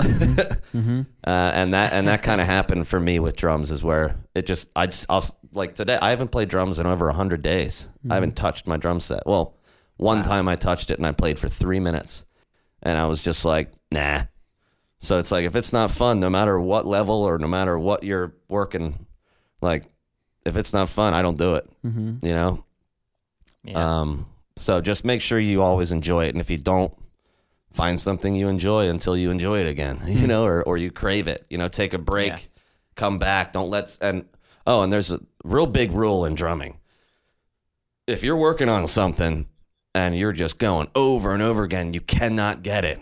Mm-hmm. 0.74 1.02
Uh, 1.24 1.30
and 1.54 1.72
that 1.72 1.92
and 1.92 2.08
that 2.08 2.24
kind 2.24 2.40
of 2.40 2.48
happened 2.48 2.88
for 2.88 2.98
me 2.98 3.20
with 3.20 3.36
drums 3.36 3.70
is 3.70 3.84
where 3.84 4.16
it 4.34 4.44
just 4.44 4.68
I'd 4.74 4.88
s- 4.88 5.06
I'll, 5.08 5.22
like 5.52 5.76
today 5.76 5.96
I 6.02 6.10
haven't 6.10 6.32
played 6.32 6.48
drums 6.48 6.80
in 6.80 6.86
over 6.86 7.08
hundred 7.12 7.42
days. 7.42 7.88
I 8.10 8.14
haven't 8.14 8.34
touched 8.34 8.66
my 8.66 8.76
drum 8.76 8.98
set. 8.98 9.22
Well, 9.24 9.54
one 9.98 10.22
time 10.22 10.48
I 10.48 10.56
touched 10.56 10.90
it 10.90 10.98
and 10.98 11.06
I 11.06 11.12
played 11.12 11.38
for 11.38 11.48
three 11.48 11.78
minutes, 11.78 12.26
and 12.82 12.98
I 12.98 13.06
was 13.06 13.22
just 13.22 13.44
like, 13.44 13.72
nah. 13.92 14.24
So 15.04 15.18
it's 15.18 15.30
like 15.30 15.44
if 15.44 15.54
it's 15.54 15.72
not 15.72 15.90
fun, 15.90 16.18
no 16.18 16.30
matter 16.30 16.58
what 16.58 16.86
level 16.86 17.16
or 17.22 17.38
no 17.38 17.46
matter 17.46 17.78
what 17.78 18.02
you're 18.04 18.32
working, 18.48 19.06
like 19.60 19.84
if 20.46 20.56
it's 20.56 20.72
not 20.72 20.88
fun, 20.88 21.12
I 21.14 21.22
don't 21.22 21.38
do 21.38 21.54
it. 21.56 21.68
You 21.82 22.18
know. 22.22 22.64
yeah 23.64 23.98
Um. 24.00 24.26
So 24.56 24.80
just 24.80 25.04
make 25.04 25.20
sure 25.20 25.38
you 25.38 25.62
always 25.62 25.90
enjoy 25.92 26.26
it, 26.26 26.34
and 26.34 26.40
if 26.40 26.48
you 26.48 26.56
don't, 26.58 26.92
find 27.72 27.98
something 28.00 28.34
you 28.34 28.48
enjoy 28.48 28.88
until 28.88 29.16
you 29.16 29.30
enjoy 29.30 29.60
it 29.60 29.66
again. 29.66 30.00
You 30.06 30.26
know, 30.26 30.44
or 30.44 30.62
or 30.62 30.76
you 30.78 30.90
crave 30.90 31.28
it. 31.28 31.44
You 31.50 31.58
know, 31.58 31.68
take 31.68 31.92
a 31.92 31.98
break, 31.98 32.32
Yeah. 32.32 32.38
come 32.94 33.18
back. 33.18 33.52
Don't 33.52 33.68
let 33.70 33.96
and 34.00 34.24
oh, 34.66 34.82
and 34.82 34.90
there's 34.92 35.10
a 35.10 35.20
real 35.44 35.66
big 35.66 35.92
rule 35.92 36.24
in 36.24 36.34
drumming. 36.34 36.78
If 38.06 38.22
you're 38.22 38.36
working 38.36 38.68
on 38.68 38.86
something 38.86 39.48
and 39.94 40.16
you're 40.16 40.32
just 40.32 40.58
going 40.58 40.88
over 40.94 41.32
and 41.34 41.42
over 41.42 41.62
again, 41.62 41.94
you 41.94 42.00
cannot 42.00 42.62
get 42.62 42.84
it. 42.84 43.00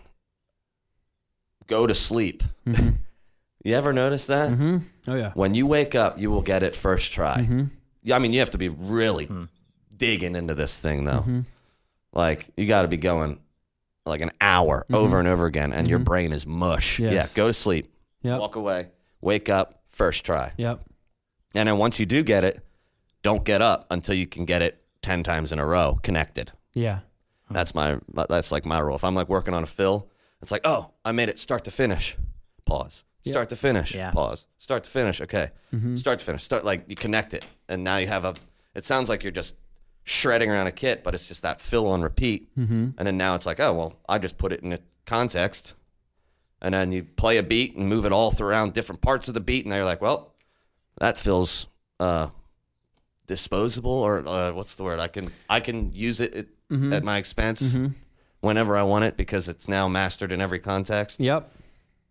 Go 1.73 1.87
to 1.87 1.95
sleep. 1.95 2.43
Mm-hmm. 2.66 2.91
you 3.64 3.75
ever 3.75 3.95
notice 3.95 4.27
that? 4.27 4.51
Mm-hmm. 4.51 4.77
Oh 5.09 5.14
yeah. 5.14 5.31
When 5.33 5.55
you 5.55 5.66
wake 5.66 5.95
up, 5.95 6.18
you 6.18 6.31
will 6.31 6.43
get 6.43 6.62
it 6.62 6.77
first 6.77 7.12
try. 7.12 7.39
Mm-hmm. 7.39 7.64
Yeah, 8.03 8.16
I 8.16 8.18
mean, 8.18 8.35
you 8.35 8.41
have 8.41 8.51
to 8.51 8.59
be 8.59 8.68
really 8.68 9.25
mm-hmm. 9.25 9.45
digging 9.97 10.37
into 10.37 10.55
this 10.55 10.79
thing, 10.79 11.05
though. 11.05 11.20
Mm-hmm. 11.20 11.41
Like, 12.12 12.49
you 12.59 12.66
got 12.66 12.83
to 12.83 12.89
be 12.89 12.99
going 12.99 13.41
like 14.05 14.20
an 14.20 14.33
hour 14.39 14.85
over 14.93 15.18
and 15.18 15.27
over 15.27 15.47
again, 15.47 15.73
and 15.73 15.89
your 15.89 15.99
brain 15.99 16.31
is 16.33 16.47
mush. 16.47 16.99
Yes. 16.99 17.12
Yeah, 17.14 17.27
go 17.35 17.47
to 17.47 17.55
sleep, 17.55 17.91
Yep. 18.20 18.39
walk 18.39 18.57
away, 18.57 18.91
wake 19.23 19.49
up, 19.49 19.83
first 19.89 20.27
try. 20.27 20.53
Yep. 20.59 20.81
And 21.55 21.70
then 21.70 21.79
once 21.79 21.99
you 21.99 22.05
do 22.05 22.23
get 22.23 22.45
it, 22.45 22.61
don't 23.23 23.45
get 23.45 23.62
up 23.62 23.87
until 23.91 24.14
you 24.14 24.27
can 24.27 24.45
get 24.45 24.61
it 24.61 24.85
10 25.01 25.23
times 25.23 25.53
in 25.53 25.59
a 25.59 25.64
row 25.64 25.99
connected. 26.03 26.53
Yeah. 26.75 26.99
That's 27.53 27.75
my 27.75 27.99
that's 28.14 28.51
like 28.51 28.64
my 28.64 28.79
rule. 28.79 28.97
If 28.97 29.05
I'm 29.05 29.14
like 29.14 29.29
working 29.29 29.55
on 29.55 29.62
a 29.62 29.66
fill, 29.66 30.09
it's 30.43 30.51
like, 30.51 30.62
oh, 30.64 30.90
I 31.05 31.12
made 31.12 31.28
it 31.28 31.38
start 31.38 31.64
to 31.64 31.70
finish. 31.70 32.16
Pause. 32.66 33.05
Start 33.24 33.49
to 33.51 33.57
finish. 33.57 33.95
Yeah. 33.95 34.11
Pause. 34.11 34.47
Start 34.59 34.84
to 34.84 34.90
finish. 34.90 35.20
Okay. 35.20 35.51
Start 35.97 36.18
to 36.18 36.24
finish. 36.24 36.43
Start 36.43 36.64
like 36.64 36.84
you 36.88 36.97
connect 36.97 37.34
it, 37.34 37.47
and 37.68 37.84
now 37.84 37.97
you 37.99 38.09
have 38.09 38.24
a. 38.24 38.34
It 38.74 38.84
sounds 38.84 39.09
like 39.09 39.22
you're 39.22 39.30
just 39.32 39.55
shredding 40.05 40.51
around 40.51 40.66
a 40.66 40.72
kit, 40.72 41.05
but 41.05 41.14
it's 41.14 41.28
just 41.28 41.43
that 41.43 41.61
fill 41.61 41.86
on 41.88 42.03
repeat. 42.03 42.55
Mm-hmm. 42.57 42.90
And 42.99 43.07
then 43.07 43.16
now 43.16 43.36
it's 43.36 43.47
like, 43.47 43.61
oh 43.61 43.72
well, 43.72 43.97
I 44.09 44.18
just 44.18 44.38
put 44.38 44.53
it 44.53 44.61
in 44.61 44.72
a 44.72 44.80
context, 45.07 45.74
and 46.61 46.74
then 46.74 46.90
you 46.90 47.05
play 47.05 47.36
a 47.36 47.43
beat 47.45 47.76
and 47.76 47.88
move 47.88 48.05
it 48.05 48.12
all 48.12 48.32
throughout 48.32 48.74
different 48.74 49.01
parts 49.01 49.28
of 49.28 49.34
the 49.34 49.40
beat, 49.40 49.64
and 49.64 49.70
now 49.70 49.76
you're 49.76 49.84
like, 49.84 50.03
well, 50.03 50.34
that 50.99 51.16
feels 51.16 51.68
uh, 52.01 52.28
disposable, 53.28 53.93
or 53.93 54.26
uh, 54.26 54.53
what's 54.53 54.74
the 54.74 54.82
word? 54.82 54.99
I 54.99 55.07
can 55.07 55.30
I 55.49 55.61
can 55.61 55.93
use 55.93 56.18
it 56.18 56.34
at, 56.34 56.47
at 56.93 57.05
my 57.05 57.18
expense 57.18 57.76
whenever 58.43 58.76
I 58.76 58.82
want 58.82 59.07
it 59.07 59.16
because 59.16 59.49
it's 59.49 59.66
now 59.66 59.88
mastered 59.88 60.30
in 60.32 60.40
every 60.43 60.59
context. 60.61 61.18
Yep. 61.18 61.51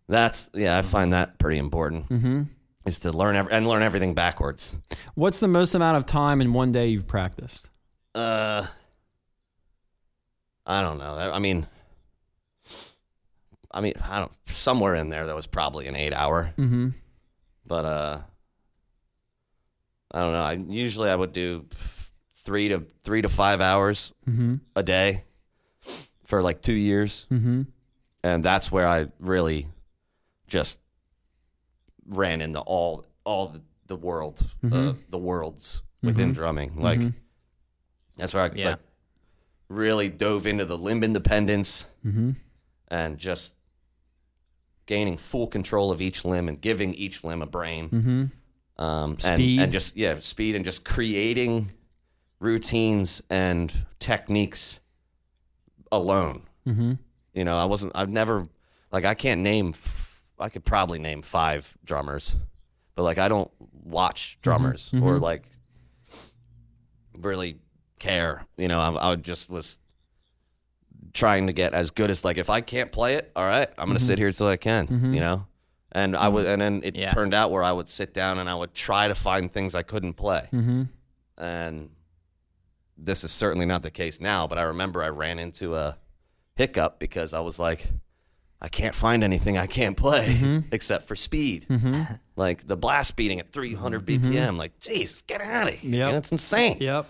That's 0.09 0.49
yeah, 0.53 0.77
I 0.77 0.81
find 0.81 1.13
that 1.13 1.37
pretty 1.37 1.59
important. 1.59 2.09
Mm-hmm. 2.09 2.41
Is 2.85 2.97
to 2.99 3.11
learn 3.11 3.35
ev- 3.35 3.47
and 3.51 3.67
learn 3.67 3.83
everything 3.83 4.15
backwards. 4.15 4.75
What's 5.13 5.39
the 5.39 5.47
most 5.47 5.75
amount 5.75 5.97
of 5.97 6.05
time 6.07 6.41
in 6.41 6.51
one 6.51 6.71
day 6.71 6.87
you've 6.87 7.05
practiced? 7.07 7.69
Uh, 8.15 8.65
I 10.65 10.81
don't 10.81 10.97
know. 10.97 11.13
I 11.13 11.35
I 11.35 11.39
mean, 11.39 11.67
I 13.71 13.81
mean, 13.81 13.93
I 14.03 14.19
don't. 14.19 14.31
Somewhere 14.47 14.95
in 14.95 15.09
there, 15.09 15.27
that 15.27 15.35
was 15.35 15.47
probably 15.47 15.87
an 15.87 15.95
eight 15.95 16.13
hour. 16.13 16.53
Mm-hmm. 16.57 16.89
But 17.65 17.85
uh, 17.85 18.19
I 20.11 20.19
don't 20.19 20.33
know. 20.33 20.43
I 20.43 20.53
usually 20.53 21.09
I 21.09 21.15
would 21.15 21.33
do 21.33 21.65
three 22.43 22.69
to 22.69 22.83
three 23.03 23.21
to 23.21 23.29
five 23.29 23.61
hours 23.61 24.11
Mm-hmm. 24.29 24.55
a 24.75 24.83
day 24.83 25.23
for 26.31 26.41
like 26.41 26.61
two 26.61 26.73
years, 26.73 27.27
Mm-hmm. 27.29 27.63
and 28.23 28.43
that's 28.43 28.71
where 28.71 28.87
I 28.87 29.07
really 29.19 29.67
just 30.47 30.79
ran 32.07 32.41
into 32.41 32.59
all 32.61 33.05
all 33.25 33.47
the, 33.47 33.61
the 33.87 33.95
world, 33.97 34.41
uh, 34.71 34.93
the 35.09 35.17
worlds 35.17 35.83
within 36.01 36.31
drumming. 36.33 36.77
Like 36.79 37.01
that's 38.17 38.33
where 38.33 38.45
I 38.45 38.51
Yeah. 38.55 38.69
like 38.71 38.79
really 39.67 40.07
dove 40.09 40.47
into 40.47 40.63
the 40.65 40.77
limb 40.77 41.03
independence 41.03 41.85
Mm-hmm. 42.05 42.31
and 42.87 43.17
just 43.17 43.55
gaining 44.85 45.17
full 45.17 45.47
control 45.47 45.91
of 45.91 46.01
each 46.01 46.23
limb 46.25 46.47
and 46.49 46.59
giving 46.61 46.93
each 46.93 47.23
limb 47.25 47.41
a 47.41 47.45
brain. 47.45 47.89
Mm-hmm. 47.89 48.83
Um, 48.83 49.11
and, 49.11 49.21
Speed. 49.21 49.59
and 49.59 49.71
just 49.71 49.97
yeah, 49.97 50.19
speed 50.19 50.55
and 50.55 50.63
just 50.65 50.85
creating 50.85 51.71
routines 52.39 53.21
and 53.29 53.71
techniques 53.99 54.79
alone. 55.91 56.43
Mm-hmm. 56.67 56.93
You 57.33 57.45
know, 57.45 57.57
I 57.57 57.65
wasn't. 57.65 57.93
I've 57.95 58.09
never 58.09 58.47
like 58.91 59.05
I 59.05 59.13
can't 59.13 59.41
name. 59.41 59.73
I 60.39 60.49
could 60.49 60.65
probably 60.65 60.99
name 60.99 61.21
five 61.21 61.77
drummers, 61.83 62.35
but 62.95 63.03
like 63.03 63.17
I 63.17 63.27
don't 63.27 63.51
watch 63.83 64.33
mm-hmm. 64.33 64.41
drummers 64.41 64.89
or 64.93 64.97
mm-hmm. 64.97 65.23
like 65.23 65.43
really 67.17 67.57
care. 67.99 68.45
You 68.57 68.67
know, 68.67 68.79
I, 68.79 69.11
I 69.11 69.15
just 69.15 69.49
was 69.49 69.79
trying 71.13 71.47
to 71.47 71.53
get 71.53 71.73
as 71.73 71.91
good 71.91 72.09
as 72.09 72.23
like 72.25 72.37
if 72.37 72.49
I 72.49 72.61
can't 72.61 72.91
play 72.91 73.15
it, 73.15 73.31
all 73.35 73.45
right, 73.45 73.69
I'm 73.77 73.87
gonna 73.87 73.99
mm-hmm. 73.99 74.07
sit 74.07 74.19
here 74.19 74.31
till 74.31 74.47
I 74.47 74.57
can. 74.57 75.13
You 75.13 75.19
know, 75.19 75.45
and 75.91 76.15
I 76.15 76.27
would, 76.27 76.45
and 76.45 76.61
then 76.61 76.81
it 76.83 76.95
Yeah. 76.95 77.11
turned 77.11 77.33
out 77.33 77.51
where 77.51 77.63
I 77.63 77.71
would 77.71 77.89
sit 77.89 78.13
down 78.13 78.39
and 78.39 78.49
I 78.49 78.55
would 78.55 78.73
try 78.73 79.07
to 79.07 79.15
find 79.15 79.51
things 79.51 79.75
I 79.75 79.83
couldn't 79.83 80.13
play, 80.13 80.47
Mm-hmm. 80.51 80.83
and 81.37 81.89
this 82.97 83.23
is 83.23 83.31
certainly 83.31 83.65
not 83.65 83.83
the 83.83 83.91
case 83.91 84.19
now. 84.19 84.47
But 84.47 84.57
I 84.57 84.63
remember 84.63 85.03
I 85.03 85.09
ran 85.09 85.39
into 85.39 85.75
a 85.75 85.97
hiccup 86.55 86.99
because 86.99 87.33
I 87.33 87.39
was 87.39 87.59
like. 87.59 87.87
I 88.63 88.69
can't 88.69 88.93
find 88.93 89.23
anything 89.23 89.57
I 89.57 89.65
can't 89.65 89.97
play 89.97 90.61
except 90.71 91.07
for 91.07 91.15
speed. 91.15 91.65
Like 92.35 92.67
the 92.67 92.77
blast 92.77 93.15
beating 93.15 93.39
at 93.39 93.51
300 93.51 94.05
BPM. 94.05 94.55
Like, 94.55 94.79
geez, 94.79 95.23
get 95.23 95.41
out 95.41 95.67
of 95.67 95.73
here. 95.73 95.95
Yep. 95.95 96.11
That's 96.11 96.31
insane. 96.31 96.77
Yep. 96.79 97.07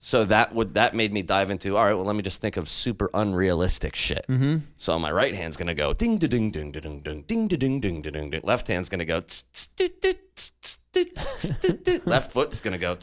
So 0.00 0.24
that 0.24 0.54
would 0.54 0.74
that 0.74 0.94
made 0.94 1.12
me 1.12 1.22
dive 1.22 1.50
into 1.50 1.76
all 1.76 1.84
right. 1.84 1.92
Well, 1.94 2.06
let 2.06 2.16
me 2.16 2.22
just 2.22 2.40
think 2.40 2.56
of 2.56 2.68
super 2.68 3.10
unrealistic 3.12 3.94
shit. 3.94 4.24
Mm-hmm. 4.28 4.58
So 4.78 4.98
my 4.98 5.12
right 5.12 5.34
hand's 5.34 5.58
gonna 5.58 5.74
go 5.74 5.92
ding 5.92 6.16
da 6.16 6.26
ding 6.26 6.50
ding 6.50 6.72
da 6.72 6.80
ding 6.80 7.00
ding 7.00 7.22
ding 7.22 7.48
da 7.48 7.56
ding 7.56 7.80
ding 7.80 8.02
da 8.02 8.10
ding 8.10 8.30
ding. 8.30 8.40
Left 8.42 8.66
hand's 8.68 8.88
gonna 8.88 9.04
go. 9.04 9.20
tss, 9.20 9.44
tss, 9.52 9.66
doo, 9.76 9.88
doo, 10.00 10.14
tss, 10.34 10.52
tss, 10.62 10.78
doo, 10.92 11.04
tss, 11.04 11.26
tss, 11.36 11.60
doo, 11.60 11.72
doo. 11.72 12.00
Left 12.06 12.32
foot's 12.32 12.60
gonna 12.62 12.78
go. 12.78 12.96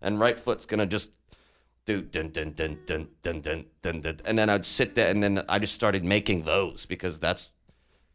And 0.00 0.20
right 0.20 0.38
foot's 0.38 0.66
gonna 0.66 0.86
just 0.86 1.12
do 1.84 2.02
dun 2.02 2.30
dun 2.30 2.52
dun 2.52 2.78
dun 2.86 3.08
dun 3.22 3.40
dun 3.40 3.64
dun 3.82 4.00
dun. 4.00 4.16
And 4.24 4.38
then 4.38 4.50
I'd 4.50 4.66
sit 4.66 4.94
there, 4.94 5.10
and 5.10 5.22
then 5.22 5.44
I 5.48 5.58
just 5.58 5.74
started 5.74 6.04
making 6.04 6.42
those 6.42 6.86
because 6.86 7.18
that's. 7.18 7.50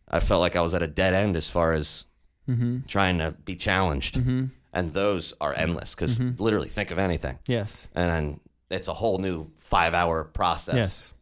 I 0.08 0.20
felt 0.20 0.42
like 0.42 0.56
I 0.56 0.62
was 0.62 0.74
at 0.74 0.84
a 0.84 0.88
dead 0.88 1.14
end 1.14 1.36
as 1.36 1.50
far 1.50 1.74
as 1.74 2.06
mm-hmm. 2.48 2.80
trying 2.88 3.18
to 3.20 3.32
be 3.32 3.56
challenged. 3.56 4.16
Mm-hmm. 4.16 4.46
And 4.74 4.94
those 4.94 5.34
are 5.40 5.54
endless 5.54 5.96
because 5.96 6.18
mm-hmm. 6.18 6.42
literally 6.42 6.68
think 6.68 6.92
of 6.92 7.00
anything. 7.00 7.40
Yes. 7.48 7.88
And 7.94 8.10
then 8.10 8.40
it's 8.70 8.88
a 8.88 8.94
whole 8.94 9.18
new 9.20 9.52
five 9.60 9.94
hour 9.94 10.24
process 10.24 10.76
Yes. 10.76 11.14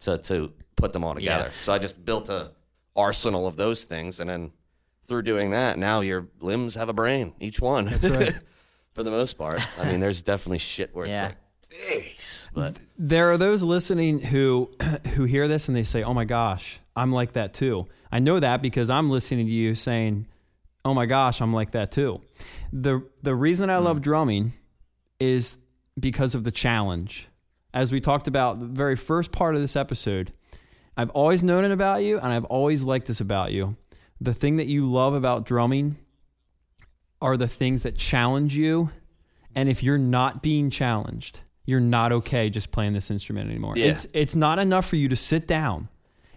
to, 0.00 0.18
to 0.18 0.52
put 0.76 0.92
them 0.92 1.04
all 1.04 1.14
together. 1.14 1.44
Yeah. 1.44 1.52
So 1.56 1.72
I 1.72 1.78
just 1.78 2.04
built 2.04 2.28
a 2.28 2.52
arsenal 2.94 3.46
of 3.46 3.56
those 3.56 3.84
things 3.84 4.20
and 4.20 4.28
then 4.28 4.52
through 5.06 5.22
doing 5.22 5.50
that, 5.50 5.78
now 5.78 6.02
your 6.02 6.28
limbs 6.40 6.74
have 6.74 6.88
a 6.88 6.92
brain, 6.92 7.32
each 7.40 7.60
one. 7.60 7.86
That's 7.86 8.04
right. 8.04 8.34
For 9.00 9.04
the 9.04 9.10
most 9.10 9.38
part. 9.38 9.62
I 9.78 9.90
mean, 9.90 9.98
there's 9.98 10.20
definitely 10.20 10.58
shit 10.58 10.94
where 10.94 11.06
Yeah. 11.06 11.32
it's 11.62 11.70
like, 11.72 12.04
jeez. 12.04 12.46
But 12.52 12.76
There 12.98 13.32
are 13.32 13.38
those 13.38 13.62
listening 13.62 14.20
who 14.20 14.70
who 15.14 15.24
hear 15.24 15.48
this 15.48 15.68
and 15.68 15.76
they 15.76 15.84
say, 15.84 16.02
"Oh 16.02 16.12
my 16.12 16.26
gosh, 16.26 16.80
I'm 16.94 17.10
like 17.10 17.32
that 17.32 17.54
too." 17.54 17.86
I 18.12 18.18
know 18.18 18.38
that 18.38 18.60
because 18.60 18.90
I'm 18.90 19.08
listening 19.08 19.46
to 19.46 19.52
you 19.52 19.74
saying, 19.74 20.26
"Oh 20.84 20.92
my 20.92 21.06
gosh, 21.06 21.40
I'm 21.40 21.54
like 21.54 21.70
that 21.70 21.92
too." 21.92 22.20
The 22.74 23.02
the 23.22 23.34
reason 23.34 23.70
I 23.70 23.78
love 23.78 23.96
hmm. 23.96 24.02
drumming 24.02 24.52
is 25.18 25.56
because 25.98 26.34
of 26.34 26.44
the 26.44 26.52
challenge. 26.52 27.26
As 27.72 27.90
we 27.90 28.02
talked 28.02 28.28
about 28.28 28.60
the 28.60 28.66
very 28.66 28.96
first 28.96 29.32
part 29.32 29.54
of 29.54 29.62
this 29.62 29.76
episode, 29.76 30.30
I've 30.94 31.10
always 31.10 31.42
known 31.42 31.64
it 31.64 31.72
about 31.72 32.02
you 32.02 32.18
and 32.18 32.30
I've 32.30 32.44
always 32.44 32.84
liked 32.84 33.06
this 33.06 33.22
about 33.22 33.52
you. 33.52 33.76
The 34.20 34.34
thing 34.34 34.56
that 34.56 34.66
you 34.66 34.92
love 34.92 35.14
about 35.14 35.46
drumming 35.46 35.96
are 37.20 37.36
the 37.36 37.48
things 37.48 37.82
that 37.82 37.96
challenge 37.96 38.54
you. 38.54 38.90
And 39.54 39.68
if 39.68 39.82
you're 39.82 39.98
not 39.98 40.42
being 40.42 40.70
challenged, 40.70 41.40
you're 41.64 41.80
not 41.80 42.12
okay 42.12 42.50
just 42.50 42.70
playing 42.70 42.92
this 42.92 43.10
instrument 43.10 43.50
anymore. 43.50 43.74
Yeah. 43.76 43.86
It's 43.86 44.06
it's 44.12 44.36
not 44.36 44.58
enough 44.58 44.86
for 44.86 44.96
you 44.96 45.08
to 45.08 45.16
sit 45.16 45.46
down 45.46 45.88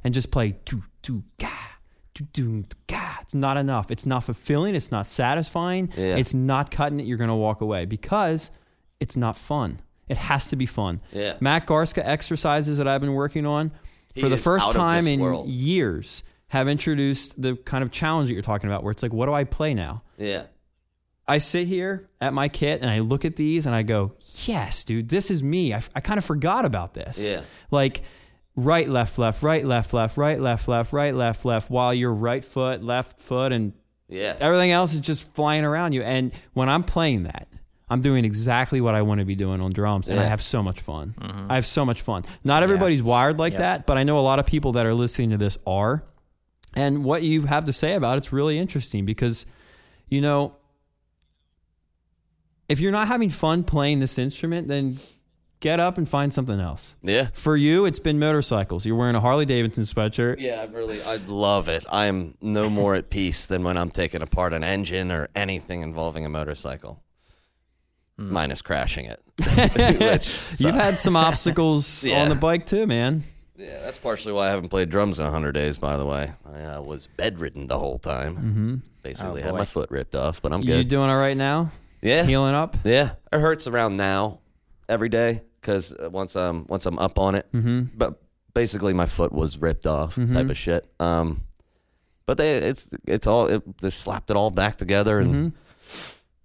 and 0.04 0.14
just 0.14 0.32
play 0.32 0.56
do 0.66 0.84
do 1.02 1.24
ga 1.40 1.50
do 2.14 2.26
do 2.34 2.64
ga. 2.88 3.18
It's 3.22 3.34
not 3.36 3.58
enough. 3.58 3.92
It's 3.92 4.06
not 4.06 4.24
fulfilling. 4.24 4.76
It's 4.76 4.92
not 4.92 5.08
satisfying. 5.08 5.92
Yeah. 5.96 6.16
It's 6.18 6.34
not 6.34 6.72
cutting 6.72 7.00
it. 7.00 7.06
You're 7.06 7.18
gonna 7.18 7.38
walk 7.38 7.62
away 7.62 7.86
because 7.86 8.52
it's 9.00 9.16
not 9.18 9.38
fun. 9.38 9.80
It 10.10 10.18
has 10.18 10.48
to 10.48 10.56
be 10.56 10.66
fun. 10.66 11.02
Yeah. 11.12 11.36
Matt 11.40 11.66
Garstka 11.66 12.04
exercises 12.06 12.78
that 12.78 12.88
I've 12.88 13.02
been 13.02 13.14
working 13.14 13.46
on 13.46 13.72
He 14.14 14.22
for 14.22 14.30
the 14.30 14.38
first 14.38 14.72
time 14.72 15.08
in 15.08 15.20
world. 15.22 15.48
years 15.48 16.24
have 16.48 16.68
introduced 16.68 17.42
the 17.42 17.56
kind 17.56 17.84
of 17.84 17.92
challenge 17.92 18.30
that 18.30 18.34
you're 18.34 18.44
talking 18.44 18.70
about 18.70 18.84
where 18.84 18.92
it's 18.92 19.02
like, 19.02 19.14
what 19.14 19.26
do 19.28 19.34
I 19.34 19.44
play 19.44 19.74
now? 19.74 20.04
yeah. 20.18 20.46
I 21.28 21.38
sit 21.38 21.68
here 21.68 22.10
at 22.20 22.34
my 22.34 22.50
kit 22.50 22.82
and 22.82 22.90
I 22.90 23.00
look 23.00 23.24
at 23.24 23.36
these 23.38 23.66
and 23.66 23.74
I 23.74 23.82
go, 23.84 24.14
yes, 24.46 24.84
dude, 24.84 25.08
this 25.10 25.32
is 25.32 25.42
me. 25.42 25.74
I, 25.74 25.82
I 25.96 26.02
kind 26.02 26.18
of 26.18 26.26
forgot 26.26 26.66
about 26.66 26.94
this. 26.94 27.18
Yeah. 27.30 27.42
Like 27.72 28.02
right, 28.56 28.88
left, 28.90 29.18
left, 29.18 29.42
right, 29.42 29.66
left, 29.66 29.94
left, 29.94 30.18
right, 30.18 30.40
left, 30.40 30.68
left, 30.68 30.92
right, 30.94 31.16
left, 31.16 31.46
left, 31.46 31.70
while 31.72 31.94
your 31.94 32.14
right 32.14 32.44
foot, 32.44 32.84
left 32.84 33.20
foot, 33.20 33.52
and 33.52 33.74
Yeah. 34.10 34.36
everything 34.40 34.72
else 34.72 34.94
is 34.94 35.00
just 35.00 35.34
flying 35.34 35.64
around 35.64 35.94
you. 35.94 36.04
And 36.04 36.32
when 36.54 36.70
I'm 36.70 36.84
playing 36.84 37.24
that, 37.24 37.48
I'm 37.90 38.02
doing 38.02 38.26
exactly 38.26 38.80
what 38.82 38.94
I 38.96 39.02
want 39.02 39.20
to 39.20 39.26
be 39.26 39.36
doing 39.36 39.62
on 39.62 39.72
drums, 39.72 40.10
and 40.10 40.20
I 40.20 40.24
have 40.26 40.42
so 40.42 40.62
much 40.62 40.82
fun. 40.82 41.16
Mm-hmm. 41.20 41.52
I 41.52 41.56
have 41.56 41.66
so 41.66 41.86
much 41.86 42.02
fun. 42.02 42.24
Not 42.44 42.64
everybody's 42.64 43.02
wired 43.04 43.40
like 43.40 43.54
Yep. 43.54 43.60
that, 43.60 43.86
but 43.88 43.98
I 43.98 44.04
know 44.04 44.18
a 44.18 44.22
lot 44.22 44.40
of 44.40 44.46
people 44.46 44.74
that 44.74 44.86
are 44.86 44.94
listening 44.94 45.30
to 45.32 45.38
this 45.38 45.58
are. 45.66 46.04
And 46.76 47.04
what 47.04 47.24
you 47.24 47.44
have 47.44 47.66
to 47.66 47.74
say 47.74 47.94
about 47.94 48.18
it's 48.18 48.34
really 48.34 48.58
interesting 48.60 49.06
because, 49.06 49.46
you 50.10 50.22
know, 50.22 50.56
if 52.70 52.80
you're 52.80 52.92
not 52.92 53.08
having 53.08 53.30
fun 53.30 53.64
playing 53.64 54.00
this 54.00 54.18
instrument, 54.18 54.68
then 54.68 55.00
get 55.60 55.80
up 55.80 55.98
and 55.98 56.08
find 56.10 56.34
something 56.34 56.60
else. 56.60 56.96
Yeah. 57.02 57.30
For 57.34 57.56
you, 57.56 57.86
it's 57.86 58.00
been 58.00 58.20
motorcycles. 58.20 58.86
You're 58.86 58.96
wearing 58.98 59.16
a 59.16 59.22
Harley 59.22 59.46
Davidson 59.46 59.84
sweatshirt. 59.86 60.38
Yeah, 60.40 60.62
I 60.62 60.66
really, 60.66 61.02
I 61.04 61.16
love 61.28 61.70
it. 61.70 61.86
I 61.90 62.06
am 62.06 62.36
no 62.42 62.70
more 62.70 62.96
at 62.96 63.10
peace 63.10 63.46
than 63.46 63.64
when 63.64 63.78
I'm 63.78 63.90
taking 63.90 64.22
apart 64.22 64.52
an 64.54 64.64
engine 64.64 65.12
or 65.12 65.30
anything 65.36 65.82
involving 65.82 66.26
a 66.26 66.30
motorcycle, 66.30 67.02
minus 68.18 68.62
crashing 68.62 69.06
it. 69.06 69.22
You've 70.60 70.76
had 70.76 70.94
some 70.96 71.16
obstacles 71.16 72.04
Yeah. 72.04 72.22
on 72.24 72.30
the 72.30 72.36
bike 72.36 72.66
too, 72.66 72.86
man. 72.86 73.24
Yeah, 73.56 73.80
that's 73.84 74.00
partially 74.00 74.34
why 74.34 74.48
I 74.48 74.50
haven't 74.50 74.70
played 74.70 74.90
drums 74.90 75.20
in 75.20 75.26
100 75.26 75.52
days, 75.54 75.78
by 75.78 75.96
the 75.96 76.06
way. 76.06 76.34
I 76.52 76.64
uh, 76.64 76.82
was 76.82 77.08
bedridden 77.08 77.68
the 77.68 77.78
whole 77.80 78.00
time. 78.00 78.36
Mm-hmm. 78.36 78.76
Basically, 79.04 79.42
Oh, 79.42 79.46
had 79.46 79.54
my 79.54 79.66
foot 79.66 79.92
ripped 79.92 80.16
off, 80.16 80.42
but 80.42 80.52
I'm 80.52 80.62
good. 80.62 80.68
You 80.70 80.78
good. 80.78 80.88
doing 80.90 81.10
all 81.10 81.20
right 81.20 81.38
now? 81.38 81.72
Yeah. 82.04 82.24
Healing 82.24 82.54
up? 82.56 82.78
Yeah. 82.84 83.12
It 83.32 83.40
hurts 83.40 83.66
around 83.68 83.98
now 83.98 84.40
every 84.88 85.10
day 85.10 85.42
because 85.60 85.94
once, 86.00 86.36
I'm, 86.36 86.68
once 86.68 86.86
I'm 86.86 87.00
up 87.00 87.18
on 87.18 87.36
it. 87.36 87.48
Mm-hmm. 87.54 87.96
But 87.96 88.22
basically, 88.54 88.94
my 88.94 89.06
foot 89.08 89.32
was 89.32 89.58
ripped 89.58 89.88
off, 89.88 90.16
type 90.16 90.50
of 90.50 90.58
shit. 90.58 90.88
Um, 91.00 91.42
but 92.26 92.38
they, 92.38 92.56
it's 92.56 92.90
it's 93.06 93.28
all 93.28 93.48
it, 93.48 93.82
they 93.82 93.90
slapped 93.90 94.30
it 94.30 94.38
all 94.38 94.50
back 94.50 94.78
together, 94.78 95.20
and 95.20 95.52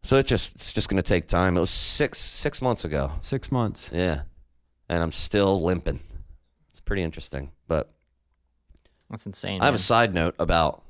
so 0.02 0.18
it 0.18 0.26
just 0.26 0.54
it's 0.56 0.72
just 0.72 0.88
gonna 0.88 1.02
take 1.02 1.28
time. 1.28 1.56
It 1.56 1.60
was 1.60 1.70
six 1.70 2.18
six 2.18 2.60
months 2.60 2.84
ago. 2.84 3.12
Six 3.20 3.52
months. 3.52 3.90
Yeah, 3.92 4.22
and 4.88 5.02
I'm 5.02 5.12
still 5.12 5.62
limping. 5.62 6.00
It's 6.70 6.80
pretty 6.80 7.02
interesting, 7.02 7.52
but 7.68 7.92
That's 9.10 9.26
insane. 9.26 9.62
I 9.62 9.66
have 9.66 9.74
a 9.74 9.78
side 9.78 10.14
note 10.14 10.34
about 10.38 10.82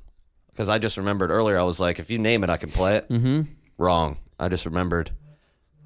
because 0.51 0.69
I 0.69 0.79
just 0.79 0.97
remembered 0.97 1.29
earlier. 1.29 1.59
I 1.59 1.63
was 1.63 1.79
like, 1.79 1.99
if 1.99 2.09
you 2.09 2.17
name 2.17 2.43
it, 2.43 2.49
I 2.49 2.57
can 2.57 2.71
play 2.71 2.97
it. 2.97 3.09
Mm-hmm. 3.09 3.41
Wrong. 3.77 4.17
I 4.39 4.49
just 4.49 4.65
remembered. 4.65 5.11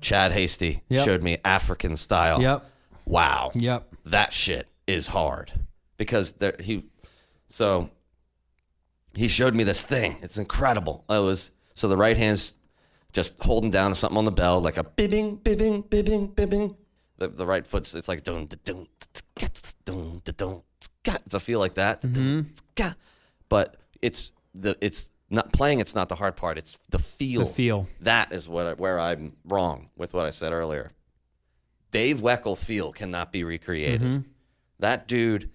Chad 0.02 0.34
Hasty 0.34 0.84
Yep. 0.90 1.06
showed 1.06 1.24
me 1.24 1.38
African 1.46 1.96
style. 1.96 2.42
Yep. 2.42 2.70
Wow. 3.06 3.52
Yep. 3.56 3.96
That 4.06 4.34
shit 4.34 4.68
is 4.86 5.08
hard 5.08 5.54
because 5.98 6.34
there 6.34 6.56
he. 6.60 6.84
So 7.48 7.90
he 9.14 9.28
showed 9.28 9.56
me 9.56 9.64
this 9.64 9.82
thing. 9.82 10.18
It's 10.22 10.38
incredible. 10.38 11.06
I 11.08 11.20
was 11.20 11.52
so 11.74 11.88
the 11.88 11.98
right 11.98 12.18
hand's 12.18 12.56
just 13.14 13.42
holding 13.44 13.72
down 13.72 13.94
something 13.96 14.18
on 14.18 14.26
the 14.26 14.32
bell 14.32 14.60
like 14.60 14.78
a 14.78 14.84
bibbing, 14.84 15.38
bibbing, 15.42 15.84
bibbing, 15.88 16.34
bibbing. 16.34 16.76
The, 17.18 17.30
the 17.30 17.46
right 17.46 17.66
foot's 17.66 17.96
it's 17.96 18.08
like 18.08 18.24
dun, 18.24 18.48
dun, 18.48 18.60
dun, 18.66 18.88
dun, 19.86 20.22
dun, 20.26 20.34
dun, 20.36 20.62
it's 21.26 21.34
a 21.34 21.40
feel 21.40 21.60
like 21.60 21.76
that. 21.76 22.02
Mm-hmm. 22.02 22.90
But 23.50 23.78
it's 24.02 24.34
the 24.54 24.76
it's 24.82 25.12
not 25.34 25.52
playing. 25.52 25.80
It's 25.80 25.96
not 25.96 26.10
the 26.10 26.16
hard 26.16 26.36
part. 26.36 26.58
It's 26.58 26.78
the 26.90 27.00
feel. 27.00 27.46
The 27.46 27.52
feel. 27.52 27.88
That 28.02 28.32
is 28.32 28.48
what 28.48 28.68
I, 28.68 28.74
where 28.74 29.00
I'm 29.00 29.34
wrong 29.44 29.90
with 29.98 30.14
what 30.14 30.26
I 30.26 30.30
said 30.30 30.54
earlier. 30.54 30.92
Dave 31.92 32.22
Weckl 32.22 32.58
feel 32.58 32.92
cannot 32.92 33.32
be 33.32 33.44
recreated. 33.44 34.02
Mm-hmm. 34.02 34.22
That 34.80 35.08
dude 35.08 35.50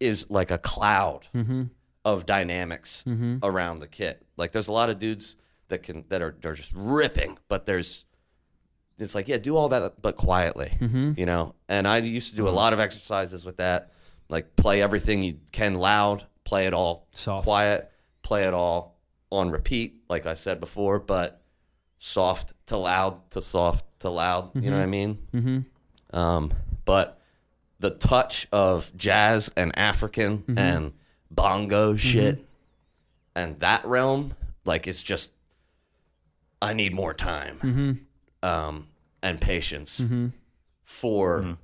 is 0.00 0.28
like 0.30 0.50
a 0.50 0.58
cloud 0.58 1.28
mm-hmm. 1.34 1.64
of 2.04 2.26
dynamics 2.26 3.04
mm-hmm. 3.06 3.38
around 3.42 3.80
the 3.80 3.88
kit. 3.88 4.24
Like 4.36 4.52
there's 4.52 4.68
a 4.68 4.72
lot 4.72 4.90
of 4.90 4.98
dudes 4.98 5.36
that 5.68 5.82
can 5.82 6.04
that 6.08 6.22
are 6.22 6.34
they're 6.40 6.54
just 6.54 6.72
ripping, 6.74 7.38
but 7.48 7.66
there's 7.66 8.04
it's 8.98 9.14
like 9.14 9.28
yeah, 9.28 9.38
do 9.38 9.56
all 9.56 9.68
that 9.70 10.00
but 10.00 10.16
quietly, 10.16 10.72
you 11.16 11.26
know. 11.26 11.54
And 11.68 11.88
I 11.88 11.98
used 11.98 12.30
to 12.30 12.36
do 12.36 12.48
a 12.48 12.50
lot 12.50 12.72
of 12.72 12.80
exercises 12.80 13.44
with 13.44 13.56
that, 13.56 13.92
like 14.28 14.56
play 14.56 14.82
everything 14.82 15.22
you 15.22 15.38
can 15.52 15.74
loud, 15.74 16.26
play 16.44 16.66
it 16.66 16.74
all 16.74 17.08
Soft. 17.12 17.44
quiet, 17.44 17.90
play 18.22 18.44
it 18.44 18.54
all 18.54 18.92
on 19.32 19.50
repeat, 19.50 20.02
like 20.08 20.26
I 20.26 20.34
said 20.34 20.60
before, 20.60 20.98
but 20.98 21.42
soft 21.98 22.52
to 22.66 22.76
loud 22.76 23.30
to 23.30 23.40
soft 23.40 23.84
to 24.00 24.10
loud. 24.10 24.50
You 24.54 24.70
know 24.70 24.76
what 24.76 24.82
I 24.82 24.86
mm-hmm. 24.86 24.90
mean? 24.90 25.18
Mm-hmm. 25.34 26.16
Um, 26.16 26.52
but 26.84 27.20
the 27.80 27.90
touch 27.90 28.46
of 28.52 28.92
jazz 28.96 29.50
and 29.56 29.76
African 29.78 30.38
mm-hmm. 30.38 30.58
and 30.58 30.92
bongo 31.30 31.90
mm-hmm. 31.90 31.96
shit 31.96 32.46
and 33.34 33.58
that 33.60 33.84
realm, 33.84 34.34
like 34.64 34.86
it's 34.86 35.02
just, 35.02 35.32
I 36.60 36.74
need 36.74 36.94
more 36.94 37.14
time 37.14 38.06
um, 38.42 38.88
and 39.22 39.40
patience 39.40 40.00
for, 40.84 41.56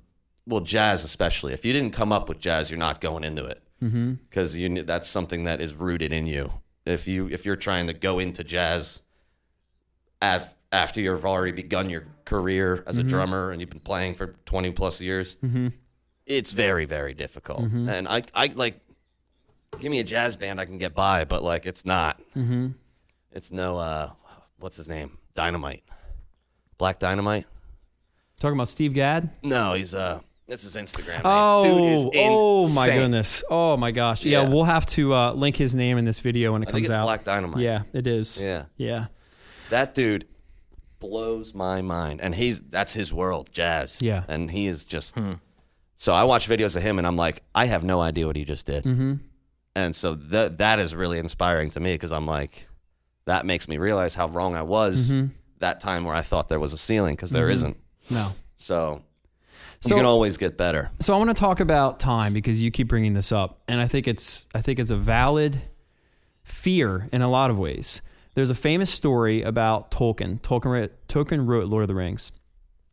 well, 0.47 0.61
jazz 0.61 1.03
especially. 1.03 1.53
If 1.53 1.63
you 1.63 1.71
didn't 1.71 1.93
come 1.93 2.11
up 2.11 2.27
with 2.27 2.39
jazz, 2.39 2.71
you're 2.71 2.79
not 2.79 2.99
going 2.99 3.23
into 3.23 3.45
it 3.45 3.61
because 3.79 4.55
you 4.55 4.83
that's 4.83 5.07
something 5.07 5.45
that 5.45 5.61
is 5.61 5.73
rooted 5.73 6.11
in 6.11 6.27
you. 6.27 6.51
If 6.89 7.07
you 7.07 7.27
if 7.29 7.45
you're 7.45 7.55
trying 7.55 7.87
to 7.87 7.93
go 7.93 8.19
into 8.19 8.43
jazz 8.43 9.01
af- 10.21 10.55
after 10.71 11.01
you've 11.01 11.25
already 11.25 11.51
begun 11.51 11.89
your 11.89 12.05
career 12.25 12.83
as 12.87 12.97
a 12.97 13.03
drummer 13.03 13.51
and 13.51 13.59
you've 13.61 13.69
been 13.69 13.79
playing 13.79 14.15
for 14.15 14.35
20 14.45 14.71
plus 14.71 15.01
years, 15.01 15.37
it's 16.25 16.51
very 16.51 16.85
very 16.85 17.13
difficult. 17.13 17.61
And 17.89 18.07
I 18.07 18.23
I 18.33 18.47
like 18.47 18.79
give 19.79 19.91
me 19.91 19.99
a 19.99 20.03
jazz 20.03 20.35
band 20.35 20.59
I 20.59 20.65
can 20.65 20.77
get 20.77 20.93
by, 20.93 21.25
but 21.25 21.43
like 21.43 21.65
it's 21.65 21.85
not. 21.85 22.21
It's 23.31 23.51
no 23.51 23.77
uh 23.77 24.11
what's 24.59 24.75
his 24.77 24.87
name? 24.87 25.17
Dynamite. 25.35 25.83
Black 26.77 26.99
Dynamite? 26.99 27.45
Talking 28.39 28.57
about 28.57 28.69
Steve 28.69 28.93
Gadd? 28.93 29.29
No, 29.43 29.73
he's 29.73 29.93
uh 29.93 30.21
this 30.49 30.63
is 30.65 30.75
Instagram. 30.75 31.21
Oh, 31.23 31.63
Dude 31.63 31.93
is 31.93 32.05
oh 32.15 32.67
my 32.73 32.87
goodness. 32.87 33.43
Oh 33.49 33.77
my 33.77 33.91
gosh. 33.91 34.25
Yeah, 34.25 34.41
Yeah. 34.43 34.49
we'll 34.49 34.63
have 34.65 34.85
to 34.87 35.13
uh, 35.13 35.33
link 35.33 35.55
his 35.55 35.73
name 35.75 35.97
in 35.97 36.05
this 36.05 36.19
video 36.19 36.51
when 36.53 36.63
it 36.63 36.69
I 36.69 36.71
comes 36.71 36.89
out. 36.89 37.05
Black 37.05 37.23
Dynamite. 37.23 37.61
Yeah, 37.61 37.83
it 37.93 38.07
is. 38.07 38.41
Yeah. 38.41 38.65
Yeah. 38.77 39.07
That 39.69 39.93
dude 39.93 40.27
blows 40.99 41.53
my 41.53 41.81
mind, 41.81 42.19
and 42.21 42.35
he's 42.35 42.59
that's 42.59 42.93
his 42.93 43.13
world, 43.13 43.49
jazz. 43.51 44.01
Yeah. 44.01 44.23
and 44.27 44.51
he 44.51 44.67
is 44.67 44.83
just. 44.85 45.15
So 45.97 46.13
I 46.13 46.23
watch 46.23 46.47
videos 46.47 46.75
of 46.75 46.81
him, 46.81 46.97
and 46.97 47.05
I'm 47.05 47.17
like, 47.17 47.43
I 47.53 47.65
have 47.65 47.83
no 47.83 47.99
idea 47.99 48.25
what 48.25 48.35
he 48.37 48.45
just 48.45 48.65
did. 48.65 48.83
Mm-hmm. 48.85 49.15
And 49.75 49.95
so 49.95 50.15
that 50.15 50.57
that 50.57 50.79
is 50.79 50.95
really 50.95 51.19
inspiring 51.19 51.71
to 51.71 51.79
me 51.79 51.93
because 51.93 52.11
I'm 52.11 52.25
like, 52.25 52.67
that 53.25 53.45
makes 53.45 53.67
me 53.67 53.77
realize 53.77 54.15
how 54.15 54.27
wrong 54.27 54.55
I 54.55 54.63
was 54.63 55.13
that 55.59 55.79
time 55.81 56.05
where 56.05 56.15
I 56.15 56.21
thought 56.21 56.47
there 56.49 56.59
was 56.59 56.73
a 56.73 56.77
ceiling 56.77 57.15
because 57.15 57.31
there 57.31 57.49
isn't. 57.49 57.77
No. 58.09 58.33
So, 58.57 59.03
So- 59.81 59.89
you 59.95 59.99
can 59.99 60.05
always 60.05 60.37
get 60.37 60.57
better. 60.57 60.91
So 60.99 61.13
I 61.13 61.17
want 61.17 61.29
to 61.29 61.33
talk 61.33 61.59
about 61.59 61.99
time 61.99 62.33
because 62.33 62.61
you 62.61 62.69
keep 62.71 62.87
bringing 62.89 63.13
this 63.13 63.31
up, 63.31 63.61
and 63.67 63.79
I 63.81 63.87
think 63.87 64.07
it's 64.07 64.45
I 64.53 64.61
think 64.61 64.79
it's 64.79 64.91
a 64.91 64.95
valid 64.97 65.61
fear 66.43 67.07
in 67.13 67.21
a 67.21 67.29
lot 67.29 67.49
of 67.49 67.57
ways. 67.57 68.01
There's 68.35 68.49
a 68.49 68.55
famous 68.55 68.89
story 68.89 69.41
about 69.41 69.91
Tolkien. 69.91 70.39
Tolkien 70.41 70.65
wrote, 70.71 71.07
Tolkien 71.07 71.47
wrote 71.47 71.67
Lord 71.67 71.83
of 71.83 71.87
the 71.87 71.95
Rings. 71.95 72.31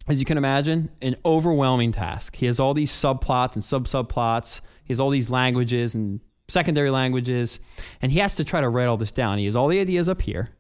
As 0.09 0.19
you 0.19 0.25
can 0.25 0.39
imagine, 0.39 0.91
an 1.03 1.17
overwhelming 1.25 1.93
task. 1.93 2.37
He 2.37 2.47
has 2.47 2.61
all 2.61 2.75
these 2.75 2.93
subplots 2.93 3.55
and 3.55 3.65
sub 3.65 3.87
subplots. 3.87 4.61
He 4.85 4.93
has 4.93 5.01
all 5.01 5.11
these 5.11 5.31
languages 5.31 5.95
and 5.95 6.21
secondary 6.49 6.91
languages, 6.91 7.59
and 8.01 8.13
he 8.13 8.21
has 8.21 8.37
to 8.37 8.45
try 8.45 8.61
to 8.61 8.69
write 8.69 8.87
all 8.87 8.97
this 8.97 9.11
down. 9.11 9.39
He 9.39 9.47
has 9.47 9.57
all 9.57 9.67
the 9.67 9.81
ideas 9.81 10.09
up 10.09 10.23
here, 10.23 10.51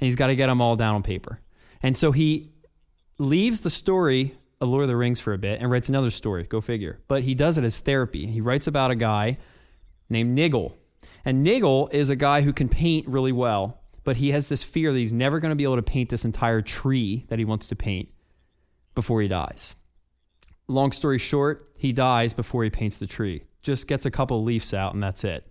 and 0.00 0.06
he's 0.06 0.14
got 0.14 0.28
to 0.28 0.36
get 0.36 0.46
them 0.46 0.60
all 0.60 0.76
down 0.76 0.94
on 0.94 1.02
paper. 1.02 1.40
And 1.82 1.96
so 1.96 2.12
he 2.12 2.52
leaves 3.18 3.62
the 3.62 3.70
story 3.70 4.37
of 4.60 4.68
Lord 4.68 4.82
of 4.82 4.88
the 4.88 4.96
Rings 4.96 5.20
for 5.20 5.32
a 5.32 5.38
bit 5.38 5.60
and 5.60 5.70
writes 5.70 5.88
another 5.88 6.10
story. 6.10 6.44
Go 6.44 6.60
figure. 6.60 7.00
But 7.08 7.22
he 7.22 7.34
does 7.34 7.58
it 7.58 7.64
as 7.64 7.78
therapy. 7.78 8.26
He 8.26 8.40
writes 8.40 8.66
about 8.66 8.90
a 8.90 8.96
guy 8.96 9.38
named 10.08 10.36
Niggle. 10.36 10.76
And 11.24 11.44
Niggle 11.44 11.88
is 11.92 12.10
a 12.10 12.16
guy 12.16 12.42
who 12.42 12.52
can 12.52 12.68
paint 12.68 13.06
really 13.06 13.32
well, 13.32 13.80
but 14.04 14.16
he 14.16 14.30
has 14.30 14.48
this 14.48 14.62
fear 14.62 14.92
that 14.92 14.98
he's 14.98 15.12
never 15.12 15.38
going 15.38 15.50
to 15.50 15.56
be 15.56 15.64
able 15.64 15.76
to 15.76 15.82
paint 15.82 16.10
this 16.10 16.24
entire 16.24 16.62
tree 16.62 17.24
that 17.28 17.38
he 17.38 17.44
wants 17.44 17.68
to 17.68 17.76
paint 17.76 18.08
before 18.94 19.20
he 19.20 19.28
dies. 19.28 19.74
Long 20.66 20.92
story 20.92 21.18
short, 21.18 21.72
he 21.78 21.92
dies 21.92 22.32
before 22.32 22.64
he 22.64 22.70
paints 22.70 22.96
the 22.96 23.06
tree. 23.06 23.44
Just 23.62 23.86
gets 23.86 24.06
a 24.06 24.10
couple 24.10 24.42
leaves 24.42 24.74
out, 24.74 24.94
and 24.94 25.02
that's 25.02 25.24
it. 25.24 25.46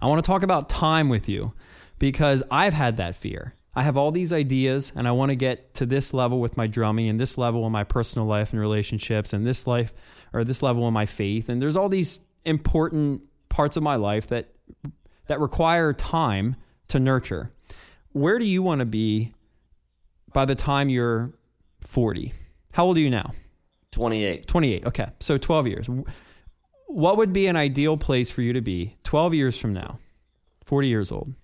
I 0.00 0.06
want 0.06 0.22
to 0.22 0.26
talk 0.26 0.42
about 0.42 0.68
time 0.68 1.08
with 1.08 1.28
you 1.28 1.54
because 1.98 2.42
I've 2.50 2.72
had 2.72 2.96
that 2.96 3.16
fear. 3.16 3.54
I 3.74 3.82
have 3.82 3.96
all 3.96 4.10
these 4.10 4.32
ideas, 4.32 4.90
and 4.96 5.06
I 5.06 5.12
want 5.12 5.30
to 5.30 5.36
get 5.36 5.74
to 5.74 5.86
this 5.86 6.12
level 6.12 6.40
with 6.40 6.56
my 6.56 6.66
drumming, 6.66 7.08
and 7.08 7.20
this 7.20 7.38
level 7.38 7.64
in 7.66 7.72
my 7.72 7.84
personal 7.84 8.26
life 8.26 8.52
and 8.52 8.60
relationships, 8.60 9.32
and 9.32 9.46
this 9.46 9.66
life 9.66 9.94
or 10.32 10.44
this 10.44 10.62
level 10.62 10.86
in 10.88 10.94
my 10.94 11.06
faith. 11.06 11.48
And 11.48 11.60
there's 11.60 11.76
all 11.76 11.88
these 11.88 12.18
important 12.44 13.22
parts 13.48 13.76
of 13.76 13.82
my 13.82 13.96
life 13.96 14.26
that 14.28 14.52
that 15.26 15.38
require 15.38 15.92
time 15.92 16.56
to 16.88 16.98
nurture. 16.98 17.52
Where 18.12 18.38
do 18.40 18.44
you 18.44 18.62
want 18.62 18.80
to 18.80 18.84
be 18.84 19.32
by 20.32 20.44
the 20.44 20.56
time 20.56 20.88
you're 20.88 21.32
40? 21.82 22.32
How 22.72 22.86
old 22.86 22.96
are 22.96 23.00
you 23.00 23.10
now? 23.10 23.32
28. 23.92 24.46
28. 24.46 24.86
Okay. 24.86 25.06
So 25.20 25.38
12 25.38 25.66
years. 25.68 25.86
What 26.86 27.16
would 27.16 27.32
be 27.32 27.46
an 27.46 27.54
ideal 27.54 27.96
place 27.96 28.30
for 28.30 28.42
you 28.42 28.52
to 28.52 28.60
be 28.60 28.96
12 29.04 29.34
years 29.34 29.56
from 29.56 29.72
now? 29.72 30.00
40 30.64 30.88
years 30.88 31.12
old. 31.12 31.34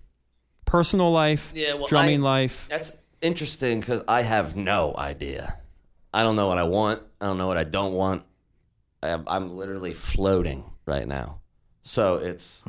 Personal 0.67 1.11
life, 1.11 1.51
Yeah, 1.55 1.73
well, 1.73 1.87
drumming 1.87 2.21
I- 2.21 2.23
life. 2.23 2.67
That's 2.69 2.97
interesting 3.21 3.79
because 3.79 4.03
I 4.07 4.21
have 4.21 4.55
no 4.55 4.93
idea. 4.95 5.57
I 6.13 6.23
don't 6.23 6.35
know 6.35 6.47
what 6.47 6.57
I 6.59 6.63
want. 6.63 7.01
I 7.19 7.25
don't 7.25 7.37
know 7.39 7.47
what 7.47 7.57
I 7.57 7.63
don't 7.63 7.93
want. 7.93 8.23
I 9.01 9.09
am, 9.09 9.23
I'm 9.27 9.55
literally 9.57 9.93
floating 9.93 10.63
right 10.85 11.07
now. 11.07 11.39
So 11.83 12.15
it's, 12.15 12.63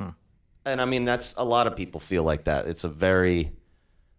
and 0.65 0.81
I 0.81 0.85
mean, 0.85 1.05
that's 1.05 1.35
a 1.37 1.45
lot 1.45 1.67
of 1.67 1.75
people 1.77 2.01
feel 2.01 2.23
like 2.23 2.45
that. 2.45 2.67
It's 2.67 2.85
a 2.85 2.89
very, 2.89 3.53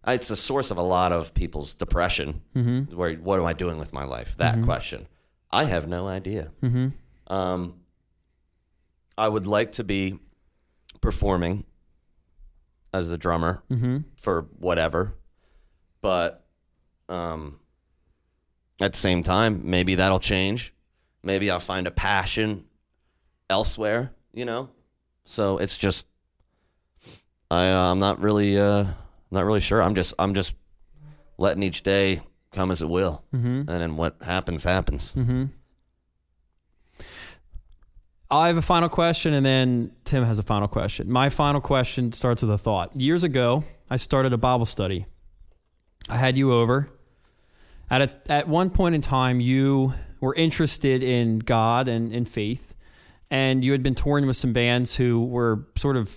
it's 0.06 0.30
a 0.30 0.36
source 0.36 0.70
of 0.70 0.76
a 0.76 0.82
lot 0.82 1.12
of 1.12 1.32
people's 1.34 1.74
depression. 1.74 2.42
Mm-hmm. 2.54 2.94
Where, 2.96 3.14
what 3.14 3.38
am 3.40 3.46
I 3.46 3.52
doing 3.54 3.78
with 3.78 3.92
my 3.92 4.04
life? 4.04 4.36
That 4.38 4.62
question. 4.62 5.06
I 5.50 5.64
have 5.64 5.88
no 5.88 6.06
idea. 6.06 6.50
Mm-hmm. 6.62 7.32
Um, 7.32 7.80
I 9.16 9.28
would 9.28 9.46
like 9.46 9.72
to 9.72 9.84
be 9.84 10.18
performing 11.00 11.64
as 12.92 13.08
the 13.08 13.18
drummer 13.18 13.62
for 14.20 14.46
whatever, 14.58 15.14
but 16.00 16.44
um, 17.08 17.60
at 18.80 18.92
the 18.92 18.98
same 18.98 19.22
time, 19.22 19.62
maybe 19.64 19.94
that'll 19.96 20.20
change. 20.20 20.74
Maybe 21.22 21.50
I'll 21.50 21.60
find 21.60 21.86
a 21.86 21.90
passion 21.90 22.64
elsewhere. 23.48 24.12
You 24.32 24.44
know, 24.44 24.70
so 25.24 25.58
it's 25.58 25.76
just 25.76 26.06
I 27.50 27.70
uh, 27.70 27.90
I'm 27.90 27.98
not 27.98 28.20
really 28.20 28.58
uh, 28.58 28.84
not 29.30 29.44
really 29.44 29.60
sure. 29.60 29.82
I'm 29.82 29.94
just 29.94 30.14
I'm 30.18 30.34
just 30.34 30.54
letting 31.36 31.62
each 31.62 31.82
day 31.82 32.22
come 32.52 32.70
as 32.70 32.82
it 32.82 32.88
will, 32.88 33.24
mm-hmm. 33.34 33.46
and 33.46 33.68
then 33.68 33.96
what 33.96 34.16
happens 34.22 34.64
happens. 34.64 35.12
I 38.32 38.46
have 38.46 38.56
a 38.56 38.62
final 38.62 38.88
question, 38.88 39.34
and 39.34 39.44
then 39.44 39.90
Tim 40.04 40.24
has 40.24 40.38
a 40.38 40.44
final 40.44 40.68
question. 40.68 41.10
My 41.10 41.30
final 41.30 41.60
question 41.60 42.12
starts 42.12 42.42
with 42.42 42.50
a 42.52 42.58
thought. 42.58 42.94
Years 42.96 43.24
ago, 43.24 43.64
I 43.90 43.96
started 43.96 44.32
a 44.32 44.38
Bible 44.38 44.66
study. 44.66 45.06
I 46.08 46.16
had 46.16 46.38
you 46.38 46.52
over. 46.52 46.88
At 47.90 48.02
a, 48.02 48.32
at 48.32 48.46
one 48.46 48.70
point 48.70 48.94
in 48.94 49.00
time, 49.00 49.40
you 49.40 49.94
were 50.20 50.32
interested 50.36 51.02
in 51.02 51.40
God 51.40 51.88
and 51.88 52.12
in 52.12 52.24
faith, 52.24 52.72
and 53.32 53.64
you 53.64 53.72
had 53.72 53.82
been 53.82 53.96
touring 53.96 54.28
with 54.28 54.36
some 54.36 54.52
bands 54.52 54.94
who 54.94 55.24
were 55.24 55.66
sort 55.76 55.96
of 55.96 56.16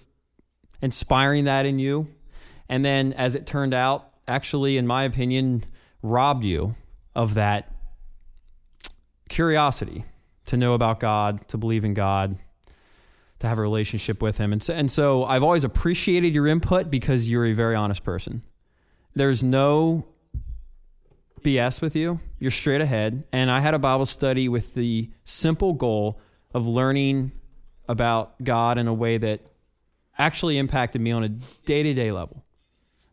inspiring 0.84 1.46
that 1.46 1.66
in 1.66 1.80
you. 1.80 2.08
And 2.70 2.86
then, 2.86 3.14
as 3.14 3.34
it 3.34 3.48
turned 3.48 3.74
out, 3.74 4.08
actually, 4.28 4.78
in 4.78 4.86
my 4.86 5.04
opinion, 5.04 5.66
robbed 6.04 6.44
you 6.44 6.76
of 7.16 7.34
that 7.34 7.74
curiosity 9.30 10.06
to 10.46 10.58
know 10.58 10.74
about 10.74 11.00
God, 11.00 11.48
to 11.50 11.58
believe 11.58 11.84
in 11.84 11.94
God, 11.94 12.38
to 13.40 13.48
have 13.48 13.58
a 13.58 13.62
relationship 13.62 14.22
with 14.22 14.38
Him. 14.38 14.54
And 14.54 14.62
so, 14.62 14.74
and 14.74 14.92
so 14.92 15.26
I've 15.26 15.44
always 15.44 15.64
appreciated 15.64 16.34
your 16.34 16.48
input 16.48 16.90
because 16.90 17.30
you're 17.30 17.46
a 17.46 17.54
very 17.54 17.76
honest 17.76 18.04
person. 18.04 18.44
There's 19.16 19.44
no 19.44 20.06
BS 21.44 21.82
with 21.82 21.96
you. 21.96 22.20
You're 22.40 22.52
straight 22.52 22.82
ahead. 22.82 23.24
And 23.32 23.52
I 23.52 23.60
had 23.60 23.74
a 23.74 23.80
Bible 23.80 24.06
study 24.06 24.50
with 24.50 24.74
the 24.74 25.12
simple 25.26 25.74
goal 25.74 26.20
of 26.54 26.66
learning 26.66 27.32
about 27.88 28.42
God 28.44 28.78
in 28.78 28.88
a 28.88 28.94
way 28.94 29.18
that 29.18 29.42
actually 30.18 30.58
impacted 30.58 31.02
me 31.02 31.12
on 31.12 31.24
a 31.24 31.30
day 31.30 31.84
to 31.84 31.94
day 31.94 32.12
level. 32.12 32.44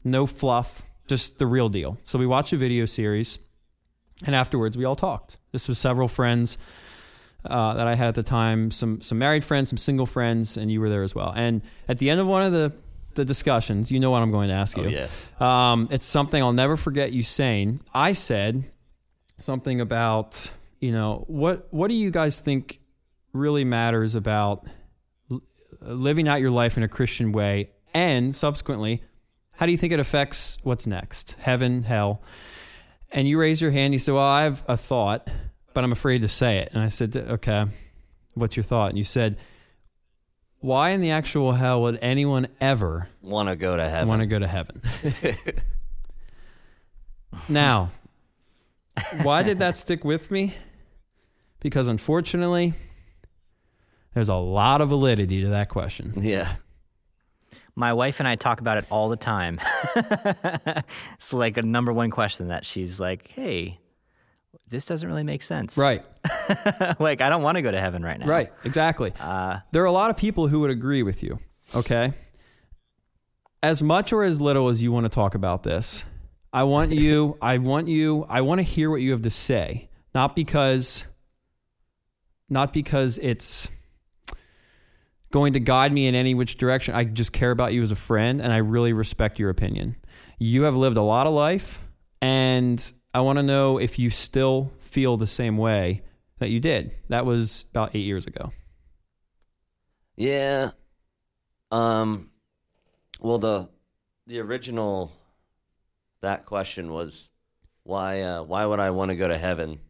No 0.05 0.27
fluff, 0.27 0.83
just 1.07 1.39
the 1.39 1.47
real 1.47 1.69
deal. 1.69 1.99
So 2.05 2.19
we 2.19 2.27
watched 2.27 2.53
a 2.53 2.57
video 2.57 2.85
series, 2.85 3.39
and 4.25 4.35
afterwards 4.35 4.77
we 4.77 4.85
all 4.85 4.97
talked. 4.97 5.39
This 5.53 5.69
was 5.69 5.79
several 5.79 6.09
friends 6.09 6.57
uh, 7.45 7.75
that 7.75 7.87
I 7.87 7.95
had 7.95 8.09
at 8.09 8.15
the 8.15 8.23
time, 8.23 8.71
some 8.71 9.01
some 9.01 9.19
married 9.19 9.45
friends, 9.45 9.71
some 9.71 9.79
single 9.79 10.07
friends, 10.07 10.57
and 10.57 10.71
you 10.71 10.81
were 10.81 10.89
there 10.91 11.03
as 11.03 11.15
well. 11.15 11.33
And 11.35 11.63
at 11.89 11.99
the 11.99 12.11
end 12.11 12.21
of 12.21 12.27
one 12.27 12.43
of 12.43 12.53
the 12.53 12.73
the 13.15 13.25
discussions, 13.25 13.91
you 13.91 13.99
know 13.99 14.11
what 14.11 14.23
I'm 14.23 14.31
going 14.31 14.49
to 14.49 14.55
ask 14.55 14.77
you. 14.77 14.89
yeah. 14.89 15.09
Um, 15.41 15.89
it's 15.91 16.07
something 16.07 16.41
I'll 16.43 16.53
never 16.53 16.77
forget 16.77 17.13
you 17.13 17.23
saying. 17.23 17.81
I 17.93 18.13
said 18.13 18.71
something 19.39 19.81
about, 19.81 20.51
you 20.81 20.93
know, 20.93 21.25
what 21.27 21.67
what 21.71 21.89
do 21.89 21.95
you 21.95 22.11
guys 22.11 22.39
think 22.39 22.81
really 23.33 23.65
matters 23.65 24.15
about 24.15 24.67
l- 25.31 25.41
living 25.81 26.29
out 26.29 26.41
your 26.41 26.51
life 26.51 26.77
in 26.77 26.83
a 26.83 26.89
Christian 26.89 27.33
way, 27.33 27.71
and 27.95 28.35
subsequently, 28.37 29.03
how 29.53 29.67
do 29.67 29.73
you 29.73 29.79
think 29.79 29.93
it 29.93 30.01
affects 30.01 30.59
what's 30.63 30.87
next, 30.87 31.37
heaven, 31.39 31.83
hell? 31.85 32.23
And 33.13 33.27
you 33.27 33.41
raise 33.41 33.61
your 33.61 33.73
hand. 33.73 33.93
You 33.93 33.99
said, 33.99 34.15
"Well, 34.15 34.23
I 34.25 34.45
have 34.45 34.63
a 34.69 34.77
thought, 34.77 35.29
but 35.75 35.85
I'm 35.85 35.93
afraid 35.93 36.23
to 36.23 36.29
say 36.29 36.59
it." 36.59 36.71
And 36.73 36.83
I 36.83 36.89
said, 36.89 37.17
"Okay, 37.17 37.67
what's 38.35 38.57
your 38.57 38.65
thought?" 38.65 38.91
And 38.91 38.99
you 38.99 39.05
said, 39.05 39.37
"Why 40.59 40.91
in 40.91 41.01
the 41.01 41.11
actual 41.11 41.53
hell 41.53 41.83
would 41.83 41.99
anyone 42.03 42.49
ever 42.61 43.09
Want 43.23 43.49
to 43.49 43.57
go 43.57 43.77
to 43.77 43.89
heaven? 43.89 44.09
want 44.09 44.21
to 44.21 44.27
go 44.27 44.39
to 44.39 44.47
heaven?" 44.49 44.83
now, 47.49 47.91
why 49.23 49.43
did 49.43 49.59
that 49.59 49.77
stick 49.77 50.05
with 50.05 50.31
me? 50.31 50.55
Because 51.61 51.89
unfortunately, 51.89 52.75
there's 54.15 54.29
a 54.29 54.35
lot 54.35 54.81
of 54.81 54.89
validity 54.89 55.43
to 55.43 55.49
that 55.49 55.69
question. 55.69 56.13
yeah. 56.17 56.55
My 57.77 57.93
wife 57.95 58.19
and 58.21 58.29
I 58.29 58.35
talk 58.35 58.61
about 58.61 58.79
it 58.79 58.85
all 58.91 59.09
the 59.09 59.17
time. 59.17 59.59
it's 61.15 61.33
like 61.33 61.57
a 61.57 61.63
number 61.63 61.93
one 61.93 62.11
question 62.11 62.49
that 62.49 62.67
she's 62.67 62.99
like, 63.01 63.29
"Hey, 63.29 63.79
this 64.71 64.85
doesn't 64.85 65.09
really 65.09 65.25
make 65.25 65.43
sense." 65.43 65.77
Right. 65.77 66.05
like 66.99 67.21
I 67.21 67.29
don't 67.29 67.43
want 67.43 67.57
to 67.57 67.63
go 67.63 67.71
to 67.71 67.81
heaven 67.81 68.03
right 68.03 68.19
now. 68.19 68.27
Right, 68.27 68.53
exactly. 68.65 69.13
Uh, 69.21 69.59
there 69.73 69.83
are 69.83 69.87
a 69.87 69.93
lot 69.93 70.11
of 70.11 70.17
people 70.17 70.49
who 70.49 70.61
would 70.61 70.71
agree 70.71 71.03
with 71.03 71.23
you, 71.23 71.39
okay? 71.75 72.13
As 73.63 73.83
much 73.83 74.13
or 74.13 74.23
as 74.23 74.41
little 74.41 74.69
as 74.69 74.81
you 74.81 74.91
want 74.93 75.05
to 75.05 75.11
talk 75.11 75.35
about 75.35 75.63
this, 75.63 76.05
I 76.53 76.63
want 76.65 76.93
you, 76.93 77.37
I 77.43 77.59
want 77.59 77.89
you, 77.89 78.25
I 78.29 78.41
want 78.41 78.59
to 78.59 78.63
hear 78.63 78.91
what 78.91 79.01
you 79.01 79.13
have 79.13 79.23
to 79.23 79.31
say, 79.31 79.89
not 80.15 80.35
because 80.35 81.05
not 82.49 82.73
because 82.73 83.19
it's 83.19 83.71
going 85.31 85.53
to 85.53 85.61
guide 85.61 85.93
me 85.93 86.07
in 86.07 86.15
any 86.15 86.35
which 86.35 86.57
direction. 86.59 86.95
I 86.95 87.05
just 87.05 87.33
care 87.33 87.53
about 87.53 87.73
you 87.73 87.83
as 87.83 87.93
a 87.93 87.97
friend 87.97 88.41
and 88.43 88.53
I 88.53 88.57
really 88.57 88.93
respect 88.93 89.39
your 89.39 89.51
opinion. 89.51 89.97
You 90.39 90.63
have 90.63 90.75
lived 90.75 90.97
a 90.97 91.03
lot 91.03 91.27
of 91.29 91.33
life 91.33 91.81
and 92.21 92.93
I 93.13 93.21
want 93.21 93.39
to 93.39 93.43
know 93.43 93.79
if 93.79 93.99
you 93.99 94.11
still 94.11 94.73
feel 94.79 95.17
the 95.17 95.27
same 95.27 95.57
way 95.57 96.03
that 96.39 96.49
you 96.51 96.61
did. 96.61 96.93
That 97.09 97.27
was 97.27 97.65
about 97.71 97.95
8 97.95 97.99
years 97.99 98.27
ago. 98.27 98.53
Yeah. 100.17 100.71
Um 101.71 102.31
well 103.21 103.39
the 103.39 103.69
the 104.27 104.39
original 104.41 105.13
that 106.23 106.47
question 106.47 106.91
was 106.93 107.31
why 107.85 108.21
uh, 108.21 108.43
why 108.43 108.65
would 108.67 108.81
I 108.81 108.91
want 108.91 109.11
to 109.11 109.17
go 109.17 109.29
to 109.29 109.39
heaven 109.39 109.81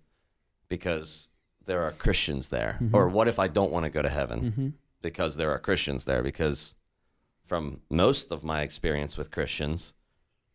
because 0.69 1.29
there 1.67 1.83
are 1.83 1.93
Christians 1.93 2.49
there 2.49 2.79
or 2.93 3.09
what 3.09 3.29
if 3.29 3.39
I 3.39 3.49
don't 3.49 3.71
want 3.73 3.85
to 3.85 3.91
go 3.91 4.03
to 4.03 4.09
heaven 4.09 4.75
because 5.03 5.37
there 5.37 5.51
are 5.51 5.59
Christians 5.59 6.05
there 6.05 6.23
because 6.23 6.75
from 7.47 7.81
most 7.91 8.31
of 8.31 8.45
my 8.45 8.63
experience 8.63 9.17
with 9.17 9.31
Christians, 9.33 9.95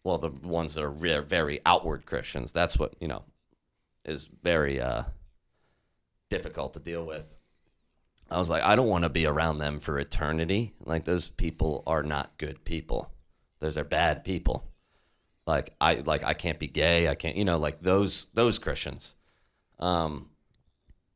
well, 0.06 0.19
the 0.19 0.30
ones 0.30 0.76
that 0.76 0.84
are 0.84 0.90
re- 0.90 1.19
very 1.19 1.60
outward 1.65 2.06
Christians, 2.06 2.52
that's 2.52 2.77
what 2.77 2.94
you 3.02 3.07
know 3.07 3.23
is 4.06 4.30
very 4.44 4.80
uh, 4.80 5.03
difficult 6.30 6.73
to 6.76 6.80
deal 6.80 7.03
with. 7.03 7.26
I 8.30 8.38
was 8.38 8.49
like, 8.49 8.64
I 8.64 8.76
don't 8.76 8.88
want 8.88 9.03
to 9.03 9.10
be 9.10 9.26
around 9.26 9.57
them 9.57 9.80
for 9.80 9.99
eternity. 9.99 10.73
Like 10.84 11.06
those 11.06 11.30
people 11.30 11.84
are 11.88 12.03
not 12.03 12.38
good 12.38 12.64
people. 12.64 13.11
Those 13.60 13.77
are 13.77 13.84
bad 13.84 14.23
people. 14.23 14.72
Like 15.48 15.73
I 15.82 15.95
like 15.95 16.23
I 16.23 16.34
can't 16.34 16.60
be 16.60 16.68
gay. 16.68 17.10
I 17.10 17.15
can't, 17.15 17.36
you 17.36 17.45
know, 17.45 17.57
like 17.57 17.82
those 17.82 18.27
those 18.36 18.60
Christians, 18.60 19.15
um, 19.80 20.30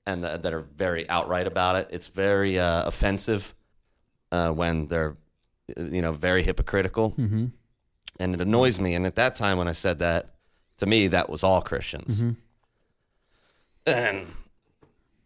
and 0.06 0.24
th- 0.24 0.42
that 0.42 0.54
are 0.54 0.62
very 0.62 1.08
outright 1.10 1.46
about 1.46 1.76
it. 1.76 1.90
It's 1.92 2.08
very 2.08 2.58
uh, 2.58 2.88
offensive 2.88 3.54
uh, 4.32 4.50
when 4.50 4.88
they're, 4.88 5.16
you 5.78 6.02
know, 6.02 6.12
very 6.12 6.44
hypocritical, 6.44 7.12
mm-hmm. 7.12 7.48
And 8.20 8.36
it 8.36 8.42
annoys 8.42 8.80
me. 8.80 8.94
And 8.96 9.06
at 9.06 9.16
that 9.16 9.36
time, 9.36 9.58
when 9.58 9.68
I 9.68 9.74
said 9.74 10.00
that, 10.00 10.36
to 10.78 10.86
me, 10.86 11.08
that 11.08 11.30
was 11.30 11.44
all 11.44 11.62
Christians, 11.62 12.22
and 13.86 14.28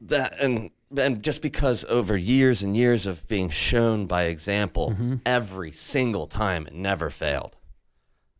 that 0.01 0.39
and 0.39 0.71
and 0.97 1.23
just 1.23 1.41
because 1.41 1.85
over 1.85 2.15
years 2.15 2.61
and 2.61 2.77
years 2.77 3.05
of 3.05 3.27
being 3.27 3.49
shown 3.49 4.05
by 4.05 4.23
example 4.23 4.95
every 5.25 5.71
single 5.71 6.27
time 6.27 6.67
it 6.67 6.73
never 6.73 7.09
failed. 7.09 7.57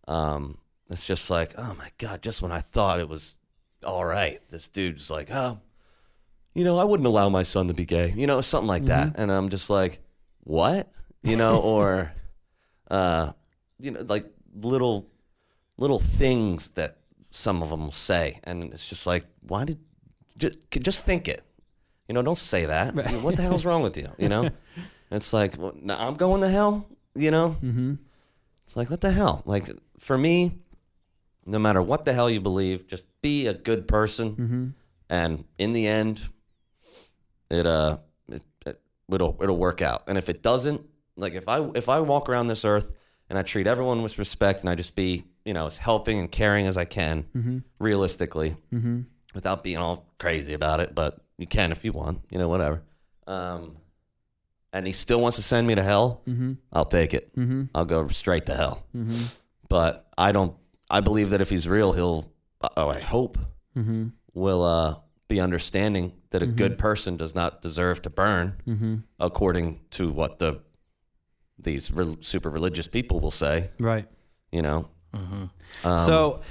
Um 0.08 0.58
it's 0.90 1.08
just 1.08 1.30
like 1.30 1.54
oh 1.58 1.74
my 1.78 1.90
god 1.98 2.22
just 2.22 2.42
when 2.42 2.52
i 2.52 2.60
thought 2.60 3.00
it 3.00 3.10
was 3.10 3.36
all 3.84 4.06
right 4.06 4.40
this 4.52 4.68
dude's 4.68 5.10
like 5.10 5.32
oh 5.32 5.60
you 6.54 6.64
know 6.64 6.78
i 6.78 6.84
wouldn't 6.84 7.08
allow 7.08 7.30
my 7.30 7.42
son 7.42 7.68
to 7.68 7.74
be 7.74 7.86
gay 7.86 8.14
you 8.16 8.28
know 8.28 8.42
something 8.42 8.68
like 8.68 8.86
that. 8.86 9.16
And 9.18 9.32
i'm 9.32 9.50
just 9.50 9.70
like 9.70 10.00
what? 10.44 10.92
You 11.24 11.38
know 11.38 11.60
or 11.62 12.12
uh 12.92 13.32
you 13.80 13.92
know 13.92 14.02
like 14.02 14.26
little 14.56 15.10
little 15.78 16.00
things 16.00 16.70
that 16.70 16.98
some 17.32 17.64
of 17.64 17.70
them 17.70 17.86
will 17.86 17.92
say. 17.92 18.40
And 18.44 18.74
it's 18.74 18.88
just 18.88 19.08
like 19.08 19.26
why 19.42 19.66
did 19.66 19.80
just, 20.38 20.58
just 20.72 21.06
think 21.06 21.28
it. 21.28 21.44
You 22.08 22.14
know 22.14 22.22
don't 22.22 22.38
say 22.38 22.66
that. 22.66 22.96
Mean, 22.96 23.24
what 23.24 23.36
the 23.36 23.42
hell's 23.42 23.66
wrong 23.66 23.82
with 23.82 23.98
you 23.98 24.10
you 24.18 24.30
know? 24.30 24.50
It's 25.12 25.32
like 25.32 25.60
well, 25.60 25.74
now 25.80 26.08
i'm 26.08 26.16
going 26.16 26.42
to 26.42 26.50
hell 26.50 26.88
you 27.14 27.30
know? 27.30 27.56
Mm-hmm. 27.64 27.94
it's 28.64 28.76
like 28.76 28.90
what 28.90 29.02
the 29.02 29.12
hell? 29.12 29.44
Like 29.46 29.70
for 30.00 30.18
me 30.18 30.60
no 31.46 31.60
matter 31.60 31.82
what 31.82 32.06
the 32.06 32.14
hell 32.14 32.30
you 32.30 32.42
believe 32.42 32.88
just 32.88 33.06
be 33.22 33.48
a 33.48 33.54
good 33.54 33.88
person. 33.88 34.36
And 35.10 35.46
in 35.60 35.74
the 35.74 35.88
end 35.88 36.22
it 37.50 37.68
uh 37.68 37.98
it, 38.28 38.42
it, 38.66 38.82
it'll 39.12 39.38
it'll 39.42 39.58
work 39.58 39.82
out. 39.82 40.04
And 40.08 40.18
if 40.18 40.30
it 40.30 40.42
doesn't 40.42 40.82
like 41.16 41.34
if 41.34 41.48
i 41.48 41.60
if 41.76 41.90
i 41.90 42.00
walk 42.00 42.28
around 42.30 42.48
this 42.48 42.66
earth 42.66 42.92
and 43.34 43.40
i 43.40 43.42
treat 43.42 43.66
everyone 43.66 44.04
with 44.04 44.20
respect 44.20 44.60
and 44.60 44.70
i 44.70 44.76
just 44.76 44.96
be 44.96 45.24
you 45.44 45.56
know 45.56 45.66
as 45.66 45.80
helping 45.80 46.20
and 46.20 46.32
caring 46.32 46.68
as 46.68 46.78
i 46.78 46.86
can 46.86 47.26
mm-hmm. 47.36 47.58
realistically 47.80 48.56
mm-hmm. 48.72 49.02
without 49.34 49.64
being 49.64 49.78
all 49.78 50.06
crazy 50.20 50.54
about 50.54 50.80
it 50.80 50.94
but 50.94 51.18
you 51.40 51.48
can 51.48 51.72
if 51.72 51.84
you 51.84 51.92
want 51.92 52.22
you 52.30 52.38
know 52.38 52.48
whatever. 52.48 52.84
Um 53.26 53.78
and 54.72 54.86
he 54.86 54.94
still 54.94 55.20
wants 55.20 55.38
to 55.38 55.44
send 55.44 55.66
me 55.66 55.74
to 55.74 55.82
hell 55.82 56.22
mm-hmm. 56.28 56.54
i'll 56.72 56.86
take 56.86 57.16
it. 57.16 57.32
I'll 57.74 57.86
go 57.86 58.08
straight 58.10 58.46
to 58.46 58.56
hell. 58.56 58.86
But 59.68 60.08
i 60.16 60.32
don't 60.32 60.56
i 60.92 61.00
believe 61.00 61.32
that 61.32 61.42
if 61.42 61.50
he's 61.50 61.68
real 61.68 61.94
he'll 61.94 62.32
oh 62.78 62.90
i 62.90 63.00
hope 63.00 63.40
will 64.36 64.64
uh 64.64 64.96
be 65.28 65.40
understanding 65.40 66.14
that 66.30 66.44
a 66.44 66.46
good 66.46 66.78
person 66.78 67.18
does 67.18 67.34
not 67.34 67.64
deserve 67.64 68.00
to 68.04 68.12
burn 68.12 68.58
according 69.20 69.80
to 69.90 70.12
what 70.12 70.38
the 70.38 70.62
these 71.64 71.92
re- 71.92 72.18
super 72.22 72.50
religious 72.50 72.88
people 72.88 73.20
will 73.20 73.32
say 73.32 73.70
Right. 73.80 74.08
you 74.52 74.62
know 74.62 74.88
mm-hmm. 75.16 75.88
um, 75.88 76.00
so, 76.00 76.42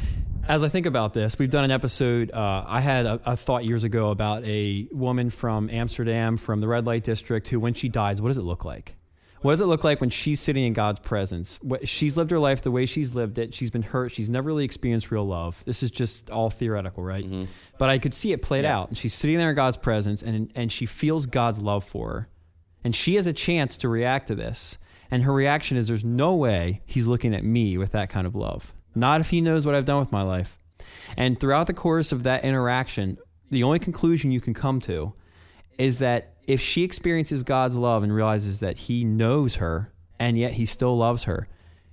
as 0.49 0.65
I 0.65 0.69
think 0.69 0.87
about 0.87 1.15
this, 1.15 1.39
we've 1.39 1.51
done 1.51 1.65
an 1.65 1.71
episode. 1.71 2.33
Uh, 2.33 2.65
I 2.67 2.81
had 2.81 3.07
a, 3.07 3.21
a 3.25 3.37
thought 3.37 3.65
years 3.65 3.85
ago 3.85 4.11
about 4.11 4.45
a 4.45 4.89
woman 4.91 5.31
from 5.31 5.71
Amsterdam, 5.71 6.37
from 6.37 6.61
the 6.61 6.67
red 6.67 6.85
light 6.85 7.05
district, 7.05 7.47
who, 7.49 7.61
when 7.61 7.75
she 7.75 7.89
dies, 7.89 8.21
what 8.21 8.29
does 8.29 8.39
it 8.39 8.43
look 8.43 8.65
like? 8.65 8.97
What 9.43 9.53
does 9.53 9.61
it 9.61 9.67
look 9.67 9.83
like 9.83 10.01
when 10.01 10.11
she's 10.11 10.41
sitting 10.41 10.65
in 10.65 10.73
God's 10.73 11.01
presence? 11.01 11.59
What, 11.63 11.89
she's 11.89 12.17
lived 12.17 12.31
her 12.31 12.39
life 12.39 12.63
the 12.63 12.71
way 12.71 12.87
she's 12.87 13.13
lived 13.13 13.39
it. 13.39 13.53
She's 13.53 13.73
been 13.73 13.83
hurt. 13.83 14.13
She's 14.13 14.29
never 14.29 14.47
really 14.47 14.65
experienced 14.65 15.11
real 15.11 15.27
love. 15.27 15.63
This 15.67 15.83
is 15.83 15.91
just 15.91 16.31
all 16.31 16.49
theoretical, 16.49 17.03
right? 17.03 17.25
Mm-hmm. 17.25 17.45
But 17.77 17.89
I 17.91 17.99
could 17.99 18.15
see 18.15 18.33
it 18.33 18.41
played 18.41 18.65
out. 18.65 18.89
And 18.89 18.97
she's 18.97 19.13
sitting 19.13 19.39
there 19.39 19.51
in 19.51 19.57
God's 19.57 19.77
presence, 19.77 20.23
and 20.23 20.53
and 20.55 20.71
she 20.71 20.87
feels 20.87 21.27
God's 21.27 21.59
love 21.59 21.83
for 21.85 22.09
her, 22.13 22.29
and 22.85 22.95
she 22.95 23.17
has 23.17 23.27
a 23.27 23.33
chance 23.33 23.77
to 23.79 23.89
react 23.89 24.29
to 24.29 24.37
this. 24.37 24.77
And 25.13 25.25
her 25.25 25.33
reaction 25.33 25.77
is, 25.77 25.89
"There's 25.89 26.03
no 26.03 26.35
way 26.35 26.81
he's 26.87 27.07
looking 27.07 27.35
at 27.35 27.45
me 27.45 27.77
with 27.77 27.93
that 27.93 28.09
kind 28.09 28.27
of 28.27 28.35
love. 28.35 28.73
Not 28.95 29.21
if 29.21 29.29
he 29.29 29.43
knows 29.43 29.67
what 29.67 29.75
I've 29.75 29.85
done 29.85 30.01
with 30.01 30.11
my 30.11 30.23
life." 30.23 30.59
And 31.19 31.39
throughout 31.39 31.67
the 31.67 31.75
course 31.75 32.13
of 32.13 32.23
that 32.23 32.45
interaction, 32.45 33.19
the 33.51 33.63
only 33.63 33.79
conclusion 33.79 34.33
you 34.33 34.41
can 34.41 34.55
come 34.55 34.81
to 34.81 35.13
is 35.77 35.99
that 35.99 36.35
if 36.47 36.63
she 36.63 36.83
experiences 36.83 37.43
God's 37.43 37.77
love 37.77 38.03
and 38.03 38.15
realizes 38.15 38.61
that 38.61 38.79
he 38.79 39.05
knows 39.05 39.57
her 39.57 39.93
and 40.19 40.39
yet 40.39 40.55
he 40.55 40.65
still 40.65 40.97
loves 40.97 41.25
her, 41.25 41.47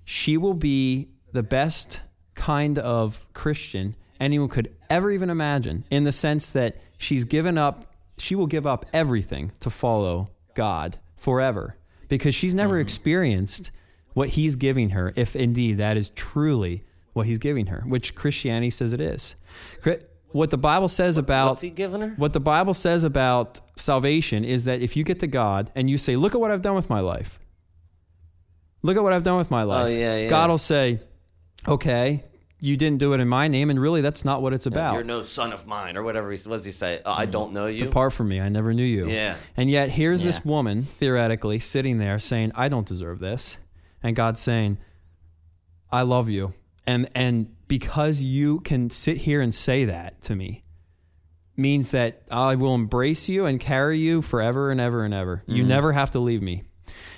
she 0.05 0.37
will 0.37 0.53
be 0.53 1.09
the 1.33 1.43
best 1.43 1.99
kind 2.35 2.79
of 2.79 3.27
Christian 3.33 3.97
anyone 4.17 4.47
could 4.47 4.73
ever 4.89 5.11
even 5.11 5.29
imagine 5.29 5.83
in 5.91 6.05
the 6.05 6.13
sense 6.13 6.47
that 6.47 6.77
she's 6.97 7.25
given 7.25 7.57
up, 7.57 7.93
she 8.17 8.33
will 8.33 8.47
give 8.47 8.65
up 8.65 8.85
everything 8.93 9.51
to 9.59 9.69
follow 9.69 10.29
God 10.55 10.99
forever 11.17 11.75
because 12.09 12.35
she's 12.35 12.53
never 12.53 12.73
mm-hmm. 12.73 12.81
experienced 12.81 13.71
what 14.13 14.29
he's 14.29 14.57
giving 14.57 14.89
her, 14.89 15.13
if 15.15 15.35
indeed 15.35 15.77
that 15.77 15.95
is 15.95 16.09
truly 16.09 16.83
what 17.13 17.25
he's 17.25 17.39
giving 17.39 17.67
her, 17.67 17.83
which 17.87 18.15
Christianity 18.15 18.69
says 18.69 18.91
it 18.91 18.99
is. 18.99 19.35
What 20.31 20.51
the 20.51 20.57
Bible 20.57 20.89
says 20.89 21.17
about 21.17 21.49
what's 21.49 21.61
he 21.61 21.71
giving 21.71 22.01
her 22.01 22.09
what 22.09 22.33
the 22.33 22.39
Bible 22.39 22.75
says 22.75 23.03
about 23.03 23.61
salvation 23.77 24.45
is 24.45 24.65
that 24.65 24.79
if 24.81 24.95
you 24.95 25.03
get 25.03 25.19
to 25.21 25.27
God 25.27 25.71
and 25.73 25.89
you 25.89 25.97
say, 25.97 26.15
"Look 26.15 26.35
at 26.35 26.41
what 26.41 26.51
I've 26.51 26.61
done 26.61 26.75
with 26.75 26.89
my 26.89 26.99
life," 26.99 27.39
look 28.83 28.95
at 28.95 29.01
what 29.01 29.11
I've 29.11 29.23
done 29.23 29.37
with 29.37 29.49
my 29.49 29.63
oh, 29.63 29.67
life, 29.67 29.85
Oh, 29.85 29.89
yeah, 29.89 30.17
yeah. 30.17 30.29
God 30.29 30.51
will 30.51 30.59
say, 30.59 30.99
"Okay, 31.67 32.23
you 32.59 32.77
didn't 32.77 32.99
do 32.99 33.13
it 33.13 33.19
in 33.19 33.27
my 33.27 33.47
name, 33.47 33.69
and 33.69 33.79
really, 33.79 34.01
that's 34.01 34.25
not 34.25 34.41
what 34.41 34.53
it's 34.53 34.65
about." 34.65 34.95
you're 34.95 35.03
no 35.03 35.23
son 35.23 35.53
of 35.53 35.65
mine 35.67 35.97
or 35.97 36.03
whatever 36.03 36.31
he 36.31 36.37
what 36.49 36.57
does 36.57 36.65
he 36.65 36.71
say 36.71 37.01
oh, 37.05 37.13
i 37.13 37.25
mm. 37.25 37.31
don't 37.31 37.53
know 37.53 37.67
you 37.67 37.85
Depart 37.85 38.13
from 38.13 38.29
me, 38.29 38.39
I 38.39 38.49
never 38.49 38.73
knew 38.73 38.83
you. 38.83 39.09
Yeah. 39.09 39.35
And 39.55 39.69
yet, 39.69 39.89
here's 39.89 40.21
Yeah. 40.21 40.27
this 40.31 40.45
woman 40.45 40.83
theoretically 40.83 41.59
sitting 41.59 41.97
there 41.97 42.19
saying, 42.19 42.51
"I 42.55 42.67
don't 42.67 42.87
deserve 42.87 43.19
this," 43.19 43.57
and 44.03 44.15
God's 44.15 44.39
saying, 44.39 44.77
"I 45.91 46.01
love 46.01 46.29
you," 46.29 46.53
and 46.85 47.09
and 47.15 47.47
because 47.67 48.21
you 48.21 48.59
can 48.61 48.89
sit 48.89 49.17
here 49.17 49.41
and 49.41 49.53
say 49.53 49.85
that 49.85 50.21
to 50.23 50.35
me, 50.35 50.63
means 51.59 51.91
that 51.91 52.23
I 52.31 52.55
will 52.55 52.73
embrace 52.73 53.29
you 53.29 53.45
and 53.45 53.59
carry 53.59 53.99
you 53.99 54.21
forever 54.21 54.71
and 54.71 54.81
ever 54.81 55.03
and 55.03 55.13
ever. 55.13 55.43
You 55.45 55.63
mm. 55.63 55.67
never 55.67 55.91
have 55.93 56.11
to 56.11 56.19
leave 56.19 56.41
me. 56.41 56.63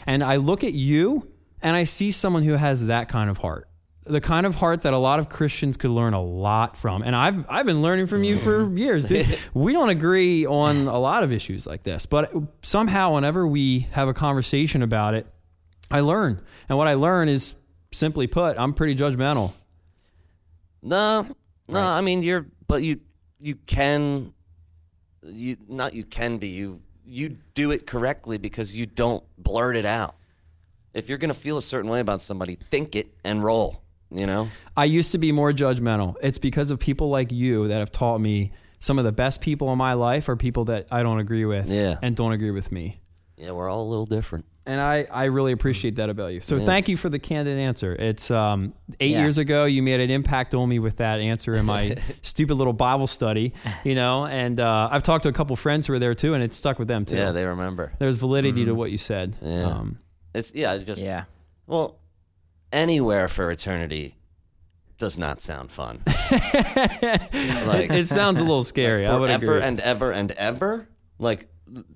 And 0.05 0.23
I 0.23 0.35
look 0.35 0.63
at 0.63 0.73
you 0.73 1.31
and 1.61 1.75
I 1.75 1.83
see 1.83 2.11
someone 2.11 2.43
who 2.43 2.53
has 2.53 2.85
that 2.85 3.07
kind 3.07 3.29
of 3.29 3.37
heart. 3.37 3.69
The 4.03 4.21
kind 4.21 4.45
of 4.45 4.55
heart 4.55 4.81
that 4.81 4.93
a 4.93 4.97
lot 4.97 5.19
of 5.19 5.29
Christians 5.29 5.77
could 5.77 5.91
learn 5.91 6.13
a 6.13 6.21
lot 6.21 6.75
from. 6.75 7.03
And 7.03 7.15
I've 7.15 7.45
I've 7.47 7.65
been 7.65 7.81
learning 7.81 8.07
from 8.07 8.23
you 8.23 8.37
for 8.37 8.61
mm-hmm. 8.61 8.77
years. 8.77 9.05
Dude. 9.05 9.37
we 9.53 9.73
don't 9.73 9.89
agree 9.89 10.45
on 10.45 10.87
a 10.87 10.97
lot 10.97 11.23
of 11.23 11.31
issues 11.31 11.67
like 11.67 11.83
this, 11.83 12.05
but 12.07 12.33
somehow 12.63 13.13
whenever 13.13 13.45
we 13.45 13.81
have 13.91 14.07
a 14.07 14.13
conversation 14.13 14.81
about 14.81 15.13
it, 15.13 15.27
I 15.91 15.99
learn. 15.99 16.41
And 16.69 16.77
what 16.77 16.87
I 16.87 16.95
learn 16.95 17.29
is 17.29 17.53
simply 17.91 18.27
put, 18.27 18.57
I'm 18.57 18.73
pretty 18.73 18.95
judgmental. 18.95 19.53
No, 20.81 21.27
no. 21.67 21.79
I 21.79 22.01
mean, 22.01 22.23
you're, 22.23 22.47
but 22.67 22.81
you, 22.81 23.01
you 23.39 23.55
can, 23.55 24.33
you 25.23 25.57
not 25.67 25.93
you 25.93 26.03
can 26.03 26.37
be 26.37 26.47
you. 26.47 26.81
You 27.05 27.37
do 27.53 27.71
it 27.71 27.85
correctly 27.85 28.37
because 28.37 28.73
you 28.73 28.85
don't 28.85 29.23
blurt 29.37 29.75
it 29.75 29.85
out. 29.85 30.15
If 30.93 31.09
you're 31.09 31.17
gonna 31.17 31.33
feel 31.33 31.57
a 31.57 31.61
certain 31.61 31.89
way 31.89 31.99
about 31.99 32.21
somebody, 32.21 32.55
think 32.55 32.95
it 32.95 33.13
and 33.23 33.43
roll. 33.43 33.83
You 34.11 34.25
know. 34.27 34.49
I 34.75 34.85
used 34.85 35.11
to 35.13 35.17
be 35.17 35.31
more 35.31 35.51
judgmental. 35.53 36.15
It's 36.21 36.37
because 36.37 36.69
of 36.71 36.79
people 36.79 37.09
like 37.09 37.31
you 37.31 37.67
that 37.69 37.79
have 37.79 37.91
taught 37.91 38.19
me 38.19 38.51
some 38.79 38.97
of 38.99 39.05
the 39.05 39.11
best 39.11 39.41
people 39.41 39.71
in 39.71 39.77
my 39.77 39.93
life 39.93 40.27
are 40.27 40.35
people 40.35 40.65
that 40.65 40.87
I 40.91 41.03
don't 41.03 41.19
agree 41.19 41.45
with 41.45 41.67
Yeah. 41.67 41.97
and 42.01 42.15
don't 42.15 42.31
agree 42.33 42.51
with 42.51 42.71
me. 42.71 42.99
Yeah, 43.37 43.51
we're 43.51 43.69
all 43.69 43.83
a 43.83 43.89
little 43.89 44.05
different. 44.05 44.45
And 44.65 44.79
I, 44.79 45.07
I 45.11 45.25
really 45.25 45.53
appreciate 45.53 45.95
that 45.95 46.09
about 46.09 46.33
you. 46.33 46.39
So 46.41 46.59
thank 46.59 46.87
you 46.89 46.95
for 46.97 47.09
the 47.09 47.17
candid 47.19 47.57
answer. 47.57 47.95
It's 47.95 48.29
um, 48.29 48.73
eight 48.99 49.11
Yeah. 49.11 49.21
years 49.21 49.37
ago, 49.39 49.65
you 49.65 49.81
made 49.81 49.99
an 50.01 50.09
impact 50.11 50.53
on 50.53 50.67
me 50.69 50.77
with 50.79 50.97
that 50.97 51.19
answer 51.19 51.53
in 51.53 51.65
my 51.65 51.95
stupid 52.21 52.55
little 52.55 52.73
Bible 52.73 53.07
study, 53.07 53.53
you 53.83 53.95
know, 53.95 54.25
and 54.27 54.59
uh, 54.59 54.89
I've 54.91 55.03
talked 55.03 55.23
to 55.23 55.29
a 55.29 55.33
couple 55.33 55.55
friends 55.55 55.87
who 55.87 55.93
were 55.93 55.99
there 55.99 56.13
too, 56.15 56.33
and 56.35 56.43
it 56.43 56.53
stuck 56.53 56.77
with 56.77 56.87
them 56.87 57.05
too. 57.05 57.15
Yeah, 57.15 57.31
they 57.31 57.45
remember. 57.45 57.93
There's 57.97 58.17
validity 58.17 58.65
to 58.65 58.73
what 58.73 58.91
you 58.91 58.97
said. 58.99 59.35
Yeah. 59.41 59.63
Um, 59.65 59.99
It's 60.35 60.53
yeah, 60.53 60.73
it's 60.73 60.85
just 60.85 61.01
Yeah. 61.01 61.23
Well, 61.65 61.97
anywhere 62.71 63.27
for 63.27 63.51
eternity 63.51 64.15
does 64.97 65.17
not 65.17 65.41
sound 65.41 65.71
fun. 65.71 66.01
like 66.05 67.89
it 67.89 68.07
sounds 68.07 68.39
a 68.39 68.43
little 68.43 68.63
scary. 68.63 69.05
I 69.07 69.15
would 69.17 69.29
forever 69.29 69.57
and 69.57 69.79
ever 69.79 70.11
and 70.11 70.31
ever, 70.31 70.87
like 71.17 71.49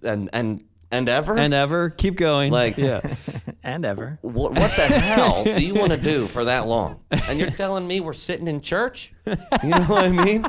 and 0.04 0.30
and 0.34 0.64
and 0.92 1.10
ever. 1.10 1.38
and 1.38 1.54
ever 1.54 1.90
keep 1.90 2.16
going. 2.16 2.52
Like- 2.52 2.78
yeah, 2.78 3.02
and 3.64 3.86
ever. 3.86 4.18
What, 4.22 4.54
what 4.54 4.72
the 4.76 4.84
hell 4.88 5.44
do 5.44 5.62
you 5.64 5.76
want 5.76 5.92
to 5.92 5.98
do 6.00 6.28
for 6.36 6.46
that 6.46 6.68
long? 6.68 7.02
And 7.12 7.40
you're 7.40 7.50
telling 7.52 7.86
me 7.86 8.00
we're 8.00 8.14
sitting 8.14 8.48
in 8.48 8.62
church? 8.62 9.14
You 9.28 9.70
know 9.70 9.82
what 9.84 10.06
I 10.06 10.10
mean? 10.10 10.44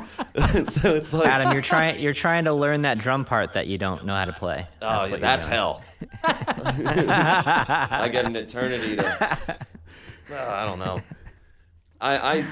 so 0.65 0.95
it's 0.95 1.11
like, 1.13 1.27
Adam, 1.27 1.51
you're 1.53 1.61
trying 1.61 1.99
you're 1.99 2.13
trying 2.13 2.45
to 2.45 2.53
learn 2.53 2.83
that 2.83 2.97
drum 2.97 3.25
part 3.25 3.53
that 3.53 3.67
you 3.67 3.77
don't 3.77 4.05
know 4.05 4.15
how 4.15 4.25
to 4.25 4.33
play. 4.33 4.67
oh, 4.81 4.87
That's 4.87 5.09
yeah, 5.09 5.17
that's 5.17 5.45
hell. 5.45 5.83
I 6.23 8.09
get 8.11 8.25
an 8.25 8.35
eternity 8.35 8.95
to. 8.97 9.57
I 10.33 10.65
don't 10.65 10.79
know. 10.79 11.01
I, 12.01 12.17
I, 12.17 12.45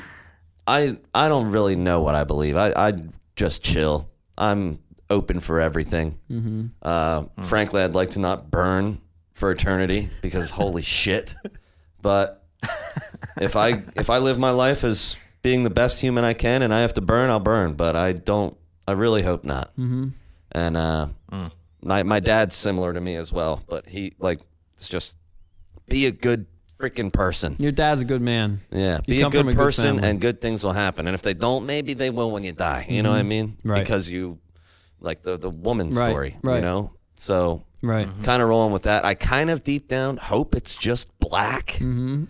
I, 0.68 0.98
I 1.14 1.30
don't 1.30 1.52
really 1.52 1.76
know 1.76 2.02
what 2.02 2.16
I 2.16 2.24
believe. 2.24 2.58
I, 2.58 2.72
I 2.72 2.94
just 3.36 3.64
chill. 3.64 4.10
I'm 4.38 4.80
open 5.10 5.40
for 5.40 5.60
everything. 5.60 6.20
Mm-hmm. 6.32 6.66
Uh, 6.82 7.26
Frankly, 7.44 7.82
I'd 7.82 7.94
like 7.96 8.12
to 8.12 8.20
not 8.20 8.50
burn 8.50 9.02
for 9.34 9.52
eternity 9.52 10.10
because 10.22 10.52
holy 10.52 10.82
shit. 11.02 11.36
But 12.02 12.44
if 13.40 13.56
I 13.56 13.84
if 13.96 14.10
I 14.10 14.18
live 14.18 14.40
my 14.40 14.52
life 14.52 14.84
as 14.84 15.16
being 15.42 15.64
the 15.64 15.70
best 15.70 16.02
human 16.02 16.24
I 16.24 16.34
can 16.34 16.62
and 16.62 16.74
I 16.74 16.82
have 16.82 16.94
to 16.94 17.02
burn, 17.02 17.30
I'll 17.30 17.40
burn. 17.40 17.74
But 17.74 17.96
I 17.96 18.14
don't. 18.14 18.58
I 18.88 18.92
really 18.94 19.24
hope 19.24 19.44
not. 19.44 19.70
Mm-hmm. 19.78 20.10
And 20.52 20.78
uh, 20.78 21.08
my 21.82 22.04
my 22.04 22.20
dad's 22.20 22.56
similar 22.56 22.94
to 22.94 23.02
me 23.02 23.16
as 23.16 23.32
well, 23.32 23.62
but 23.68 23.88
he 23.88 24.14
like 24.20 24.40
it's 24.76 24.90
just 24.90 25.18
be 25.88 26.06
a 26.08 26.12
good 26.12 26.48
freaking 26.80 27.12
person. 27.12 27.56
Your 27.60 27.72
dad's 27.72 28.02
a 28.02 28.06
good 28.06 28.22
man. 28.22 28.62
Yeah, 28.72 28.98
You 29.08 29.16
be 29.16 29.20
a 29.22 29.24
come 29.24 29.32
from 29.32 29.46
good 29.48 29.54
a 29.56 29.58
person, 29.58 29.96
family. 29.96 30.10
and 30.10 30.22
good 30.22 30.42
things 30.42 30.64
will 30.64 30.74
happen. 30.74 31.08
And 31.08 31.16
if 31.16 31.22
they 31.22 31.34
don't, 31.34 31.66
maybe 31.66 31.94
they 31.94 32.10
will 32.10 32.32
when 32.32 32.44
you 32.44 32.52
die. 32.52 32.86
You 32.90 33.02
know 33.04 33.12
what 33.12 33.20
I 33.20 33.24
mean? 33.24 33.50
Mm-hmm. 33.60 33.70
Right. 33.72 33.80
Because 33.84 34.10
you, 34.10 34.40
like 35.00 35.22
the 35.24 35.38
the 35.38 35.50
woman 35.50 35.90
Right, 35.90 36.10
story. 36.10 36.38
right. 36.42 36.56
You 36.58 36.62
know. 36.62 36.92
So 37.18 37.64
Right. 37.82 38.10
kind 38.24 38.42
of 38.42 38.50
rolling 38.50 38.74
with 38.74 38.84
that. 38.84 39.06
I 39.06 39.14
kind 39.14 39.50
of 39.52 39.62
deep 39.64 39.88
down 39.88 40.18
hope 40.18 40.56
it's 40.56 40.76
just 40.76 41.08
black. 41.20 41.68
Mm-hmm. 41.80 42.26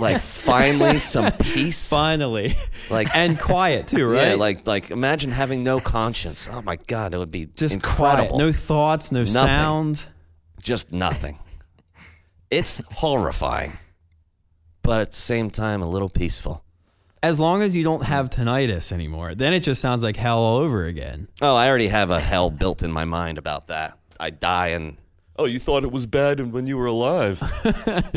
like 0.00 0.20
finally 0.20 0.98
some 0.98 1.32
peace. 1.40 1.88
Finally. 1.88 2.54
Like 2.88 3.08
and 3.16 3.38
quiet 3.38 3.88
too, 3.88 4.06
right? 4.06 4.28
Yeah, 4.28 4.34
like 4.34 4.66
like 4.66 4.90
imagine 4.90 5.32
having 5.32 5.62
no 5.64 5.80
conscience. 5.80 6.48
Oh 6.50 6.62
my 6.62 6.76
god, 6.86 7.14
it 7.14 7.18
would 7.18 7.30
be 7.32 7.46
just 7.46 7.74
incredible. 7.74 8.28
quiet. 8.36 8.38
No 8.46 8.52
thoughts, 8.52 9.12
no 9.12 9.24
sound. 9.24 10.02
just 10.62 10.92
nothing. 10.92 11.38
It's 12.52 12.82
horrifying, 12.92 13.78
but 14.82 15.00
at 15.00 15.10
the 15.12 15.16
same 15.16 15.50
time, 15.50 15.80
a 15.80 15.88
little 15.88 16.10
peaceful. 16.10 16.64
As 17.22 17.40
long 17.40 17.62
as 17.62 17.74
you 17.74 17.82
don't 17.82 18.04
have 18.04 18.28
tinnitus 18.30 18.92
anymore, 18.92 19.34
then 19.34 19.54
it 19.54 19.60
just 19.60 19.80
sounds 19.80 20.02
like 20.04 20.16
hell 20.16 20.38
all 20.38 20.58
over 20.58 20.84
again. 20.84 21.28
Oh, 21.40 21.54
I 21.54 21.68
already 21.68 21.88
have 21.88 22.10
a 22.10 22.20
hell 22.20 22.50
built 22.50 22.82
in 22.82 22.92
my 22.92 23.04
mind 23.06 23.38
about 23.38 23.68
that. 23.68 23.96
I 24.20 24.30
die 24.30 24.68
and. 24.68 24.98
Oh, 25.36 25.46
you 25.46 25.58
thought 25.58 25.82
it 25.82 25.90
was 25.90 26.04
bad 26.04 26.52
when 26.52 26.66
you 26.66 26.76
were 26.76 26.84
alive. 26.86 27.40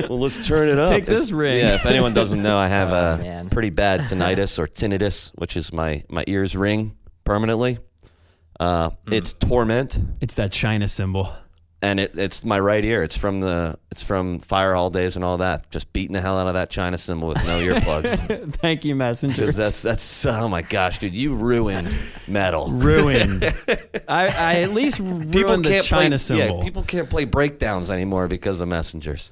well, 0.09 0.19
let's 0.19 0.45
turn 0.45 0.67
it 0.67 0.77
up. 0.77 0.89
Take 0.89 1.05
this 1.05 1.31
ring. 1.31 1.59
Yeah, 1.59 1.75
if 1.75 1.85
anyone 1.85 2.13
doesn't 2.13 2.41
know, 2.41 2.57
I 2.57 2.67
have 2.67 2.89
a 3.19 3.23
man. 3.23 3.49
pretty 3.49 3.69
bad 3.69 4.01
tinnitus 4.01 4.59
or 4.59 4.67
tinnitus, 4.67 5.31
which 5.35 5.55
is 5.55 5.71
my, 5.71 6.03
my 6.09 6.25
ears 6.27 6.57
ring 6.57 6.97
permanently. 7.23 7.77
Uh, 8.59 8.89
It's 9.09 9.31
torment. 9.31 9.97
It's 10.19 10.35
that 10.35 10.51
China 10.51 10.89
cymbal. 10.89 11.31
And 11.81 11.99
it, 11.99 12.17
it's 12.17 12.43
my 12.43 12.59
right 12.59 12.83
ear. 12.83 13.03
It's 13.03 13.17
from 13.17 13.41
the 13.41 13.77
it's 13.91 14.01
from 14.01 14.39
fire 14.39 14.73
hall 14.73 14.89
days 14.89 15.15
and 15.15 15.25
all 15.25 15.37
that. 15.37 15.69
Just 15.69 15.91
beating 15.93 16.13
the 16.13 16.21
hell 16.21 16.39
out 16.39 16.47
of 16.47 16.53
that 16.53 16.69
China 16.69 16.97
cymbal 16.97 17.27
with 17.27 17.45
no 17.45 17.59
earplugs. 17.59 18.53
Thank 18.55 18.85
you, 18.85 18.95
Meshuggah. 18.95 19.53
That's 19.53 19.81
that's 19.83 20.25
oh 20.25 20.47
my 20.47 20.61
gosh, 20.63 20.99
dude, 20.99 21.13
you 21.13 21.35
ruined 21.35 21.93
metal. 22.27 22.67
ruined. 22.71 23.43
I, 24.07 24.27
I 24.27 24.55
at 24.61 24.71
least 24.71 24.99
ruined 24.99 25.65
the 25.65 25.81
China 25.81 26.09
play, 26.11 26.17
cymbal. 26.17 26.57
Yeah, 26.57 26.63
people 26.63 26.83
can't 26.83 27.09
play 27.09 27.25
breakdowns 27.25 27.91
anymore 27.91 28.27
because 28.27 28.61
of 28.61 28.67
messengers. 28.67 29.31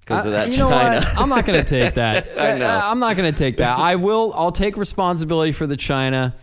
Because 0.00 0.26
of 0.26 0.32
that 0.32 0.50
you 0.50 0.58
know 0.58 0.70
China. 0.70 0.96
what? 0.96 1.18
I'm 1.18 1.28
not 1.28 1.46
going 1.46 1.62
to 1.62 1.68
take 1.68 1.94
that. 1.94 2.26
I 2.36 2.58
know. 2.58 2.80
I'm 2.82 2.98
not 2.98 3.16
going 3.16 3.32
to 3.32 3.38
take 3.38 3.58
that. 3.58 3.78
I 3.78 3.94
will. 3.94 4.32
I'll 4.34 4.50
take 4.50 4.76
responsibility 4.76 5.52
for 5.52 5.68
the 5.68 5.76
China. 5.76 6.34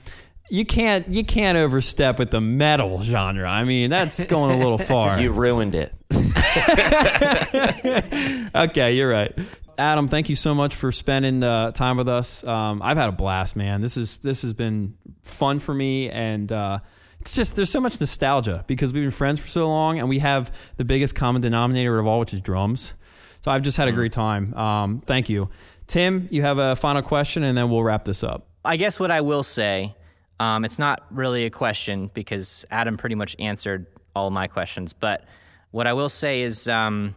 You 0.49 0.65
can't. 0.65 1.07
You 1.09 1.23
can't 1.23 1.57
overstep 1.57 2.19
with 2.19 2.31
the 2.31 2.41
metal 2.41 3.01
genre. 3.03 3.49
I 3.49 3.63
mean, 3.63 3.89
that's 3.89 4.23
going 4.23 4.55
a 4.55 4.63
little 4.63 4.77
far. 4.93 5.19
You 5.19 5.31
ruined 5.31 5.75
it. 5.75 5.93
okay, 8.55 8.95
you're 8.95 9.09
right. 9.09 9.37
Adam, 9.77 10.07
thank 10.07 10.29
you 10.29 10.35
so 10.35 10.55
much 10.55 10.73
for 10.73 10.91
spending 10.91 11.39
the 11.39 11.71
time 11.75 11.97
with 11.97 12.07
us. 12.07 12.43
Um, 12.43 12.81
I've 12.81 12.97
had 12.97 13.09
a 13.09 13.11
blast, 13.11 13.55
man. 13.55 13.81
This 13.81 13.97
is 13.97 14.15
this 14.17 14.41
has 14.41 14.53
been 14.53 14.95
fun 15.23 15.59
for 15.59 15.73
me, 15.73 16.09
and 16.09 16.51
uh, 16.51 16.79
it's 17.19 17.33
just 17.33 17.55
there's 17.55 17.69
so 17.69 17.79
much 17.79 17.99
nostalgia 17.99 18.63
because 18.67 18.91
we've 18.91 19.03
been 19.03 19.11
friends 19.11 19.39
for 19.39 19.47
so 19.47 19.67
long, 19.67 19.99
and 19.99 20.09
we 20.09 20.19
have 20.19 20.51
the 20.77 20.85
biggest 20.85 21.13
common 21.13 21.41
denominator 21.41 21.99
of 21.99 22.07
all, 22.07 22.19
which 22.19 22.33
is 22.33 22.41
drums. 22.41 22.93
So 23.41 23.51
I've 23.51 23.61
just 23.61 23.77
had 23.77 23.87
a 23.87 23.91
great 23.91 24.13
time. 24.13 24.53
Um, 24.55 25.01
thank 25.05 25.29
you, 25.29 25.49
Tim. 25.85 26.27
You 26.31 26.41
have 26.41 26.57
a 26.57 26.75
final 26.75 27.03
question, 27.03 27.43
and 27.43 27.55
then 27.55 27.69
we'll 27.69 27.83
wrap 27.83 28.03
this 28.03 28.23
up. 28.23 28.47
I 28.65 28.77
guess 28.77 28.99
what 28.99 29.11
I 29.11 29.21
will 29.21 29.43
say, 29.43 29.95
um, 30.39 30.65
it's 30.65 30.79
not 30.79 31.03
really 31.09 31.45
a 31.45 31.49
question 31.49 32.11
because 32.13 32.65
Adam 32.69 32.97
pretty 32.97 33.15
much 33.15 33.35
answered 33.39 33.87
all 34.15 34.29
my 34.29 34.47
questions. 34.47 34.93
But 34.93 35.25
what 35.71 35.87
I 35.87 35.93
will 35.93 36.09
say 36.09 36.41
is 36.41 36.67
um, 36.67 37.15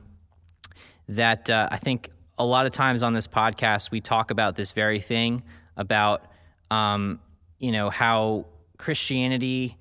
that 1.08 1.50
uh, 1.50 1.68
I 1.70 1.76
think 1.76 2.10
a 2.38 2.44
lot 2.44 2.66
of 2.66 2.72
times 2.72 3.02
on 3.02 3.12
this 3.12 3.26
podcast 3.26 3.90
we 3.90 4.00
talk 4.00 4.30
about 4.30 4.56
this 4.56 4.72
very 4.72 5.00
thing 5.00 5.42
about 5.76 6.24
um, 6.70 7.20
you 7.58 7.72
know 7.72 7.90
how 7.90 8.46
Christianity 8.78 9.76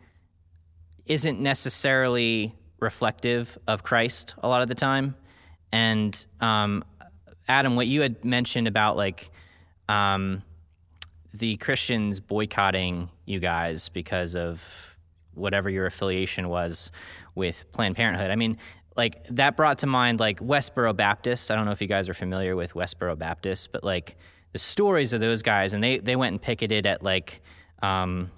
isn't 1.06 1.40
necessarily 1.40 2.56
reflective 2.80 3.57
of 3.68 3.84
Christ 3.84 4.36
a 4.40 4.48
lot 4.48 4.61
of 4.61 4.68
the 4.68 4.76
time. 4.76 5.16
And 5.72 6.26
um, 6.40 6.84
Adam, 7.48 7.76
what 7.76 7.88
you 7.88 8.02
had 8.02 8.24
mentioned 8.24 8.68
about 8.68 8.98
like 8.98 9.32
um, 9.88 10.44
the 11.34 11.57
Christians 11.57 12.19
boycotting 12.19 13.10
you 13.26 13.39
guys 13.39 13.89
because 13.89 14.35
of 14.35 14.97
whatever 15.34 15.69
your 15.69 15.85
affiliation 15.85 16.49
was 16.49 16.91
with 17.35 17.72
Planned 17.72 17.95
Parenthood. 17.95 18.31
I 18.31 18.35
mean, 18.35 18.57
like 18.95 19.26
that 19.30 19.56
brought 19.56 19.80
to 19.80 19.88
mind 19.88 20.19
like 20.19 20.39
Westboro 20.39 20.95
Baptist. 20.95 21.51
I 21.51 21.56
don't 21.56 21.65
know 21.65 21.72
if 21.72 21.81
you 21.81 21.88
guys 21.88 22.10
are 22.10 22.14
familiar 22.14 22.56
with 22.56 22.73
Westboro 22.73 23.18
Baptist, 23.18 23.72
but 23.72 23.84
like 23.84 24.18
the 24.51 24.60
stories 24.60 25.14
of 25.14 25.22
those 25.22 25.41
guys, 25.41 25.73
and 25.73 25.84
they 25.84 25.99
they 25.99 26.15
went 26.15 26.34
and 26.34 26.41
picketed 26.41 26.85
at 26.85 27.03
like 27.03 27.41
um, 27.81 28.31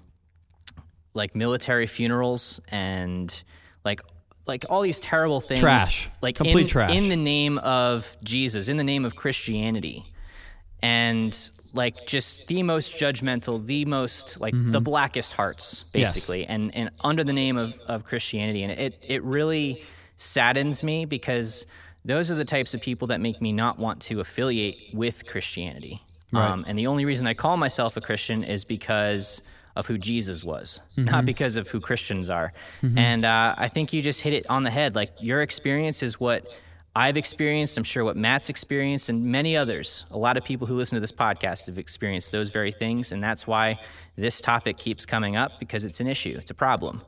like 1.14 1.34
military 1.34 1.86
funerals 1.86 2.60
and 2.68 3.42
like 3.84 4.02
like 4.46 4.64
all 4.68 4.82
these 4.82 5.00
terrible 5.00 5.40
things 5.40 5.60
Trash. 5.60 6.10
like 6.20 6.36
Complete 6.36 6.62
in, 6.62 6.66
trash. 6.66 6.94
in 6.94 7.08
the 7.08 7.16
name 7.16 7.58
of 7.58 8.16
jesus 8.24 8.68
in 8.68 8.76
the 8.76 8.84
name 8.84 9.04
of 9.04 9.14
christianity 9.14 10.11
and 10.82 11.50
like 11.74 12.06
just 12.06 12.46
the 12.48 12.62
most 12.62 12.96
judgmental 12.98 13.64
the 13.64 13.84
most 13.84 14.40
like 14.40 14.54
the 14.56 14.80
blackest 14.80 15.32
hearts 15.32 15.84
Mm-hmm. 15.88 15.98
Yes. 15.98 16.14
basically 16.14 16.46
and 16.46 16.74
and 16.74 16.90
under 17.00 17.24
the 17.24 17.32
name 17.32 17.56
of 17.56 17.78
of 17.86 18.04
christianity. 18.04 18.62
And 18.62 18.72
it 18.72 18.98
it 19.02 19.22
really 19.22 19.82
saddens 20.16 20.82
me 20.84 21.04
because 21.04 21.66
those 22.04 22.30
are 22.30 22.34
the 22.34 22.44
types 22.44 22.74
of 22.74 22.80
people 22.80 23.08
that 23.08 23.20
make 23.20 23.40
me 23.40 23.52
not 23.52 23.78
want 23.78 24.00
to 24.02 24.20
affiliate 24.20 24.76
with 24.92 25.26
christianity. 25.26 26.02
Um, 26.34 26.64
and 26.66 26.78
the 26.78 26.86
only 26.86 27.04
reason 27.04 27.26
i 27.26 27.34
call 27.34 27.56
myself 27.58 27.96
a 27.96 28.00
christian 28.00 28.42
is 28.42 28.64
because 28.64 29.42
of 29.76 29.86
who 29.86 29.98
jesus 29.98 30.42
was 30.44 30.80
not 30.96 31.24
because 31.26 31.56
of 31.56 31.68
who 31.68 31.78
christians 31.80 32.28
are. 32.30 32.52
And 32.96 33.24
uh, 33.24 33.54
i 33.58 33.68
think 33.68 33.92
you 33.92 34.00
just 34.02 34.20
hit 34.22 34.32
it 34.32 34.46
on 34.48 34.62
the 34.64 34.70
head. 34.70 34.94
Like 34.96 35.12
your 35.20 35.40
experience 35.42 36.02
is 36.02 36.18
what 36.18 36.46
I've 36.94 37.16
experienced, 37.16 37.78
I'm 37.78 37.84
sure 37.84 38.04
what 38.04 38.16
Matt's 38.16 38.50
experienced, 38.50 39.08
and 39.08 39.24
many 39.24 39.56
others, 39.56 40.04
a 40.10 40.18
lot 40.18 40.36
of 40.36 40.44
people 40.44 40.66
who 40.66 40.74
listen 40.74 40.96
to 40.96 41.00
this 41.00 41.12
podcast 41.12 41.66
have 41.66 41.78
experienced 41.78 42.32
those 42.32 42.50
very 42.50 42.70
things. 42.70 43.12
And 43.12 43.22
that's 43.22 43.46
why 43.46 43.80
this 44.16 44.42
topic 44.42 44.76
keeps 44.76 45.06
coming 45.06 45.34
up 45.34 45.58
because 45.58 45.84
it's 45.84 46.00
an 46.00 46.06
issue, 46.06 46.36
it's 46.38 46.50
a 46.50 46.54
problem. 46.54 47.00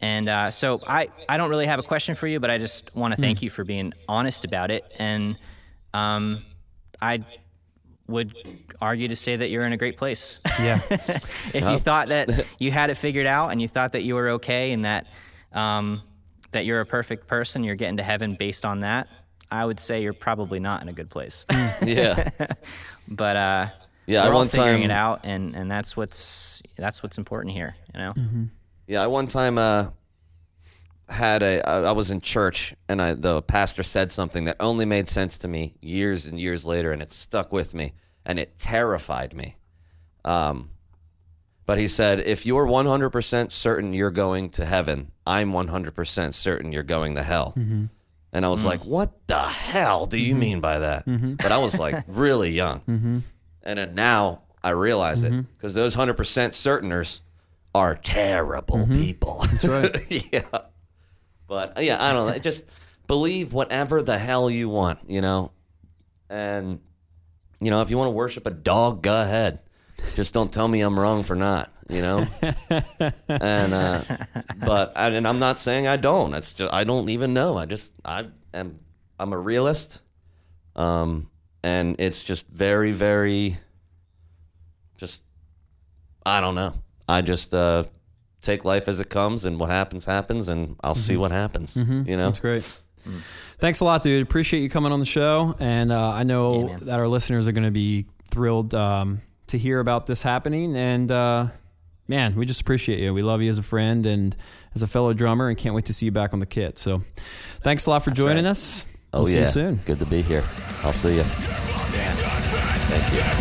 And 0.00 0.28
uh, 0.30 0.50
so 0.50 0.80
I, 0.86 1.08
I 1.28 1.36
don't 1.36 1.50
really 1.50 1.66
have 1.66 1.78
a 1.78 1.82
question 1.82 2.14
for 2.14 2.26
you, 2.26 2.40
but 2.40 2.50
I 2.50 2.56
just 2.56 2.94
want 2.96 3.14
to 3.14 3.20
thank 3.20 3.42
you 3.42 3.50
for 3.50 3.62
being 3.62 3.92
honest 4.08 4.46
about 4.46 4.70
it. 4.70 4.90
And 4.98 5.36
um, 5.92 6.42
I 7.02 7.22
would 8.08 8.34
argue 8.80 9.08
to 9.08 9.16
say 9.16 9.36
that 9.36 9.50
you're 9.50 9.66
in 9.66 9.72
a 9.74 9.76
great 9.76 9.98
place. 9.98 10.40
Yeah. 10.60 10.80
if 10.90 11.56
you 11.56 11.78
thought 11.78 12.08
that 12.08 12.46
you 12.58 12.70
had 12.70 12.88
it 12.88 12.96
figured 12.96 13.26
out 13.26 13.48
and 13.48 13.60
you 13.60 13.68
thought 13.68 13.92
that 13.92 14.02
you 14.02 14.14
were 14.14 14.30
okay 14.30 14.72
and 14.72 14.84
that 14.86 15.06
um, 15.52 16.02
that 16.52 16.64
you're 16.64 16.80
a 16.80 16.86
perfect 16.86 17.26
person, 17.26 17.64
you're 17.64 17.74
getting 17.74 17.98
to 17.98 18.02
heaven 18.02 18.34
based 18.38 18.64
on 18.64 18.80
that, 18.80 19.08
I 19.50 19.64
would 19.64 19.78
say 19.80 20.02
you're 20.02 20.12
probably 20.12 20.60
not 20.60 20.82
in 20.82 20.88
a 20.88 20.92
good 20.92 21.10
place. 21.10 21.46
Yeah. 21.84 22.30
but 23.08 23.36
uh, 23.36 23.68
Yeah, 24.06 24.22
I 24.22 24.28
we're 24.28 24.32
all 24.34 24.40
one 24.40 24.48
figuring 24.48 24.82
time- 24.82 24.90
it 24.90 24.94
out, 24.94 25.20
and, 25.24 25.54
and 25.54 25.70
that's 25.70 25.96
what's 25.96 26.62
that's 26.76 27.02
what's 27.02 27.18
important 27.18 27.54
here. 27.54 27.76
You 27.94 28.00
know, 28.00 28.14
Yeah, 28.86 29.02
I 29.02 29.06
one 29.06 29.26
time 29.26 29.58
uh, 29.58 29.88
had 31.08 31.42
a. 31.42 31.68
I 31.68 31.82
I 31.82 31.92
was 31.92 32.10
in 32.10 32.20
church 32.20 32.74
and 32.88 33.00
I, 33.00 33.14
the 33.14 33.42
pastor 33.42 33.82
said 33.82 34.10
something 34.10 34.44
that 34.44 34.56
only 34.60 34.84
made 34.84 35.08
sense 35.08 35.38
to 35.38 35.48
me 35.48 35.74
years 35.80 36.26
and 36.26 36.38
years 36.40 36.64
later, 36.64 36.92
and 36.92 37.00
it 37.02 37.12
stuck 37.12 37.52
with 37.52 37.74
me 37.74 37.92
and 38.24 38.38
it 38.38 38.58
terrified 38.58 39.34
me. 39.34 39.56
Um, 40.24 40.70
but 41.66 41.78
he 41.78 41.88
said, 41.88 42.20
if 42.20 42.46
you're 42.46 42.66
100% 42.66 43.52
certain 43.52 43.92
you're 43.92 44.10
going 44.10 44.50
to 44.50 44.64
heaven, 44.64 45.10
I'm 45.26 45.52
100% 45.52 46.34
certain 46.34 46.72
you're 46.72 46.82
going 46.84 47.14
to 47.16 47.22
hell. 47.24 47.54
And 48.32 48.44
I 48.44 48.48
was 48.48 48.62
mm. 48.62 48.66
like, 48.66 48.84
what 48.84 49.26
the 49.26 49.38
hell 49.38 50.06
do 50.06 50.18
you 50.18 50.32
mm-hmm. 50.32 50.40
mean 50.40 50.60
by 50.60 50.80
that? 50.80 51.06
Mm-hmm. 51.06 51.34
But 51.34 51.52
I 51.52 51.58
was 51.58 51.78
like 51.78 52.04
really 52.06 52.50
young. 52.50 52.80
Mm-hmm. 52.80 53.18
And 53.62 53.78
then 53.78 53.94
now 53.94 54.42
I 54.62 54.70
realize 54.70 55.22
it 55.22 55.32
because 55.56 55.74
those 55.74 55.96
100% 55.96 56.54
certainers 56.54 57.22
are 57.74 57.94
terrible 57.94 58.86
people. 58.86 59.44
That's 59.50 59.64
right. 59.64 60.32
yeah. 60.32 60.58
But 61.46 61.78
uh, 61.78 61.80
yeah, 61.80 62.02
I 62.02 62.12
don't 62.12 62.28
know. 62.28 62.38
Just 62.38 62.66
believe 63.06 63.52
whatever 63.52 64.02
the 64.02 64.18
hell 64.18 64.50
you 64.50 64.68
want, 64.68 64.98
you 65.08 65.20
know? 65.20 65.52
And, 66.28 66.80
you 67.60 67.70
know, 67.70 67.82
if 67.82 67.90
you 67.90 67.98
want 67.98 68.08
to 68.08 68.12
worship 68.12 68.46
a 68.46 68.50
dog, 68.50 69.02
go 69.02 69.22
ahead. 69.22 69.60
Just 70.14 70.34
don't 70.34 70.52
tell 70.52 70.68
me 70.68 70.80
I'm 70.80 70.98
wrong 70.98 71.22
for 71.22 71.34
not, 71.36 71.72
you 71.88 72.00
know? 72.02 72.26
and, 73.28 73.74
uh, 73.74 74.02
but, 74.58 74.92
I, 74.96 75.08
and 75.08 75.26
I'm 75.26 75.38
not 75.38 75.58
saying 75.58 75.86
I 75.86 75.96
don't. 75.96 76.34
It's 76.34 76.52
just, 76.54 76.72
I 76.72 76.84
don't 76.84 77.08
even 77.10 77.34
know. 77.34 77.56
I 77.56 77.66
just, 77.66 77.92
I 78.04 78.26
am, 78.54 78.78
I'm 79.18 79.32
a 79.32 79.38
realist. 79.38 80.00
Um, 80.74 81.30
and 81.62 81.96
it's 81.98 82.22
just 82.22 82.48
very, 82.48 82.92
very, 82.92 83.58
just, 84.96 85.22
I 86.24 86.40
don't 86.40 86.54
know. 86.54 86.74
I 87.08 87.20
just, 87.22 87.54
uh, 87.54 87.84
take 88.42 88.64
life 88.64 88.86
as 88.86 89.00
it 89.00 89.08
comes 89.10 89.44
and 89.44 89.58
what 89.58 89.70
happens 89.70 90.04
happens 90.04 90.48
and 90.48 90.76
I'll 90.84 90.94
see 90.94 91.16
what 91.16 91.32
happens, 91.32 91.74
you 91.76 91.84
know? 91.84 91.92
Mm-hmm. 92.04 92.16
That's 92.18 92.38
great. 92.40 92.80
Thanks 93.58 93.80
a 93.80 93.84
lot, 93.84 94.02
dude. 94.02 94.22
Appreciate 94.22 94.60
you 94.60 94.68
coming 94.70 94.92
on 94.92 95.00
the 95.00 95.06
show. 95.06 95.56
And 95.58 95.90
uh, 95.90 96.10
I 96.10 96.22
know 96.22 96.68
Yeah, 96.68 96.78
that 96.82 96.98
our 97.00 97.08
listeners 97.08 97.48
are 97.48 97.52
going 97.52 97.64
to 97.64 97.70
be 97.72 98.06
thrilled 98.28 98.74
um, 98.74 99.22
to 99.48 99.58
hear 99.58 99.80
about 99.80 100.06
this 100.06 100.22
happening. 100.22 100.76
And 100.76 101.10
uh, 101.10 101.48
man, 102.08 102.34
we 102.34 102.46
just 102.46 102.60
appreciate 102.60 102.98
you. 103.00 103.12
We 103.14 103.22
love 103.22 103.42
you 103.42 103.50
as 103.50 103.58
a 103.58 103.62
friend 103.62 104.06
and 104.06 104.36
as 104.74 104.82
a 104.82 104.86
fellow 104.86 105.12
drummer, 105.12 105.48
and 105.48 105.56
can't 105.56 105.74
wait 105.74 105.86
to 105.86 105.92
see 105.92 106.06
you 106.06 106.12
back 106.12 106.32
on 106.32 106.40
the 106.40 106.46
kit. 106.46 106.78
So 106.78 107.02
thanks 107.62 107.86
a 107.86 107.90
lot 107.90 108.04
for 108.04 108.10
joining 108.10 108.44
right. 108.44 108.50
us. 108.50 108.84
Oh 109.12 109.22
We'll 109.22 109.30
yeah, 109.30 109.34
see 109.46 109.60
you 109.60 109.68
soon. 109.68 109.80
Good 109.86 109.98
to 110.00 110.06
be 110.06 110.22
here. 110.22 110.44
I'll 110.82 110.92
see 110.92 111.16
you. 111.16 111.22
Thank 112.88 113.12
you. 113.14 113.35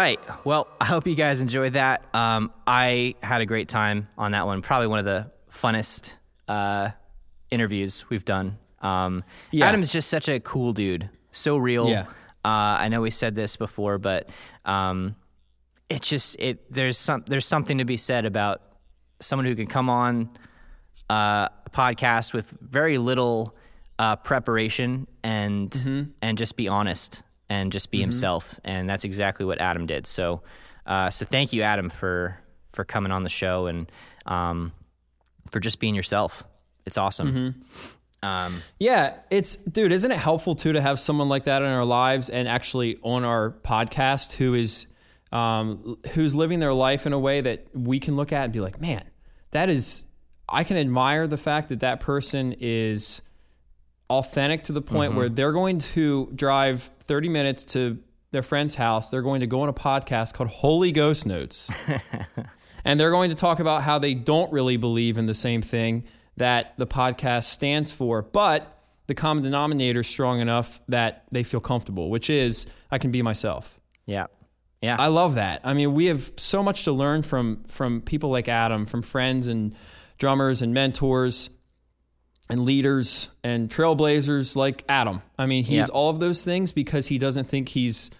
Right. 0.00 0.20
Well, 0.44 0.68
I 0.80 0.84
hope 0.86 1.06
you 1.06 1.14
guys 1.14 1.42
enjoyed 1.42 1.74
that. 1.74 2.04
Um, 2.14 2.52
I 2.66 3.14
had 3.22 3.40
a 3.40 3.46
great 3.46 3.68
time 3.68 4.08
on 4.18 4.32
that 4.32 4.46
one. 4.46 4.62
Probably 4.62 4.86
one 4.86 4.98
of 4.98 5.04
the 5.04 5.30
funnest 5.52 6.14
uh, 6.48 6.90
interviews 7.50 8.04
we've 8.08 8.24
done. 8.24 8.58
Um, 8.80 9.24
Yeah. 9.50 9.66
Adam's 9.68 9.92
just 9.92 10.08
such 10.08 10.28
a 10.28 10.40
cool 10.40 10.72
dude. 10.72 11.08
So 11.32 11.56
real. 11.56 11.88
Yeah. 11.88 12.06
Uh, 12.44 12.80
I 12.84 12.88
know 12.88 13.02
we 13.02 13.10
said 13.10 13.34
this 13.34 13.56
before, 13.56 13.98
but 13.98 14.28
um, 14.64 15.14
it's 15.88 16.08
just 16.08 16.36
it. 16.38 16.72
There's 16.72 16.96
some. 16.96 17.22
There's 17.26 17.46
something 17.46 17.78
to 17.78 17.84
be 17.84 17.98
said 17.98 18.24
about 18.24 18.62
someone 19.20 19.44
who 19.44 19.54
can 19.54 19.66
come 19.66 19.90
on 19.90 20.30
uh, 21.10 21.48
a 21.66 21.70
podcast 21.70 22.32
with 22.32 22.50
very 22.62 22.96
little 22.96 23.54
uh, 23.98 24.16
preparation 24.16 25.06
and 25.22 25.70
Mm-hmm. 25.70 26.10
and 26.22 26.38
just 26.38 26.56
be 26.56 26.66
honest 26.68 27.22
and 27.50 27.72
just 27.72 27.90
be 27.90 28.00
himself, 28.00 28.58
and 28.64 28.88
that's 28.88 29.04
exactly 29.04 29.44
what 29.44 29.60
Adam 29.60 29.84
did. 29.84 30.06
So, 30.06 30.40
uh, 30.86 31.10
so 31.10 31.26
thank 31.26 31.52
you, 31.52 31.62
Adam, 31.62 31.90
for 31.90 32.38
for 32.68 32.84
coming 32.84 33.10
on 33.12 33.24
the 33.24 33.28
show 33.28 33.66
and 33.66 33.90
um, 34.24 34.72
for 35.50 35.58
just 35.60 35.80
being 35.80 35.94
yourself. 35.94 36.44
It's 36.86 36.96
awesome. 36.96 37.32
Mm-hmm. 37.32 38.26
Um, 38.26 38.62
Yeah, 38.78 39.16
it's 39.30 39.56
dude, 39.56 39.92
isn't 39.92 40.10
it 40.10 40.16
helpful 40.16 40.54
too 40.54 40.72
to 40.72 40.80
have 40.80 41.00
someone 41.00 41.28
like 41.28 41.44
that 41.44 41.62
in 41.62 41.68
our 41.68 41.84
lives 41.84 42.30
and 42.30 42.46
actually 42.46 42.98
on 43.02 43.24
our 43.24 43.50
podcast 43.50 44.32
who 44.32 44.54
is 44.54 44.86
um, 45.32 45.98
who's 46.12 46.34
living 46.34 46.60
their 46.60 46.72
life 46.72 47.06
in 47.06 47.12
a 47.12 47.18
way 47.18 47.40
that 47.40 47.66
we 47.74 47.98
can 47.98 48.16
look 48.16 48.32
at 48.32 48.44
and 48.44 48.52
be 48.52 48.60
like, 48.60 48.80
man, 48.80 49.04
that 49.50 49.68
is. 49.68 50.04
I 50.52 50.64
can 50.64 50.76
admire 50.76 51.28
the 51.28 51.36
fact 51.36 51.68
that 51.68 51.80
that 51.80 52.00
person 52.00 52.56
is 52.58 53.22
authentic 54.10 54.64
to 54.64 54.72
the 54.72 54.82
point 54.82 55.10
mm-hmm. 55.10 55.18
where 55.18 55.28
they're 55.28 55.52
going 55.52 55.78
to 55.78 56.30
drive 56.34 56.90
30 57.04 57.28
minutes 57.28 57.64
to 57.64 57.98
their 58.32 58.42
friend's 58.42 58.74
house. 58.74 59.08
They're 59.08 59.22
going 59.22 59.40
to 59.40 59.46
go 59.46 59.62
on 59.62 59.68
a 59.68 59.72
podcast 59.72 60.34
called 60.34 60.50
Holy 60.50 60.92
Ghost 60.92 61.24
Notes. 61.24 61.70
and 62.84 62.98
they're 62.98 63.10
going 63.10 63.30
to 63.30 63.36
talk 63.36 63.60
about 63.60 63.82
how 63.82 63.98
they 63.98 64.14
don't 64.14 64.52
really 64.52 64.76
believe 64.76 65.16
in 65.16 65.26
the 65.26 65.34
same 65.34 65.62
thing 65.62 66.04
that 66.36 66.74
the 66.76 66.86
podcast 66.86 67.44
stands 67.44 67.90
for, 67.90 68.22
but 68.22 68.78
the 69.06 69.14
common 69.14 69.42
denominator 69.42 70.00
is 70.00 70.06
strong 70.06 70.40
enough 70.40 70.80
that 70.88 71.24
they 71.30 71.42
feel 71.42 71.60
comfortable, 71.60 72.10
which 72.10 72.30
is 72.30 72.66
I 72.90 72.98
can 72.98 73.10
be 73.10 73.22
myself. 73.22 73.78
yeah, 74.06 74.26
yeah, 74.80 74.96
I 74.98 75.08
love 75.08 75.34
that. 75.34 75.60
I 75.64 75.74
mean, 75.74 75.94
we 75.94 76.06
have 76.06 76.32
so 76.36 76.62
much 76.62 76.84
to 76.84 76.92
learn 76.92 77.22
from 77.22 77.64
from 77.66 78.00
people 78.00 78.30
like 78.30 78.48
Adam, 78.48 78.86
from 78.86 79.02
friends 79.02 79.48
and 79.48 79.74
drummers 80.18 80.62
and 80.62 80.72
mentors 80.72 81.50
and 82.50 82.64
leaders 82.64 83.30
and 83.44 83.70
trailblazers 83.70 84.56
like 84.56 84.84
Adam. 84.88 85.22
I 85.38 85.46
mean, 85.46 85.64
he's 85.64 85.88
Yeah. 85.88 85.94
all 85.94 86.10
of 86.10 86.18
those 86.20 86.44
things 86.44 86.72
because 86.72 87.06
he 87.06 87.16
doesn't 87.18 87.44
think 87.48 87.68
he's 87.70 88.10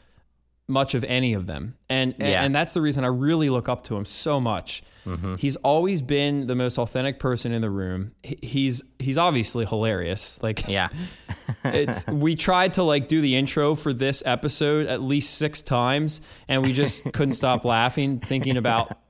much 0.68 0.94
of 0.94 1.02
any 1.04 1.32
of 1.34 1.46
them. 1.46 1.74
And 1.88 2.14
Yeah. 2.18 2.44
and 2.44 2.54
that's 2.54 2.72
the 2.74 2.80
reason 2.80 3.02
I 3.04 3.08
really 3.08 3.50
look 3.50 3.68
up 3.68 3.82
to 3.84 3.96
him 3.96 4.04
so 4.04 4.40
much. 4.40 4.82
Mm-hmm. 5.04 5.34
He's 5.36 5.56
always 5.56 6.00
been 6.00 6.46
the 6.46 6.54
most 6.54 6.78
authentic 6.78 7.18
person 7.18 7.50
in 7.52 7.60
the 7.60 7.70
room. 7.70 8.12
He's 8.22 8.80
he's 9.00 9.18
obviously 9.18 9.64
hilarious. 9.66 10.38
Like 10.42 10.68
yeah, 10.68 10.90
it's 11.64 12.06
we 12.06 12.36
tried 12.36 12.74
to 12.74 12.84
like 12.84 13.08
do 13.08 13.20
the 13.20 13.34
intro 13.34 13.74
for 13.74 13.92
this 13.92 14.22
episode 14.24 14.86
at 14.86 15.02
least 15.02 15.34
six 15.34 15.60
times 15.62 16.20
and 16.46 16.62
we 16.62 16.72
just 16.72 17.02
couldn't 17.12 17.34
stop 17.34 17.64
laughing 17.64 18.20
thinking 18.20 18.56
about 18.56 18.96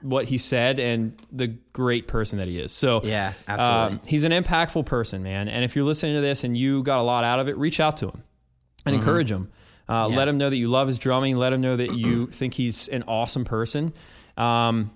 what 0.00 0.26
he 0.26 0.38
said 0.38 0.78
and 0.78 1.20
the 1.32 1.48
great 1.72 2.06
person 2.06 2.38
that 2.38 2.46
he 2.48 2.58
is 2.60 2.70
so 2.72 3.00
Yeah, 3.04 3.32
absolutely. 3.48 3.96
um, 3.98 4.00
he's 4.06 4.24
an 4.24 4.32
impactful 4.32 4.86
person 4.86 5.22
man 5.22 5.48
and 5.48 5.64
if 5.64 5.74
you're 5.74 5.84
listening 5.84 6.14
to 6.14 6.20
this 6.20 6.44
and 6.44 6.56
you 6.56 6.82
got 6.84 7.00
a 7.00 7.02
lot 7.02 7.24
out 7.24 7.40
of 7.40 7.48
it 7.48 7.56
reach 7.58 7.80
out 7.80 7.96
to 7.98 8.06
him 8.08 8.22
and 8.86 8.94
encourage 8.94 9.30
him 9.30 9.50
uh, 9.88 10.04
Mm-hmm. 10.04 10.12
Yeah. 10.12 10.18
let 10.18 10.28
him 10.28 10.38
know 10.38 10.50
that 10.50 10.56
you 10.56 10.68
love 10.68 10.86
his 10.86 10.98
drumming 10.98 11.36
let 11.36 11.52
him 11.52 11.60
know 11.60 11.76
that 11.76 11.94
you 11.94 12.26
think 12.32 12.54
he's 12.54 12.88
an 12.88 13.02
awesome 13.08 13.44
person 13.44 13.92
um, 14.36 14.90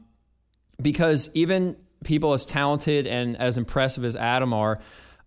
because 0.80 1.30
even 1.34 1.76
people 2.04 2.32
as 2.32 2.44
talented 2.46 3.06
and 3.06 3.36
as 3.36 3.56
impressive 3.58 4.04
as 4.04 4.16
Adam 4.16 4.52
are, 4.52 4.80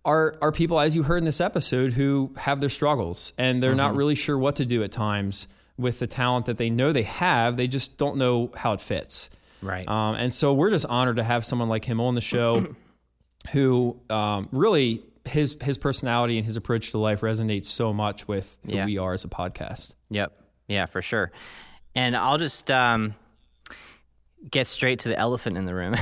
are 0.04 0.36
are 0.40 0.52
people 0.52 0.78
as 0.78 0.94
you 0.94 1.02
heard 1.02 1.18
in 1.18 1.24
this 1.24 1.40
episode 1.40 1.92
who 1.94 2.32
have 2.36 2.60
their 2.60 2.68
struggles 2.70 3.32
and 3.38 3.62
they're 3.62 3.74
not 3.74 3.94
really 3.96 4.14
sure 4.14 4.38
what 4.38 4.56
to 4.56 4.64
do 4.64 4.82
at 4.82 4.92
times 4.92 5.46
with 5.78 5.98
the 5.98 6.06
talent 6.06 6.46
that 6.46 6.56
they 6.58 6.70
know 6.70 6.92
they 6.92 7.02
have. 7.02 7.56
They 7.56 7.66
just 7.66 7.98
don't 7.98 8.16
know 8.16 8.52
how 8.56 8.72
it 8.72 8.80
fits. 8.80 9.28
Right. 9.62 9.86
Um, 9.88 10.14
and 10.16 10.32
so 10.34 10.52
we're 10.52 10.70
just 10.70 10.86
honored 10.86 11.16
to 11.16 11.22
have 11.24 11.44
someone 11.44 11.68
like 11.68 11.84
him 11.84 12.00
on 12.00 12.14
the 12.14 12.20
show, 12.20 12.74
who 13.52 13.98
um, 14.10 14.48
really 14.52 15.02
his 15.24 15.56
his 15.60 15.76
personality 15.78 16.36
and 16.38 16.46
his 16.46 16.56
approach 16.56 16.92
to 16.92 16.98
life 16.98 17.20
resonates 17.20 17.64
so 17.66 17.92
much 17.92 18.28
with 18.28 18.56
who 18.64 18.74
Yeah. 18.76 18.84
we 18.86 18.98
are 18.98 19.12
as 19.12 19.24
a 19.24 19.28
podcast. 19.28 19.92
Yep. 20.10 20.32
Yeah, 20.68 20.86
for 20.86 21.02
sure. 21.02 21.32
And 21.94 22.16
I'll 22.16 22.38
just 22.38 22.70
um, 22.70 23.14
get 24.50 24.66
straight 24.66 25.00
to 25.00 25.08
the 25.08 25.18
elephant 25.18 25.56
in 25.56 25.64
the 25.64 25.74
room. 25.74 25.94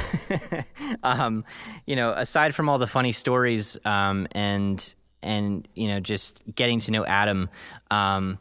um, 1.02 1.44
you 1.86 1.96
know, 1.96 2.12
aside 2.12 2.54
from 2.54 2.68
all 2.68 2.78
the 2.78 2.86
funny 2.86 3.12
stories 3.12 3.78
um, 3.84 4.26
and 4.32 4.94
and 5.22 5.66
you 5.74 5.88
know 5.88 6.00
just 6.00 6.42
getting 6.54 6.80
to 6.80 6.90
know 6.90 7.04
Adam, 7.06 7.48
um, 7.90 8.38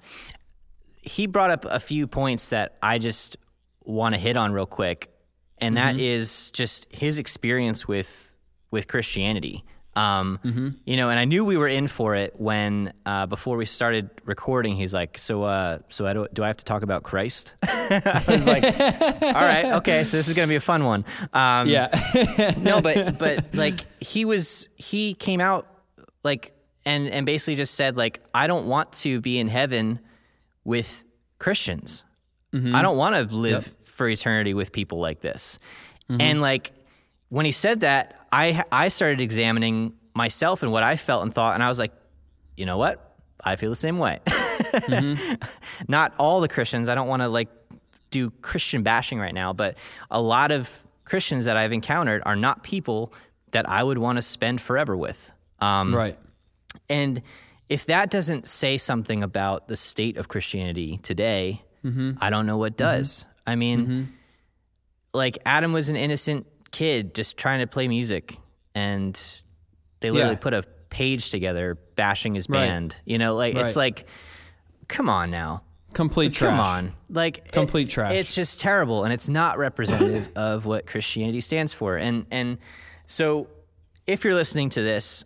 he 1.02 1.28
brought 1.28 1.52
up 1.52 1.66
a 1.66 1.80
few 1.80 2.08
points 2.08 2.50
that 2.50 2.78
I 2.82 2.98
just 2.98 3.38
want 3.86 4.16
to 4.16 4.20
hit 4.22 4.38
on 4.38 4.52
real 4.54 4.66
quick, 4.66 5.10
and 5.58 5.78
that 5.78 6.00
is 6.00 6.52
just 6.52 6.88
his 6.94 7.20
experience 7.20 7.88
with 7.88 8.34
with 8.72 8.88
Christianity. 8.88 9.64
Um, 9.96 10.40
You 10.86 10.98
know, 10.98 11.12
and 11.12 11.20
I 11.20 11.26
knew 11.26 11.46
we 11.46 11.56
were 11.56 11.68
in 11.68 11.88
for 11.88 12.16
it 12.16 12.34
when 12.40 12.94
uh, 13.06 13.28
before 13.28 13.58
we 13.58 13.66
started 13.66 14.10
recording. 14.26 14.76
He's 14.76 14.92
like, 14.94 15.20
"So, 15.20 15.44
uh, 15.44 15.80
so 15.90 16.08
I 16.08 16.14
do, 16.14 16.28
do 16.34 16.44
I 16.44 16.48
have 16.48 16.58
to 16.58 16.66
talk 16.66 16.82
about 16.82 17.04
Christ?" 17.04 17.54
I 17.64 18.24
was 18.28 18.48
like, 18.48 18.64
"All 19.22 19.46
right, 19.46 19.66
okay, 19.78 20.04
so 20.04 20.18
this 20.18 20.28
is 20.28 20.34
gonna 20.34 20.48
be 20.48 20.56
a 20.56 20.60
fun 20.62 20.84
one." 20.86 21.06
Um, 21.32 21.70
Yeah, 21.70 21.90
no, 22.58 22.82
but 22.82 23.18
but 23.24 23.54
like 23.54 23.86
he 24.04 24.26
was 24.26 24.68
he 24.76 25.14
came 25.14 25.40
out 25.40 25.68
like 26.24 26.54
and 26.86 27.08
and 27.08 27.24
basically 27.26 27.56
just 27.56 27.76
said 27.76 27.96
like 27.96 28.20
I 28.34 28.48
don't 28.48 28.66
want 28.66 28.92
to 29.04 29.22
be 29.22 29.38
in 29.38 29.48
heaven 29.48 30.00
with 30.64 31.04
Christians. 31.38 32.04
I 32.54 32.58
mm-hmm. 32.58 32.82
don't 32.82 32.98
want 32.98 33.16
to 33.16 33.36
live 33.36 33.74
for 33.84 34.08
eternity 34.08 34.54
with 34.54 34.72
people 34.72 35.00
like 35.00 35.22
this. 35.22 35.60
Mm-hmm. 36.10 36.22
And 36.22 36.42
like 36.42 36.72
when 37.30 37.46
he 37.46 37.52
said 37.52 37.80
that, 37.80 38.28
I 38.32 38.64
I 38.72 38.90
started 38.90 39.22
examining 39.22 39.94
myself 40.14 40.62
and 40.62 40.72
what 40.72 40.84
I 40.84 40.96
felt 40.96 41.24
and 41.24 41.34
thought 41.34 41.56
and 41.56 41.64
I 41.64 41.68
was 41.68 41.80
like, 41.80 41.94
"You 42.56 42.66
know 42.66 42.78
what? 42.78 43.16
I 43.44 43.56
feel 43.56 43.70
the 43.70 43.76
same 43.76 43.98
way." 43.98 44.20
Mm-hmm. 44.28 45.34
Not 45.88 46.14
all 46.20 46.42
the 46.42 46.48
Christians. 46.48 46.90
I 46.90 46.96
don't 46.96 47.08
want 47.08 47.22
to 47.22 47.28
like 47.28 47.50
do 48.12 48.30
Christian 48.42 48.84
bashing 48.84 49.20
right 49.20 49.34
now, 49.34 49.54
but 49.54 49.78
a 50.12 50.22
lot 50.22 50.52
of 50.52 50.84
Christians 51.06 51.46
that 51.46 51.58
I've 51.58 51.74
encountered 51.74 52.22
are 52.26 52.36
not 52.36 52.64
people 52.64 53.12
that 53.52 53.68
I 53.68 53.84
would 53.84 53.98
want 53.98 54.18
to 54.18 54.22
spend 54.22 54.62
forever 54.62 54.96
with. 54.96 55.32
Um, 55.60 55.96
right. 55.96 56.18
and 56.90 57.22
if 57.70 57.86
that 57.88 58.12
doesn't 58.12 58.48
say 58.48 58.78
something 58.78 59.24
about 59.24 59.68
the 59.68 59.76
state 59.76 60.18
of 60.18 60.28
Christianity 60.28 61.00
today, 61.02 61.64
Mm-hmm. 61.84 62.14
I 62.22 62.30
don't 62.30 62.46
know 62.46 62.58
what 62.58 62.74
mm-hmm. 62.74 62.86
does. 62.98 63.26
I 63.46 63.56
mean, 63.56 63.82
mm-hmm. 63.82 64.04
like 65.14 65.38
Adam 65.46 65.74
was 65.74 65.90
an 65.90 65.96
innocent 65.96 66.48
kid 66.72 67.14
just 67.14 67.38
trying 67.38 67.60
to 67.60 67.68
play 67.68 67.88
music, 67.88 68.38
and 68.74 69.20
they 70.00 70.12
literally 70.12 70.36
Yeah. 70.36 70.40
put 70.40 70.54
a 70.54 70.64
page 70.90 71.30
together 71.30 71.78
bashing 71.96 72.36
his 72.36 72.48
Right. 72.50 72.68
band. 72.68 72.96
You 73.06 73.18
know, 73.18 73.36
like 73.36 73.56
it's 73.56 73.76
like, 73.76 74.08
come 74.88 75.10
on 75.10 75.32
now. 75.32 75.64
Complete 75.94 76.34
trash. 76.34 76.50
Come 76.50 76.60
on. 76.60 76.94
Like 77.10 77.40
it- 77.40 77.52
Complete 77.52 77.90
trash. 77.90 78.14
It's 78.14 78.34
just 78.34 78.60
terrible 78.60 79.04
and 79.04 79.14
it's 79.14 79.30
not 79.30 79.58
representative 79.58 80.30
of 80.36 80.66
what 80.66 80.88
Christianity 80.88 81.42
stands 81.42 81.74
for. 81.74 81.98
And 81.98 82.26
and 82.32 82.58
so 83.08 83.48
if 84.08 84.24
you're 84.24 84.34
listening 84.34 84.70
to 84.72 84.82
this, 84.82 85.24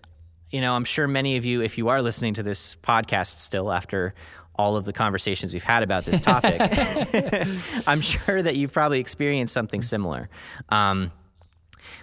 you 0.51 0.61
know, 0.61 0.73
I'm 0.73 0.84
sure 0.85 1.07
many 1.07 1.38
of 1.38 1.45
you 1.45 1.61
if 1.61 1.77
you 1.77 1.89
are 1.89 2.01
listening 2.01 2.34
to 2.35 2.43
this 2.43 2.75
podcast 2.75 3.39
still 3.39 3.71
after 3.71 4.13
all 4.57 4.75
of 4.75 4.85
the 4.85 4.93
conversations 4.93 5.53
we've 5.53 5.63
had 5.63 5.84
about 5.84 6.05
this 6.05 6.19
topic, 6.19 6.59
I'm 7.88 8.01
sure 8.01 8.41
that 8.41 8.55
you've 8.55 8.73
probably 8.73 8.99
experienced 8.99 9.53
something 9.53 9.81
similar. 9.81 10.29
Um, 10.69 11.11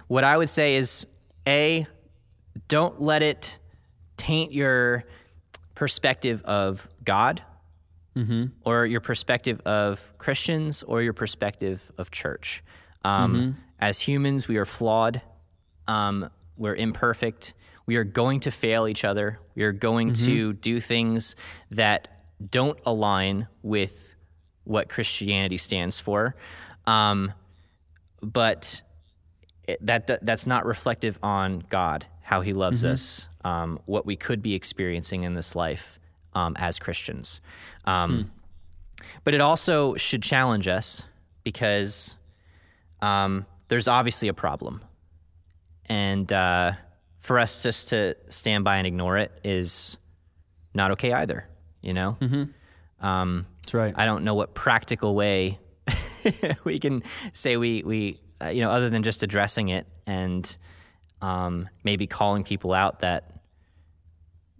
what 0.07 0.23
I 0.23 0.37
would 0.37 0.49
say 0.49 0.75
is 0.75 1.05
A, 1.47 1.87
don't 2.67 3.01
let 3.01 3.21
it 3.21 3.59
taint 4.17 4.53
your 4.53 5.03
perspective 5.75 6.41
of 6.45 6.87
God 7.03 7.41
or 8.63 8.85
your 8.85 9.01
perspective 9.01 9.59
of 9.65 10.13
Christians 10.17 10.83
or 10.83 11.01
your 11.01 11.11
perspective 11.13 11.91
of 11.97 12.11
church. 12.11 12.63
Um, 13.03 13.57
As 13.77 13.99
humans, 13.99 14.47
we 14.47 14.55
are 14.55 14.63
flawed. 14.65 15.21
Um, 15.87 16.29
we're 16.57 16.75
imperfect. 16.75 17.53
We 17.85 17.97
are 17.97 18.05
going 18.05 18.39
to 18.41 18.51
fail 18.51 18.87
each 18.87 19.03
other. 19.03 19.39
We 19.53 19.63
are 19.63 19.73
going 19.73 20.13
to 20.13 20.53
do 20.53 20.79
things 20.79 21.35
that 21.71 22.07
don't 22.51 22.79
align 22.85 23.47
with 23.63 24.15
what 24.63 24.89
Christianity 24.89 25.57
stands 25.57 25.99
for. 25.99 26.35
Um, 26.85 27.33
but 28.21 28.81
that 29.81 30.19
that's 30.23 30.45
not 30.45 30.65
reflective 30.65 31.17
on 31.23 31.63
God, 31.69 32.05
how 32.21 32.41
He 32.41 32.53
loves 32.53 32.83
us, 32.91 33.27
um, 33.43 33.79
what 33.85 34.05
we 34.05 34.15
could 34.15 34.41
be 34.41 34.53
experiencing 34.53 35.23
in 35.23 35.33
this 35.33 35.55
life 35.55 35.99
um, 36.33 36.55
as 36.57 36.79
Christians. 36.79 37.41
Um, 37.85 38.31
But 39.23 39.33
it 39.33 39.41
also 39.41 39.95
should 39.95 40.23
challenge 40.23 40.67
us 40.67 41.03
because 41.43 42.17
um, 43.01 43.45
there's 43.67 43.87
obviously 43.87 44.29
a 44.29 44.33
problem, 44.33 44.81
and 45.85 46.31
uh, 46.31 46.73
for 47.19 47.39
us 47.39 47.61
just 47.63 47.89
to 47.89 48.15
stand 48.29 48.63
by 48.63 48.77
and 48.77 48.87
ignore 48.87 49.17
it 49.17 49.31
is 49.43 49.97
not 50.73 50.91
okay 50.91 51.13
either. 51.13 51.47
You 51.85 51.93
know. 51.93 52.17
Um, 53.01 53.45
That's 53.61 53.73
right. 53.73 53.93
I 53.95 54.05
don't 54.05 54.23
know 54.23 54.35
what 54.35 54.53
practical 54.53 55.15
way 55.15 55.59
we 56.63 56.79
can 56.79 57.03
say 57.33 57.57
we 57.57 57.83
we 57.83 58.19
uh, 58.41 58.49
you 58.49 58.61
know 58.61 58.71
other 58.71 58.89
than 58.89 59.03
just 59.03 59.21
addressing 59.23 59.69
it 59.69 59.85
and 60.07 60.57
um, 61.21 61.69
maybe 61.83 62.07
calling 62.07 62.43
people 62.43 62.73
out 62.73 62.99
that 63.01 63.31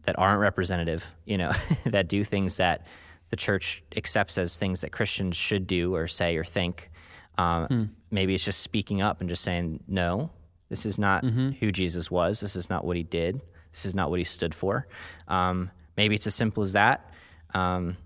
that 0.04 0.18
aren't 0.20 0.40
representative, 0.40 1.04
you 1.26 1.38
know, 1.38 1.52
that 1.86 2.08
do 2.08 2.24
things 2.24 2.58
that 2.58 2.86
the 3.30 3.36
church 3.36 3.84
accepts 3.96 4.38
as 4.38 4.56
things 4.56 4.82
that 4.82 4.92
Christians 4.92 5.36
should 5.36 5.66
do 5.68 5.96
or 5.96 6.08
say 6.08 6.38
or 6.38 6.44
think. 6.44 6.92
Um, 7.38 7.92
Maybe 8.12 8.34
it's 8.34 8.46
just 8.46 8.62
speaking 8.62 9.02
up 9.02 9.20
and 9.20 9.30
just 9.30 9.44
saying, 9.44 9.84
no, 9.88 10.30
this 10.70 10.86
is 10.86 10.98
not 10.98 11.26
who 11.60 11.72
Jesus 11.72 12.10
was. 12.10 12.40
This 12.40 12.56
is 12.56 12.70
not 12.70 12.86
what 12.86 12.96
he 12.96 13.04
did. 13.04 13.42
This 13.74 13.86
is 13.86 13.94
not 13.94 14.10
what 14.10 14.20
he 14.20 14.24
stood 14.24 14.54
for. 14.54 14.88
Um, 15.28 15.70
maybe 15.98 16.16
it's 16.16 16.28
as 16.28 16.36
simple 16.36 16.64
as 16.64 16.74
that. 16.74 17.12
Um, 17.56 17.98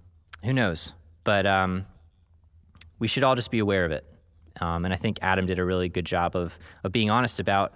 who 0.43 0.53
knows? 0.53 0.93
But 1.25 1.45
um, 1.45 1.85
we 2.99 3.07
should 3.07 3.23
all 3.23 3.35
just 3.35 3.51
be 3.51 3.59
aware 3.59 3.83
of 3.83 3.91
it. 3.91 4.05
Um, 4.61 4.85
and 4.85 4.93
I 4.93 4.97
think 4.97 5.19
Adam 5.21 5.45
did 5.45 5.59
a 5.59 5.65
really 5.65 5.89
good 5.89 6.05
job 6.05 6.35
of 6.35 6.57
of 6.83 6.91
being 6.91 7.09
honest 7.09 7.39
about 7.39 7.73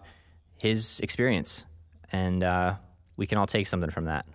his 0.57 0.99
experience, 1.01 1.65
and 2.11 2.43
uh, 2.43 2.75
we 3.17 3.25
can 3.25 3.37
all 3.37 3.47
take 3.47 3.67
something 3.67 3.89
from 3.89 4.05
that. 4.05 4.25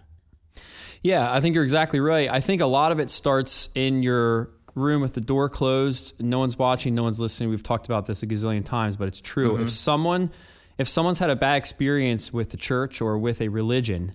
Yeah, 1.02 1.30
I 1.30 1.40
think 1.40 1.54
you're 1.54 1.64
exactly 1.64 2.00
right. 2.00 2.28
I 2.28 2.40
think 2.40 2.60
a 2.60 2.66
lot 2.66 2.90
of 2.90 2.98
it 2.98 3.10
starts 3.10 3.68
in 3.74 4.02
your 4.02 4.50
room 4.74 5.02
with 5.02 5.14
the 5.14 5.20
door 5.20 5.48
closed. 5.48 6.20
No 6.20 6.38
one's 6.38 6.58
watching, 6.58 6.94
no 6.94 7.02
one's 7.02 7.20
listening. 7.20 7.50
We've 7.50 7.62
talked 7.62 7.86
about 7.86 8.06
this 8.06 8.22
a 8.22 8.26
gazillion 8.26 8.64
times, 8.64 8.96
but 8.96 9.08
it's 9.08 9.20
true. 9.20 9.60
If 9.60 9.70
someone 9.70 10.30
if 10.78 10.88
someone's 10.88 11.18
had 11.18 11.30
a 11.30 11.36
bad 11.36 11.56
experience 11.56 12.32
with 12.32 12.50
the 12.50 12.56
church 12.56 13.00
or 13.00 13.18
with 13.18 13.40
a 13.40 13.48
religion, 13.48 14.14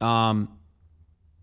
um, 0.00 0.48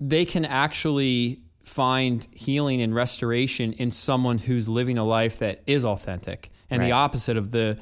they 0.02 0.26
can 0.26 0.44
actually 0.44 1.40
find 1.64 2.28
healing 2.34 2.82
and 2.82 2.94
restoration 2.94 3.72
in 3.74 3.92
someone 3.92 4.40
who's 4.40 4.68
living 4.68 4.98
a 4.98 5.06
life 5.06 5.38
that 5.40 5.62
is 5.68 5.86
authentic 5.86 6.50
and 6.70 6.82
the 6.82 6.92
opposite 6.92 7.38
of 7.38 7.52
the 7.52 7.78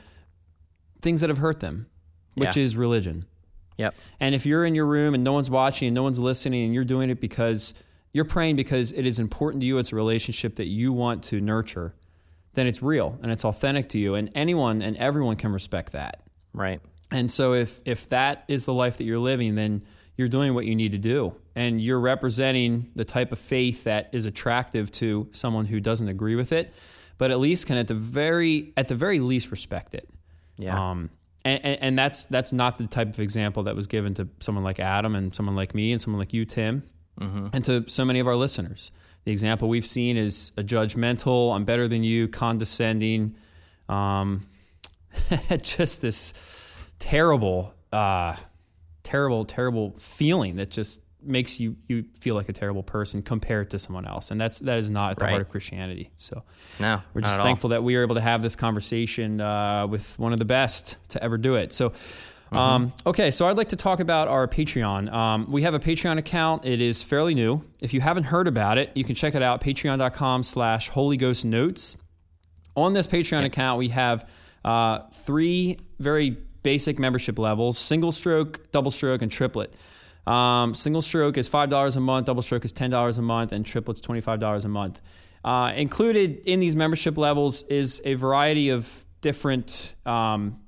things 1.02 1.22
that 1.22 1.30
have 1.30 1.38
hurt 1.38 1.60
them, 1.62 1.88
which 2.36 2.58
Yeah. 2.58 2.64
is 2.64 2.76
religion. 2.76 3.24
Yep. 3.78 3.96
And 4.20 4.36
if 4.36 4.46
you're 4.46 4.66
in 4.66 4.76
your 4.76 4.86
room 4.86 5.14
and 5.14 5.24
no 5.24 5.32
one's 5.32 5.50
watching 5.50 5.88
and 5.88 5.96
no 5.96 6.04
one's 6.04 6.20
listening 6.20 6.66
and 6.66 6.74
you're 6.74 6.84
doing 6.84 7.10
it 7.10 7.22
because 7.22 7.74
you're 8.12 8.26
praying 8.26 8.58
because 8.58 8.92
it 8.92 9.06
is 9.06 9.18
important 9.18 9.62
to 9.62 9.68
you, 9.68 9.78
it's 9.78 9.94
a 9.94 9.96
relationship 9.96 10.58
that 10.58 10.68
you 10.68 10.92
want 10.92 11.24
to 11.24 11.40
nurture, 11.40 11.96
then 12.56 12.68
it's 12.68 12.82
real 12.84 13.18
and 13.24 13.32
it's 13.32 13.46
authentic 13.46 13.88
to 13.90 13.98
you. 14.00 14.16
And 14.16 14.30
anyone 14.36 14.82
and 14.82 14.98
everyone 14.98 15.38
can 15.38 15.54
respect 15.54 15.94
that. 15.94 16.22
Right. 16.54 16.82
And 17.12 17.32
so 17.32 17.54
if 17.54 17.80
if 17.86 18.10
that 18.10 18.44
is 18.50 18.66
the 18.66 18.74
life 18.74 18.98
that 18.98 19.06
you're 19.06 19.20
living, 19.20 19.56
then 19.56 19.84
you're 20.18 20.28
doing 20.28 20.54
what 20.54 20.66
you 20.66 20.76
need 20.76 20.92
to 20.92 20.98
do. 20.98 21.34
And 21.60 21.82
you're 21.82 22.00
representing 22.00 22.90
the 22.96 23.04
type 23.04 23.34
of 23.34 23.40
faith 23.40 23.84
that 23.84 24.10
is 24.14 24.26
attractive 24.26 24.92
to 24.94 25.28
someone 25.34 25.66
who 25.66 25.82
doesn't 25.82 26.08
agree 26.08 26.36
with 26.36 26.54
it, 26.54 26.74
but 27.18 27.32
at 27.32 27.40
least 27.40 27.68
can 27.68 27.76
at 27.76 27.90
the 27.90 27.94
very 27.94 28.72
at 28.78 28.88
the 28.88 28.96
very 28.96 29.20
least 29.20 29.52
respect 29.52 29.94
it. 29.94 30.08
Yeah. 30.58 30.92
Um, 30.92 31.10
and, 31.44 31.66
and, 31.66 31.82
and 31.82 32.00
that's 32.00 32.26
that's 32.26 32.54
not 32.54 32.78
the 32.78 32.88
type 32.88 33.10
of 33.10 33.20
example 33.20 33.64
that 33.64 33.76
was 33.76 33.88
given 33.88 34.14
to 34.14 34.30
someone 34.40 34.64
like 34.64 34.80
Adam 34.80 35.16
and 35.16 35.36
someone 35.36 35.56
like 35.58 35.76
me 35.76 35.92
and 35.92 36.02
someone 36.02 36.20
like 36.20 36.34
you, 36.34 36.46
Tim, 36.46 36.84
and 37.54 37.66
to 37.66 37.84
so 37.88 38.06
many 38.06 38.20
of 38.20 38.28
our 38.28 38.38
listeners. 38.38 38.92
The 39.26 39.34
example 39.34 39.68
we've 39.68 39.86
seen 39.86 40.16
is 40.16 40.54
a 40.56 40.64
judgmental, 40.64 41.54
I'm 41.54 41.66
better 41.66 41.90
than 41.90 42.04
you, 42.04 42.30
condescending, 42.30 43.36
um, 43.90 44.48
just 45.62 46.02
this 46.02 46.34
terrible, 47.00 47.74
uh, 47.92 48.38
terrible, 49.04 49.44
terrible 49.44 49.96
feeling 50.00 50.56
that 50.56 50.70
just 50.70 51.02
makes 51.30 51.60
you 51.60 51.76
you 51.88 52.06
feel 52.20 52.36
like 52.36 52.50
a 52.50 52.54
terrible 52.54 52.84
person 52.84 53.22
compared 53.22 53.70
to 53.70 53.80
someone 53.80 54.06
else, 54.06 54.32
and 54.32 54.42
that's 54.42 54.60
that 54.60 54.78
is 54.78 54.90
not 54.90 55.12
at 55.12 55.18
the 55.20 55.24
Right. 55.26 55.30
heart 55.32 55.42
of 55.44 55.50
Christianity. 55.50 56.10
So 56.18 56.44
No, 56.80 57.02
we're 57.14 57.22
just 57.22 57.36
at 57.36 57.40
all. 57.40 57.46
thankful 57.46 57.70
that 57.70 57.84
we 57.84 57.96
are 57.96 58.02
able 58.02 58.16
to 58.16 58.22
have 58.22 58.42
this 58.42 58.56
conversation 58.56 59.40
uh, 59.40 59.88
with 59.88 60.18
one 60.20 60.34
of 60.34 60.40
the 60.40 60.46
best 60.46 60.96
to 61.10 61.24
ever 61.24 61.38
do 61.38 61.56
it. 61.56 61.72
So, 61.74 61.90
Mm-hmm. 62.52 62.58
um, 62.58 62.94
okay, 63.06 63.30
so 63.30 63.48
I'd 63.48 63.58
like 63.58 63.68
to 63.70 63.76
talk 63.76 64.00
about 64.00 64.28
our 64.28 64.48
Patreon. 64.48 65.14
Um, 65.14 65.52
we 65.52 65.62
have 65.62 65.76
a 65.76 65.80
Patreon 65.80 66.18
account. 66.18 66.66
It 66.66 66.82
is 66.82 67.04
fairly 67.04 67.36
new. 67.36 67.62
If 67.80 67.94
you 67.94 68.02
haven't 68.02 68.24
heard 68.24 68.48
about 68.48 68.80
it, 68.80 68.90
you 68.96 69.04
can 69.04 69.14
check 69.14 69.36
it 69.36 69.44
out, 69.44 69.62
patreon.com 69.62 70.42
slash 70.42 70.90
Holy 70.90 71.16
Ghost 71.16 71.46
Notes. 71.46 71.96
On 72.76 72.94
this 72.94 73.06
Patreon 73.06 73.46
account, 73.46 73.78
we 73.78 73.90
have 73.90 74.28
uh, 74.66 75.00
three 75.26 75.78
very 76.00 76.38
basic 76.64 76.98
membership 76.98 77.38
levels 77.38 77.78
single 77.78 78.12
stroke, 78.12 78.72
double 78.72 78.90
stroke, 78.90 79.22
and 79.22 79.32
triplet. 79.32 79.72
Um, 80.28 80.76
single 80.76 81.02
stroke 81.02 81.38
is 81.38 81.50
$5 81.50 81.96
a 81.96 82.00
month, 82.00 82.28
double 82.28 82.42
stroke 82.42 82.66
is 82.66 82.74
$10 82.74 83.18
a 83.18 83.22
month, 83.22 83.52
and 83.52 83.66
triplet's 83.66 84.02
$25 84.02 84.66
a 84.66 84.68
month. 84.68 85.02
Uh, 85.44 85.72
included 85.76 86.42
in 86.46 86.60
these 86.60 86.76
membership 86.76 87.18
levels 87.18 87.64
is 87.64 88.02
a 88.06 88.14
variety 88.16 88.70
of 88.70 89.06
different 89.22 89.96
um, 90.06 90.60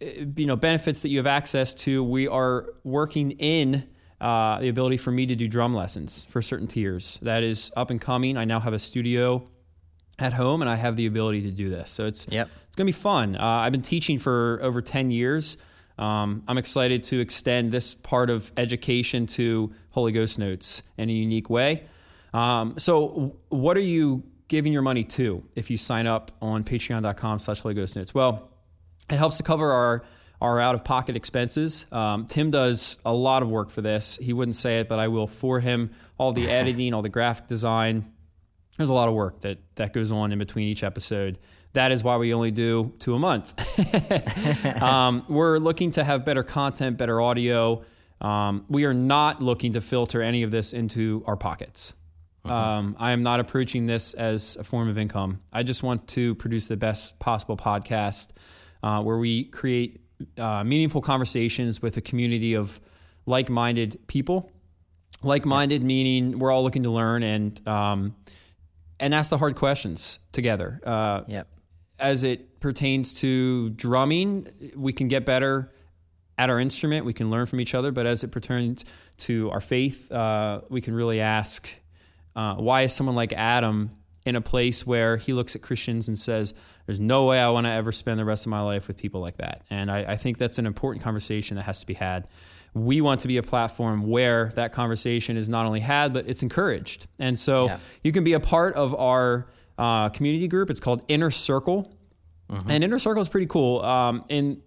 you 0.00 0.46
know 0.46 0.56
benefits 0.56 1.00
that 1.00 1.08
you 1.08 1.18
have 1.18 1.26
access 1.26 1.74
to. 1.74 2.04
We 2.04 2.28
are 2.28 2.66
working 2.84 3.32
in 3.32 3.88
uh, 4.20 4.60
the 4.60 4.68
ability 4.68 4.96
for 4.98 5.10
me 5.10 5.26
to 5.26 5.34
do 5.34 5.48
drum 5.48 5.74
lessons 5.74 6.24
for 6.28 6.40
certain 6.40 6.66
tiers. 6.66 7.18
That 7.22 7.42
is 7.42 7.72
up 7.76 7.90
and 7.90 8.00
coming. 8.00 8.36
I 8.36 8.44
now 8.44 8.60
have 8.60 8.72
a 8.74 8.78
studio 8.78 9.48
at 10.18 10.32
home, 10.32 10.62
and 10.62 10.70
I 10.70 10.76
have 10.76 10.96
the 10.96 11.06
ability 11.06 11.42
to 11.42 11.50
do 11.50 11.68
this. 11.68 11.90
So 11.90 12.06
it's 12.06 12.26
Yep. 12.30 12.48
it's 12.68 12.76
gonna 12.76 12.86
be 12.86 12.92
fun. 12.92 13.36
Uh, 13.36 13.42
I've 13.44 13.72
been 13.72 13.82
teaching 13.82 14.18
for 14.18 14.60
over 14.62 14.80
ten 14.80 15.10
years. 15.10 15.56
Um, 15.98 16.42
I'm 16.46 16.58
excited 16.58 17.02
to 17.04 17.20
extend 17.20 17.72
this 17.72 17.94
part 17.94 18.30
of 18.30 18.52
education 18.56 19.26
to 19.28 19.72
Holy 19.90 20.12
Ghost 20.12 20.38
Notes 20.38 20.82
in 20.98 21.08
a 21.08 21.12
unique 21.12 21.48
way. 21.48 21.84
Um, 22.34 22.74
so, 22.78 23.36
what 23.48 23.76
are 23.76 23.80
you 23.80 24.22
giving 24.48 24.72
your 24.72 24.82
money 24.82 25.04
to 25.04 25.42
if 25.54 25.70
you 25.70 25.76
sign 25.76 26.06
up 26.06 26.32
on 26.42 26.64
Patreon.com/slash 26.64 27.60
Holy 27.60 27.74
Ghost 27.74 27.96
Notes? 27.96 28.14
Well, 28.14 28.50
it 29.10 29.16
helps 29.16 29.38
to 29.38 29.42
cover 29.42 29.72
our 29.72 30.04
our 30.40 30.60
out 30.60 30.74
of 30.74 30.84
pocket 30.84 31.16
expenses. 31.16 31.86
Um, 31.90 32.26
Tim 32.26 32.50
does 32.50 32.98
a 33.06 33.14
lot 33.14 33.42
of 33.42 33.48
work 33.48 33.70
for 33.70 33.80
this. 33.80 34.18
He 34.20 34.34
wouldn't 34.34 34.56
say 34.56 34.80
it, 34.80 34.88
but 34.88 34.98
I 34.98 35.08
will 35.08 35.26
for 35.26 35.60
him. 35.60 35.92
All 36.18 36.32
the 36.32 36.50
editing, 36.50 36.92
all 36.92 37.00
the 37.00 37.08
graphic 37.08 37.46
design, 37.46 38.12
there's 38.76 38.90
a 38.90 38.94
lot 38.94 39.08
of 39.08 39.14
work 39.14 39.40
that 39.40 39.58
that 39.76 39.92
goes 39.92 40.12
on 40.12 40.32
in 40.32 40.38
between 40.38 40.68
each 40.68 40.82
episode. 40.82 41.38
That 41.76 41.92
is 41.92 42.02
why 42.02 42.16
we 42.16 42.32
only 42.32 42.50
do 42.50 42.94
two 42.98 43.14
a 43.14 43.18
month. 43.18 43.52
um, 44.82 45.26
we're 45.28 45.58
looking 45.58 45.90
to 45.90 46.04
have 46.04 46.24
better 46.24 46.42
content, 46.42 46.96
better 46.96 47.20
audio. 47.20 47.84
Um, 48.18 48.64
we 48.70 48.86
are 48.86 48.94
not 48.94 49.42
looking 49.42 49.74
to 49.74 49.82
filter 49.82 50.22
any 50.22 50.42
of 50.42 50.50
this 50.50 50.72
into 50.72 51.22
our 51.26 51.36
pockets. 51.36 51.92
Um, 52.46 52.96
I 52.98 53.10
am 53.10 53.22
not 53.22 53.40
approaching 53.40 53.84
this 53.84 54.14
as 54.14 54.56
a 54.56 54.64
form 54.64 54.88
of 54.88 54.96
income. 54.96 55.42
I 55.52 55.64
just 55.64 55.82
want 55.82 56.08
to 56.08 56.34
produce 56.36 56.66
the 56.66 56.78
best 56.78 57.18
possible 57.18 57.58
podcast 57.58 58.28
uh, 58.82 59.02
where 59.02 59.18
we 59.18 59.44
create 59.44 60.00
uh, 60.38 60.64
meaningful 60.64 61.02
conversations 61.02 61.82
with 61.82 61.98
a 61.98 62.00
community 62.00 62.54
of 62.54 62.80
like 63.26 63.50
minded 63.50 63.98
people. 64.06 64.50
Like 65.22 65.44
minded 65.44 65.82
meaning 65.82 66.38
we're 66.38 66.50
all 66.50 66.62
looking 66.62 66.84
to 66.84 66.90
learn 66.90 67.22
and, 67.22 67.68
um, 67.68 68.16
and 68.98 69.14
ask 69.14 69.28
the 69.28 69.36
hard 69.36 69.56
questions 69.56 70.20
together. 70.32 70.80
Uh, 70.82 71.20
Yep. 71.26 71.48
As 71.98 72.22
it 72.22 72.60
pertains 72.60 73.14
to 73.20 73.70
drumming, 73.70 74.48
we 74.74 74.92
can 74.92 75.08
get 75.08 75.24
better 75.24 75.72
at 76.38 76.50
our 76.50 76.60
instrument. 76.60 77.06
We 77.06 77.12
can 77.14 77.30
learn 77.30 77.46
from 77.46 77.60
each 77.60 77.74
other. 77.74 77.92
But 77.92 78.06
as 78.06 78.22
it 78.24 78.28
pertains 78.28 78.84
to 79.18 79.50
our 79.50 79.60
faith, 79.60 80.10
uh, 80.12 80.60
we 80.68 80.80
can 80.80 80.94
really 80.94 81.20
ask 81.20 81.68
uh, 82.34 82.56
why 82.56 82.82
is 82.82 82.92
someone 82.92 83.16
like 83.16 83.32
Adam 83.32 83.90
in 84.26 84.36
a 84.36 84.40
place 84.40 84.86
where 84.86 85.16
he 85.16 85.32
looks 85.32 85.54
at 85.56 85.62
Christians 85.62 86.08
and 86.08 86.18
says, 86.18 86.52
There's 86.84 87.00
no 87.00 87.24
way 87.24 87.40
I 87.40 87.48
want 87.48 87.66
to 87.66 87.70
ever 87.70 87.92
spend 87.92 88.18
the 88.18 88.24
rest 88.24 88.44
of 88.44 88.50
my 88.50 88.60
life 88.60 88.88
with 88.88 88.98
people 88.98 89.20
like 89.22 89.38
that. 89.38 89.62
And 89.70 89.90
I, 89.90 90.00
I 90.00 90.16
think 90.16 90.36
that's 90.36 90.58
an 90.58 90.66
important 90.66 91.02
conversation 91.02 91.56
that 91.56 91.62
has 91.62 91.78
to 91.80 91.86
be 91.86 91.94
had. 91.94 92.28
We 92.74 93.00
want 93.00 93.20
to 93.20 93.28
be 93.28 93.38
a 93.38 93.42
platform 93.42 94.02
where 94.06 94.52
that 94.56 94.74
conversation 94.74 95.38
is 95.38 95.48
not 95.48 95.64
only 95.64 95.80
had, 95.80 96.12
but 96.12 96.28
it's 96.28 96.42
encouraged. 96.42 97.06
And 97.18 97.38
so 97.38 97.66
Yeah. 97.66 97.78
you 98.02 98.12
can 98.12 98.22
be 98.24 98.34
a 98.34 98.40
part 98.40 98.74
of 98.74 98.94
our 98.96 99.46
uh, 99.78 100.08
community 100.10 100.48
group. 100.48 100.70
It's 100.70 100.80
called 100.80 101.04
Inner 101.08 101.30
Circle. 101.30 101.92
And 102.68 102.84
Inner 102.84 102.98
Circle 103.00 103.22
is 103.22 103.28
pretty 103.28 103.48
cool. 103.48 103.82
Um, 103.82 104.24
and 104.30 104.62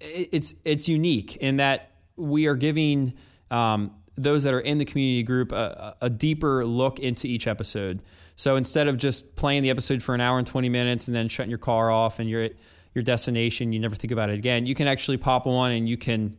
it's 0.00 0.54
it's 0.64 0.88
unique 0.88 1.36
in 1.36 1.58
that 1.58 1.92
we 2.16 2.46
are 2.46 2.56
giving 2.56 3.14
um, 3.50 3.92
those 4.16 4.42
that 4.42 4.52
are 4.52 4.60
in 4.60 4.78
the 4.78 4.84
community 4.84 5.22
group 5.22 5.52
a, 5.52 5.94
a 6.00 6.06
a 6.06 6.10
deeper 6.10 6.64
look 6.66 6.98
into 6.98 7.28
each 7.28 7.46
episode. 7.46 8.02
So 8.34 8.56
instead 8.56 8.88
of 8.88 8.96
just 8.96 9.36
playing 9.36 9.62
the 9.62 9.70
episode 9.70 10.02
for 10.02 10.14
an 10.14 10.20
hour 10.20 10.38
and 10.38 10.46
twenty 10.46 10.68
minutes 10.68 11.06
and 11.06 11.14
then 11.14 11.28
shutting 11.28 11.50
your 11.50 11.58
car 11.58 11.90
off 11.90 12.18
and 12.18 12.28
you're 12.28 12.42
at 12.42 12.52
your 12.94 13.04
destination, 13.04 13.72
you 13.72 13.78
never 13.78 13.94
think 13.94 14.10
about 14.10 14.30
it 14.30 14.38
again. 14.38 14.66
You 14.66 14.74
can 14.74 14.88
actually 14.88 15.18
pop 15.18 15.46
on 15.46 15.70
and 15.70 15.88
you 15.88 15.96
can 15.96 16.36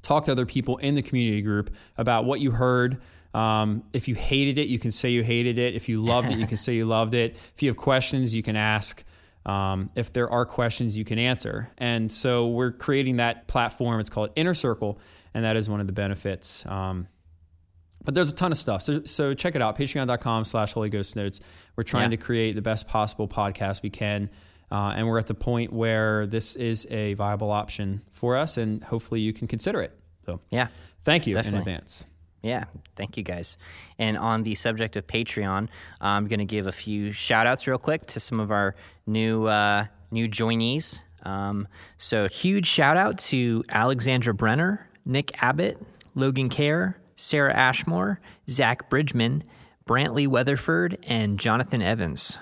talk 0.00 0.24
to 0.24 0.32
other 0.32 0.46
people 0.46 0.78
in 0.78 0.94
the 0.94 1.02
community 1.02 1.42
group 1.42 1.74
about 1.98 2.24
what 2.24 2.40
you 2.40 2.52
heard. 2.52 3.02
Um, 3.34 3.84
if 3.92 4.08
you 4.08 4.14
hated 4.14 4.58
it, 4.58 4.68
you 4.68 4.78
can 4.78 4.90
say 4.90 5.10
you 5.10 5.22
hated 5.22 5.58
it. 5.58 5.74
If 5.74 5.88
you 5.88 6.02
loved 6.02 6.30
it, 6.30 6.38
you 6.38 6.46
can 6.46 6.56
say 6.66 6.74
you 6.74 6.84
loved 6.84 7.14
it. 7.14 7.36
If 7.54 7.62
you 7.62 7.68
have 7.70 7.76
questions, 7.76 8.34
you 8.34 8.42
can 8.42 8.56
ask. 8.56 9.02
Um, 9.44 9.90
if 9.96 10.12
there 10.12 10.30
are 10.30 10.44
questions, 10.46 10.96
you 10.96 11.04
can 11.04 11.18
answer. 11.18 11.68
And 11.78 12.12
so 12.12 12.48
we're 12.48 12.70
creating 12.72 13.16
that 13.16 13.48
platform. 13.48 13.98
It's 14.00 14.10
called 14.10 14.30
Inner 14.36 14.54
Circle, 14.54 14.98
and 15.34 15.44
that 15.44 15.56
is 15.56 15.68
one 15.68 15.80
of 15.80 15.86
the 15.88 15.92
benefits. 15.92 16.64
Um, 16.66 17.08
but 18.04 18.14
there's 18.14 18.30
a 18.30 18.34
ton 18.34 18.52
of 18.52 18.58
stuff. 18.58 18.82
So, 18.82 19.02
so 19.04 19.32
check 19.34 19.54
it 19.56 19.62
out, 19.62 19.76
patreon.com 19.78 20.44
slash 20.44 20.72
Holy 20.72 20.88
Ghost 20.90 21.16
Notes. 21.16 21.40
We're 21.76 21.84
trying 21.84 22.10
Yeah. 22.10 22.16
to 22.18 22.22
create 22.22 22.54
the 22.54 22.62
best 22.62 22.86
possible 22.86 23.26
podcast 23.28 23.82
we 23.82 23.90
can. 23.90 24.28
Uh, 24.70 24.94
and 24.96 25.06
we're 25.06 25.18
at 25.18 25.26
the 25.26 25.34
point 25.34 25.72
where 25.72 26.26
this 26.26 26.56
is 26.56 26.86
a 26.90 27.14
viable 27.14 27.50
option 27.50 28.02
for 28.10 28.36
us, 28.36 28.56
and 28.56 28.82
hopefully 28.84 29.20
you 29.20 29.32
can 29.32 29.46
consider 29.48 29.80
it. 29.82 29.98
So 30.26 30.40
Yeah. 30.50 30.68
thank 31.04 31.26
you 31.26 31.36
in 31.36 31.54
advance. 31.54 32.04
Yeah, 32.42 32.64
thank 32.96 33.16
you 33.16 33.22
guys. 33.22 33.56
And 33.98 34.18
on 34.18 34.42
the 34.42 34.56
subject 34.56 34.96
of 34.96 35.06
Patreon, 35.06 35.68
I'm 36.00 36.26
going 36.26 36.40
to 36.40 36.44
give 36.44 36.66
a 36.66 36.72
few 36.72 37.12
shout 37.12 37.46
outs 37.46 37.68
real 37.68 37.78
quick 37.78 38.06
to 38.06 38.20
some 38.20 38.40
of 38.40 38.50
our 38.50 38.74
new 39.06 39.46
uh, 39.46 39.86
new 40.10 40.28
joinees. 40.28 41.00
Um, 41.22 41.68
so, 41.98 42.28
huge 42.28 42.66
shout 42.66 42.96
out 42.96 43.18
to 43.18 43.62
Alexandra 43.68 44.34
Brenner, 44.34 44.88
Nick 45.04 45.30
Abbott, 45.40 45.78
Logan 46.16 46.48
Kerr, 46.48 46.96
Sarah 47.14 47.54
Ashmore, 47.54 48.20
Zach 48.50 48.90
Bridgman, 48.90 49.44
Brantley 49.86 50.26
Weatherford, 50.26 50.98
and 51.06 51.38
Jonathan 51.38 51.80
Evans. 51.80 52.38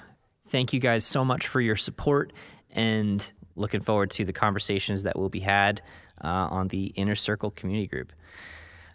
Thank 0.48 0.72
you 0.72 0.80
guys 0.80 1.04
so 1.04 1.24
much 1.24 1.46
for 1.46 1.60
your 1.60 1.76
support 1.76 2.32
and 2.70 3.32
looking 3.54 3.80
forward 3.80 4.10
to 4.12 4.24
the 4.24 4.32
conversations 4.32 5.02
that 5.02 5.18
will 5.18 5.28
be 5.28 5.40
had 5.40 5.82
uh, 6.24 6.48
on 6.50 6.68
the 6.68 6.86
Inner 6.86 7.14
Circle 7.14 7.50
community 7.50 7.86
group. 7.86 8.12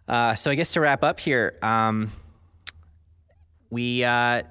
Uh, 0.07 0.35
so 0.35 0.51
I 0.51 0.55
guess 0.55 0.73
to 0.73 0.81
wrap 0.81 1.03
up 1.03 1.19
here, 1.19 1.57
um, 1.61 2.11
we 3.69 4.03
uh, 4.03 4.43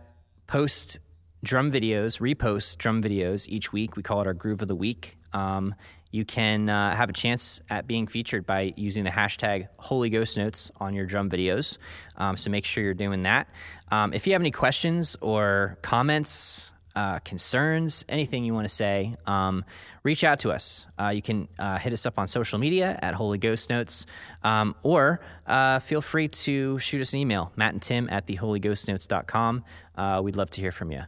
post 0.47 0.99
drum 1.43 1.71
videos, 1.71 2.21
repost 2.21 2.79
drum 2.79 3.01
videos 3.01 3.49
each 3.49 3.73
week. 3.73 3.97
We 3.97 4.03
call 4.03 4.21
it 4.21 4.27
our 4.27 4.35
Groove 4.35 4.63
of 4.63 4.69
the 4.69 4.75
Week. 4.75 5.17
Um, 5.33 5.75
you 6.11 6.25
can 6.25 6.69
uh, 6.69 6.95
have 6.95 7.09
a 7.09 7.13
chance 7.13 7.61
at 7.69 7.87
being 7.87 8.07
featured 8.07 8.47
by 8.47 8.73
using 8.77 9.03
the 9.03 9.11
hashtag 9.11 9.69
Holy 9.79 10.11
Ghost 10.11 10.37
Notes 10.37 10.71
on 10.77 10.95
your 10.95 11.07
drum 11.07 11.29
videos. 11.29 11.79
Um, 12.17 12.37
so 12.37 12.51
make 12.51 12.65
sure 12.65 12.85
you're 12.85 12.95
doing 12.95 13.25
that. 13.25 13.49
Um, 13.91 14.13
if 14.13 14.27
you 14.27 14.33
have 14.35 14.43
any 14.43 14.53
questions 14.53 15.17
or 15.21 15.77
comments, 15.83 16.73
uh, 16.95 17.19
concerns, 17.21 18.05
anything 18.09 18.45
you 18.45 18.55
want 18.55 18.67
to 18.67 18.75
say, 18.75 19.15
um, 19.27 19.65
reach 20.03 20.25
out 20.25 20.41
to 20.41 20.51
us. 20.51 20.87
Uh, 20.99 21.09
you 21.09 21.23
can 21.23 21.49
uh, 21.59 21.79
hit 21.79 21.93
us 21.93 22.07
up 22.07 22.19
on 22.19 22.29
social 22.29 22.59
media 22.59 22.99
at 23.03 23.15
Holy 23.15 23.39
Ghost 23.39 23.71
Notes, 23.71 24.07
um, 24.43 24.75
or 24.83 25.21
uh, 25.47 25.79
feel 25.81 26.01
free 26.01 26.29
to 26.29 26.79
shoot 26.79 27.01
us 27.01 27.13
an 27.13 27.19
email, 27.19 27.53
Matt 27.57 27.73
and 27.73 27.83
Tim 27.83 28.09
at 28.11 28.27
theholyghostnotes.com. 28.27 29.65
Uh, 29.97 30.21
we'd 30.25 30.37
love 30.37 30.51
to 30.51 30.61
hear 30.61 30.73
from 30.73 30.93
you. 30.93 31.03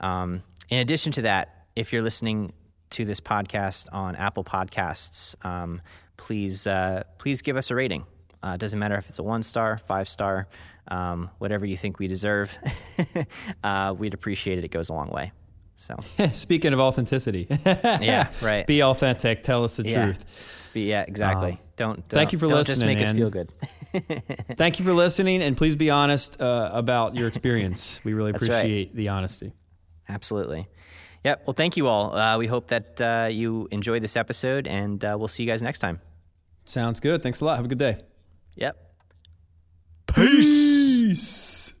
Um, 0.00 0.42
in 0.68 0.78
addition 0.78 1.12
to 1.12 1.22
that, 1.22 1.66
if 1.76 1.92
you're 1.92 2.02
listening 2.02 2.52
to 2.90 3.04
this 3.04 3.20
podcast 3.20 3.88
on 3.92 4.16
Apple 4.16 4.44
Podcasts, 4.44 5.34
um, 5.44 5.80
please 6.16 6.66
uh, 6.66 7.02
please 7.18 7.42
give 7.42 7.56
us 7.56 7.70
a 7.70 7.74
rating. 7.74 8.04
Uh, 8.44 8.50
it 8.50 8.58
doesn't 8.58 8.78
matter 8.78 8.96
if 8.96 9.08
it's 9.08 9.18
a 9.18 9.22
one 9.22 9.42
star, 9.42 9.78
five 9.78 10.08
star, 10.08 10.48
um, 10.88 11.30
whatever 11.38 11.66
you 11.66 11.76
think 11.76 11.98
we 11.98 12.08
deserve. 12.08 12.56
uh, 13.64 13.94
we'd 13.96 14.14
appreciate 14.14 14.58
it. 14.58 14.64
It 14.64 14.70
goes 14.70 14.88
a 14.88 14.94
long 14.94 15.10
way. 15.10 15.32
So 15.76 15.96
Speaking 16.32 16.72
of 16.72 16.80
authenticity, 16.80 17.46
yeah, 17.66 18.30
right. 18.40 18.66
be 18.66 18.82
authentic. 18.82 19.42
Tell 19.42 19.64
us 19.64 19.76
the 19.76 19.84
yeah. 19.84 20.04
truth. 20.04 20.24
Be- 20.72 20.82
yeah, 20.82 21.02
exactly. 21.02 21.60
don't, 21.76 21.96
don't. 21.96 22.08
thank 22.08 22.32
you 22.32 22.38
for 22.38 22.46
don't 22.46 22.58
listening, 22.58 22.76
Just 22.76 22.86
make 22.86 22.98
man. 22.98 23.06
us 23.08 23.16
feel 23.16 23.30
good. 23.30 23.52
Thank 24.56 24.78
you 24.78 24.84
for 24.84 24.92
listening, 24.94 25.42
and 25.42 25.56
please 25.56 25.76
be 25.76 25.90
honest 25.90 26.40
uh, 26.40 26.70
about 26.72 27.16
your 27.16 27.28
experience. 27.28 28.00
We 28.04 28.14
really 28.14 28.32
That's 28.32 28.48
right. 28.48 28.58
appreciate 28.58 28.94
the 28.94 29.08
honesty. 29.08 29.52
Absolutely. 30.08 30.68
Yep. 31.24 31.42
Well, 31.46 31.54
thank 31.54 31.76
you 31.76 31.88
all. 31.88 32.14
Uh, 32.14 32.38
we 32.38 32.46
hope 32.46 32.68
that 32.68 33.00
uh, 33.00 33.28
you 33.30 33.68
enjoyed 33.70 34.02
this 34.02 34.16
episode, 34.16 34.66
and 34.66 35.04
uh, 35.04 35.16
we'll 35.18 35.28
see 35.28 35.42
you 35.42 35.48
guys 35.48 35.62
next 35.62 35.78
time. 35.80 36.00
Sounds 36.64 37.00
good. 37.00 37.22
Thanks 37.22 37.40
a 37.40 37.44
lot. 37.44 37.56
Have 37.56 37.64
a 37.64 37.68
good 37.68 37.78
day. 37.78 37.98
Yep. 38.56 38.91
Peace. 40.14 41.12
Peace. 41.12 41.72